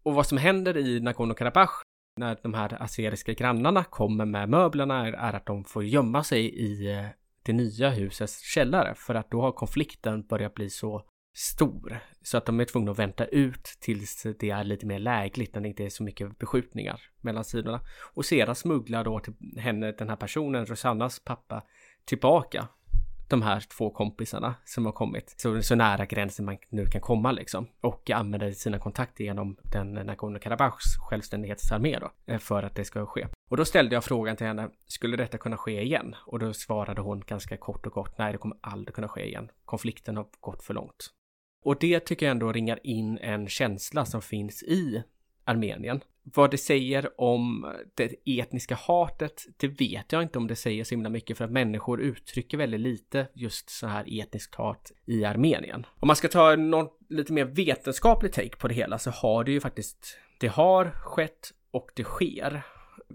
och 0.04 0.14
vad 0.14 0.26
som 0.26 0.38
händer 0.38 0.76
i 0.76 1.00
Nagorno-Karabach 1.00 1.82
när 2.16 2.38
de 2.42 2.54
här 2.54 2.82
azeriska 2.82 3.32
grannarna 3.32 3.84
kommer 3.84 4.24
med 4.24 4.48
möblerna 4.48 5.06
är, 5.06 5.32
att 5.32 5.46
de 5.46 5.64
får 5.64 5.84
gömma 5.84 6.24
sig 6.24 6.40
i 6.44 6.92
eh, 6.92 7.06
det 7.42 7.52
nya 7.52 7.90
husets 7.90 8.40
källare 8.40 8.94
för 8.94 9.14
att 9.14 9.30
då 9.30 9.40
har 9.40 9.52
konflikten 9.52 10.26
börjat 10.26 10.54
bli 10.54 10.70
så 10.70 11.02
stor 11.36 12.00
så 12.22 12.36
att 12.38 12.46
de 12.46 12.60
är 12.60 12.64
tvungna 12.64 12.90
att 12.90 12.98
vänta 12.98 13.24
ut 13.24 13.64
tills 13.80 14.26
det 14.38 14.50
är 14.50 14.64
lite 14.64 14.86
mer 14.86 14.98
lägligt 14.98 15.54
när 15.54 15.62
det 15.62 15.68
inte 15.68 15.84
är 15.84 15.88
så 15.88 16.02
mycket 16.02 16.38
beskjutningar 16.38 17.00
mellan 17.20 17.44
sidorna. 17.44 17.80
Och 18.14 18.24
sedan 18.24 18.54
smugglar 18.54 19.04
då 19.04 19.20
till 19.20 19.34
henne, 19.58 19.92
den 19.92 20.08
här 20.08 20.16
personen, 20.16 20.66
Rosannas 20.66 21.20
pappa, 21.20 21.62
tillbaka 22.04 22.68
de 23.28 23.42
här 23.42 23.60
två 23.60 23.90
kompisarna 23.90 24.54
som 24.64 24.86
har 24.86 24.92
kommit 24.92 25.34
så, 25.36 25.62
så 25.62 25.74
nära 25.74 26.06
gränsen 26.06 26.44
man 26.44 26.56
nu 26.68 26.86
kan 26.86 27.00
komma 27.00 27.32
liksom. 27.32 27.66
Och 27.80 28.10
använder 28.10 28.50
sina 28.50 28.78
kontakter 28.78 29.24
genom 29.24 29.56
den 29.62 29.98
Nagorno-Karabachs 29.98 30.98
självständighetsarmé 30.98 31.98
då, 31.98 32.10
eh, 32.26 32.38
för 32.38 32.62
att 32.62 32.74
det 32.74 32.84
ska 32.84 33.06
ske. 33.06 33.26
Och 33.50 33.56
då 33.56 33.64
ställde 33.64 33.94
jag 33.94 34.04
frågan 34.04 34.36
till 34.36 34.46
henne, 34.46 34.70
skulle 34.86 35.16
detta 35.16 35.38
kunna 35.38 35.56
ske 35.56 35.82
igen? 35.82 36.14
Och 36.26 36.38
då 36.38 36.52
svarade 36.52 37.00
hon 37.00 37.20
ganska 37.20 37.56
kort 37.56 37.86
och 37.86 37.92
gott, 37.92 38.18
nej 38.18 38.32
det 38.32 38.38
kommer 38.38 38.56
aldrig 38.60 38.94
kunna 38.94 39.08
ske 39.08 39.26
igen. 39.26 39.50
Konflikten 39.64 40.16
har 40.16 40.26
gått 40.40 40.62
för 40.62 40.74
långt. 40.74 41.10
Och 41.64 41.78
det 41.80 42.00
tycker 42.00 42.26
jag 42.26 42.30
ändå 42.30 42.52
ringar 42.52 42.80
in 42.82 43.18
en 43.18 43.48
känsla 43.48 44.04
som 44.04 44.22
finns 44.22 44.62
i 44.62 45.02
Armenien. 45.44 46.00
Vad 46.24 46.50
det 46.50 46.58
säger 46.58 47.20
om 47.20 47.72
det 47.94 48.40
etniska 48.40 48.74
hatet, 48.74 49.44
det 49.56 49.68
vet 49.68 50.12
jag 50.12 50.22
inte 50.22 50.38
om 50.38 50.46
det 50.46 50.56
säger 50.56 50.84
så 50.84 50.94
himla 50.94 51.08
mycket 51.08 51.38
för 51.38 51.44
att 51.44 51.50
människor 51.50 52.00
uttrycker 52.00 52.58
väldigt 52.58 52.80
lite 52.80 53.28
just 53.34 53.70
så 53.70 53.86
här 53.86 54.20
etniskt 54.20 54.54
hat 54.54 54.92
i 55.06 55.24
Armenien. 55.24 55.86
Om 56.00 56.06
man 56.06 56.16
ska 56.16 56.28
ta 56.28 56.56
någon 56.56 56.88
lite 57.08 57.32
mer 57.32 57.44
vetenskaplig 57.44 58.32
take 58.32 58.56
på 58.56 58.68
det 58.68 58.74
hela 58.74 58.98
så 58.98 59.10
har 59.10 59.44
det 59.44 59.52
ju 59.52 59.60
faktiskt, 59.60 60.18
det 60.40 60.48
har 60.48 60.90
skett 60.90 61.52
och 61.70 61.90
det 61.94 62.04
sker 62.04 62.62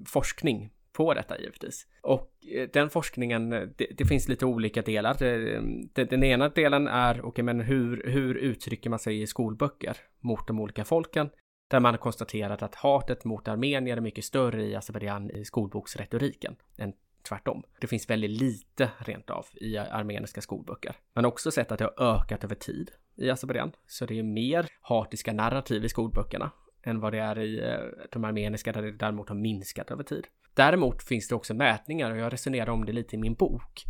forskning 0.05 0.69
på 0.93 1.13
detta 1.13 1.39
givetvis. 1.39 1.87
Och 2.01 2.31
eh, 2.55 2.69
den 2.73 2.89
forskningen, 2.89 3.49
det, 3.49 3.87
det 3.97 4.05
finns 4.05 4.27
lite 4.27 4.45
olika 4.45 4.81
delar. 4.81 5.15
Det, 5.19 5.61
det, 5.93 6.05
den 6.05 6.23
ena 6.23 6.49
delen 6.49 6.87
är, 6.87 7.25
okej 7.25 7.43
men 7.43 7.59
hur, 7.59 8.03
hur 8.05 8.35
uttrycker 8.35 8.89
man 8.89 8.99
sig 8.99 9.21
i 9.21 9.27
skolböcker 9.27 9.97
mot 10.19 10.47
de 10.47 10.59
olika 10.59 10.85
folken? 10.85 11.29
Där 11.69 11.79
man 11.79 11.93
har 11.93 11.97
konstaterat 11.99 12.61
att 12.61 12.75
hatet 12.75 13.25
mot 13.25 13.47
armenier 13.47 13.97
är 13.97 14.01
mycket 14.01 14.25
större 14.25 14.65
i 14.65 14.75
Azerbajdzjan 14.75 15.31
i 15.31 15.45
skolboksretoriken 15.45 16.55
än 16.77 16.93
tvärtom. 17.29 17.63
Det 17.81 17.87
finns 17.87 18.09
väldigt 18.09 18.41
lite 18.41 18.91
rent 18.97 19.29
av 19.29 19.45
i 19.53 19.77
armeniska 19.77 20.41
skolböcker. 20.41 20.95
Man 21.13 21.23
har 21.23 21.31
också 21.31 21.51
sett 21.51 21.71
att 21.71 21.79
det 21.79 21.85
har 21.85 22.15
ökat 22.21 22.43
över 22.43 22.55
tid 22.55 22.91
i 23.15 23.29
Azerbajdzjan. 23.29 23.71
Så 23.87 24.05
det 24.05 24.19
är 24.19 24.23
mer 24.23 24.67
hatiska 24.81 25.33
narrativ 25.33 25.85
i 25.85 25.89
skolböckerna 25.89 26.51
än 26.83 26.99
vad 26.99 27.13
det 27.13 27.19
är 27.19 27.39
i 27.39 27.59
eh, 27.59 28.07
de 28.11 28.23
armeniska 28.23 28.71
där 28.71 28.81
det 28.81 28.91
däremot 28.91 29.29
har 29.29 29.35
minskat 29.35 29.91
över 29.91 30.03
tid. 30.03 30.27
Däremot 30.53 31.03
finns 31.03 31.27
det 31.27 31.35
också 31.35 31.53
mätningar 31.53 32.11
och 32.11 32.17
jag 32.17 32.33
resonerar 32.33 32.69
om 32.69 32.85
det 32.85 32.91
lite 32.91 33.15
i 33.15 33.19
min 33.19 33.33
bok 33.33 33.83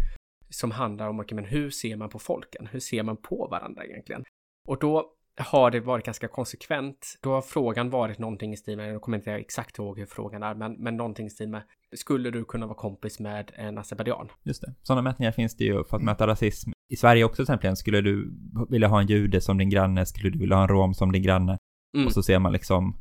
som 0.49 0.71
handlar 0.71 1.07
om 1.07 1.19
okay, 1.19 1.36
men 1.36 1.45
hur 1.45 1.69
ser 1.69 1.95
man 1.95 2.09
på 2.09 2.19
folken? 2.19 2.67
Hur 2.67 2.80
ser 2.80 3.03
man 3.03 3.17
på 3.17 3.47
varandra 3.51 3.86
egentligen? 3.86 4.23
Och 4.67 4.80
då 4.80 5.13
har 5.39 5.71
det 5.71 5.79
varit 5.79 6.05
ganska 6.05 6.27
konsekvent. 6.27 7.17
Då 7.21 7.31
har 7.31 7.41
frågan 7.41 7.89
varit 7.89 8.19
någonting 8.19 8.53
i 8.53 8.57
stil 8.57 8.77
med, 8.77 8.93
jag 8.93 9.01
kommer 9.01 9.17
inte 9.17 9.31
exakt 9.31 9.77
ihåg 9.77 9.99
hur 9.99 10.05
frågan 10.05 10.43
är, 10.43 10.55
men, 10.55 10.73
men 10.73 10.97
någonting 10.97 11.25
i 11.27 11.29
stil 11.29 11.49
med, 11.49 11.61
skulle 11.95 12.31
du 12.31 12.45
kunna 12.45 12.65
vara 12.65 12.77
kompis 12.77 13.19
med 13.19 13.51
en 13.55 13.77
azerbajdzjan? 13.77 14.27
Just 14.43 14.61
det. 14.61 14.73
Sådana 14.81 15.01
mätningar 15.01 15.31
finns 15.31 15.57
det 15.57 15.63
ju 15.63 15.83
för 15.83 15.97
att 15.97 16.03
möta 16.03 16.27
rasism. 16.27 16.71
I 16.89 16.95
Sverige 16.95 17.23
också 17.23 17.35
till 17.35 17.43
exempel. 17.53 17.75
Skulle 17.75 18.01
du 18.01 18.33
vilja 18.69 18.87
ha 18.87 19.01
en 19.01 19.07
jude 19.07 19.41
som 19.41 19.57
din 19.57 19.69
granne? 19.69 20.05
Skulle 20.05 20.29
du 20.29 20.39
vilja 20.39 20.55
ha 20.55 20.63
en 20.63 20.69
rom 20.69 20.93
som 20.93 21.11
din 21.11 21.23
granne? 21.23 21.57
Mm, 21.95 22.07
Och 22.07 22.13
så 22.13 22.23
ser 22.23 22.39
man 22.39 22.53
liksom, 22.53 22.95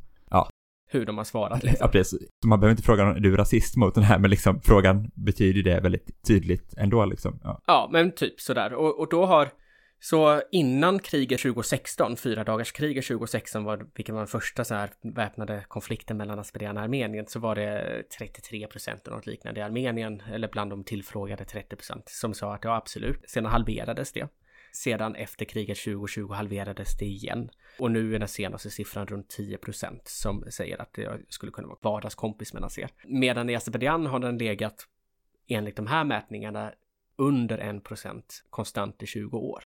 hur 0.91 1.05
de 1.05 1.17
har 1.17 1.23
svarat. 1.23 1.63
Liksom. 1.63 1.77
ja 1.85 1.87
precis. 1.87 2.27
Så 2.41 2.47
man 2.47 2.59
behöver 2.59 2.71
inte 2.71 2.83
fråga 2.83 3.03
om 3.03 3.09
är 3.09 3.19
du 3.19 3.35
rasist 3.35 3.75
mot 3.75 3.95
den 3.95 4.03
här, 4.03 4.19
men 4.19 4.29
liksom 4.29 4.61
frågan 4.61 5.11
betyder 5.13 5.63
det 5.63 5.79
väldigt 5.79 6.23
tydligt 6.27 6.73
ändå 6.77 7.05
liksom. 7.05 7.39
Ja. 7.43 7.61
Ja, 7.67 7.89
men 7.91 8.11
typ 8.11 8.39
sådär. 8.41 8.73
Och, 8.73 8.99
och 8.99 9.07
då 9.09 9.25
har, 9.25 9.49
så 9.99 10.41
innan 10.51 10.99
kriget 10.99 11.41
2016, 11.41 12.17
fyra 12.17 12.43
dagars 12.43 12.71
kriget 12.71 13.05
2016 13.05 13.63
var, 13.63 13.87
vilket 13.95 14.13
var 14.13 14.21
den 14.21 14.27
första 14.27 14.63
så 14.63 14.75
här 14.75 14.89
väpnade 15.01 15.65
konflikten 15.67 16.17
mellan 16.17 16.39
Azerbajdzjan 16.39 16.77
och 16.77 16.83
Armenien, 16.83 17.27
så 17.27 17.39
var 17.39 17.55
det 17.55 18.03
33 18.17 18.67
procent 18.67 19.07
och 19.07 19.13
något 19.13 19.25
liknande 19.25 19.59
i 19.59 19.63
Armenien, 19.63 20.21
eller 20.31 20.47
bland 20.47 20.69
de 20.69 20.83
tillfrågade 20.83 21.45
30 21.45 21.75
procent, 21.75 22.09
som 22.09 22.33
sa 22.33 22.55
att 22.55 22.63
ja 22.63 22.75
absolut. 22.75 23.29
Sedan 23.29 23.45
halverades 23.45 24.11
det. 24.11 24.27
Sedan 24.71 25.15
efter 25.15 25.45
kriget 25.45 25.77
2020 25.77 26.31
halverades 26.31 26.97
det 26.97 27.05
igen. 27.05 27.49
Och 27.79 27.91
nu 27.91 28.15
är 28.15 28.19
den 28.19 28.27
senaste 28.27 28.69
siffran 28.69 29.07
runt 29.07 29.29
10 29.29 29.57
procent 29.57 30.07
som 30.07 30.45
säger 30.51 30.81
att 30.81 30.97
jag 30.97 31.19
skulle 31.29 31.51
kunna 31.51 31.67
vara 31.67 31.79
vardagskompis 31.81 32.53
med 32.53 32.61
Nasser. 32.61 32.89
Medan 33.05 33.49
i 33.49 33.55
Azerbajdzjan 33.55 34.05
har 34.05 34.19
den 34.19 34.37
legat, 34.37 34.87
enligt 35.47 35.75
de 35.75 35.87
här 35.87 36.03
mätningarna, 36.03 36.73
under 37.15 37.57
1 37.57 37.83
procent 37.83 38.43
konstant 38.49 39.03
i 39.03 39.05
20 39.05 39.37
år. 39.37 39.63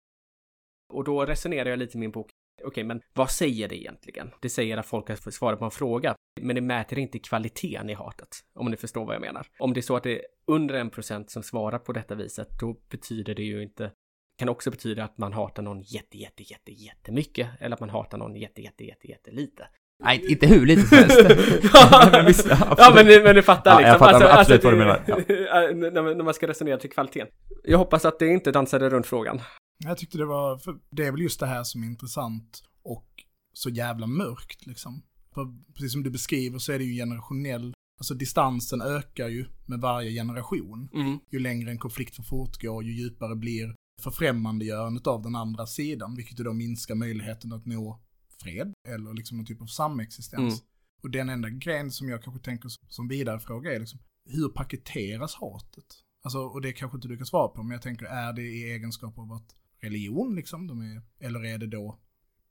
Och 0.95 1.05
då 1.05 1.24
resonerar 1.24 1.70
jag 1.70 1.78
lite 1.78 1.97
i 1.97 2.01
min 2.01 2.11
bok. 2.11 2.30
Okej, 2.64 2.84
men 2.84 3.01
vad 3.14 3.30
säger 3.30 3.68
det 3.68 3.76
egentligen? 3.80 4.30
Det 4.41 4.49
säger 4.51 4.76
att 4.76 4.86
folk 4.86 5.09
har 5.09 5.30
svarat 5.30 5.59
på 5.59 5.64
en 5.64 5.70
fråga, 5.70 6.14
men 6.41 6.57
det 6.57 6.62
mäter 6.62 6.99
inte 6.99 7.18
kvaliteten 7.18 7.91
i 7.91 7.95
hatet, 7.95 8.28
om 8.55 8.70
ni 8.70 8.76
förstår 8.76 9.05
vad 9.07 9.14
jag 9.14 9.20
menar. 9.20 9.47
Om 9.59 9.72
det 9.74 9.80
är 9.80 9.82
så 9.82 9.97
att 9.97 10.03
det 10.03 10.18
är 10.18 10.22
under 10.47 10.74
en 10.74 10.91
procent 10.91 11.30
som 11.30 11.43
svarar 11.43 11.78
på 11.78 11.93
detta 11.93 12.14
viset, 12.14 12.49
då 12.61 12.76
betyder 12.91 13.34
det 13.34 13.43
ju 13.43 13.62
inte 13.62 13.91
kan 14.39 14.49
också 14.49 14.70
betyda 14.70 15.05
att 15.05 15.18
man 15.18 15.32
hatar 15.32 15.62
någon 15.62 15.80
jätte, 15.82 16.18
jätte, 16.18 16.43
jätte, 16.43 16.72
jättemycket 16.72 17.49
eller 17.61 17.74
att 17.74 17.80
man 17.80 17.91
hatar 17.91 18.18
någon 18.18 18.36
jätte, 18.36 18.62
jätte, 18.62 18.84
jätte, 18.84 19.09
jättelite. 19.09 19.68
Nej, 20.05 20.32
inte 20.32 20.47
hur 20.47 20.66
lite 20.66 20.82
som 20.82 20.99
helst. 20.99 21.20
men 22.12 22.26
visst, 22.26 22.47
ja, 22.51 22.74
ja, 22.78 22.93
men, 22.95 23.22
men 23.22 23.34
du 23.34 23.43
fattar 23.43 23.70
Ja, 23.70 23.78
liksom. 23.78 23.91
jag 23.91 23.99
fattar 24.20 24.41
absolut 24.41 24.64
vad 24.64 24.72
du 24.72 24.76
menar. 24.78 25.03
när, 25.91 26.03
man- 26.03 26.16
när 26.16 26.24
man 26.24 26.34
ska 26.34 26.47
resonera 26.49 26.76
till 26.76 26.91
kvaliteten. 26.91 27.28
Jag 27.64 27.78
hoppas 27.78 28.05
att 28.05 28.18
det 28.18 28.26
inte 28.26 28.53
dansade 28.53 28.91
runt 28.91 29.07
frågan. 29.07 29.41
Jag 29.85 29.99
tyckte 29.99 30.18
det 30.18 30.26
var, 30.26 30.59
för 30.59 30.79
det 30.91 31.07
är 31.07 31.12
väl 31.12 31.20
just 31.20 31.41
det 31.41 31.47
här 31.47 31.64
som 31.64 31.83
är 31.83 31.87
intressant 31.87 32.62
och 32.83 33.09
så 33.53 33.70
jävla 33.70 34.07
mörkt 34.07 34.66
liksom. 34.66 35.03
För 35.35 35.72
precis 35.74 35.93
som 35.93 36.03
du 36.03 36.11
beskriver 36.11 36.59
så 36.59 36.72
är 36.72 36.79
det 36.79 36.85
ju 36.85 36.95
generationell, 36.95 37.74
alltså 37.99 38.14
distansen 38.14 38.83
ökar 38.83 39.29
ju 39.29 39.47
med 39.66 39.81
varje 39.81 40.11
generation. 40.11 40.89
Mm. 40.95 41.18
Ju 41.31 41.39
längre 41.39 41.70
en 41.70 41.79
konflikt 41.79 42.16
får 42.16 42.22
fortgå, 42.22 42.83
ju 42.83 42.93
djupare 42.93 43.37
blir 43.37 43.74
förfrämmandegörandet 44.03 45.07
av 45.07 45.22
den 45.22 45.37
andra 45.37 45.66
sidan, 45.66 46.14
vilket 46.16 46.41
ju 46.41 46.45
då 46.45 46.53
minskar 46.53 46.95
möjligheten 46.95 47.53
att 47.53 47.66
nå 47.66 48.03
fred 48.43 48.72
eller 48.89 49.14
liksom 49.14 49.37
någon 49.37 49.47
typ 49.47 49.62
av 49.62 49.66
samexistens. 49.66 50.55
Mm. 50.55 50.64
Och 51.03 51.11
den 51.11 51.29
enda 51.29 51.51
grejen 51.51 51.91
som 51.91 52.09
jag 52.09 52.22
kanske 52.22 52.45
tänker 52.45 52.70
som 52.89 53.09
vidare 53.09 53.41
fråga 53.41 53.74
är 53.74 53.81
liksom, 53.81 54.01
hur 54.24 54.49
paketeras 54.49 55.35
hatet? 55.35 55.87
Alltså, 56.24 56.39
och 56.39 56.62
det 56.62 56.72
kanske 56.72 56.97
inte 56.97 57.09
du 57.09 57.16
kan 57.16 57.26
svara 57.26 57.49
på, 57.49 57.62
men 57.62 57.72
jag 57.72 57.83
tänker, 57.83 58.07
är 58.07 58.33
det 58.33 58.43
i 58.43 58.72
egenskap 58.72 59.18
av 59.18 59.33
att 59.33 59.55
religion 59.81 60.35
liksom, 60.35 60.66
de 60.66 60.81
är, 60.81 61.03
eller 61.26 61.45
är 61.45 61.59
det 61.59 61.66
då 61.66 61.99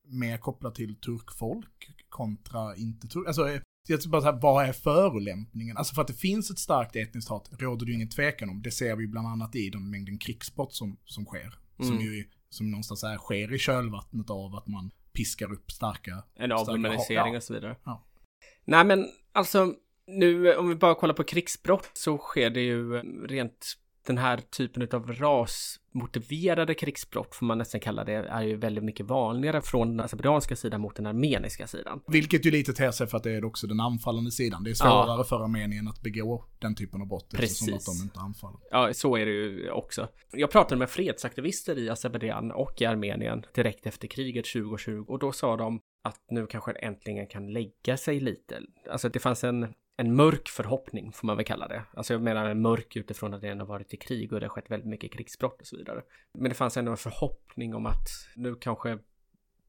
mer 0.04 0.38
kopplat 0.38 0.76
till 0.76 0.96
turkfolk 0.96 1.90
kontra 2.10 2.76
inte 2.76 3.08
turk? 3.08 3.28
Alltså, 3.28 3.50
jag 3.88 4.00
bara 4.10 4.22
så 4.22 4.32
här, 4.32 4.40
vad 4.42 4.66
är 4.66 4.74
förolämpningen? 4.74 5.78
Alltså 5.78 5.96
för 5.96 6.02
att 6.02 6.08
det 6.08 6.14
finns 6.14 6.52
ett 6.52 6.60
starkt 6.60 6.96
etniskt 6.96 7.30
hat 7.30 7.50
råder 7.60 7.86
det 7.86 7.92
ju 7.92 7.96
ingen 7.96 8.10
tvekan 8.10 8.50
om. 8.50 8.62
Det 8.62 8.72
ser 8.72 8.96
vi 8.96 9.08
bland 9.08 9.28
annat 9.28 9.56
i 9.56 9.70
den 9.70 9.90
mängden 9.90 10.18
krigsbrott 10.18 10.74
som, 10.74 10.98
som 11.06 11.26
sker. 11.26 11.60
Som 11.78 11.92
Mm. 11.92 12.02
ju 12.02 12.26
som 12.50 12.72
någonstans 12.72 13.04
är, 13.04 13.18
sker 13.18 13.54
i 13.54 13.58
kölvattnet 13.58 14.30
av 14.30 14.56
att 14.56 14.68
man 14.68 14.92
piskar 15.14 15.54
upp 15.54 15.72
starka... 15.72 16.24
En 16.36 16.52
avhumanisering 16.52 17.34
ja. 17.34 17.38
och 17.38 17.44
så 17.44 17.54
vidare. 17.54 17.76
Ja. 17.84 18.06
Nej 18.66 18.86
men 18.86 19.08
alltså, 19.32 19.74
nu 20.08 20.56
om 20.56 20.70
vi 20.70 20.76
bara 20.76 20.96
kollar 20.96 21.14
på 21.14 21.24
krigsbrott 21.24 21.90
så 21.94 22.18
sker 22.18 22.50
det 22.50 22.62
ju 22.62 22.94
rent 23.28 23.78
den 24.08 24.18
här 24.18 24.38
typen 24.38 24.88
av 24.91 25.14
rasmotiverade 25.14 26.74
krigsbrott, 26.74 27.36
får 27.36 27.45
man 27.45 27.58
nästan 27.58 27.82
kalla 27.82 28.03
det, 28.03 28.14
är 28.14 28.41
ju 28.41 28.55
väldigt 28.55 28.84
mycket 28.84 29.05
vanligare 29.05 29.62
från 29.62 29.88
den 29.89 29.99
azerbajdzjanska 29.99 30.55
sidan 30.55 30.82
mot 30.82 30.95
den 30.95 31.05
armeniska 31.05 31.68
sidan. 31.68 32.01
Vilket 32.08 32.45
ju 32.45 32.51
lite 32.51 32.74
ter 32.74 32.91
sig 32.91 33.08
för 33.08 33.18
att 33.18 33.24
det 33.24 33.32
är 33.32 33.45
också 33.45 33.68
den 33.68 33.80
anfallande 33.80 34.32
sidan. 34.32 34.64
Det 34.64 34.70
är 34.70 34.74
svårare 34.74 35.24
för 35.24 35.43
Armenien 35.43 35.88
att 35.88 36.01
begå 36.01 36.45
den 36.60 36.76
typen 36.76 37.01
av 37.01 37.08
brott 37.08 37.34
eftersom 37.34 37.74
att 37.74 37.86
de 37.86 38.03
inte 38.03 38.20
anfaller. 38.20 38.60
Ja, 38.72 38.93
så 38.93 39.18
är 39.18 39.26
det 39.26 39.32
ju 39.32 39.72
också. 39.72 40.08
Jag 40.32 40.51
pratade 40.51 40.80
med 40.80 40.89
fredsaktivister 40.89 41.78
i 41.78 41.89
Azerbajdzjan 41.89 42.51
och 42.51 42.82
i 42.82 42.86
Armenien 42.86 43.45
direkt 43.55 43.88
efter 43.88 44.08
kriget 44.08 44.45
2020 44.45 45.05
och 45.08 45.20
då 45.20 45.32
sa 45.32 45.58
de 45.58 45.80
att 46.03 46.22
nu 46.30 46.47
kanske 46.47 46.72
äntligen 46.72 47.28
kan 47.28 47.53
lägga 47.53 47.97
sig 47.97 48.20
lite. 48.20 48.62
Alltså 48.91 49.10
det 49.10 49.20
fanns 49.20 49.43
en, 49.43 49.74
en 49.98 50.16
mörk 50.16 50.48
förhoppning 50.48 51.12
får 51.12 51.28
man 51.28 51.38
väl 51.38 51.45
kalla 51.45 51.68
det. 51.68 51.84
Alltså 51.93 52.14
jag 52.14 52.22
menar 52.22 52.50
en 52.50 52.62
mörk 52.62 52.95
utifrån 52.95 53.34
att 53.34 53.41
det 53.41 53.48
ändå 53.48 53.66
varit 53.66 53.93
i 53.93 53.98
krig 53.98 54.34
och 54.34 54.39
det 54.39 54.45
har 54.45 54.50
skett 54.50 54.72
väldigt 54.72 54.89
mycket 54.89 55.14
krigsbrott 55.14 55.62
och 55.62 55.68
så 55.68 55.78
vidare. 55.78 56.02
Men 56.34 56.50
det 56.50 56.56
fanns 56.56 56.78
ändå 56.78 56.91
en 56.91 56.98
förhoppning 56.98 57.76
om 57.76 57.86
att 57.86 58.08
nu 58.36 58.56
kanske 58.56 58.98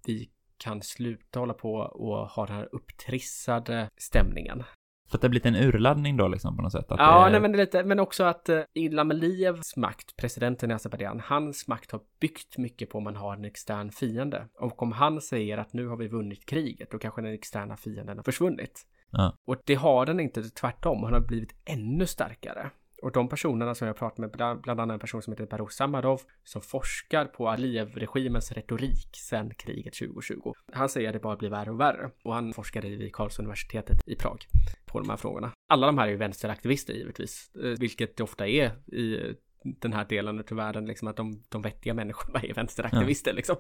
vi 0.07 0.31
kan 0.57 0.83
sluta 0.83 1.41
hålla 1.41 1.55
på 1.55 1.74
och 1.74 2.16
ha 2.16 2.47
den 2.47 2.57
här 2.57 2.68
upptrissade 2.72 3.91
stämningen. 3.97 4.64
För 5.11 5.16
att 5.16 5.20
det 5.20 5.26
har 5.26 5.31
blivit 5.31 5.47
en 5.47 5.57
urladdning 5.57 6.16
då 6.16 6.29
liksom 6.29 6.57
på 6.57 6.62
något 6.62 6.72
sätt? 6.72 6.87
Ja, 6.89 7.24
det... 7.24 7.31
nej, 7.31 7.41
men, 7.41 7.53
lite, 7.53 7.85
men 7.85 8.01
också 8.01 8.24
att 8.24 8.49
eh, 8.49 8.61
Ilham 8.74 9.11
Aliyevs 9.11 9.76
makt, 9.76 10.16
presidenten 10.16 10.70
i 10.70 10.74
Azerbajdzjan, 10.74 11.20
hans 11.20 11.68
makt 11.68 11.93
har 11.93 12.01
byggt 12.20 12.59
mycket 12.59 12.91
på 12.91 12.99
om 12.99 13.05
man 13.05 13.16
har 13.16 13.35
en 13.35 13.45
extern 13.45 13.91
fiende. 13.91 14.49
Och 14.59 14.83
om 14.83 14.93
han 14.93 15.20
säger 15.20 15.59
att 15.59 15.72
nu 15.72 15.87
har 15.87 15.97
vi 15.97 16.09
vunnit 16.09 16.47
kriget, 16.47 16.91
då 16.91 16.99
kanske 16.99 17.22
den 17.22 17.35
externa 17.35 17.76
fienden 17.76 18.16
har 18.16 18.24
försvunnit. 18.24 18.87
Ja. 19.11 19.37
Och 19.45 19.57
det 19.65 19.75
har 19.75 20.07
den 20.07 20.21
inte, 20.21 20.43
tvärtom, 20.43 21.03
han 21.03 21.13
har 21.13 21.21
blivit 21.21 21.55
ännu 21.65 22.07
starkare. 22.07 22.71
Och 23.03 23.13
de 23.13 23.29
personerna 23.29 23.75
som 23.75 23.87
jag 23.87 23.97
pratat 23.97 24.19
med, 24.19 24.31
bland 24.63 24.81
annat 24.81 24.95
en 24.95 24.99
person 24.99 25.23
som 25.23 25.33
heter 25.33 25.47
Baruch 25.47 25.73
Samadov, 25.73 26.21
som 26.45 26.63
forskar 26.63 27.25
på 27.25 27.49
Aliyev-regimens 27.49 28.53
retorik 28.53 29.17
sedan 29.17 29.55
kriget 29.55 29.95
2020. 29.95 30.53
Han 30.73 30.89
säger 30.89 31.09
att 31.09 31.13
det 31.13 31.19
bara 31.19 31.37
blir 31.37 31.51
värre 31.51 31.71
och 31.71 31.81
värre. 31.81 32.11
Och 32.25 32.35
han 32.35 32.53
forskade 32.53 32.89
vid 32.89 33.15
Karlsuniversitetet 33.15 34.09
i 34.09 34.17
Prag 34.17 34.47
på 34.87 35.01
de 35.01 35.11
här 35.11 35.17
frågorna. 35.17 35.53
Alla 35.69 35.87
de 35.87 35.99
här 35.99 36.07
är 36.07 36.11
ju 36.11 36.17
vänsteraktivister 36.17 36.95
givetvis, 36.95 37.51
eh, 37.55 37.79
vilket 37.81 38.17
det 38.17 38.23
ofta 38.23 38.49
är 38.49 38.95
i 38.95 39.35
den 39.63 39.93
här 39.93 40.05
delen 40.05 40.45
av 40.51 40.57
världen, 40.57 40.87
liksom 40.87 41.09
att 41.09 41.17
de, 41.17 41.43
de 41.49 41.63
vettiga 41.63 41.95
människorna 41.95 42.41
är 42.41 42.55
vänsteraktivister 42.55 43.33
liksom. 43.33 43.57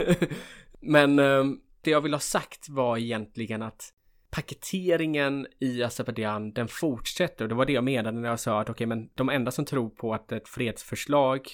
Men 0.80 1.18
eh, 1.18 1.44
det 1.80 1.90
jag 1.90 2.00
vill 2.00 2.14
ha 2.14 2.20
sagt 2.20 2.68
var 2.68 2.98
egentligen 2.98 3.62
att 3.62 3.94
paketeringen 4.30 5.46
i 5.58 5.82
Azerbajdzjan, 5.82 6.52
den 6.52 6.68
fortsätter. 6.68 7.44
Och 7.44 7.48
det 7.48 7.54
var 7.54 7.66
det 7.66 7.72
jag 7.72 7.84
menade 7.84 8.20
när 8.20 8.28
jag 8.28 8.40
sa 8.40 8.60
att 8.60 8.70
okej, 8.70 8.86
men 8.86 9.10
de 9.14 9.28
enda 9.28 9.50
som 9.50 9.64
tror 9.64 9.90
på 9.90 10.14
att 10.14 10.32
ett 10.32 10.48
fredsförslag, 10.48 11.48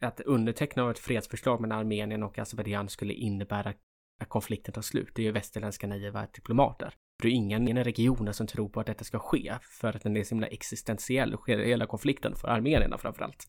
att 0.00 0.20
underteckna 0.20 0.82
av 0.82 0.90
ett 0.90 0.98
fredsförslag 0.98 1.60
mellan 1.60 1.78
Armenien 1.78 2.22
och 2.22 2.38
Azerbajdzjan 2.38 2.88
skulle 2.88 3.12
innebära 3.12 3.74
att 4.20 4.28
konflikten 4.28 4.74
tar 4.74 4.82
slut, 4.82 5.12
det 5.14 5.22
är 5.22 5.26
ju 5.26 5.32
västerländska 5.32 5.86
naiva 5.86 6.26
diplomater. 6.34 6.94
Det 7.22 7.28
är 7.28 7.32
ingen 7.32 7.68
i 7.68 7.72
den 7.72 7.84
regionen 7.84 8.34
som 8.34 8.46
tror 8.46 8.68
på 8.68 8.80
att 8.80 8.86
detta 8.86 9.04
ska 9.04 9.18
ske, 9.18 9.54
för 9.80 9.96
att 9.96 10.02
den 10.02 10.16
är 10.16 10.24
så 10.24 10.34
himla 10.34 10.46
existentiell, 10.46 11.36
hela 11.46 11.86
konflikten 11.86 12.34
för 12.34 12.48
armenierna 12.48 12.98
framförallt. 12.98 13.46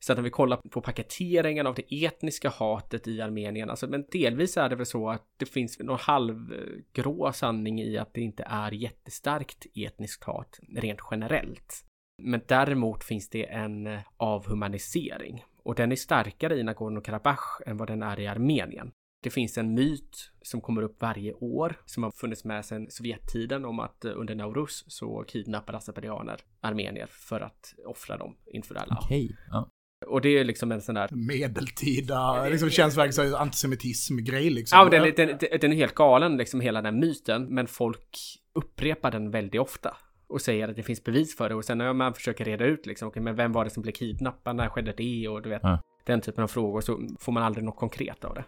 Så 0.00 0.12
att 0.12 0.18
om 0.18 0.24
vi 0.24 0.30
kollar 0.30 0.56
på 0.56 0.80
paketeringen 0.80 1.66
av 1.66 1.74
det 1.74 2.04
etniska 2.04 2.48
hatet 2.48 3.08
i 3.08 3.20
Armenien, 3.20 3.70
alltså 3.70 3.86
men 3.86 4.04
delvis 4.12 4.56
är 4.56 4.68
det 4.68 4.76
väl 4.76 4.86
så 4.86 5.10
att 5.10 5.26
det 5.36 5.46
finns 5.46 5.78
någon 5.78 5.98
halvgrå 5.98 7.32
sanning 7.32 7.80
i 7.80 7.98
att 7.98 8.14
det 8.14 8.20
inte 8.20 8.42
är 8.46 8.72
jättestarkt 8.72 9.66
etniskt 9.74 10.24
hat 10.24 10.60
rent 10.76 11.00
generellt. 11.10 11.84
Men 12.22 12.40
däremot 12.48 13.04
finns 13.04 13.28
det 13.30 13.44
en 13.44 13.98
avhumanisering 14.16 15.44
och 15.62 15.74
den 15.74 15.92
är 15.92 15.96
starkare 15.96 16.56
i 16.56 16.62
Nagorno-Karabach 16.62 17.62
än 17.66 17.76
vad 17.76 17.88
den 17.88 18.02
är 18.02 18.20
i 18.20 18.26
Armenien. 18.26 18.92
Det 19.22 19.30
finns 19.30 19.58
en 19.58 19.74
myt 19.74 20.32
som 20.42 20.60
kommer 20.60 20.82
upp 20.82 21.02
varje 21.02 21.32
år 21.32 21.80
som 21.84 22.02
har 22.02 22.10
funnits 22.10 22.44
med 22.44 22.64
sedan 22.64 22.86
Sovjettiden 22.90 23.64
om 23.64 23.80
att 23.80 24.04
eh, 24.04 24.12
under 24.14 24.34
Nauruz 24.34 24.84
så 24.88 25.24
kidnappade 25.28 25.78
azerbajdzjaner 25.78 26.40
armenier 26.60 27.06
för 27.06 27.40
att 27.40 27.74
offra 27.86 28.16
dem 28.16 28.36
inför 28.46 28.74
alla. 28.74 28.98
Okej. 29.00 29.36
Ja. 29.50 29.70
Och 30.06 30.20
det 30.20 30.28
är 30.38 30.44
liksom 30.44 30.72
en 30.72 30.80
sån 30.82 30.94
där 30.94 31.08
Medeltida, 31.12 32.44
liksom 32.48 32.70
känns 32.70 32.96
verkligen 32.96 33.30
som 33.30 33.40
antisemitism-grej 33.40 34.50
liksom. 34.50 34.78
Ja, 34.78 34.88
den, 34.90 35.02
är- 35.04 35.12
den, 35.12 35.38
den, 35.40 35.60
den 35.60 35.72
är 35.72 35.76
helt 35.76 35.94
galen, 35.94 36.36
liksom 36.36 36.60
hela 36.60 36.82
den 36.82 37.00
myten, 37.00 37.54
men 37.54 37.66
folk 37.66 38.18
upprepar 38.54 39.10
den 39.10 39.30
väldigt 39.30 39.60
ofta 39.60 39.96
och 40.28 40.40
säger 40.40 40.68
att 40.68 40.76
det 40.76 40.82
finns 40.82 41.04
bevis 41.04 41.36
för 41.36 41.48
det 41.48 41.54
och 41.54 41.64
sen 41.64 41.78
när 41.78 41.92
man 41.92 42.14
försöker 42.14 42.44
reda 42.44 42.64
ut 42.64 42.86
liksom, 42.86 43.08
okej, 43.08 43.22
men 43.22 43.36
vem 43.36 43.52
var 43.52 43.64
det 43.64 43.70
som 43.70 43.82
blev 43.82 43.92
kidnappad, 43.92 44.56
när 44.56 44.68
skedde 44.68 44.94
det 44.96 45.28
och 45.28 45.42
du 45.42 45.48
vet, 45.48 45.60
Ja. 45.62 45.82
den 46.06 46.20
typen 46.20 46.44
av 46.44 46.48
frågor 46.48 46.80
så 46.80 47.00
får 47.20 47.32
man 47.32 47.42
aldrig 47.42 47.64
något 47.64 47.76
konkret 47.76 48.24
av 48.24 48.34
det. 48.34 48.44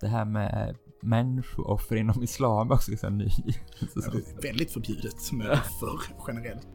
Det 0.00 0.06
här 0.08 0.24
med 0.24 0.76
människooffer 1.02 1.96
inom 1.96 2.22
islam 2.22 2.70
är 2.70 2.74
också 2.74 2.96
så 2.96 3.06
här 3.06 3.14
ny. 3.14 3.28
Så- 3.94 4.10
Det 4.10 4.18
är 4.18 4.42
väldigt 4.48 4.72
förbjudet 4.72 5.32
med 5.32 5.50
offer 5.80 6.14
generellt. 6.28 6.68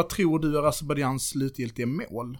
Vad 0.00 0.08
tror 0.08 0.38
du 0.38 0.58
är 0.58 0.62
Azerbajdzjans 0.62 1.28
slutgiltiga 1.28 1.86
mål? 1.86 2.38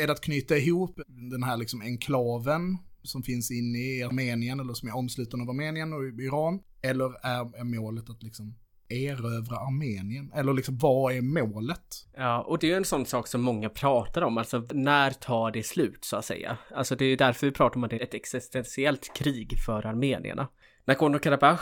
Är 0.00 0.06
det 0.06 0.12
att 0.12 0.20
knyta 0.20 0.56
ihop 0.56 1.00
den 1.30 1.42
här 1.42 1.56
liksom 1.56 1.80
enklaven 1.80 2.78
som 3.02 3.22
finns 3.22 3.50
inne 3.50 3.78
i 3.78 4.02
Armenien 4.02 4.60
eller 4.60 4.72
som 4.72 4.88
är 4.88 4.96
omsluten 4.96 5.40
av 5.40 5.50
Armenien 5.50 5.92
och 5.92 6.04
Iran? 6.04 6.60
Eller 6.82 7.26
är, 7.26 7.60
är 7.60 7.64
målet 7.64 8.10
att 8.10 8.22
liksom 8.22 8.54
erövra 8.88 9.56
Armenien? 9.56 10.32
Eller 10.34 10.52
liksom 10.52 10.78
vad 10.78 11.12
är 11.12 11.22
målet? 11.22 11.86
Ja, 12.16 12.42
och 12.42 12.58
det 12.58 12.66
är 12.66 12.70
ju 12.70 12.76
en 12.76 12.84
sån 12.84 13.06
sak 13.06 13.26
som 13.28 13.42
många 13.42 13.68
pratar 13.68 14.22
om, 14.22 14.38
alltså 14.38 14.66
när 14.72 15.10
tar 15.10 15.50
det 15.50 15.62
slut 15.62 16.04
så 16.04 16.16
att 16.16 16.24
säga? 16.24 16.58
Alltså 16.74 16.96
det 16.96 17.04
är 17.04 17.08
ju 17.08 17.16
därför 17.16 17.46
vi 17.46 17.52
pratar 17.52 17.76
om 17.76 17.84
att 17.84 17.90
det 17.90 17.96
är 17.96 18.04
ett 18.04 18.14
existentiellt 18.14 19.14
krig 19.16 19.54
för 19.66 19.86
armenierna. 19.86 20.48
Nagorno-Karabach 20.86 21.60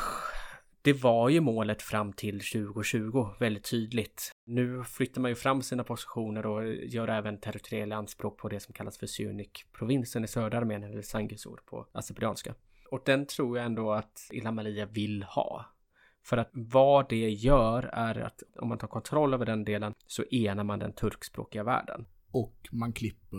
det 0.83 0.93
var 0.93 1.29
ju 1.29 1.41
målet 1.41 1.83
fram 1.83 2.13
till 2.13 2.41
2020 2.41 3.29
väldigt 3.41 3.71
tydligt. 3.71 4.32
Nu 4.45 4.85
flyttar 4.85 5.21
man 5.21 5.31
ju 5.31 5.35
fram 5.35 5.63
sina 5.63 5.85
positioner 5.85 6.47
och 6.47 6.75
gör 6.75 7.09
även 7.09 7.41
territoriella 7.41 7.97
anspråk 7.97 8.39
på 8.39 8.49
det 8.49 8.61
som 8.61 8.75
kallas 8.75 8.99
för 8.99 9.07
Syunik-provinsen 9.07 10.25
i 10.25 10.29
södra 10.29 10.59
Armenien, 10.59 10.93
eller 10.93 11.03
Sangisur 11.03 11.59
på 11.67 11.87
azerbajdzjanska. 11.93 12.55
Och 12.91 13.03
den 13.05 13.27
tror 13.27 13.57
jag 13.57 13.67
ändå 13.67 13.93
att 13.93 14.29
Ilham 14.33 14.59
Aliyev 14.59 14.93
vill 14.93 15.23
ha. 15.23 15.67
För 16.25 16.37
att 16.37 16.51
vad 16.53 17.09
det 17.09 17.31
gör 17.31 17.83
är 17.83 18.19
att 18.19 18.43
om 18.57 18.69
man 18.69 18.79
tar 18.79 18.89
kontroll 18.89 19.35
över 19.35 19.47
den 19.47 19.65
delen 19.65 19.95
så 20.07 20.25
enar 20.31 20.65
man 20.65 20.79
den 20.79 20.93
turkspråkiga 20.93 21.65
världen. 21.65 22.07
Och 22.31 22.69
man 22.73 22.93
klipper 22.93 23.37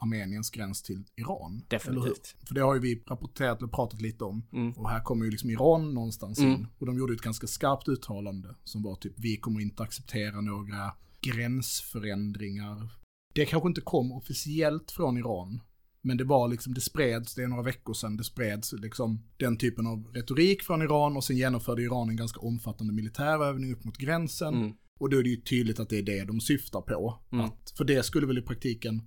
Armeniens 0.00 0.50
gräns 0.50 0.82
till 0.82 1.04
Iran. 1.16 1.64
Definitivt. 1.68 2.36
För 2.46 2.54
det 2.54 2.60
har 2.60 2.74
ju 2.74 2.80
vi 2.80 3.02
rapporterat 3.06 3.62
och 3.62 3.72
pratat 3.72 4.00
lite 4.00 4.24
om. 4.24 4.46
Mm. 4.52 4.72
Och 4.72 4.90
här 4.90 5.00
kommer 5.00 5.24
ju 5.24 5.30
liksom 5.30 5.50
Iran 5.50 5.94
någonstans 5.94 6.38
Mm. 6.38 6.52
in. 6.52 6.66
Och 6.78 6.86
de 6.86 6.98
gjorde 6.98 7.14
ett 7.14 7.22
ganska 7.22 7.46
skarpt 7.46 7.88
uttalande 7.88 8.54
som 8.64 8.82
var 8.82 8.96
typ, 8.96 9.12
vi 9.16 9.36
kommer 9.36 9.60
inte 9.60 9.82
acceptera 9.82 10.40
några 10.40 10.92
gränsförändringar. 11.20 12.88
Det 13.34 13.46
kanske 13.46 13.68
inte 13.68 13.80
kom 13.80 14.12
officiellt 14.12 14.90
från 14.90 15.16
Iran. 15.18 15.60
Men 16.02 16.16
det 16.16 16.24
var 16.24 16.48
liksom, 16.48 16.74
det 16.74 16.80
spreds, 16.80 17.34
det 17.34 17.42
är 17.42 17.48
några 17.48 17.62
veckor 17.62 17.94
sedan, 17.94 18.16
det 18.16 18.24
spreds 18.24 18.72
liksom 18.72 19.24
den 19.36 19.56
typen 19.56 19.86
av 19.86 20.04
retorik 20.14 20.62
från 20.62 20.82
Iran 20.82 21.16
och 21.16 21.24
sen 21.24 21.36
genomförde 21.36 21.82
Iran 21.82 22.08
en 22.08 22.16
ganska 22.16 22.40
omfattande 22.40 22.92
militärövning 22.92 23.72
upp 23.72 23.84
mot 23.84 23.98
gränsen. 23.98 24.54
Mm. 24.54 24.72
Och 25.00 25.10
då 25.10 25.18
är 25.18 25.22
det 25.22 25.28
ju 25.28 25.36
tydligt 25.40 25.80
att 25.80 25.88
det 25.88 25.98
är 25.98 26.02
det 26.02 26.24
de 26.24 26.40
syftar 26.40 26.80
på. 26.80 27.18
Mm. 27.32 27.44
Att, 27.44 27.72
för 27.76 27.84
det 27.84 28.02
skulle 28.02 28.26
väl 28.26 28.38
i 28.38 28.42
praktiken, 28.42 29.02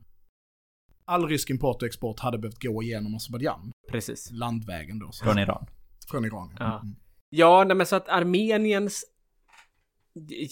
all 1.05 1.27
rysk 1.27 1.49
import 1.49 1.81
och 1.81 1.87
export 1.87 2.19
hade 2.19 2.37
behövt 2.37 2.63
gå 2.63 2.83
igenom 2.83 3.15
Azerbajdzjan, 3.15 3.71
Precis. 3.91 4.31
landvägen 4.31 4.99
då. 4.99 5.11
Så. 5.11 5.25
Från 5.25 5.39
Iran. 5.39 5.67
Från 6.11 6.25
Iran. 6.25 6.55
Ja. 6.59 6.79
Mm. 6.79 6.95
Ja, 7.29 7.63
nej 7.63 7.75
men 7.77 7.85
så 7.85 7.95
att 7.95 8.09
Armeniens 8.09 9.05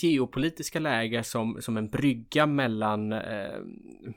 geopolitiska 0.01 0.79
läge 0.79 1.23
som, 1.23 1.57
som 1.61 1.77
en 1.77 1.89
brygga 1.89 2.45
mellan, 2.45 3.11
eh, 3.13 3.59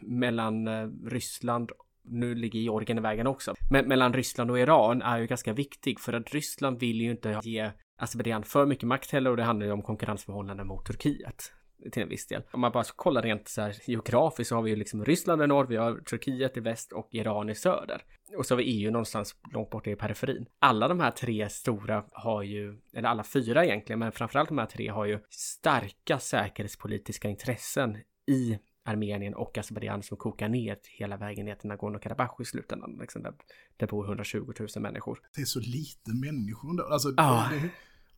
mellan 0.01 0.69
eh, 0.69 0.89
Ryssland 1.07 1.71
nu 2.05 2.35
ligger 2.35 2.61
Georgien 2.61 2.99
i 2.99 3.01
vägen 3.01 3.27
också. 3.27 3.55
Men 3.71 3.89
mellan 3.89 4.13
Ryssland 4.13 4.51
och 4.51 4.59
Iran 4.59 5.03
är 5.03 5.19
ju 5.19 5.27
ganska 5.27 5.53
viktig 5.53 6.01
för 6.01 6.13
att 6.13 6.35
Ryssland 6.35 6.81
vill 6.81 7.01
ju 7.01 7.11
inte 7.11 7.41
ge 7.43 7.71
Azerbajdzjan 8.01 8.45
för 8.45 8.67
mycket 8.67 8.89
makt 8.89 9.11
heller 9.11 9.31
och 9.31 9.37
det 9.37 9.43
handlar 9.43 9.67
ju 9.67 9.73
om 9.73 9.83
konkurrensförhållanden 9.83 10.67
mot 10.67 10.87
Turkiet 10.87 11.53
till 11.91 12.03
en 12.03 12.09
viss 12.09 12.27
del. 12.27 12.43
Om 12.51 12.61
man 12.61 12.73
bara 12.73 12.85
ska 12.85 12.95
kolla 12.97 13.21
rent 13.21 13.49
så 13.49 13.61
här 13.63 13.77
geografiskt 13.87 14.49
så 14.49 14.55
har 14.55 14.63
vi 14.63 14.71
ju 14.71 14.77
liksom 14.77 15.05
Ryssland 15.05 15.43
i 15.43 15.47
norr, 15.47 15.67
vi 15.67 15.77
har 15.77 15.99
Turkiet 15.99 16.57
i 16.57 16.61
väst 16.61 16.93
och 16.93 17.09
Iran 17.11 17.51
i 17.51 17.55
söder. 17.55 18.03
Och 18.37 18.47
så 18.47 18.55
har 18.55 18.59
vi 18.59 18.65
EU 18.65 18.91
någonstans 18.91 19.37
långt 19.53 19.71
bort 19.71 19.87
i 19.87 19.97
periferin. 19.97 20.47
Alla 20.59 20.89
de 20.89 21.01
här 21.01 21.11
tre 21.11 21.49
stora 21.49 22.05
har 22.13 22.43
ju, 22.43 22.79
eller 22.95 23.09
alla 23.09 23.25
fyra 23.25 23.65
egentligen, 23.65 23.99
men 23.99 24.13
framförallt 24.13 24.49
de 24.49 24.59
här 24.59 24.67
tre 24.67 24.89
har 24.89 25.05
ju 25.05 25.19
starka 25.31 26.19
säkerhetspolitiska 26.19 27.29
intressen 27.29 27.97
i 28.27 28.59
Armenien 28.85 29.35
och 29.35 29.59
Azerbajdzjan 29.59 30.03
som 30.03 30.17
kokar 30.17 30.49
ner 30.49 30.77
hela 30.99 31.17
vägen 31.17 31.47
ner 31.47 31.55
till 31.55 31.71
Nagorno-Karabach 31.71 32.41
i 32.43 32.45
slutändan. 32.45 32.99
Liksom 33.01 33.23
där, 33.23 33.35
där 33.77 33.87
bor 33.87 34.05
120 34.07 34.53
000 34.59 34.69
människor. 34.77 35.21
Det 35.37 35.41
är 35.41 35.45
så 35.45 35.61
lite 35.61 36.11
människor 36.15 36.71
ändå. 36.71 36.85
Alltså, 36.85 37.09
Ja. 37.17 37.49
det, 37.51 37.69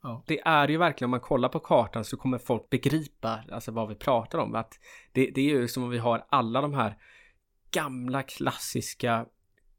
ja. 0.04 0.22
Det 0.26 0.40
är 0.40 0.68
ju 0.68 0.76
verkligen, 0.76 1.06
om 1.06 1.10
man 1.10 1.20
kollar 1.20 1.48
på 1.48 1.60
kartan 1.60 2.04
så 2.04 2.16
kommer 2.16 2.38
folk 2.38 2.70
begripa 2.70 3.44
alltså 3.52 3.72
vad 3.72 3.88
vi 3.88 3.94
pratar 3.94 4.38
om. 4.38 4.54
Att 4.54 4.78
det, 5.12 5.30
det 5.34 5.40
är 5.40 5.44
ju 5.44 5.68
som 5.68 5.82
om 5.82 5.90
vi 5.90 5.98
har 5.98 6.26
alla 6.28 6.60
de 6.60 6.74
här 6.74 6.96
gamla 7.70 8.22
klassiska 8.22 9.26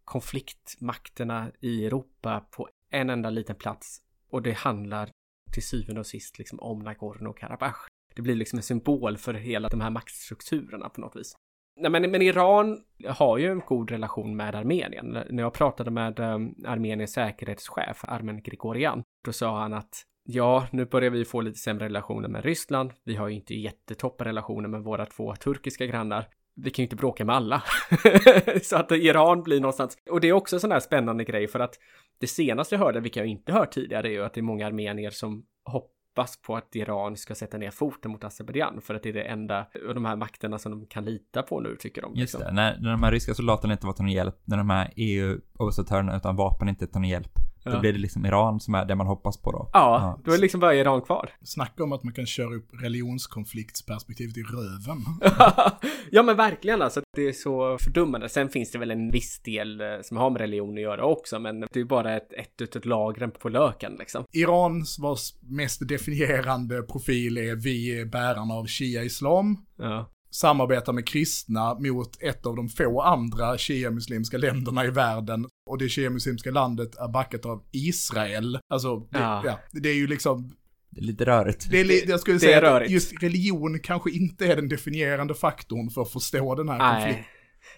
konfliktmakterna 0.06 1.52
i 1.62 1.86
Europa 1.86 2.46
på 2.52 2.70
en 2.92 3.10
enda 3.10 3.30
liten 3.30 3.56
plats. 3.56 4.02
Och 4.30 4.42
det 4.42 4.52
handlar 4.52 5.10
till 5.54 5.64
syvende 5.64 6.00
och 6.00 6.08
sist 6.08 6.38
liksom 6.38 6.60
om 6.60 6.88
Nagorno-Karabach. 6.88 7.88
Det 8.16 8.22
blir 8.22 8.36
liksom 8.36 8.60
en 8.60 8.64
symbol 8.64 9.18
för 9.18 9.34
hela 9.34 9.68
de 9.70 9.82
här 9.82 9.90
maktstrukturerna 9.90 10.90
på 10.90 11.02
något 11.02 11.16
vis. 11.16 11.36
Nej, 11.80 11.92
men, 11.92 12.12
men 12.12 12.22
Iran 12.22 12.84
har 13.08 13.38
ju 13.38 13.52
en 13.52 13.60
god 13.60 13.92
relation 13.92 14.36
med 14.36 14.56
Armenien. 14.56 15.06
När 15.30 15.44
jag 15.44 15.54
pratade 15.54 15.92
med 15.92 16.20
um, 16.20 16.56
Armeniens 16.66 17.14
säkerhetschef, 17.14 18.04
Armen 18.04 18.42
Grigorian, 18.42 19.04
då 19.26 19.34
sa 19.34 19.60
han 19.60 19.74
att 19.74 20.06
ja, 20.26 20.68
nu 20.72 20.86
börjar 20.86 21.10
vi 21.10 21.26
få 21.26 21.42
lite 21.42 21.60
sämre 21.60 21.86
relationer 21.86 22.28
med 22.28 22.46
Ryssland. 22.46 22.92
Vi 23.04 23.16
har 23.16 23.28
ju 23.28 23.36
inte 23.36 23.56
jättetoppen 23.56 24.26
relationer 24.26 24.70
med 24.70 24.82
våra 24.82 25.06
två 25.06 25.36
turkiska 25.36 25.86
grannar. 25.86 26.28
Vi 26.56 26.72
kan 26.72 26.84
ju 26.84 26.86
inte 26.86 26.96
bråka 26.96 27.26
med 27.26 27.36
alla. 27.36 27.64
så 28.64 28.76
att 28.76 28.92
Iran 28.92 29.44
blir 29.44 29.60
någonstans. 29.60 29.98
Och 30.10 30.22
det 30.22 30.30
är 30.30 30.34
också 30.34 30.56
en 30.56 30.60
sån 30.60 30.72
här 30.72 30.80
spännande 30.80 31.24
grej 31.24 31.48
för 31.48 31.60
att 31.60 31.76
det 32.20 32.28
senaste 32.28 32.76
jag 32.76 32.80
hörde, 32.80 33.00
vilket 33.00 33.18
jag 33.18 33.28
inte 33.28 33.52
hört 33.52 33.72
tidigare, 33.72 34.08
är 34.08 34.12
ju 34.12 34.24
att 34.24 34.34
det 34.34 34.40
är 34.40 34.44
många 34.44 34.68
armenier 34.68 35.10
som 35.10 35.46
hoppas 35.66 36.42
på 36.42 36.56
att 36.56 36.76
Iran 36.76 37.18
ska 37.18 37.36
sätta 37.36 37.58
ner 37.58 37.72
foten 37.72 38.12
mot 38.12 38.24
Azerbajdzjan 38.24 38.82
för 38.82 38.96
att 38.96 39.04
det 39.04 39.10
är 39.10 39.14
det 39.14 39.24
enda 39.24 39.68
av 39.88 39.94
de 39.94 40.06
här 40.06 40.16
makterna 40.16 40.60
som 40.60 40.72
de 40.72 40.86
kan 40.86 41.06
lita 41.06 41.42
på 41.42 41.60
nu 41.60 41.76
tycker 41.80 42.02
de. 42.02 42.16
Just 42.16 42.34
liksom. 42.34 42.40
det, 42.40 42.52
när, 42.52 42.80
när 42.80 42.92
de 42.92 43.04
här 43.04 43.12
ryska 43.12 43.34
soldaterna 43.34 43.74
inte 43.74 43.86
var 43.86 43.94
till 43.94 44.04
någon 44.04 44.12
hjälp, 44.12 44.36
när 44.44 44.58
de 44.58 44.70
här 44.70 44.94
EU-observatörerna 44.96 46.18
utan 46.18 46.36
vapen 46.36 46.70
inte 46.70 46.86
är 46.86 46.88
till 46.88 47.02
någon 47.02 47.10
hjälp, 47.10 47.32
då 47.66 47.72
Ja. 47.72 47.80
blir 47.80 47.94
det 47.94 48.00
liksom 48.00 48.26
Iran 48.26 48.60
som 48.60 48.76
är 48.76 48.86
det 48.86 48.96
man 48.96 49.08
hoppas 49.08 49.38
på 49.42 49.52
då. 49.52 49.70
Ja, 49.74 50.20
då 50.26 50.32
är 50.32 50.36
det 50.36 50.42
liksom 50.42 50.60
bara 50.60 50.76
Iran 50.76 51.02
kvar. 51.02 51.30
Snacka 51.44 51.84
om 51.84 51.92
att 51.94 52.04
man 52.04 52.14
kan 52.14 52.26
köra 52.26 52.56
upp 52.56 52.70
religionskonfliktsperspektivet 52.82 54.38
i 54.38 54.42
röven. 54.44 54.98
ja 56.12 56.24
men 56.24 56.38
verkligen 56.38 56.82
alltså, 56.82 57.02
det 57.16 57.22
är 57.28 57.32
så 57.32 57.78
fördummande. 57.82 58.30
Sen 58.30 58.50
finns 58.50 58.72
det 58.72 58.78
väl 58.78 58.92
en 58.92 59.12
viss 59.12 59.40
del 59.44 59.82
eh, 59.82 59.88
som 60.04 60.18
har 60.18 60.30
med 60.30 60.42
religion 60.42 60.74
att 60.78 60.82
göra 60.82 61.06
också, 61.06 61.40
men 61.40 61.60
det 61.60 61.80
är 61.80 61.84
bara 61.86 62.16
ett, 62.18 62.34
ett 62.34 62.62
utav 62.62 62.86
lagren 62.86 63.32
på 63.32 63.50
löken 63.50 63.96
liksom. 64.00 64.24
Irans 64.34 65.00
vars 65.00 65.34
mest 65.42 65.88
definierande 65.88 66.82
profil 66.82 67.38
är 67.38 67.56
vi 67.56 68.00
är 68.02 68.06
bärarna 68.06 68.54
av 68.54 68.66
shia-islam. 68.68 69.58
Ja. 69.78 70.12
Samarbetar 70.36 70.94
med 70.94 71.08
kristna 71.08 71.74
mot 71.80 72.22
ett 72.24 72.46
av 72.46 72.56
de 72.56 72.70
få 72.70 73.02
andra 73.02 73.58
shia-muslimska 73.58 74.38
länderna 74.38 74.86
i 74.86 74.90
världen. 74.90 75.48
Och 75.70 75.78
det 75.78 75.90
shia-muslimska 75.90 76.52
landet 76.52 76.96
är 76.98 77.08
backat 77.08 77.46
av 77.46 77.64
Israel. 77.72 78.60
Alltså, 78.70 78.96
det, 79.00 79.20
Ja. 79.20 79.42
ja. 79.46 79.60
det 79.72 79.90
är 79.90 79.94
ju 79.96 80.08
liksom, 80.08 80.56
Det 80.90 81.02
är 81.02 81.06
lite 81.06 81.26
rörigt. 81.26 81.68
det 81.72 81.80
är, 81.80 81.84
li- 81.86 82.04
jag 82.08 82.20
skulle 82.20 82.36
Det 82.36 82.40
säga 82.40 82.58
är 82.58 82.62
att 82.64 82.72
rörigt. 82.72 82.92
just 82.92 83.24
religion 83.24 83.80
kanske 83.80 84.12
inte 84.12 84.46
är 84.48 84.56
den 84.56 84.70
definierande 84.70 85.34
faktorn 85.34 85.90
för 85.90 86.02
att 86.02 86.12
förstå 86.12 86.56
den 86.56 86.70
här 86.70 86.80
konflikten. 86.80 87.14
Nej. 87.24 87.30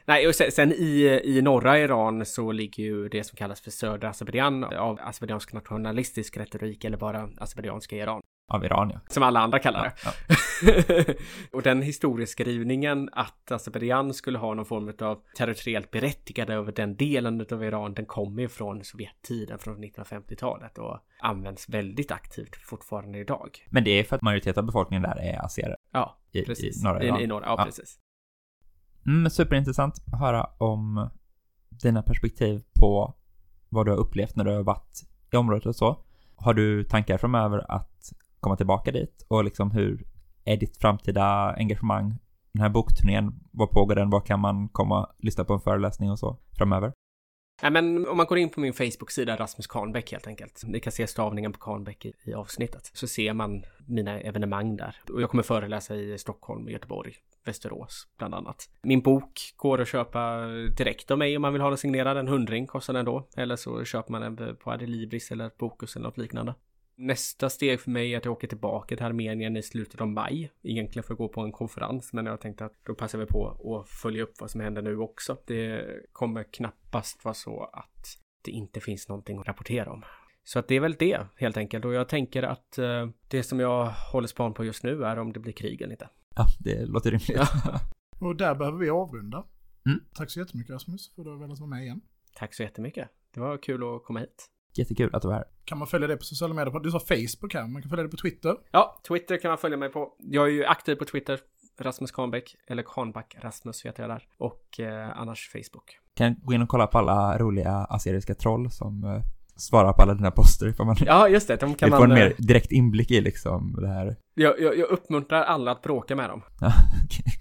Nej, 0.05 0.27
och 0.27 0.35
sen, 0.35 0.51
sen 0.51 0.71
i, 0.71 1.21
i 1.23 1.41
norra 1.41 1.79
Iran 1.79 2.25
så 2.25 2.51
ligger 2.51 2.83
ju 2.83 3.09
det 3.09 3.23
som 3.23 3.35
kallas 3.35 3.61
för 3.61 3.71
södra 3.71 4.09
Azerbajdzjan 4.09 4.63
av 4.63 4.99
azerbajdzjansk 5.01 5.53
nationalistisk 5.53 6.37
retorik 6.37 6.83
eller 6.85 6.97
bara 6.97 7.29
azerbajdzjanska 7.37 7.95
Iran. 7.95 8.21
Av 8.49 8.65
Iran 8.65 8.89
ja. 8.93 8.99
Som 9.07 9.23
alla 9.23 9.39
andra 9.39 9.59
kallar 9.59 9.83
det. 9.83 9.93
Ja, 10.05 11.13
och 11.51 11.61
den 11.61 11.81
historieskrivningen 11.81 13.09
att 13.13 13.51
Azerbajdzjan 13.51 14.13
skulle 14.13 14.37
ha 14.37 14.53
någon 14.53 14.65
form 14.65 14.93
av 15.01 15.19
territoriellt 15.37 15.91
berättigande 15.91 16.53
över 16.53 16.71
den 16.71 16.95
delen 16.95 17.45
av 17.51 17.63
Iran, 17.63 17.93
den 17.93 18.05
kommer 18.05 18.41
ju 18.41 18.49
från 18.49 18.83
Sovjettiden 18.83 19.59
från 19.59 19.83
1950-talet 19.83 20.77
och 20.77 20.99
används 21.21 21.69
väldigt 21.69 22.11
aktivt 22.11 22.55
fortfarande 22.55 23.19
idag. 23.19 23.49
Men 23.69 23.83
det 23.83 23.91
är 23.91 24.03
för 24.03 24.15
att 24.15 24.21
majoriteten 24.21 24.61
av 24.61 24.65
befolkningen 24.65 25.03
där 25.03 25.17
är 25.19 25.45
azerer. 25.45 25.75
Ja, 25.91 26.17
I- 26.31 26.39
i 26.39 26.45
precis. 26.45 26.83
norra 26.83 27.03
Iran. 27.03 27.19
I, 27.19 27.23
i 27.23 27.27
norra, 27.27 27.45
ja, 27.45 27.55
Ja. 27.57 27.65
precis. 27.65 27.99
Mm, 29.07 29.29
superintressant 29.29 29.93
att 30.13 30.19
höra 30.19 30.43
om 30.57 31.09
dina 31.69 32.01
perspektiv 32.01 32.63
på 32.79 33.13
vad 33.69 33.85
du 33.85 33.91
har 33.91 33.97
upplevt 33.97 34.35
när 34.35 34.43
du 34.43 34.51
har 34.55 34.63
varit 34.63 35.01
i 35.33 35.35
området 35.35 35.65
och 35.65 35.75
så. 35.75 36.03
Har 36.35 36.53
du 36.53 36.83
tankar 36.83 37.17
framöver 37.17 37.71
att 37.71 38.13
komma 38.39 38.55
tillbaka 38.55 38.91
dit? 38.91 39.25
Och 39.27 39.43
liksom 39.43 39.71
hur 39.71 40.05
är 40.45 40.57
ditt 40.57 40.77
framtida 40.77 41.55
engagemang? 41.57 42.19
Den 42.51 42.61
här 42.61 42.69
bokturnén, 42.69 43.39
vad 43.51 43.71
pågår 43.71 43.95
den? 43.95 44.09
Var 44.09 44.21
kan 44.21 44.39
man 44.39 44.69
komma 44.69 44.99
och 44.99 45.15
lyssna 45.17 45.43
på 45.43 45.53
en 45.53 45.59
föreläsning 45.59 46.11
och 46.11 46.19
så 46.19 46.37
framöver? 46.57 46.93
Ja, 47.61 47.69
men 47.69 48.07
om 48.07 48.17
man 48.17 48.25
går 48.25 48.37
in 48.37 48.49
på 48.49 48.59
min 48.59 48.73
Facebook-sida 48.73 49.35
Rasmus 49.35 49.67
Kahnbäck 49.67 50.11
helt 50.11 50.27
enkelt. 50.27 50.61
Ni 50.65 50.79
kan 50.79 50.91
se 50.91 51.07
stavningen 51.07 51.53
på 51.53 51.59
Kahnbäck 51.59 52.05
i, 52.05 52.13
i 52.23 52.33
avsnittet. 52.33 52.91
Så 52.93 53.07
ser 53.07 53.33
man 53.33 53.63
mina 53.85 54.19
evenemang 54.19 54.77
där. 54.77 54.95
Och 55.13 55.21
jag 55.21 55.29
kommer 55.29 55.43
föreläsa 55.43 55.95
i 55.95 56.17
Stockholm, 56.17 56.69
Göteborg, 56.69 57.13
Västerås 57.45 58.07
bland 58.17 58.35
annat. 58.35 58.69
Min 58.81 59.01
bok 59.01 59.53
går 59.55 59.81
att 59.81 59.87
köpa 59.87 60.45
direkt 60.77 61.11
av 61.11 61.17
mig 61.17 61.35
om 61.35 61.41
man 61.41 61.53
vill 61.53 61.61
ha 61.61 61.69
den 61.69 61.77
signerad. 61.77 62.17
En 62.17 62.27
hundring 62.27 62.67
kostar 62.67 62.93
den 62.93 63.05
då. 63.05 63.27
Eller 63.37 63.55
så 63.55 63.83
köper 63.83 64.11
man 64.11 64.21
den 64.21 64.55
på 64.55 64.71
Adlibris 64.71 65.31
eller 65.31 65.51
Bokus 65.59 65.95
eller 65.95 66.07
något 66.07 66.17
liknande. 66.17 66.55
Nästa 66.99 67.49
steg 67.49 67.81
för 67.81 67.91
mig 67.91 68.13
är 68.13 68.17
att 68.17 68.25
jag 68.25 68.31
åker 68.31 68.47
tillbaka 68.47 68.95
till 68.95 69.05
Armenien 69.05 69.57
i 69.57 69.63
slutet 69.63 70.01
av 70.01 70.07
maj. 70.07 70.51
Egentligen 70.63 71.03
för 71.03 71.13
att 71.13 71.17
gå 71.17 71.29
på 71.29 71.41
en 71.41 71.51
konferens, 71.51 72.13
men 72.13 72.25
jag 72.25 72.41
tänkte 72.41 72.65
att 72.65 72.73
då 72.83 72.95
passar 72.95 73.19
vi 73.19 73.25
på 73.25 73.47
att 73.81 73.89
följa 73.89 74.23
upp 74.23 74.33
vad 74.39 74.51
som 74.51 74.61
händer 74.61 74.81
nu 74.81 74.97
också. 74.97 75.37
Det 75.45 75.85
kommer 76.11 76.43
knappast 76.43 77.25
vara 77.25 77.33
så 77.33 77.63
att 77.63 78.17
det 78.41 78.51
inte 78.51 78.79
finns 78.79 79.09
någonting 79.09 79.39
att 79.39 79.47
rapportera 79.47 79.91
om. 79.91 80.03
Så 80.43 80.59
att 80.59 80.67
det 80.67 80.75
är 80.75 80.79
väl 80.79 80.95
det 80.99 81.25
helt 81.35 81.57
enkelt. 81.57 81.85
Och 81.85 81.93
jag 81.93 82.09
tänker 82.09 82.43
att 82.43 82.77
eh, 82.77 83.09
det 83.27 83.43
som 83.43 83.59
jag 83.59 83.85
håller 83.85 84.27
span 84.27 84.53
på 84.53 84.65
just 84.65 84.83
nu 84.83 85.03
är 85.03 85.19
om 85.19 85.33
det 85.33 85.39
blir 85.39 85.53
krig 85.53 85.81
eller 85.81 85.91
inte. 85.91 86.09
Ja, 86.35 86.45
det 86.59 86.85
låter 86.85 87.11
rimligt. 87.11 87.49
Och 88.19 88.35
där 88.35 88.55
behöver 88.55 88.77
vi 88.77 88.89
avrunda. 88.89 89.45
Mm. 89.85 89.99
Tack 90.13 90.31
så 90.31 90.39
jättemycket 90.39 90.73
Rasmus 90.73 91.15
för 91.15 91.21
att 91.21 91.25
du 91.25 91.31
har 91.31 91.37
velat 91.37 91.59
vara 91.59 91.69
med 91.69 91.83
igen. 91.83 92.01
Tack 92.35 92.53
så 92.53 92.63
jättemycket. 92.63 93.09
Det 93.33 93.39
var 93.39 93.57
kul 93.57 93.95
att 93.95 94.03
komma 94.03 94.19
hit. 94.19 94.49
Jättekul 94.77 95.09
att 95.15 95.21
du 95.21 95.27
var 95.27 95.35
här. 95.35 95.45
Kan 95.65 95.77
man 95.77 95.87
följa 95.87 96.07
det 96.07 96.17
på 96.17 96.23
sociala 96.23 96.53
medier? 96.53 96.79
Du 96.79 96.91
sa 96.91 96.99
Facebook 96.99 97.53
här, 97.53 97.67
man 97.67 97.81
kan 97.81 97.89
följa 97.89 98.03
det 98.03 98.09
på 98.09 98.17
Twitter. 98.17 98.55
Ja, 98.71 99.01
Twitter 99.07 99.37
kan 99.37 99.49
man 99.49 99.57
följa 99.57 99.77
mig 99.77 99.89
på. 99.89 100.13
Jag 100.19 100.47
är 100.47 100.51
ju 100.51 100.65
aktiv 100.65 100.95
på 100.95 101.05
Twitter. 101.05 101.39
Rasmus 101.79 102.11
Kahnbäck, 102.11 102.55
eller 102.67 102.83
Kahnback 102.83 103.35
Rasmus 103.41 103.85
heter 103.85 104.03
jag 104.03 104.09
där. 104.09 104.23
Och 104.37 104.79
eh, 104.79 105.19
annars 105.19 105.49
Facebook. 105.51 105.97
Kan 106.15 106.35
gå 106.43 106.53
in 106.53 106.61
och 106.61 106.69
kolla 106.69 106.87
på 106.87 106.97
alla 106.97 107.37
roliga 107.37 107.71
assyriska 107.71 108.35
troll 108.35 108.71
som 108.71 109.03
eh, 109.03 109.21
svarar 109.55 109.93
på 109.93 110.01
alla 110.01 110.13
dina 110.13 110.31
poster 110.31 110.67
ifall 110.67 110.85
man 110.85 110.95
Ja, 111.05 111.29
just 111.29 111.47
det. 111.47 111.55
De 111.55 111.75
kan 111.75 111.89
vill 111.89 111.97
få 111.97 112.03
en 112.03 112.09
man... 112.09 112.17
mer 112.17 112.25
eh, 112.25 112.45
direkt 112.45 112.71
inblick 112.71 113.11
i 113.11 113.21
liksom 113.21 113.75
det 113.81 113.87
här. 113.87 114.15
Jag, 114.33 114.59
jag, 114.59 114.77
jag 114.77 114.89
uppmuntrar 114.89 115.43
alla 115.43 115.71
att 115.71 115.81
bråka 115.81 116.15
med 116.15 116.29
dem. 116.29 116.41
Ja, 116.61 116.73
okej. 117.05 117.33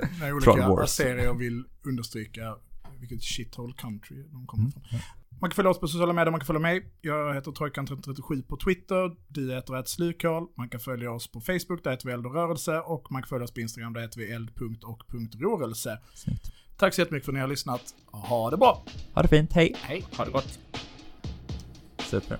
Eh, 0.00 0.08
När 0.20 0.32
olika 0.32 0.68
Wars. 0.68 0.90
serier 0.90 1.34
vill 1.34 1.64
understryka 1.86 2.56
vilket 3.00 3.22
shithole 3.22 3.72
country 3.76 4.22
de 4.32 4.46
kommer 4.46 4.62
Mm. 4.64 4.72
från. 4.72 4.82
Man 5.40 5.50
kan 5.50 5.54
följa 5.54 5.70
oss 5.70 5.80
på 5.80 5.88
sociala 5.88 6.12
medier, 6.12 6.30
man 6.30 6.40
kan 6.40 6.46
följa 6.46 6.60
mig. 6.60 6.92
Jag 7.00 7.34
heter 7.34 7.50
Trojkan1337 7.50 8.42
på 8.42 8.56
Twitter. 8.56 9.16
Du 9.28 9.54
heter 9.54 9.76
ett 9.80 9.88
Slykal. 9.88 10.46
Man 10.56 10.68
kan 10.68 10.80
följa 10.80 11.10
oss 11.10 11.32
på 11.32 11.40
Facebook, 11.40 11.84
där 11.84 11.90
heter 11.90 12.06
vi 12.06 12.12
Eld 12.12 12.26
och 12.26 12.34
rörelse. 12.34 12.80
Och 12.80 13.12
man 13.12 13.22
kan 13.22 13.28
följa 13.28 13.44
oss 13.44 13.54
på 13.54 13.60
Instagram, 13.60 13.92
där 13.92 14.00
heter 14.00 14.18
vi. 14.18 14.26
Snyggt. 16.14 16.52
Tack 16.76 16.94
så 16.94 17.00
jättemycket 17.00 17.24
för 17.24 17.32
att 17.32 17.34
ni 17.34 17.40
har 17.40 17.48
lyssnat. 17.48 17.94
Ha 18.06 18.50
det 18.50 18.56
bra! 18.56 18.84
Ha 19.14 19.22
det 19.22 19.28
fint, 19.28 19.52
hej! 19.52 19.74
Hej, 19.82 20.04
ha 20.16 20.24
det 20.24 20.30
gott. 20.30 20.58
Super. 21.98 22.38